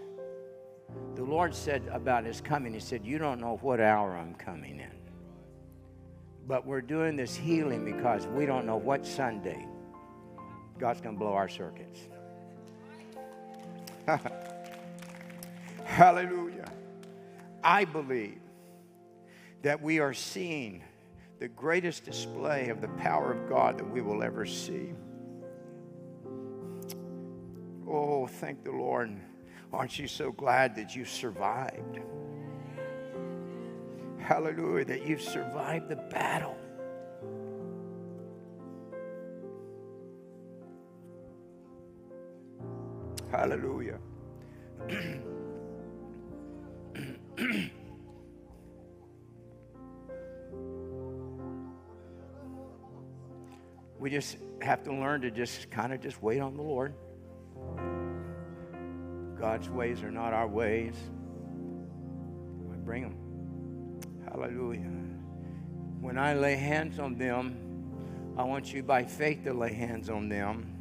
the 1.15 1.23
Lord 1.23 1.55
said 1.55 1.89
about 1.91 2.23
His 2.23 2.39
coming, 2.39 2.72
He 2.72 2.80
said, 2.80 3.03
You 3.03 3.18
don't 3.18 3.41
know 3.41 3.57
what 3.64 3.80
hour 3.80 4.15
I'm 4.15 4.35
coming 4.35 4.80
in. 4.80 4.91
But 6.47 6.64
we're 6.64 6.81
doing 6.81 7.15
this 7.15 7.35
healing 7.35 7.84
because 7.84 8.27
we 8.27 8.45
don't 8.45 8.68
know 8.68 8.77
what 8.77 9.07
Sunday 9.07 9.65
God's 10.77 11.01
going 11.01 11.15
to 11.15 11.19
blow 11.19 11.34
our 11.34 11.49
circuits. 11.49 11.99
Hallelujah. 15.84 16.72
I 17.64 17.85
believe 17.85 18.39
that 19.64 19.81
we 19.81 19.97
are 19.97 20.14
seeing 20.14 20.84
the 21.39 21.47
greatest 21.47 22.05
display 22.05 22.69
of 22.69 22.81
the 22.81 22.88
power 22.89 23.31
of 23.31 23.49
God 23.49 23.80
that 23.80 23.89
we 23.89 24.01
will 24.01 24.22
ever 24.22 24.45
see. 24.45 24.93
Oh, 27.89 28.27
thank 28.27 28.64
the 28.64 28.72
Lord. 28.72 29.15
Aren't 29.72 29.97
you 29.97 30.07
so 30.07 30.31
glad 30.31 30.76
that 30.76 30.95
you 30.95 31.05
survived? 31.05 31.99
Hallelujah, 34.19 34.85
that 34.85 35.05
you've 35.05 35.22
survived 35.22 35.88
the 35.88 35.95
battle. 35.95 36.57
Hallelujah. 43.31 43.99
we 53.99 54.09
just 54.09 54.38
have 54.61 54.84
to 54.84 54.93
learn 54.93 55.22
to 55.22 55.31
just 55.31 55.69
kind 55.72 55.93
of 55.93 56.01
just 56.01 56.22
wait 56.22 56.39
on 56.39 56.55
the 56.55 56.64
Lord. 56.64 56.93
God's 59.39 59.69
ways 59.69 60.01
are 60.03 60.11
not 60.11 60.34
our 60.34 60.47
ways. 60.47 60.95
We 62.65 62.76
bring 62.77 63.03
them. 63.03 63.15
Hallelujah. 64.30 64.91
When 66.01 66.18
I 66.18 66.34
lay 66.34 66.55
hands 66.55 66.99
on 66.99 67.18
them, 67.18 67.57
I 68.38 68.43
want 68.43 68.73
you 68.73 68.84
by 68.84 69.03
faith 69.03 69.43
to 69.45 69.53
lay 69.53 69.73
hands 69.73 70.09
on 70.09 70.30
them. 70.30 70.73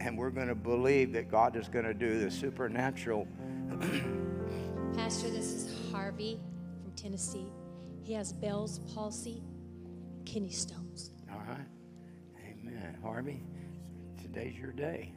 And 0.00 0.18
we're 0.18 0.30
going 0.30 0.48
to 0.48 0.54
believe 0.54 1.12
that 1.12 1.30
God 1.30 1.56
is 1.56 1.68
going 1.68 1.86
to 1.86 1.94
do 1.94 2.20
the 2.20 2.30
supernatural. 2.30 3.26
Pastor, 4.96 5.30
this 5.30 5.46
is 5.46 5.90
Harvey 5.90 6.38
from 6.82 6.92
Tennessee. 6.92 7.46
He 8.02 8.12
has 8.12 8.32
Bell's 8.32 8.80
palsy, 8.94 9.42
kidney 10.26 10.50
stones. 10.50 11.10
All 11.32 11.42
right. 11.48 11.66
Amen. 12.46 12.98
Harvey, 13.02 13.42
today's 14.20 14.56
your 14.58 14.72
day. 14.72 15.12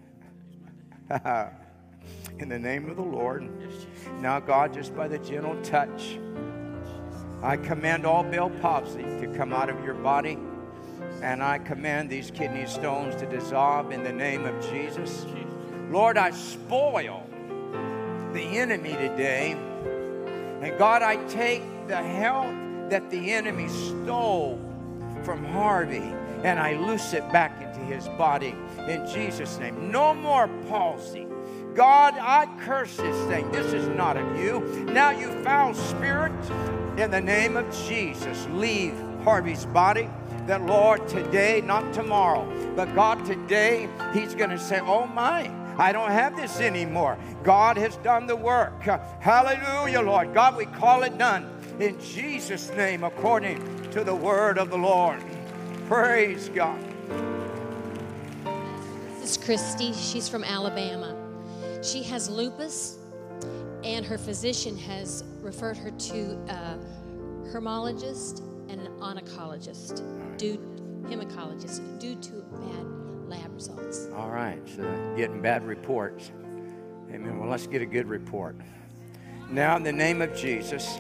In 2.40 2.50
the 2.50 2.60
name 2.60 2.90
of 2.90 2.96
the 2.96 3.04
Lord. 3.04 3.50
Now, 4.20 4.40
God, 4.40 4.74
just 4.74 4.96
by 4.96 5.08
the 5.08 5.18
gentle 5.20 5.60
touch, 5.64 6.20
I 7.42 7.58
command 7.58 8.06
all 8.06 8.24
Bell 8.24 8.50
palsy 8.50 9.04
to 9.04 9.34
come 9.36 9.54
out 9.54 9.70
of 9.70 9.84
your 9.84 9.94
body. 9.94 10.38
And 11.22 11.42
I 11.42 11.58
command 11.58 12.10
these 12.10 12.30
kidney 12.30 12.68
stones 12.68 13.16
to 13.16 13.26
dissolve 13.26 13.92
in 13.92 14.04
the 14.04 14.14
name 14.14 14.46
of 14.46 14.70
Jesus. 14.70 15.26
Lord, 15.90 16.18
I 16.18 16.32
spoil 16.32 17.26
the 18.34 18.42
enemy 18.42 18.94
today. 18.94 19.54
And 20.62 20.78
God, 20.78 21.02
I 21.02 21.16
take 21.28 21.64
the 21.88 21.98
health 21.98 22.54
that 22.90 23.10
the 23.10 23.32
enemy 23.32 23.68
stole 23.68 24.60
from 25.24 25.44
Harvey 25.46 26.14
and 26.44 26.60
I 26.60 26.78
loose 26.78 27.14
it 27.14 27.30
back 27.32 27.62
into 27.62 27.80
his 27.80 28.08
body 28.10 28.56
in 28.88 29.08
Jesus' 29.08 29.58
name. 29.58 29.92
No 29.92 30.14
more 30.14 30.48
palsy. 30.70 31.28
God, 31.78 32.16
I 32.18 32.48
curse 32.62 32.98
this 32.98 33.28
thing. 33.28 33.52
This 33.52 33.72
is 33.72 33.88
not 33.90 34.18
of 34.18 34.36
you. 34.36 34.62
Now, 34.86 35.12
you 35.12 35.30
foul 35.44 35.76
spirit, 35.76 36.34
in 36.98 37.12
the 37.12 37.22
name 37.22 37.56
of 37.56 37.72
Jesus, 37.88 38.48
leave 38.52 38.96
Harvey's 39.24 39.68
body. 39.68 40.10
That, 40.48 40.66
Lord, 40.66 41.08
today, 41.08 41.62
not 41.62 41.94
tomorrow, 41.94 42.52
but 42.76 42.96
God, 42.96 43.24
today, 43.26 43.88
he's 44.12 44.34
going 44.34 44.50
to 44.50 44.58
say, 44.58 44.80
Oh 44.80 45.06
my, 45.06 45.52
I 45.78 45.92
don't 45.92 46.10
have 46.10 46.36
this 46.36 46.60
anymore. 46.60 47.16
God 47.44 47.78
has 47.78 47.96
done 47.98 48.26
the 48.26 48.36
work. 48.36 48.82
Hallelujah, 48.82 50.02
Lord. 50.02 50.34
God, 50.34 50.58
we 50.58 50.66
call 50.66 51.04
it 51.04 51.16
done 51.20 51.48
in 51.80 52.00
Jesus' 52.00 52.72
name 52.72 53.04
according 53.04 53.92
to 53.92 54.04
the 54.04 54.16
word 54.16 54.58
of 54.58 54.72
the 54.72 54.78
Lord. 54.80 55.22
Praise 55.88 56.50
God. 56.50 56.80
This 59.20 59.38
is 59.38 59.46
Christy. 59.46 59.94
She's 59.94 60.28
from 60.28 60.44
Alabama. 60.44 61.17
She 61.82 62.04
has 62.04 62.30
lupus, 62.30 62.98
and 63.84 64.06
her 64.06 64.18
physician 64.18 64.78
has 64.78 65.24
referred 65.42 65.78
her 65.78 65.92
to 65.92 66.34
a 66.50 66.78
hermologist 67.52 68.40
and 68.70 68.82
an 68.82 68.92
oncologist, 69.00 70.02
due 70.38 70.58
hematologist, 71.04 72.00
due 72.00 72.16
to 72.16 72.32
bad 72.52 72.86
lab 73.30 73.54
results. 73.54 74.10
All 74.16 74.30
right, 74.30 74.62
so 74.76 74.84
getting 75.16 75.42
bad 75.42 75.66
reports. 75.66 76.32
Amen. 77.10 77.40
Well, 77.40 77.50
let's 77.50 77.68
get 77.68 77.82
a 77.82 77.86
good 77.86 78.08
report. 78.08 78.56
Now, 79.50 79.78
in 79.78 79.84
the 79.84 79.94
name 79.94 80.22
of 80.22 80.36
Jesus, 80.36 81.00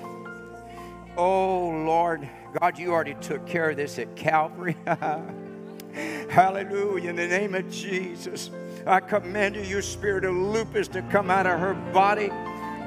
Oh, 1.17 1.69
Lord, 1.69 2.29
God, 2.59 2.77
you 2.77 2.91
already 2.93 3.15
took 3.15 3.47
care 3.47 3.71
of 3.71 3.75
this 3.75 3.97
at 3.97 4.15
Calvary. 4.15 4.77
Hallelujah. 6.29 7.09
In 7.09 7.15
the 7.15 7.27
name 7.27 7.55
of 7.55 7.71
Jesus, 7.71 8.51
I 8.85 8.99
command 8.99 9.55
you, 9.55 9.61
you 9.61 9.81
spirit 9.81 10.23
of 10.25 10.35
lupus, 10.35 10.87
to 10.89 11.01
come 11.03 11.29
out 11.31 11.47
of 11.47 11.59
her 11.59 11.73
body. 11.93 12.29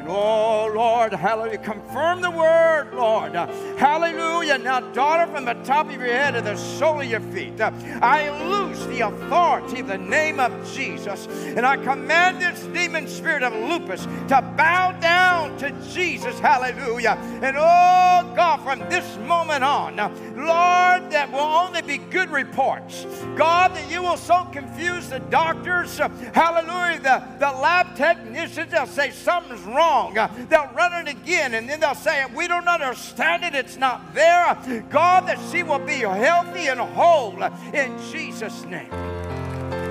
Oh, 0.06 0.72
Lord, 0.74 1.12
hallelujah. 1.12 1.58
Confirm 1.58 2.20
the 2.20 2.30
word, 2.30 2.92
Lord. 2.94 3.34
Hallelujah. 3.34 4.58
Now, 4.58 4.80
daughter, 4.80 5.30
from 5.30 5.44
the 5.44 5.54
top 5.62 5.86
of 5.86 5.92
your 5.92 6.04
head 6.04 6.34
to 6.34 6.40
the 6.40 6.56
sole 6.56 7.00
of 7.00 7.06
your 7.06 7.20
feet, 7.20 7.60
I 7.60 8.30
loose 8.48 8.84
the 8.86 9.02
authority 9.02 9.80
of 9.80 9.86
the 9.86 9.98
name 9.98 10.40
of 10.40 10.50
Jesus. 10.72 11.28
And 11.28 11.64
I 11.64 11.76
command 11.76 12.40
this 12.40 12.60
demon 12.72 13.06
spirit 13.06 13.42
of 13.42 13.52
lupus 13.52 14.04
to 14.04 14.42
bow 14.56 14.92
down 15.00 15.29
to 15.58 15.70
Jesus. 15.92 16.38
Hallelujah. 16.38 17.18
And 17.42 17.56
oh, 17.56 18.32
God, 18.36 18.58
from 18.62 18.80
this 18.90 19.16
moment 19.18 19.64
on, 19.64 19.96
Lord, 19.96 21.10
that 21.10 21.30
will 21.32 21.40
only 21.40 21.82
be 21.82 21.98
good 21.98 22.30
reports. 22.30 23.06
God, 23.36 23.74
that 23.74 23.90
you 23.90 24.02
will 24.02 24.16
so 24.16 24.44
confuse 24.52 25.08
the 25.08 25.20
doctors. 25.20 25.98
Hallelujah. 25.98 27.00
The, 27.00 27.22
the 27.38 27.52
lab 27.52 27.96
technicians, 27.96 28.70
they'll 28.70 28.86
say 28.86 29.10
something's 29.10 29.62
wrong. 29.62 30.14
They'll 30.48 30.70
run 30.74 31.06
it 31.06 31.10
again 31.10 31.54
and 31.54 31.68
then 31.68 31.80
they'll 31.80 31.94
say, 31.94 32.24
We 32.34 32.48
don't 32.48 32.68
understand 32.68 33.44
it. 33.44 33.54
It's 33.54 33.76
not 33.76 34.14
there. 34.14 34.56
God, 34.90 35.26
that 35.26 35.38
she 35.50 35.62
will 35.62 35.78
be 35.78 36.00
healthy 36.00 36.66
and 36.68 36.80
whole 36.80 37.42
in 37.72 37.96
Jesus' 38.10 38.64
name. 38.64 38.90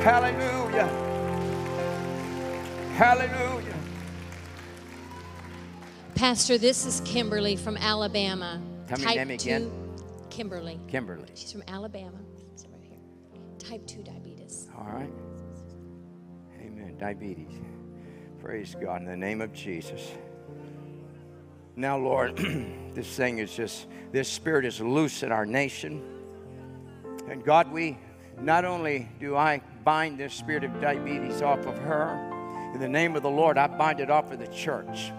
Hallelujah. 0.02 0.88
Hallelujah. 2.96 3.69
Pastor, 6.20 6.58
this 6.58 6.86
is 6.86 7.02
Kimberly 7.06 7.56
from 7.56 7.78
Alabama. 7.78 8.62
Tell 8.90 8.98
me 8.98 9.06
Type 9.06 9.16
your 9.16 9.24
name 9.24 9.40
again. 9.40 9.72
two- 9.72 10.26
Kimberly. 10.30 10.78
Kimberly. 10.90 11.30
She's 11.34 11.50
from 11.54 11.64
Alabama. 11.66 12.20
It's 12.52 12.66
right 12.66 12.82
here. 12.84 12.98
Type 13.58 13.88
2 13.88 14.04
diabetes. 14.04 14.68
All 14.78 14.84
right. 14.84 15.10
Amen. 16.60 16.98
Diabetes. 16.98 17.62
Praise 18.44 18.76
God 18.82 19.00
in 19.02 19.08
the 19.08 19.16
name 19.16 19.40
of 19.40 19.54
Jesus. 19.54 20.12
Now, 21.78 21.98
Lord, 21.98 22.36
this 22.94 23.16
thing 23.16 23.38
is 23.38 23.56
just, 23.56 23.88
this 24.12 24.28
spirit 24.28 24.66
is 24.66 24.82
loose 24.82 25.24
in 25.24 25.32
our 25.32 25.46
nation. 25.46 26.04
And 27.30 27.46
God, 27.46 27.72
we 27.72 27.98
not 28.42 28.66
only 28.66 29.08
do 29.22 29.38
I 29.38 29.62
bind 29.86 30.18
this 30.18 30.34
spirit 30.34 30.66
of 30.66 30.82
diabetes 30.82 31.42
off 31.42 31.66
of 31.66 31.78
her, 31.78 32.72
in 32.74 32.82
the 32.82 32.90
name 32.90 33.16
of 33.16 33.24
the 33.24 33.30
Lord, 33.30 33.58
I 33.58 33.68
bind 33.68 34.02
it 34.02 34.12
off 34.12 34.34
of 34.34 34.40
the 34.40 34.48
church. 34.48 35.14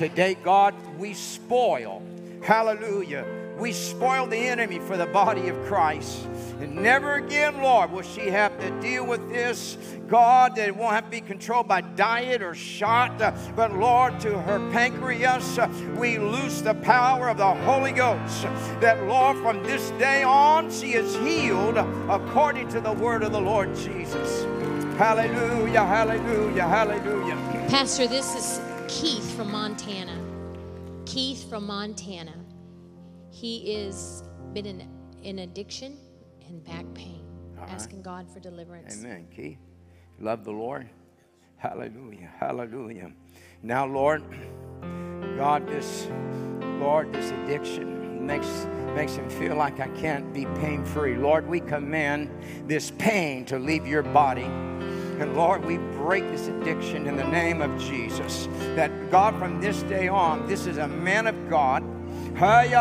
Today, 0.00 0.34
God, 0.42 0.74
we 0.96 1.12
spoil, 1.12 2.00
hallelujah, 2.42 3.26
we 3.58 3.70
spoil 3.70 4.26
the 4.26 4.34
enemy 4.34 4.78
for 4.78 4.96
the 4.96 5.04
body 5.04 5.48
of 5.48 5.62
Christ. 5.66 6.26
And 6.58 6.76
never 6.76 7.16
again, 7.16 7.60
Lord, 7.60 7.92
will 7.92 8.00
she 8.00 8.28
have 8.28 8.58
to 8.60 8.80
deal 8.80 9.04
with 9.04 9.28
this. 9.28 9.76
God, 10.08 10.56
that 10.56 10.68
it 10.68 10.74
won't 10.74 10.94
have 10.94 11.04
to 11.04 11.10
be 11.10 11.20
controlled 11.20 11.68
by 11.68 11.82
diet 11.82 12.40
or 12.40 12.54
shot, 12.54 13.18
but 13.54 13.74
Lord, 13.74 14.18
to 14.20 14.38
her 14.38 14.58
pancreas, 14.72 15.58
we 15.98 16.16
loose 16.16 16.62
the 16.62 16.76
power 16.76 17.28
of 17.28 17.36
the 17.36 17.54
Holy 17.56 17.92
Ghost. 17.92 18.44
That, 18.80 19.04
Lord, 19.04 19.36
from 19.36 19.62
this 19.64 19.90
day 19.98 20.22
on, 20.22 20.70
she 20.70 20.94
is 20.94 21.14
healed 21.16 21.76
according 22.08 22.70
to 22.70 22.80
the 22.80 22.94
word 22.94 23.22
of 23.22 23.32
the 23.32 23.40
Lord 23.40 23.76
Jesus. 23.76 24.44
Hallelujah, 24.96 25.84
hallelujah, 25.84 26.66
hallelujah. 26.66 27.36
Pastor, 27.68 28.06
this 28.06 28.34
is 28.34 28.69
Keith 28.90 29.36
from 29.36 29.52
Montana. 29.52 30.18
Keith 31.06 31.48
from 31.48 31.64
Montana. 31.64 32.34
He 33.30 33.72
is 33.72 34.24
been 34.52 34.66
in, 34.66 34.88
in 35.22 35.38
addiction 35.38 35.96
and 36.48 36.64
back 36.64 36.84
pain, 36.92 37.24
right. 37.56 37.70
asking 37.70 38.02
God 38.02 38.28
for 38.28 38.40
deliverance. 38.40 38.98
Amen. 38.98 39.28
Keith, 39.34 39.58
love 40.18 40.44
the 40.44 40.50
Lord. 40.50 40.88
Hallelujah. 41.56 42.32
Hallelujah. 42.36 43.12
Now, 43.62 43.86
Lord, 43.86 44.24
God, 45.36 45.68
this 45.68 46.08
Lord, 46.80 47.12
this 47.12 47.30
addiction 47.30 48.26
makes 48.26 48.66
makes 48.96 49.14
him 49.14 49.30
feel 49.30 49.54
like 49.54 49.78
I 49.78 49.88
can't 49.88 50.34
be 50.34 50.46
pain 50.56 50.84
free. 50.84 51.16
Lord, 51.16 51.46
we 51.46 51.60
command 51.60 52.28
this 52.66 52.90
pain 52.98 53.44
to 53.46 53.58
leave 53.58 53.86
your 53.86 54.02
body. 54.02 54.50
And 55.20 55.36
Lord, 55.36 55.64
we 55.64 55.76
break 55.76 56.30
this 56.30 56.48
addiction 56.48 57.06
in 57.06 57.16
the 57.16 57.24
name 57.24 57.60
of 57.60 57.78
Jesus. 57.78 58.48
That 58.74 59.10
God, 59.10 59.38
from 59.38 59.60
this 59.60 59.82
day 59.82 60.08
on, 60.08 60.46
this 60.46 60.66
is 60.66 60.78
a 60.78 60.88
man 60.88 61.26
of 61.26 61.50
God. 61.50 61.84
That, 62.34 62.72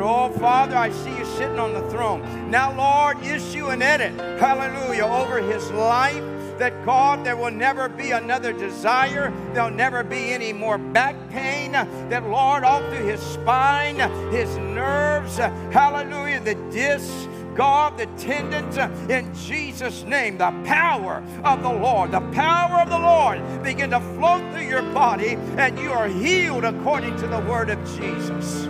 oh 0.00 0.28
Father, 0.40 0.76
I 0.76 0.90
see 0.90 1.16
you 1.16 1.24
sitting 1.24 1.58
on 1.58 1.72
the 1.72 1.88
throne. 1.88 2.50
Now, 2.50 2.74
Lord, 2.76 3.22
issue 3.24 3.68
an 3.68 3.80
edit, 3.80 4.12
hallelujah, 4.40 5.04
over 5.04 5.38
his 5.40 5.70
life. 5.70 6.24
That 6.58 6.84
God, 6.84 7.24
there 7.24 7.36
will 7.36 7.50
never 7.50 7.88
be 7.88 8.10
another 8.10 8.52
desire. 8.52 9.32
There'll 9.52 9.70
never 9.70 10.02
be 10.04 10.32
any 10.32 10.52
more 10.52 10.78
back 10.78 11.14
pain. 11.30 11.72
That, 11.72 12.28
Lord, 12.28 12.64
all 12.64 12.80
through 12.90 13.06
his 13.06 13.20
spine, 13.20 13.98
his 14.30 14.56
nerves, 14.58 15.36
hallelujah, 15.36 16.40
the 16.40 16.54
discs, 16.70 17.28
God, 17.54 17.98
the 17.98 18.06
tendons, 18.18 18.76
in 19.10 19.34
Jesus' 19.34 20.04
name, 20.04 20.38
the 20.38 20.50
power 20.64 21.22
of 21.44 21.62
the 21.62 21.72
Lord, 21.72 22.12
the 22.12 22.20
power 22.32 22.80
of 22.80 22.88
the 22.88 22.98
Lord 22.98 23.62
begin 23.62 23.90
to 23.90 24.00
flow 24.00 24.38
through 24.52 24.66
your 24.66 24.82
body, 24.94 25.36
and 25.58 25.78
you 25.78 25.92
are 25.92 26.08
healed 26.08 26.64
according 26.64 27.16
to 27.18 27.26
the 27.26 27.40
word 27.40 27.70
of 27.70 27.78
Jesus. 27.96 28.64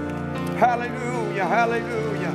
Hallelujah, 0.59 1.45
hallelujah. 1.45 2.33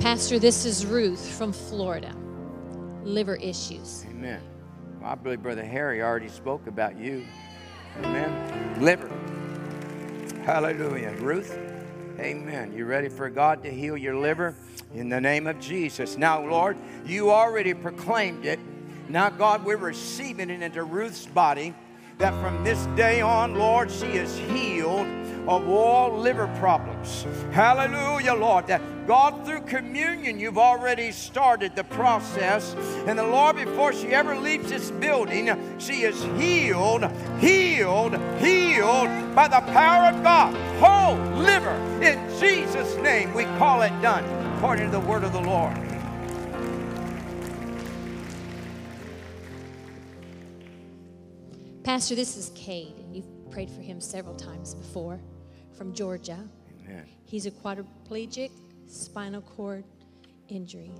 Pastor, 0.00 0.38
this 0.38 0.64
is 0.64 0.86
Ruth 0.86 1.36
from 1.36 1.52
Florida. 1.52 2.14
Liver 3.02 3.36
issues. 3.36 4.04
Amen. 4.08 4.40
Well, 5.00 5.10
I 5.10 5.14
believe 5.14 5.42
Brother 5.42 5.64
Harry 5.64 6.02
already 6.02 6.28
spoke 6.28 6.66
about 6.66 6.98
you. 6.98 7.24
Amen. 7.98 8.82
Liver. 8.82 9.10
Hallelujah. 10.44 11.12
Ruth. 11.18 11.75
Amen. 12.18 12.72
You 12.72 12.86
ready 12.86 13.10
for 13.10 13.28
God 13.28 13.62
to 13.64 13.70
heal 13.70 13.96
your 13.96 14.16
liver? 14.16 14.54
In 14.94 15.10
the 15.10 15.20
name 15.20 15.46
of 15.46 15.60
Jesus. 15.60 16.16
Now, 16.16 16.42
Lord, 16.42 16.78
you 17.04 17.30
already 17.30 17.74
proclaimed 17.74 18.46
it. 18.46 18.58
Now, 19.08 19.28
God, 19.28 19.64
we're 19.64 19.76
receiving 19.76 20.48
it 20.48 20.62
into 20.62 20.82
Ruth's 20.82 21.26
body 21.26 21.74
that 22.16 22.32
from 22.40 22.64
this 22.64 22.86
day 22.96 23.20
on, 23.20 23.56
Lord, 23.56 23.90
she 23.90 24.06
is 24.06 24.34
healed 24.38 25.06
of 25.48 25.68
all 25.68 26.18
liver 26.18 26.48
problems. 26.58 27.24
Hallelujah, 27.52 28.34
Lord. 28.34 28.66
God, 29.06 29.46
through 29.46 29.60
communion, 29.60 30.40
you've 30.40 30.58
already 30.58 31.12
started 31.12 31.76
the 31.76 31.84
process. 31.84 32.74
And 33.06 33.16
the 33.18 33.26
Lord, 33.26 33.56
before 33.56 33.92
she 33.92 34.08
ever 34.08 34.36
leaves 34.36 34.70
this 34.70 34.90
building, 34.90 35.78
she 35.78 36.02
is 36.02 36.20
healed, 36.36 37.04
healed, 37.38 38.16
healed 38.40 39.34
by 39.34 39.46
the 39.46 39.60
power 39.72 40.12
of 40.12 40.22
God. 40.24 40.54
Whole 40.80 41.16
liver. 41.40 41.76
In 42.02 42.18
Jesus' 42.40 42.96
name, 42.96 43.32
we 43.32 43.44
call 43.58 43.82
it 43.82 43.92
done, 44.02 44.24
according 44.56 44.86
to 44.86 44.90
the 44.90 45.00
word 45.00 45.22
of 45.22 45.32
the 45.32 45.40
Lord. 45.40 45.74
Pastor, 51.84 52.16
this 52.16 52.36
is 52.36 52.50
Cade, 52.56 52.96
and 52.98 53.14
you've 53.14 53.50
prayed 53.52 53.70
for 53.70 53.80
him 53.80 54.00
several 54.00 54.34
times 54.34 54.74
before 54.74 55.20
from 55.76 55.92
Georgia. 55.92 56.38
Amen. 56.84 57.06
He's 57.24 57.46
a 57.46 57.50
quadriplegic, 57.50 58.50
spinal 58.86 59.42
cord 59.42 59.84
injury. 60.48 60.92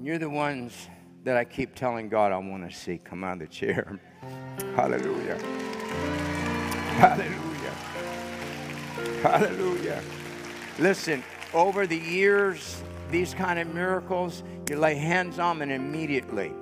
You're 0.00 0.18
the 0.18 0.30
ones 0.30 0.88
that 1.24 1.36
I 1.36 1.44
keep 1.44 1.74
telling 1.74 2.08
God 2.08 2.32
I 2.32 2.38
want 2.38 2.68
to 2.68 2.74
see 2.74 2.98
come 2.98 3.24
out 3.24 3.34
of 3.34 3.38
the 3.40 3.46
chair. 3.46 3.98
Hallelujah. 4.76 5.38
Hallelujah. 6.98 7.74
Hallelujah. 9.22 10.02
Listen, 10.78 11.24
over 11.52 11.86
the 11.86 11.96
years, 11.96 12.82
these 13.10 13.34
kind 13.34 13.58
of 13.58 13.74
miracles, 13.74 14.42
you 14.70 14.76
lay 14.76 14.94
hands 14.94 15.38
on 15.38 15.58
them 15.58 15.70
and 15.70 15.72
immediately 15.72 16.52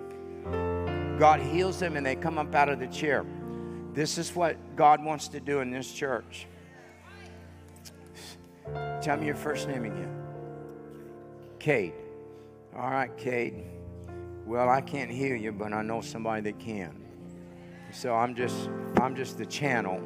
God 1.19 1.41
heals 1.41 1.79
them 1.79 1.97
and 1.97 2.05
they 2.05 2.15
come 2.15 2.37
up 2.37 2.55
out 2.55 2.69
of 2.69 2.79
the 2.79 2.87
chair. 2.89 3.25
This 3.95 4.19
is 4.19 4.35
what 4.35 4.57
God 4.77 5.03
wants 5.03 5.29
to 5.29 5.41
do 5.41 5.61
in 5.61 5.71
this 5.71 5.91
church. 5.91 6.47
Tell 9.01 9.17
me 9.17 9.27
your 9.27 9.37
first 9.37 9.69
name 9.69 9.85
again. 9.85 10.13
Kate. 11.59 11.95
All 12.77 12.91
right, 12.91 13.17
Kate. 13.17 13.55
Well, 14.45 14.69
I 14.69 14.81
can't 14.81 15.11
heal 15.11 15.37
you, 15.37 15.53
but 15.53 15.73
I 15.73 15.83
know 15.83 16.01
somebody 16.01 16.43
that 16.43 16.59
can. 16.59 17.03
So 17.93 18.15
I'm 18.15 18.35
just 18.35 18.69
I'm 19.01 19.17
just 19.17 19.39
the 19.39 19.47
channel. 19.47 20.01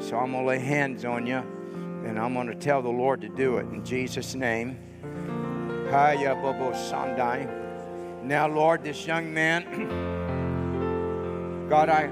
So 0.00 0.16
I'm 0.16 0.32
gonna 0.32 0.46
lay 0.46 0.58
hands 0.58 1.04
on 1.04 1.26
you, 1.26 1.36
and 1.36 2.18
I'm 2.18 2.34
gonna 2.34 2.54
tell 2.54 2.82
the 2.82 2.88
Lord 2.88 3.20
to 3.20 3.28
do 3.28 3.58
it 3.58 3.66
in 3.66 3.84
Jesus' 3.84 4.34
name. 4.34 4.78
Haya 5.90 6.34
bobo 6.36 6.72
sandai. 6.72 7.58
Now, 8.22 8.48
Lord, 8.48 8.84
this 8.84 9.06
young 9.06 9.32
man, 9.32 9.64
God, 11.68 11.88
I 11.88 12.10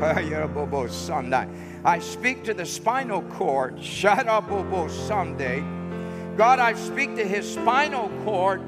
Sunday. 0.88 1.46
I 1.84 1.98
speak 1.98 2.44
to 2.44 2.54
the 2.54 2.66
spinal 2.66 3.22
cord. 3.22 3.82
Shut 3.82 4.26
Shadabobo 4.26 4.90
Sunday. 4.90 5.60
God, 6.36 6.58
I 6.58 6.74
speak 6.74 7.16
to 7.16 7.26
his 7.26 7.50
spinal 7.50 8.10
cord 8.24 8.62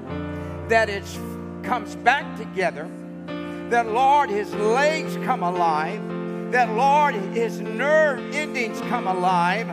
that 0.68 0.89
it 0.89 1.05
comes 1.62 1.97
back 1.97 2.36
together. 2.36 2.89
That, 3.70 3.89
Lord, 3.89 4.30
his 4.30 4.52
legs 4.55 5.16
come 5.24 5.43
alive. 5.43 6.01
That, 6.52 6.70
Lord, 6.70 7.14
his 7.14 7.60
nerve 7.60 8.34
endings 8.34 8.80
come 8.82 9.06
alive 9.06 9.68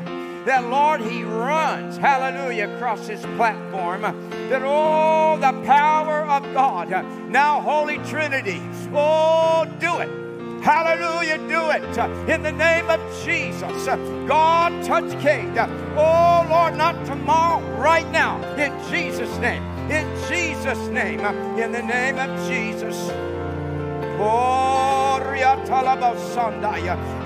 that 0.46 0.64
Lord, 0.66 1.02
He 1.02 1.24
runs, 1.24 1.98
hallelujah, 1.98 2.74
across 2.76 3.08
this 3.08 3.22
platform. 3.38 4.02
That, 4.02 4.62
oh, 4.64 5.38
the 5.38 5.52
power 5.66 6.26
of 6.26 6.44
God. 6.54 6.90
Now, 7.30 7.62
Holy 7.62 7.98
Trinity, 8.00 8.62
oh, 8.94 9.66
do 9.80 10.00
it. 10.00 10.29
Hallelujah, 10.62 11.38
do 11.48 11.70
it 11.72 11.84
in 12.30 12.44
the 12.44 12.52
name 12.52 12.90
of 12.90 13.00
Jesus. 13.24 13.86
God, 14.28 14.84
touch 14.84 15.10
Kate. 15.22 15.58
Oh, 15.96 16.46
Lord, 16.50 16.76
not 16.76 17.06
tomorrow, 17.06 17.62
right 17.78 18.10
now, 18.12 18.42
in 18.56 18.72
Jesus' 18.92 19.36
name. 19.40 19.64
In 19.90 20.06
Jesus' 20.28 20.88
name, 20.90 21.22
in 21.58 21.72
the 21.72 21.82
name 21.82 22.20
of 22.20 22.30
Jesus. 22.48 23.10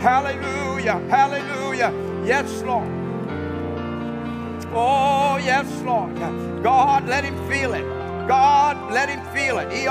Hallelujah, 0.02 1.00
hallelujah. 1.10 1.92
Yes, 2.26 2.62
Lord. 2.64 2.88
Oh, 4.76 5.38
yes, 5.44 5.68
Lord. 5.82 6.16
God, 6.64 7.08
let 7.08 7.24
him 7.24 7.36
feel 7.50 7.74
it. 7.74 8.03
God, 8.28 8.92
let 8.92 9.10
him 9.10 9.22
feel 9.34 9.60
it. 9.60 9.86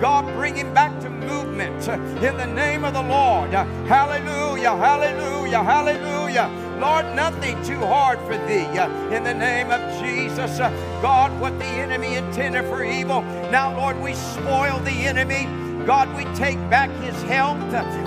God, 0.00 0.26
bring 0.36 0.54
him 0.54 0.72
back 0.74 1.00
to 1.00 1.10
movement 1.10 1.88
uh, 1.88 1.94
in 1.94 2.36
the 2.36 2.46
name 2.46 2.84
of 2.84 2.94
the 2.94 3.02
Lord. 3.02 3.50
Hallelujah, 3.50 4.76
hallelujah, 4.76 5.62
hallelujah. 5.62 6.78
Lord, 6.80 7.06
nothing 7.14 7.62
too 7.62 7.78
hard 7.78 8.18
for 8.20 8.36
thee. 8.48 8.66
Uh, 8.78 8.88
in 9.10 9.22
the 9.22 9.34
name 9.34 9.70
of 9.70 9.80
Jesus, 10.02 10.58
uh, 10.58 10.70
God, 11.00 11.38
what 11.40 11.56
the 11.58 11.64
enemy 11.64 12.16
intended 12.16 12.64
for 12.64 12.84
evil, 12.84 13.22
now, 13.50 13.76
Lord, 13.76 14.00
we 14.00 14.14
spoil 14.14 14.78
the 14.80 14.90
enemy. 14.90 15.61
God, 15.86 16.14
we 16.16 16.24
take 16.36 16.58
back 16.70 16.90
his 17.02 17.20
health. 17.22 17.58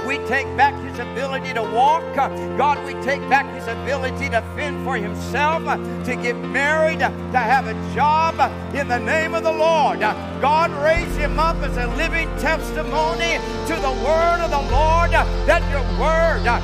We 0.05 0.17
take 0.27 0.45
back 0.55 0.73
his 0.83 0.99
ability 0.99 1.53
to 1.53 1.61
walk. 1.61 2.03
God, 2.15 2.85
we 2.85 2.93
take 3.03 3.27
back 3.29 3.45
his 3.53 3.67
ability 3.67 4.29
to 4.29 4.41
fend 4.55 4.85
for 4.85 4.95
himself, 4.95 5.63
to 6.05 6.15
get 6.15 6.35
married, 6.35 6.99
to 6.99 7.09
have 7.09 7.67
a 7.67 7.73
job. 7.93 8.39
In 8.73 8.87
the 8.87 8.99
name 8.99 9.33
of 9.33 9.43
the 9.43 9.51
Lord, 9.51 9.99
God 9.99 10.71
raise 10.83 11.13
him 11.15 11.39
up 11.39 11.57
as 11.57 11.75
a 11.77 11.87
living 11.95 12.29
testimony 12.37 13.39
to 13.67 13.75
the 13.75 13.91
word 14.05 14.39
of 14.41 14.51
the 14.51 14.61
Lord. 14.71 15.11
That 15.45 15.61
your 15.71 15.83
word. 15.99 16.43
God, 16.45 16.61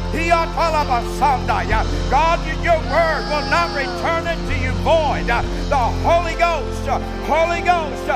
your 2.64 2.80
word 2.92 3.24
will 3.30 3.46
not 3.50 3.76
return 3.76 4.28
unto 4.28 4.54
you 4.54 4.72
void. 4.84 5.28
The 5.28 5.84
Holy 6.06 6.36
Ghost, 6.36 6.88
Holy 7.28 7.62
Ghost, 7.62 8.08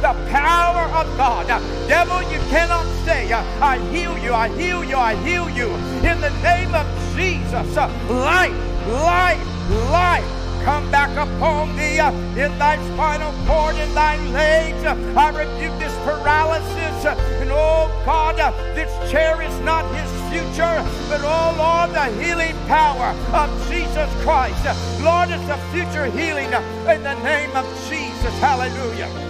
the 0.00 0.14
power 0.30 0.69
of 0.78 1.16
God. 1.16 1.46
Devil, 1.88 2.22
you 2.30 2.38
cannot 2.50 2.86
say, 3.04 3.32
I 3.32 3.78
heal 3.90 4.16
you, 4.18 4.32
I 4.32 4.48
heal 4.48 4.84
you, 4.84 4.96
I 4.96 5.14
heal 5.16 5.48
you. 5.50 5.68
In 6.06 6.20
the 6.20 6.30
name 6.42 6.74
of 6.74 6.86
Jesus, 7.16 7.76
life, 8.08 8.52
life, 8.86 9.70
life 9.90 10.40
come 10.64 10.90
back 10.90 11.10
upon 11.16 11.74
thee 11.76 11.98
in 11.98 12.58
thy 12.58 12.76
spinal 12.92 13.32
cord, 13.46 13.76
in 13.76 13.94
thy 13.94 14.16
legs. 14.30 14.84
I 14.84 15.28
rebuke 15.30 15.78
this 15.78 15.94
paralysis. 16.04 17.06
And 17.40 17.50
oh 17.50 17.90
God, 18.04 18.36
this 18.74 18.90
chair 19.10 19.40
is 19.40 19.58
not 19.60 19.84
his 19.94 20.10
future, 20.30 20.84
but 21.08 21.20
oh 21.22 21.54
Lord, 21.56 21.90
the 21.94 22.22
healing 22.22 22.56
power 22.66 23.14
of 23.32 23.68
Jesus 23.68 24.10
Christ. 24.22 24.64
Lord, 25.02 25.30
it's 25.30 25.46
the 25.46 25.56
future 25.72 26.06
healing 26.06 26.46
in 26.46 27.02
the 27.02 27.14
name 27.22 27.56
of 27.56 27.66
Jesus. 27.88 28.34
Hallelujah. 28.38 29.29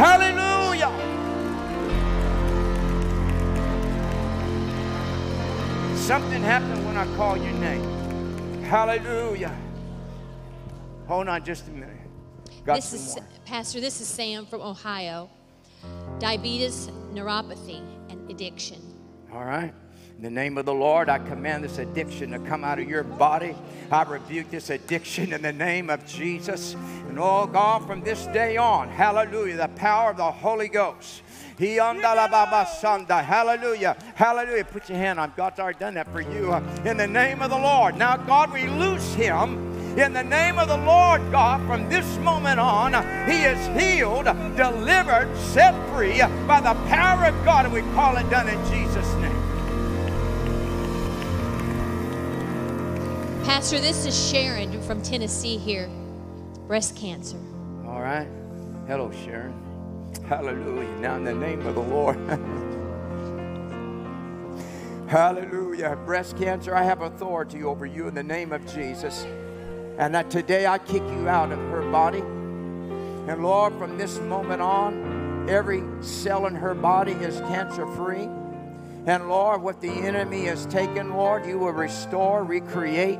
Hallelujah. 0.00 0.88
Something 5.94 6.42
happened 6.42 6.86
when 6.86 6.96
I 6.96 7.04
call 7.16 7.36
your 7.36 7.52
name. 7.52 8.62
Hallelujah. 8.62 9.54
Hold 11.06 11.28
on 11.28 11.44
just 11.44 11.68
a 11.68 11.70
minute. 11.72 11.90
Got 12.64 12.76
this 12.76 12.94
is 12.94 13.16
more. 13.16 13.26
Pastor. 13.44 13.82
This 13.82 14.00
is 14.00 14.08
Sam 14.08 14.46
from 14.46 14.62
Ohio. 14.62 15.28
Diabetes, 16.18 16.88
neuropathy, 17.12 17.82
and 18.08 18.30
addiction. 18.30 18.80
All 19.30 19.44
right. 19.44 19.74
In 20.20 20.24
the 20.24 20.30
name 20.30 20.58
of 20.58 20.66
the 20.66 20.74
Lord, 20.74 21.08
I 21.08 21.18
command 21.18 21.64
this 21.64 21.78
addiction 21.78 22.32
to 22.32 22.38
come 22.40 22.62
out 22.62 22.78
of 22.78 22.86
your 22.86 23.04
body. 23.04 23.56
I 23.90 24.02
rebuke 24.02 24.50
this 24.50 24.68
addiction 24.68 25.32
in 25.32 25.40
the 25.40 25.50
name 25.50 25.88
of 25.88 26.06
Jesus. 26.06 26.74
And 27.08 27.18
oh 27.18 27.46
God, 27.46 27.86
from 27.86 28.02
this 28.02 28.26
day 28.26 28.58
on, 28.58 28.90
hallelujah, 28.90 29.56
the 29.56 29.68
power 29.68 30.10
of 30.10 30.18
the 30.18 30.30
Holy 30.30 30.68
Ghost. 30.68 31.22
He 31.56 31.76
Hallelujah. 31.76 33.96
Hallelujah. 34.14 34.64
Put 34.66 34.90
your 34.90 34.98
hand 34.98 35.18
on. 35.18 35.32
God's 35.38 35.58
already 35.58 35.78
done 35.78 35.94
that 35.94 36.12
for 36.12 36.20
you. 36.20 36.52
In 36.84 36.98
the 36.98 37.06
name 37.06 37.40
of 37.40 37.48
the 37.48 37.56
Lord. 37.56 37.96
Now, 37.96 38.18
God, 38.18 38.52
we 38.52 38.68
loose 38.68 39.14
him 39.14 39.70
in 39.96 40.12
the 40.12 40.22
name 40.22 40.58
of 40.58 40.68
the 40.68 40.76
Lord 40.76 41.22
God, 41.32 41.66
from 41.66 41.88
this 41.88 42.18
moment 42.18 42.60
on, 42.60 42.92
he 43.26 43.42
is 43.42 43.80
healed, 43.80 44.26
delivered, 44.54 45.34
set 45.36 45.74
free 45.88 46.20
by 46.46 46.60
the 46.60 46.74
power 46.88 47.24
of 47.24 47.44
God, 47.44 47.64
and 47.64 47.74
we 47.74 47.80
call 47.94 48.18
it 48.18 48.28
done 48.28 48.48
in 48.48 48.58
Jesus' 48.70 49.12
name. 49.14 49.29
Pastor, 53.50 53.80
this 53.80 54.06
is 54.06 54.30
Sharon 54.30 54.80
from 54.82 55.02
Tennessee 55.02 55.56
here. 55.56 55.90
Breast 56.68 56.94
cancer. 56.94 57.36
All 57.84 58.00
right. 58.00 58.28
Hello, 58.86 59.10
Sharon. 59.10 59.52
Hallelujah. 60.28 60.96
Now, 61.00 61.16
in 61.16 61.24
the 61.24 61.34
name 61.34 61.66
of 61.66 61.74
the 61.74 61.80
Lord. 61.80 62.16
Hallelujah. 65.08 65.96
Breast 66.06 66.38
cancer, 66.38 66.76
I 66.76 66.84
have 66.84 67.02
authority 67.02 67.64
over 67.64 67.86
you 67.86 68.06
in 68.06 68.14
the 68.14 68.22
name 68.22 68.52
of 68.52 68.64
Jesus. 68.72 69.26
And 69.98 70.14
that 70.14 70.30
today 70.30 70.68
I 70.68 70.78
kick 70.78 71.02
you 71.02 71.28
out 71.28 71.50
of 71.50 71.58
her 71.58 71.90
body. 71.90 72.20
And 72.20 73.42
Lord, 73.42 73.76
from 73.78 73.98
this 73.98 74.20
moment 74.20 74.62
on, 74.62 75.50
every 75.50 75.82
cell 76.02 76.46
in 76.46 76.54
her 76.54 76.76
body 76.76 77.14
is 77.14 77.40
cancer 77.40 77.88
free. 77.96 78.28
And 79.06 79.28
Lord, 79.28 79.62
what 79.62 79.80
the 79.80 79.90
enemy 79.90 80.44
has 80.44 80.66
taken, 80.66 81.14
Lord, 81.14 81.46
you 81.46 81.58
will 81.58 81.72
restore, 81.72 82.44
recreate. 82.44 83.18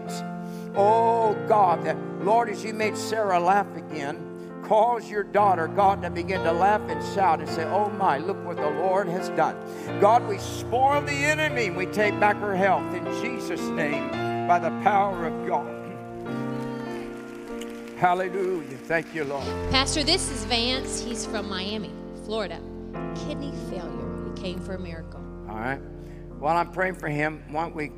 Oh 0.74 1.34
God, 1.48 1.84
that 1.84 1.96
Lord, 2.24 2.48
as 2.48 2.62
you 2.62 2.74
made 2.74 2.96
Sarah 2.96 3.40
laugh 3.40 3.74
again, 3.76 4.62
cause 4.64 5.10
your 5.10 5.24
daughter, 5.24 5.66
God, 5.68 6.02
to 6.02 6.10
begin 6.10 6.42
to 6.44 6.52
laugh 6.52 6.82
and 6.88 7.02
shout 7.14 7.40
and 7.40 7.48
say, 7.48 7.64
Oh 7.64 7.90
my, 7.90 8.18
look 8.18 8.44
what 8.44 8.56
the 8.56 8.70
Lord 8.70 9.08
has 9.08 9.30
done. 9.30 9.56
God, 10.00 10.28
we 10.28 10.38
spoil 10.38 11.00
the 11.00 11.12
enemy 11.12 11.70
we 11.70 11.86
take 11.86 12.18
back 12.20 12.36
her 12.36 12.54
health 12.54 12.94
in 12.94 13.04
Jesus' 13.22 13.60
name 13.60 14.10
by 14.46 14.58
the 14.58 14.70
power 14.82 15.26
of 15.26 15.46
God. 15.46 15.76
Hallelujah. 18.00 18.78
Thank 18.84 19.14
you, 19.14 19.24
Lord. 19.24 19.44
Pastor, 19.70 20.02
this 20.02 20.30
is 20.30 20.44
Vance. 20.44 21.02
He's 21.02 21.26
from 21.26 21.50
Miami, 21.50 21.90
Florida. 22.24 22.58
Kidney 23.14 23.52
failure. 23.68 24.32
He 24.34 24.40
came 24.40 24.58
for 24.58 24.74
a 24.74 24.78
miracle. 24.78 25.19
All 25.50 25.58
right. 25.58 25.80
While 26.38 26.56
I'm 26.56 26.70
praying 26.70 26.94
for 26.94 27.08
him, 27.08 27.42
why 27.50 27.62
don't 27.64 27.74
we 27.74 27.90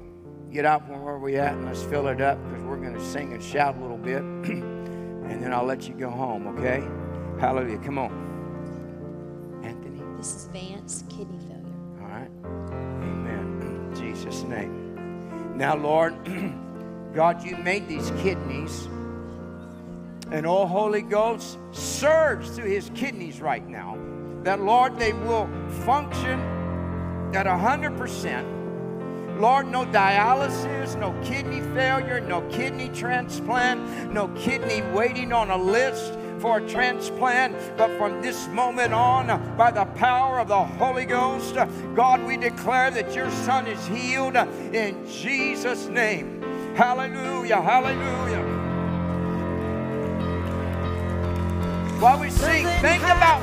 get 0.50 0.64
out 0.64 0.86
from 0.86 1.02
where 1.02 1.18
we're 1.18 1.40
at 1.40 1.52
and 1.52 1.66
let's 1.66 1.82
fill 1.82 2.08
it 2.08 2.20
up 2.20 2.42
because 2.48 2.64
we're 2.64 2.78
going 2.78 2.94
to 2.94 3.04
sing 3.04 3.34
and 3.34 3.42
shout 3.42 3.76
a 3.76 3.80
little 3.80 3.98
bit. 3.98 4.22
and 4.22 5.42
then 5.42 5.52
I'll 5.52 5.64
let 5.64 5.86
you 5.86 5.94
go 5.94 6.10
home, 6.10 6.46
okay? 6.48 6.82
Hallelujah. 7.38 7.78
Come 7.78 7.98
on. 7.98 9.60
Anthony. 9.62 10.00
This 10.16 10.34
is 10.34 10.46
Vance, 10.46 11.04
kidney 11.10 11.38
failure. 11.40 11.62
All 12.00 12.08
right. 12.08 12.30
Amen. 13.02 13.60
In 13.62 13.94
Jesus' 13.94 14.42
name. 14.44 15.54
Now, 15.56 15.76
Lord, 15.76 16.14
God, 17.14 17.44
you 17.44 17.58
made 17.58 17.86
these 17.86 18.10
kidneys. 18.22 18.86
And 20.30 20.46
oh, 20.46 20.66
Holy 20.66 21.02
Ghost, 21.02 21.58
surge 21.72 22.48
through 22.48 22.70
his 22.70 22.90
kidneys 22.94 23.42
right 23.42 23.66
now. 23.68 23.98
That, 24.42 24.62
Lord, 24.62 24.98
they 24.98 25.12
will 25.12 25.48
function 25.84 26.61
at 27.34 27.46
100%. 27.46 28.62
Lord, 29.40 29.66
no 29.66 29.84
dialysis, 29.86 30.98
no 30.98 31.12
kidney 31.24 31.60
failure, 31.74 32.20
no 32.20 32.42
kidney 32.42 32.90
transplant, 32.90 34.12
no 34.12 34.28
kidney 34.28 34.82
waiting 34.92 35.32
on 35.32 35.50
a 35.50 35.56
list 35.56 36.12
for 36.38 36.58
a 36.58 36.68
transplant. 36.68 37.56
But 37.76 37.96
from 37.98 38.22
this 38.22 38.46
moment 38.48 38.92
on, 38.92 39.56
by 39.56 39.70
the 39.70 39.84
power 39.84 40.38
of 40.38 40.48
the 40.48 40.62
Holy 40.62 41.06
Ghost, 41.06 41.56
God, 41.94 42.22
we 42.24 42.36
declare 42.36 42.90
that 42.92 43.14
your 43.14 43.30
son 43.30 43.66
is 43.66 43.84
healed 43.86 44.36
in 44.36 45.04
Jesus' 45.06 45.88
name. 45.88 46.42
Hallelujah, 46.76 47.60
hallelujah. 47.60 48.42
While 51.98 52.20
we 52.20 52.30
sing, 52.30 52.66
think 52.80 53.02
about 53.02 53.42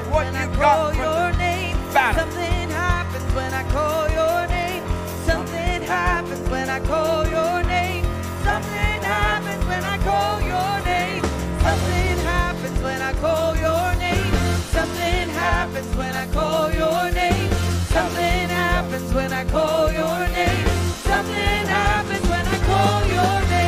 when 3.40 3.54
I 3.54 3.64
call 3.72 4.04
your 4.20 4.40
name. 4.48 4.84
Something 5.30 5.82
happens 5.98 6.46
when 6.54 6.68
I 6.78 6.80
call 6.92 7.20
your 7.38 7.56
name. 7.76 8.04
Something 8.48 9.00
happens 9.16 9.64
when 9.70 9.84
I 9.94 9.98
call 10.10 10.36
your 10.54 10.74
name. 10.92 11.24
Something 11.66 12.18
happens 12.34 12.80
when 12.86 13.02
I 13.10 13.14
call 13.24 13.56
your 13.66 13.86
name. 14.06 14.34
Something 14.76 15.28
happens 15.44 15.92
when 16.00 16.14
I 16.24 16.26
call 16.38 16.66
your 16.82 17.04
name. 17.22 17.50
Something 17.96 18.48
happens 18.62 19.10
when 19.18 19.32
I 19.42 19.44
call 19.56 19.86
your 20.02 20.20
name. 20.40 20.68
Something 21.12 21.66
happens 21.78 22.26
when 22.32 22.46
I 22.56 22.60
call 22.70 23.02
your 23.16 23.36
name. 23.52 23.59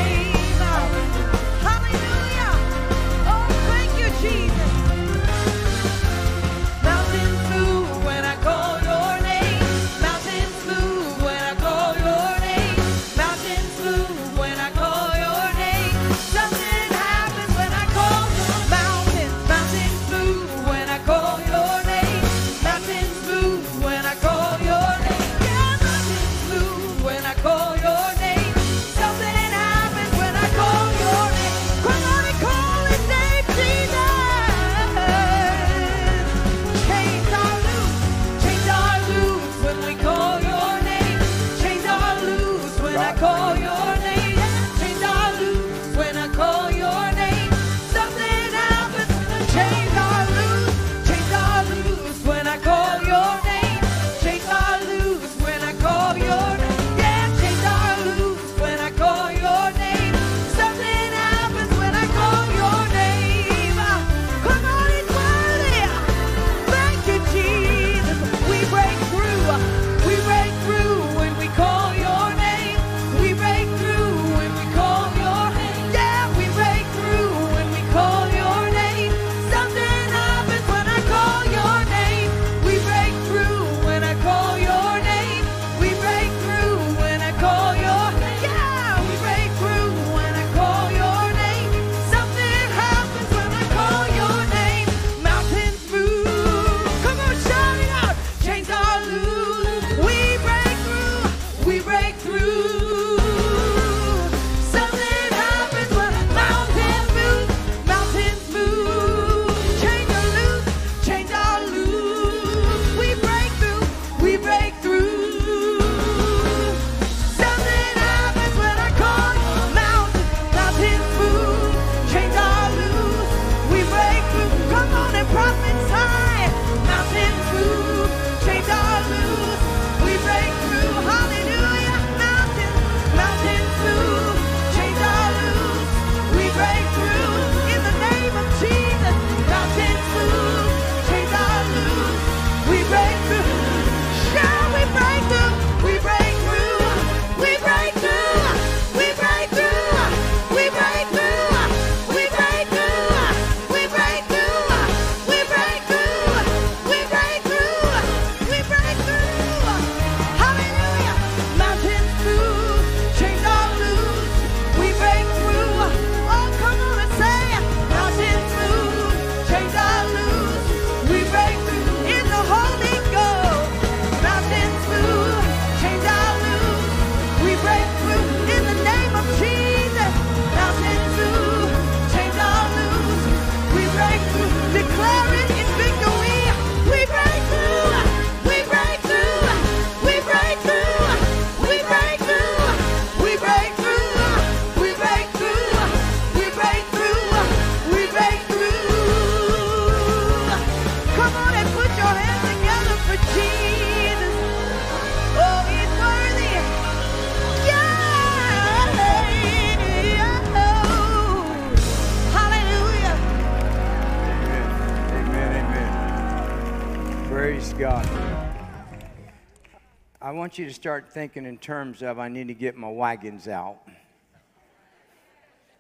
want 220.51 220.59
you 220.59 220.65
to 220.65 220.73
start 220.73 221.09
thinking 221.09 221.45
in 221.45 221.57
terms 221.57 222.03
of 222.03 222.19
I 222.19 222.27
need 222.27 222.49
to 222.49 222.53
get 222.53 222.75
my 222.75 222.89
wagons 222.89 223.47
out 223.47 223.77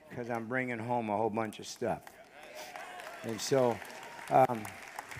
because 0.09 0.29
I'm 0.29 0.45
bringing 0.45 0.79
home 0.79 1.09
a 1.09 1.17
whole 1.17 1.29
bunch 1.29 1.59
of 1.59 1.67
stuff. 1.67 1.99
And 3.23 3.41
so, 3.41 3.77
um, 4.29 4.63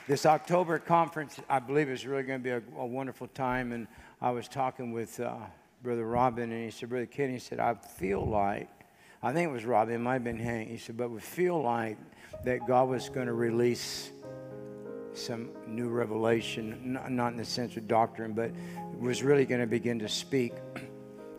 this 0.08 0.26
October 0.26 0.80
conference, 0.80 1.38
I 1.50 1.60
believe, 1.60 1.90
is 1.90 2.06
really 2.06 2.24
going 2.24 2.40
to 2.40 2.44
be 2.46 2.50
a, 2.52 2.62
a, 2.80 2.86
wonderful 2.86 3.28
time. 3.28 3.74
And 3.74 3.88
I 4.22 4.32
was 4.32 4.48
talking 4.48 4.94
with 4.94 5.20
uh, 5.20 5.36
Brother 5.84 6.06
Robin, 6.06 6.50
and 6.50 6.64
he 6.64 6.72
said, 6.72 6.88
Brother 6.88 7.06
Kenny, 7.06 7.34
he 7.34 7.40
said, 7.40 7.60
I 7.60 7.74
feel 7.74 8.26
like, 8.26 8.70
I 9.22 9.34
think 9.34 9.50
it 9.50 9.52
was 9.52 9.66
Robin, 9.66 9.96
it 9.96 10.00
might 10.00 10.14
have 10.14 10.24
been 10.24 10.40
Hank. 10.40 10.70
He 10.70 10.78
said, 10.78 10.96
but 10.96 11.12
we 11.12 11.20
feel 11.20 11.62
like 11.62 11.98
that 12.46 12.66
God 12.66 12.88
was 12.88 13.10
going 13.10 13.28
to 13.28 13.34
release 13.34 14.14
some 15.14 15.50
new 15.68 15.90
revelation, 15.90 16.98
not 17.10 17.32
in 17.32 17.38
the 17.38 17.46
sense 17.46 17.76
of 17.76 17.88
doctrine, 17.88 18.34
but 18.34 18.52
was 19.02 19.24
really 19.24 19.46
going 19.46 19.62
to 19.62 19.68
begin 19.68 19.98
to 19.98 20.08
speak 20.08 20.54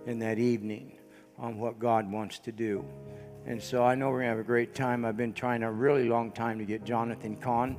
in 0.06 0.18
that 0.18 0.40
evening 0.40 0.98
on 1.38 1.56
what 1.58 1.78
God 1.78 2.10
wants 2.10 2.40
to 2.40 2.50
do. 2.50 2.84
And 3.46 3.62
so 3.62 3.84
I 3.84 3.94
know 3.94 4.08
we're 4.10 4.18
going 4.18 4.30
to 4.30 4.36
have 4.36 4.38
a 4.40 4.42
great 4.42 4.74
time. 4.74 5.04
I've 5.04 5.16
been 5.16 5.32
trying 5.32 5.62
a 5.62 5.70
really 5.70 6.08
long 6.08 6.32
time 6.32 6.58
to 6.58 6.64
get 6.64 6.84
Jonathan 6.84 7.36
Cahn, 7.36 7.76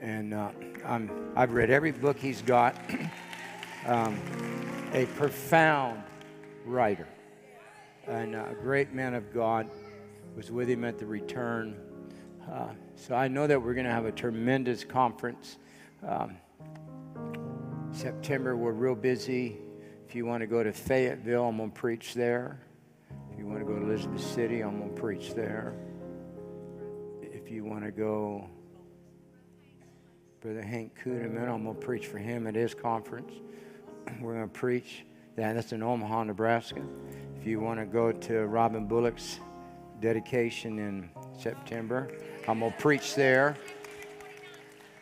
and 0.00 0.34
uh, 0.34 0.50
i 0.84 1.40
have 1.40 1.52
read 1.52 1.70
every 1.70 1.92
book 1.92 2.18
he's 2.18 2.42
got. 2.42 2.76
um, 3.86 4.20
a 4.92 5.06
profound 5.06 6.02
writer 6.66 7.06
and 8.08 8.34
a 8.34 8.56
great 8.60 8.92
man 8.92 9.14
of 9.14 9.32
God 9.32 9.70
was 10.36 10.50
with 10.50 10.68
him 10.68 10.84
at 10.84 10.98
the 10.98 11.06
return. 11.06 11.76
Uh, 12.50 12.70
so 12.96 13.14
I 13.14 13.28
know 13.28 13.46
that 13.46 13.62
we're 13.62 13.74
going 13.74 13.86
to 13.86 13.92
have 13.92 14.04
a 14.04 14.12
tremendous 14.12 14.82
conference. 14.82 15.58
Um, 16.06 16.36
September, 17.92 18.56
we're 18.56 18.72
real 18.72 18.94
busy. 18.94 19.58
If 20.08 20.14
you 20.14 20.24
want 20.24 20.40
to 20.40 20.46
go 20.46 20.62
to 20.62 20.72
Fayetteville, 20.72 21.44
I'm 21.44 21.58
going 21.58 21.70
to 21.70 21.78
preach 21.78 22.14
there. 22.14 22.58
If 23.30 23.38
you 23.38 23.46
want 23.46 23.58
to 23.58 23.66
go 23.66 23.78
to 23.78 23.84
Elizabeth 23.84 24.22
City, 24.22 24.62
I'm 24.62 24.78
going 24.78 24.94
to 24.94 25.00
preach 25.00 25.34
there. 25.34 25.74
If 27.20 27.50
you 27.50 27.64
want 27.64 27.84
to 27.84 27.90
go, 27.90 28.48
Brother 30.40 30.62
Hank 30.62 30.98
Kunneman, 31.04 31.48
I'm 31.48 31.64
going 31.64 31.74
to 31.76 31.86
preach 31.86 32.06
for 32.06 32.16
him 32.16 32.46
at 32.46 32.54
his 32.54 32.74
conference. 32.74 33.34
We're 34.20 34.34
going 34.34 34.48
to 34.48 34.58
preach. 34.58 35.04
Yeah, 35.36 35.52
that's 35.52 35.72
in 35.72 35.82
Omaha, 35.82 36.24
Nebraska. 36.24 36.82
If 37.38 37.46
you 37.46 37.60
want 37.60 37.78
to 37.78 37.86
go 37.86 38.10
to 38.10 38.46
Robin 38.46 38.86
Bullock's 38.86 39.38
dedication 40.00 40.78
in 40.78 41.10
September, 41.38 42.10
I'm 42.48 42.60
going 42.60 42.72
to 42.72 42.78
preach 42.78 43.14
there. 43.14 43.54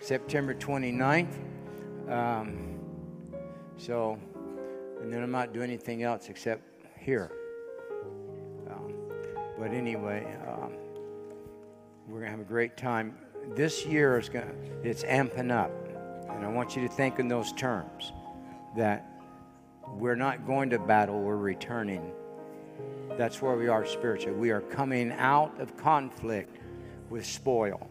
September 0.01 0.55
29th. 0.55 1.29
Um, 2.09 2.70
so, 3.81 4.19
and 5.01 5.12
then 5.12 5.23
I'm 5.23 5.31
not 5.31 5.55
doing 5.55 5.70
anything 5.70 6.02
else 6.02 6.28
except 6.28 6.62
here. 6.98 7.31
Um, 8.70 8.93
but 9.59 9.73
anyway, 9.73 10.27
um, 10.47 10.73
we're 12.07 12.20
to 12.24 12.31
have 12.31 12.40
a 12.40 12.44
great 12.44 12.77
time. 12.77 13.16
This 13.55 13.86
year 13.86 14.19
is 14.19 14.28
to, 14.28 14.55
it's 14.85 15.02
amping 15.05 15.51
up. 15.51 15.73
And 16.28 16.44
I 16.44 16.48
want 16.48 16.77
you 16.77 16.86
to 16.86 16.93
think 16.93 17.19
in 17.19 17.28
those 17.28 17.52
terms 17.52 18.12
that 18.77 19.07
we're 19.89 20.15
not 20.15 20.47
going 20.47 20.70
to 20.70 20.78
battle, 20.78 21.20
we're 21.20 21.36
returning. 21.36 22.12
That's 23.16 23.43
where 23.43 23.57
we 23.57 23.69
are 23.69 23.86
spiritually. 23.86 24.39
We 24.39 24.51
are 24.51 24.61
coming 24.61 25.12
out 25.12 25.59
of 25.59 25.77
conflict 25.77 26.59
with 27.09 27.27
spoil. 27.27 27.90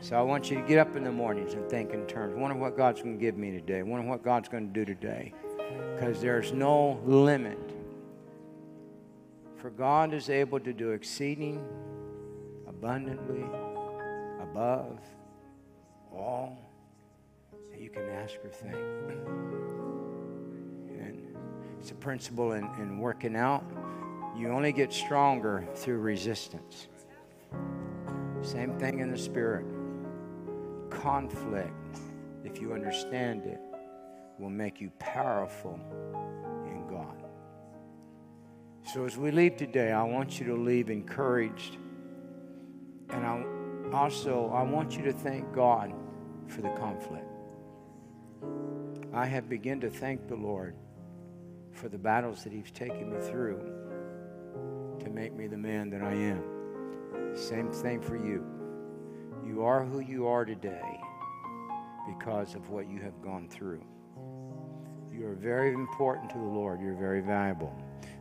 So 0.00 0.16
I 0.16 0.22
want 0.22 0.48
you 0.48 0.60
to 0.60 0.62
get 0.62 0.78
up 0.78 0.94
in 0.94 1.02
the 1.02 1.10
mornings 1.10 1.54
and 1.54 1.68
think 1.68 1.92
in 1.92 2.06
terms. 2.06 2.36
Wonder 2.36 2.56
what 2.56 2.76
God's 2.76 3.02
going 3.02 3.18
to 3.18 3.20
give 3.20 3.36
me 3.36 3.50
today. 3.50 3.82
Wonder 3.82 4.08
what 4.08 4.22
God's 4.22 4.48
going 4.48 4.72
to 4.72 4.72
do 4.72 4.84
today. 4.84 5.32
Because 5.94 6.20
there's 6.20 6.52
no 6.52 7.00
limit. 7.04 7.58
For 9.56 9.70
God 9.70 10.14
is 10.14 10.30
able 10.30 10.60
to 10.60 10.72
do 10.72 10.92
exceeding 10.92 11.64
abundantly 12.68 13.44
above 14.40 15.00
all 16.12 16.56
that 17.72 17.80
you 17.80 17.90
can 17.90 18.08
ask 18.08 18.36
or 18.44 18.50
think. 18.50 18.76
And 21.00 21.22
it's 21.80 21.92
a 21.92 21.94
principle 21.94 22.52
in, 22.52 22.68
in 22.80 22.98
working 22.98 23.36
out. 23.36 23.64
You 24.36 24.48
only 24.48 24.72
get 24.72 24.92
stronger 24.92 25.64
through 25.74 25.98
resistance. 25.98 26.88
Same 28.42 28.76
thing 28.78 28.98
in 28.98 29.10
the 29.12 29.18
spirit 29.18 29.64
conflict, 30.90 32.00
if 32.44 32.60
you 32.60 32.72
understand 32.72 33.44
it, 33.44 33.60
will 34.38 34.50
make 34.50 34.80
you 34.80 34.90
powerful 34.98 35.78
in 36.66 36.86
God. 36.88 37.22
So 38.92 39.04
as 39.04 39.16
we 39.16 39.30
leave 39.30 39.56
today, 39.56 39.92
I 39.92 40.02
want 40.02 40.40
you 40.40 40.46
to 40.46 40.54
leave 40.54 40.88
encouraged. 40.88 41.76
And 43.10 43.26
I 43.26 43.44
also 43.92 44.50
I 44.54 44.62
want 44.62 44.96
you 44.96 45.02
to 45.04 45.12
thank 45.12 45.52
God 45.52 45.92
for 46.46 46.62
the 46.62 46.70
conflict. 46.70 47.24
I 49.12 49.26
have 49.26 49.48
begun 49.48 49.80
to 49.80 49.90
thank 49.90 50.28
the 50.28 50.36
Lord 50.36 50.74
for 51.72 51.88
the 51.88 51.98
battles 51.98 52.44
that 52.44 52.52
He's 52.52 52.70
taken 52.70 53.10
me 53.10 53.20
through 53.20 53.60
to 55.00 55.10
make 55.10 55.34
me 55.34 55.46
the 55.46 55.56
man 55.56 55.90
that 55.90 56.02
I 56.02 56.12
am. 56.12 57.36
Same 57.36 57.70
thing 57.70 58.00
for 58.00 58.16
you. 58.16 58.57
You 59.48 59.64
are 59.64 59.82
who 59.82 60.00
you 60.00 60.26
are 60.26 60.44
today 60.44 61.00
because 62.06 62.54
of 62.54 62.68
what 62.68 62.86
you 62.86 63.00
have 63.00 63.22
gone 63.22 63.48
through. 63.48 63.82
You 65.10 65.26
are 65.26 65.34
very 65.34 65.72
important 65.72 66.28
to 66.32 66.36
the 66.36 66.44
Lord. 66.44 66.82
You're 66.82 66.92
very 66.92 67.22
valuable. 67.22 67.74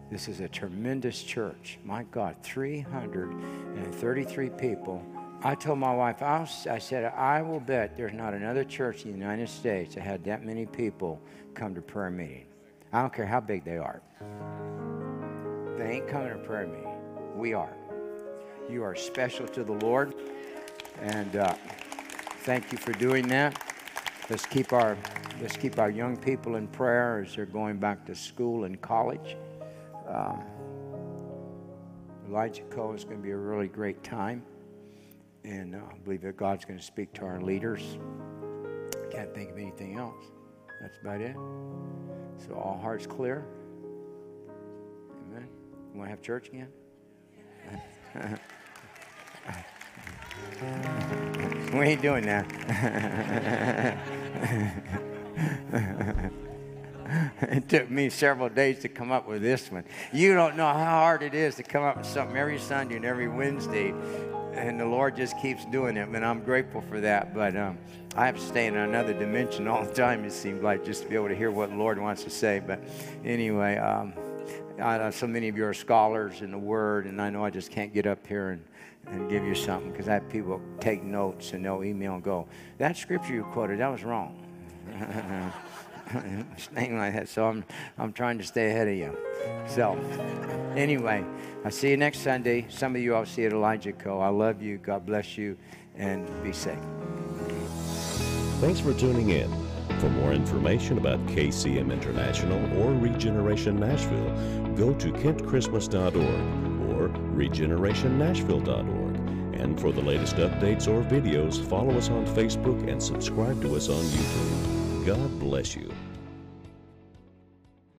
This 0.09 0.29
is 0.29 0.39
a 0.39 0.47
tremendous 0.47 1.21
church. 1.21 1.79
My 1.83 2.03
God, 2.11 2.37
333 2.43 4.49
people. 4.51 5.05
I 5.43 5.53
told 5.55 5.79
my 5.79 5.93
wife, 5.93 6.21
I, 6.21 6.39
was, 6.39 6.65
I 6.65 6.79
said, 6.79 7.11
I 7.13 7.41
will 7.41 7.59
bet 7.59 7.97
there's 7.97 8.13
not 8.13 8.33
another 8.33 8.63
church 8.63 9.03
in 9.03 9.11
the 9.11 9.17
United 9.17 9.49
States 9.49 9.95
that 9.95 10.01
had 10.01 10.23
that 10.23 10.45
many 10.45 10.65
people 10.65 11.21
come 11.53 11.75
to 11.75 11.81
prayer 11.81 12.09
meeting. 12.09 12.45
I 12.93 13.01
don't 13.01 13.13
care 13.13 13.27
how 13.27 13.41
big 13.41 13.65
they 13.65 13.77
are. 13.77 14.01
They 15.77 15.97
ain't 15.97 16.07
coming 16.07 16.29
to 16.29 16.37
prayer 16.37 16.67
meeting. 16.67 16.97
We 17.35 17.53
are. 17.53 17.75
You 18.69 18.83
are 18.83 18.95
special 18.95 19.45
to 19.49 19.65
the 19.65 19.73
Lord. 19.73 20.15
And 21.01 21.35
uh, 21.35 21.55
thank 22.41 22.71
you 22.71 22.77
for 22.77 22.93
doing 22.93 23.27
that. 23.27 23.61
Let's 24.29 24.45
keep 24.45 24.73
our 24.73 24.97
let's 25.41 25.55
keep 25.55 25.79
our 25.79 25.89
young 25.89 26.17
people 26.17 26.55
in 26.55 26.67
prayer 26.67 27.23
as 27.25 27.35
they're 27.35 27.45
going 27.45 27.77
back 27.77 28.05
to 28.07 28.15
school 28.15 28.63
and 28.65 28.81
college. 28.81 29.37
Um, 30.07 30.43
Elijah 32.27 32.63
Co 32.63 32.93
is 32.93 33.03
going 33.03 33.17
to 33.17 33.23
be 33.23 33.31
a 33.31 33.37
really 33.37 33.67
great 33.67 34.03
time, 34.03 34.43
and 35.43 35.75
uh, 35.75 35.79
I 35.89 35.97
believe 35.99 36.21
that 36.21 36.35
God's 36.35 36.65
going 36.65 36.79
to 36.79 36.85
speak 36.85 37.13
to 37.13 37.25
our 37.25 37.39
leaders. 37.41 37.97
Can't 39.11 39.33
think 39.33 39.51
of 39.51 39.57
anything 39.57 39.97
else. 39.97 40.25
That's 40.81 40.97
about 40.97 41.21
it. 41.21 41.35
So 42.45 42.53
all 42.53 42.79
hearts 42.81 43.07
clear. 43.07 43.45
Amen. 45.29 45.47
You 45.93 45.99
want 45.99 46.07
to 46.07 46.11
have 46.11 46.21
church 46.21 46.49
again? 46.49 46.69
we 51.73 51.85
ain't 51.85 52.01
doing 52.01 52.25
that. 52.25 53.97
it 57.41 57.69
took 57.69 57.89
me 57.89 58.09
several 58.09 58.49
days 58.49 58.79
to 58.79 58.89
come 58.89 59.11
up 59.11 59.27
with 59.27 59.41
this 59.41 59.71
one. 59.71 59.83
You 60.11 60.33
don't 60.33 60.57
know 60.57 60.65
how 60.65 60.83
hard 60.83 61.23
it 61.23 61.33
is 61.33 61.55
to 61.55 61.63
come 61.63 61.83
up 61.83 61.97
with 61.97 62.05
something 62.05 62.35
every 62.35 62.59
Sunday 62.59 62.95
and 62.95 63.05
every 63.05 63.27
Wednesday. 63.27 63.93
And 64.53 64.79
the 64.79 64.85
Lord 64.85 65.15
just 65.15 65.39
keeps 65.39 65.65
doing 65.65 65.97
it, 65.97 66.09
and 66.09 66.25
I'm 66.25 66.43
grateful 66.43 66.81
for 66.81 66.99
that. 67.01 67.35
But 67.35 67.55
um, 67.55 67.77
I 68.15 68.25
have 68.25 68.35
to 68.35 68.41
stay 68.41 68.65
in 68.65 68.75
another 68.75 69.13
dimension 69.13 69.67
all 69.67 69.83
the 69.85 69.93
time, 69.93 70.25
it 70.25 70.31
seems 70.31 70.63
like, 70.63 70.83
just 70.83 71.03
to 71.03 71.09
be 71.09 71.15
able 71.15 71.27
to 71.27 71.35
hear 71.35 71.51
what 71.51 71.69
the 71.69 71.75
Lord 71.75 71.99
wants 71.99 72.23
to 72.23 72.31
say. 72.31 72.59
But 72.65 72.83
anyway, 73.23 73.77
um, 73.77 74.13
so 75.11 75.27
many 75.27 75.47
of 75.47 75.57
you 75.57 75.65
are 75.65 75.73
scholars 75.75 76.41
in 76.41 76.49
the 76.49 76.57
Word, 76.57 77.05
and 77.05 77.21
I 77.21 77.29
know 77.29 77.45
I 77.45 77.51
just 77.51 77.71
can't 77.71 77.93
get 77.93 78.07
up 78.07 78.25
here 78.25 78.49
and 78.49 78.63
and 79.11 79.29
give 79.29 79.43
you 79.43 79.55
something 79.55 79.91
because 79.91 80.07
I 80.07 80.15
have 80.15 80.29
people 80.29 80.61
take 80.79 81.03
notes 81.03 81.53
and 81.53 81.63
they'll 81.65 81.83
email 81.83 82.15
and 82.15 82.23
go, 82.23 82.47
that 82.77 82.97
scripture 82.97 83.33
you 83.33 83.43
quoted, 83.43 83.79
that 83.79 83.87
was 83.87 84.03
wrong. 84.03 84.43
Thing 86.57 86.97
like 86.97 87.13
that. 87.13 87.29
So 87.29 87.47
I'm, 87.47 87.65
I'm 87.97 88.13
trying 88.13 88.37
to 88.37 88.43
stay 88.43 88.69
ahead 88.69 88.87
of 88.87 88.95
you. 88.95 89.17
So, 89.67 89.97
anyway, 90.75 91.23
I'll 91.65 91.71
see 91.71 91.89
you 91.91 91.97
next 91.97 92.19
Sunday. 92.19 92.65
Some 92.69 92.95
of 92.95 93.01
you 93.01 93.13
I'll 93.15 93.25
see 93.25 93.45
at 93.45 93.53
Elijah 93.53 93.93
Co. 93.93 94.19
I 94.19 94.29
love 94.29 94.61
you. 94.61 94.77
God 94.77 95.05
bless 95.05 95.37
you. 95.37 95.57
And 95.95 96.27
be 96.43 96.53
safe. 96.53 96.79
Thanks 98.59 98.79
for 98.79 98.93
tuning 98.93 99.29
in. 99.29 99.51
For 99.99 100.09
more 100.09 100.31
information 100.31 100.99
about 100.99 101.25
KCM 101.27 101.91
International 101.91 102.59
or 102.79 102.93
Regeneration 102.93 103.79
Nashville, 103.79 104.29
go 104.75 104.93
to 104.93 105.11
kentchristmas.org 105.11 106.15
or 106.15 106.66
regenerationnashville.org. 107.37 109.15
And 109.59 109.79
for 109.79 109.91
the 109.91 110.01
latest 110.01 110.35
updates 110.37 110.87
or 110.87 111.03
videos, 111.03 111.63
follow 111.67 111.97
us 111.97 112.09
on 112.09 112.25
Facebook 112.27 112.87
and 112.89 113.01
subscribe 113.01 113.61
to 113.61 113.75
us 113.75 113.89
on 113.89 114.03
YouTube. 114.03 115.05
God 115.05 115.39
bless 115.39 115.75
you. 115.75 115.96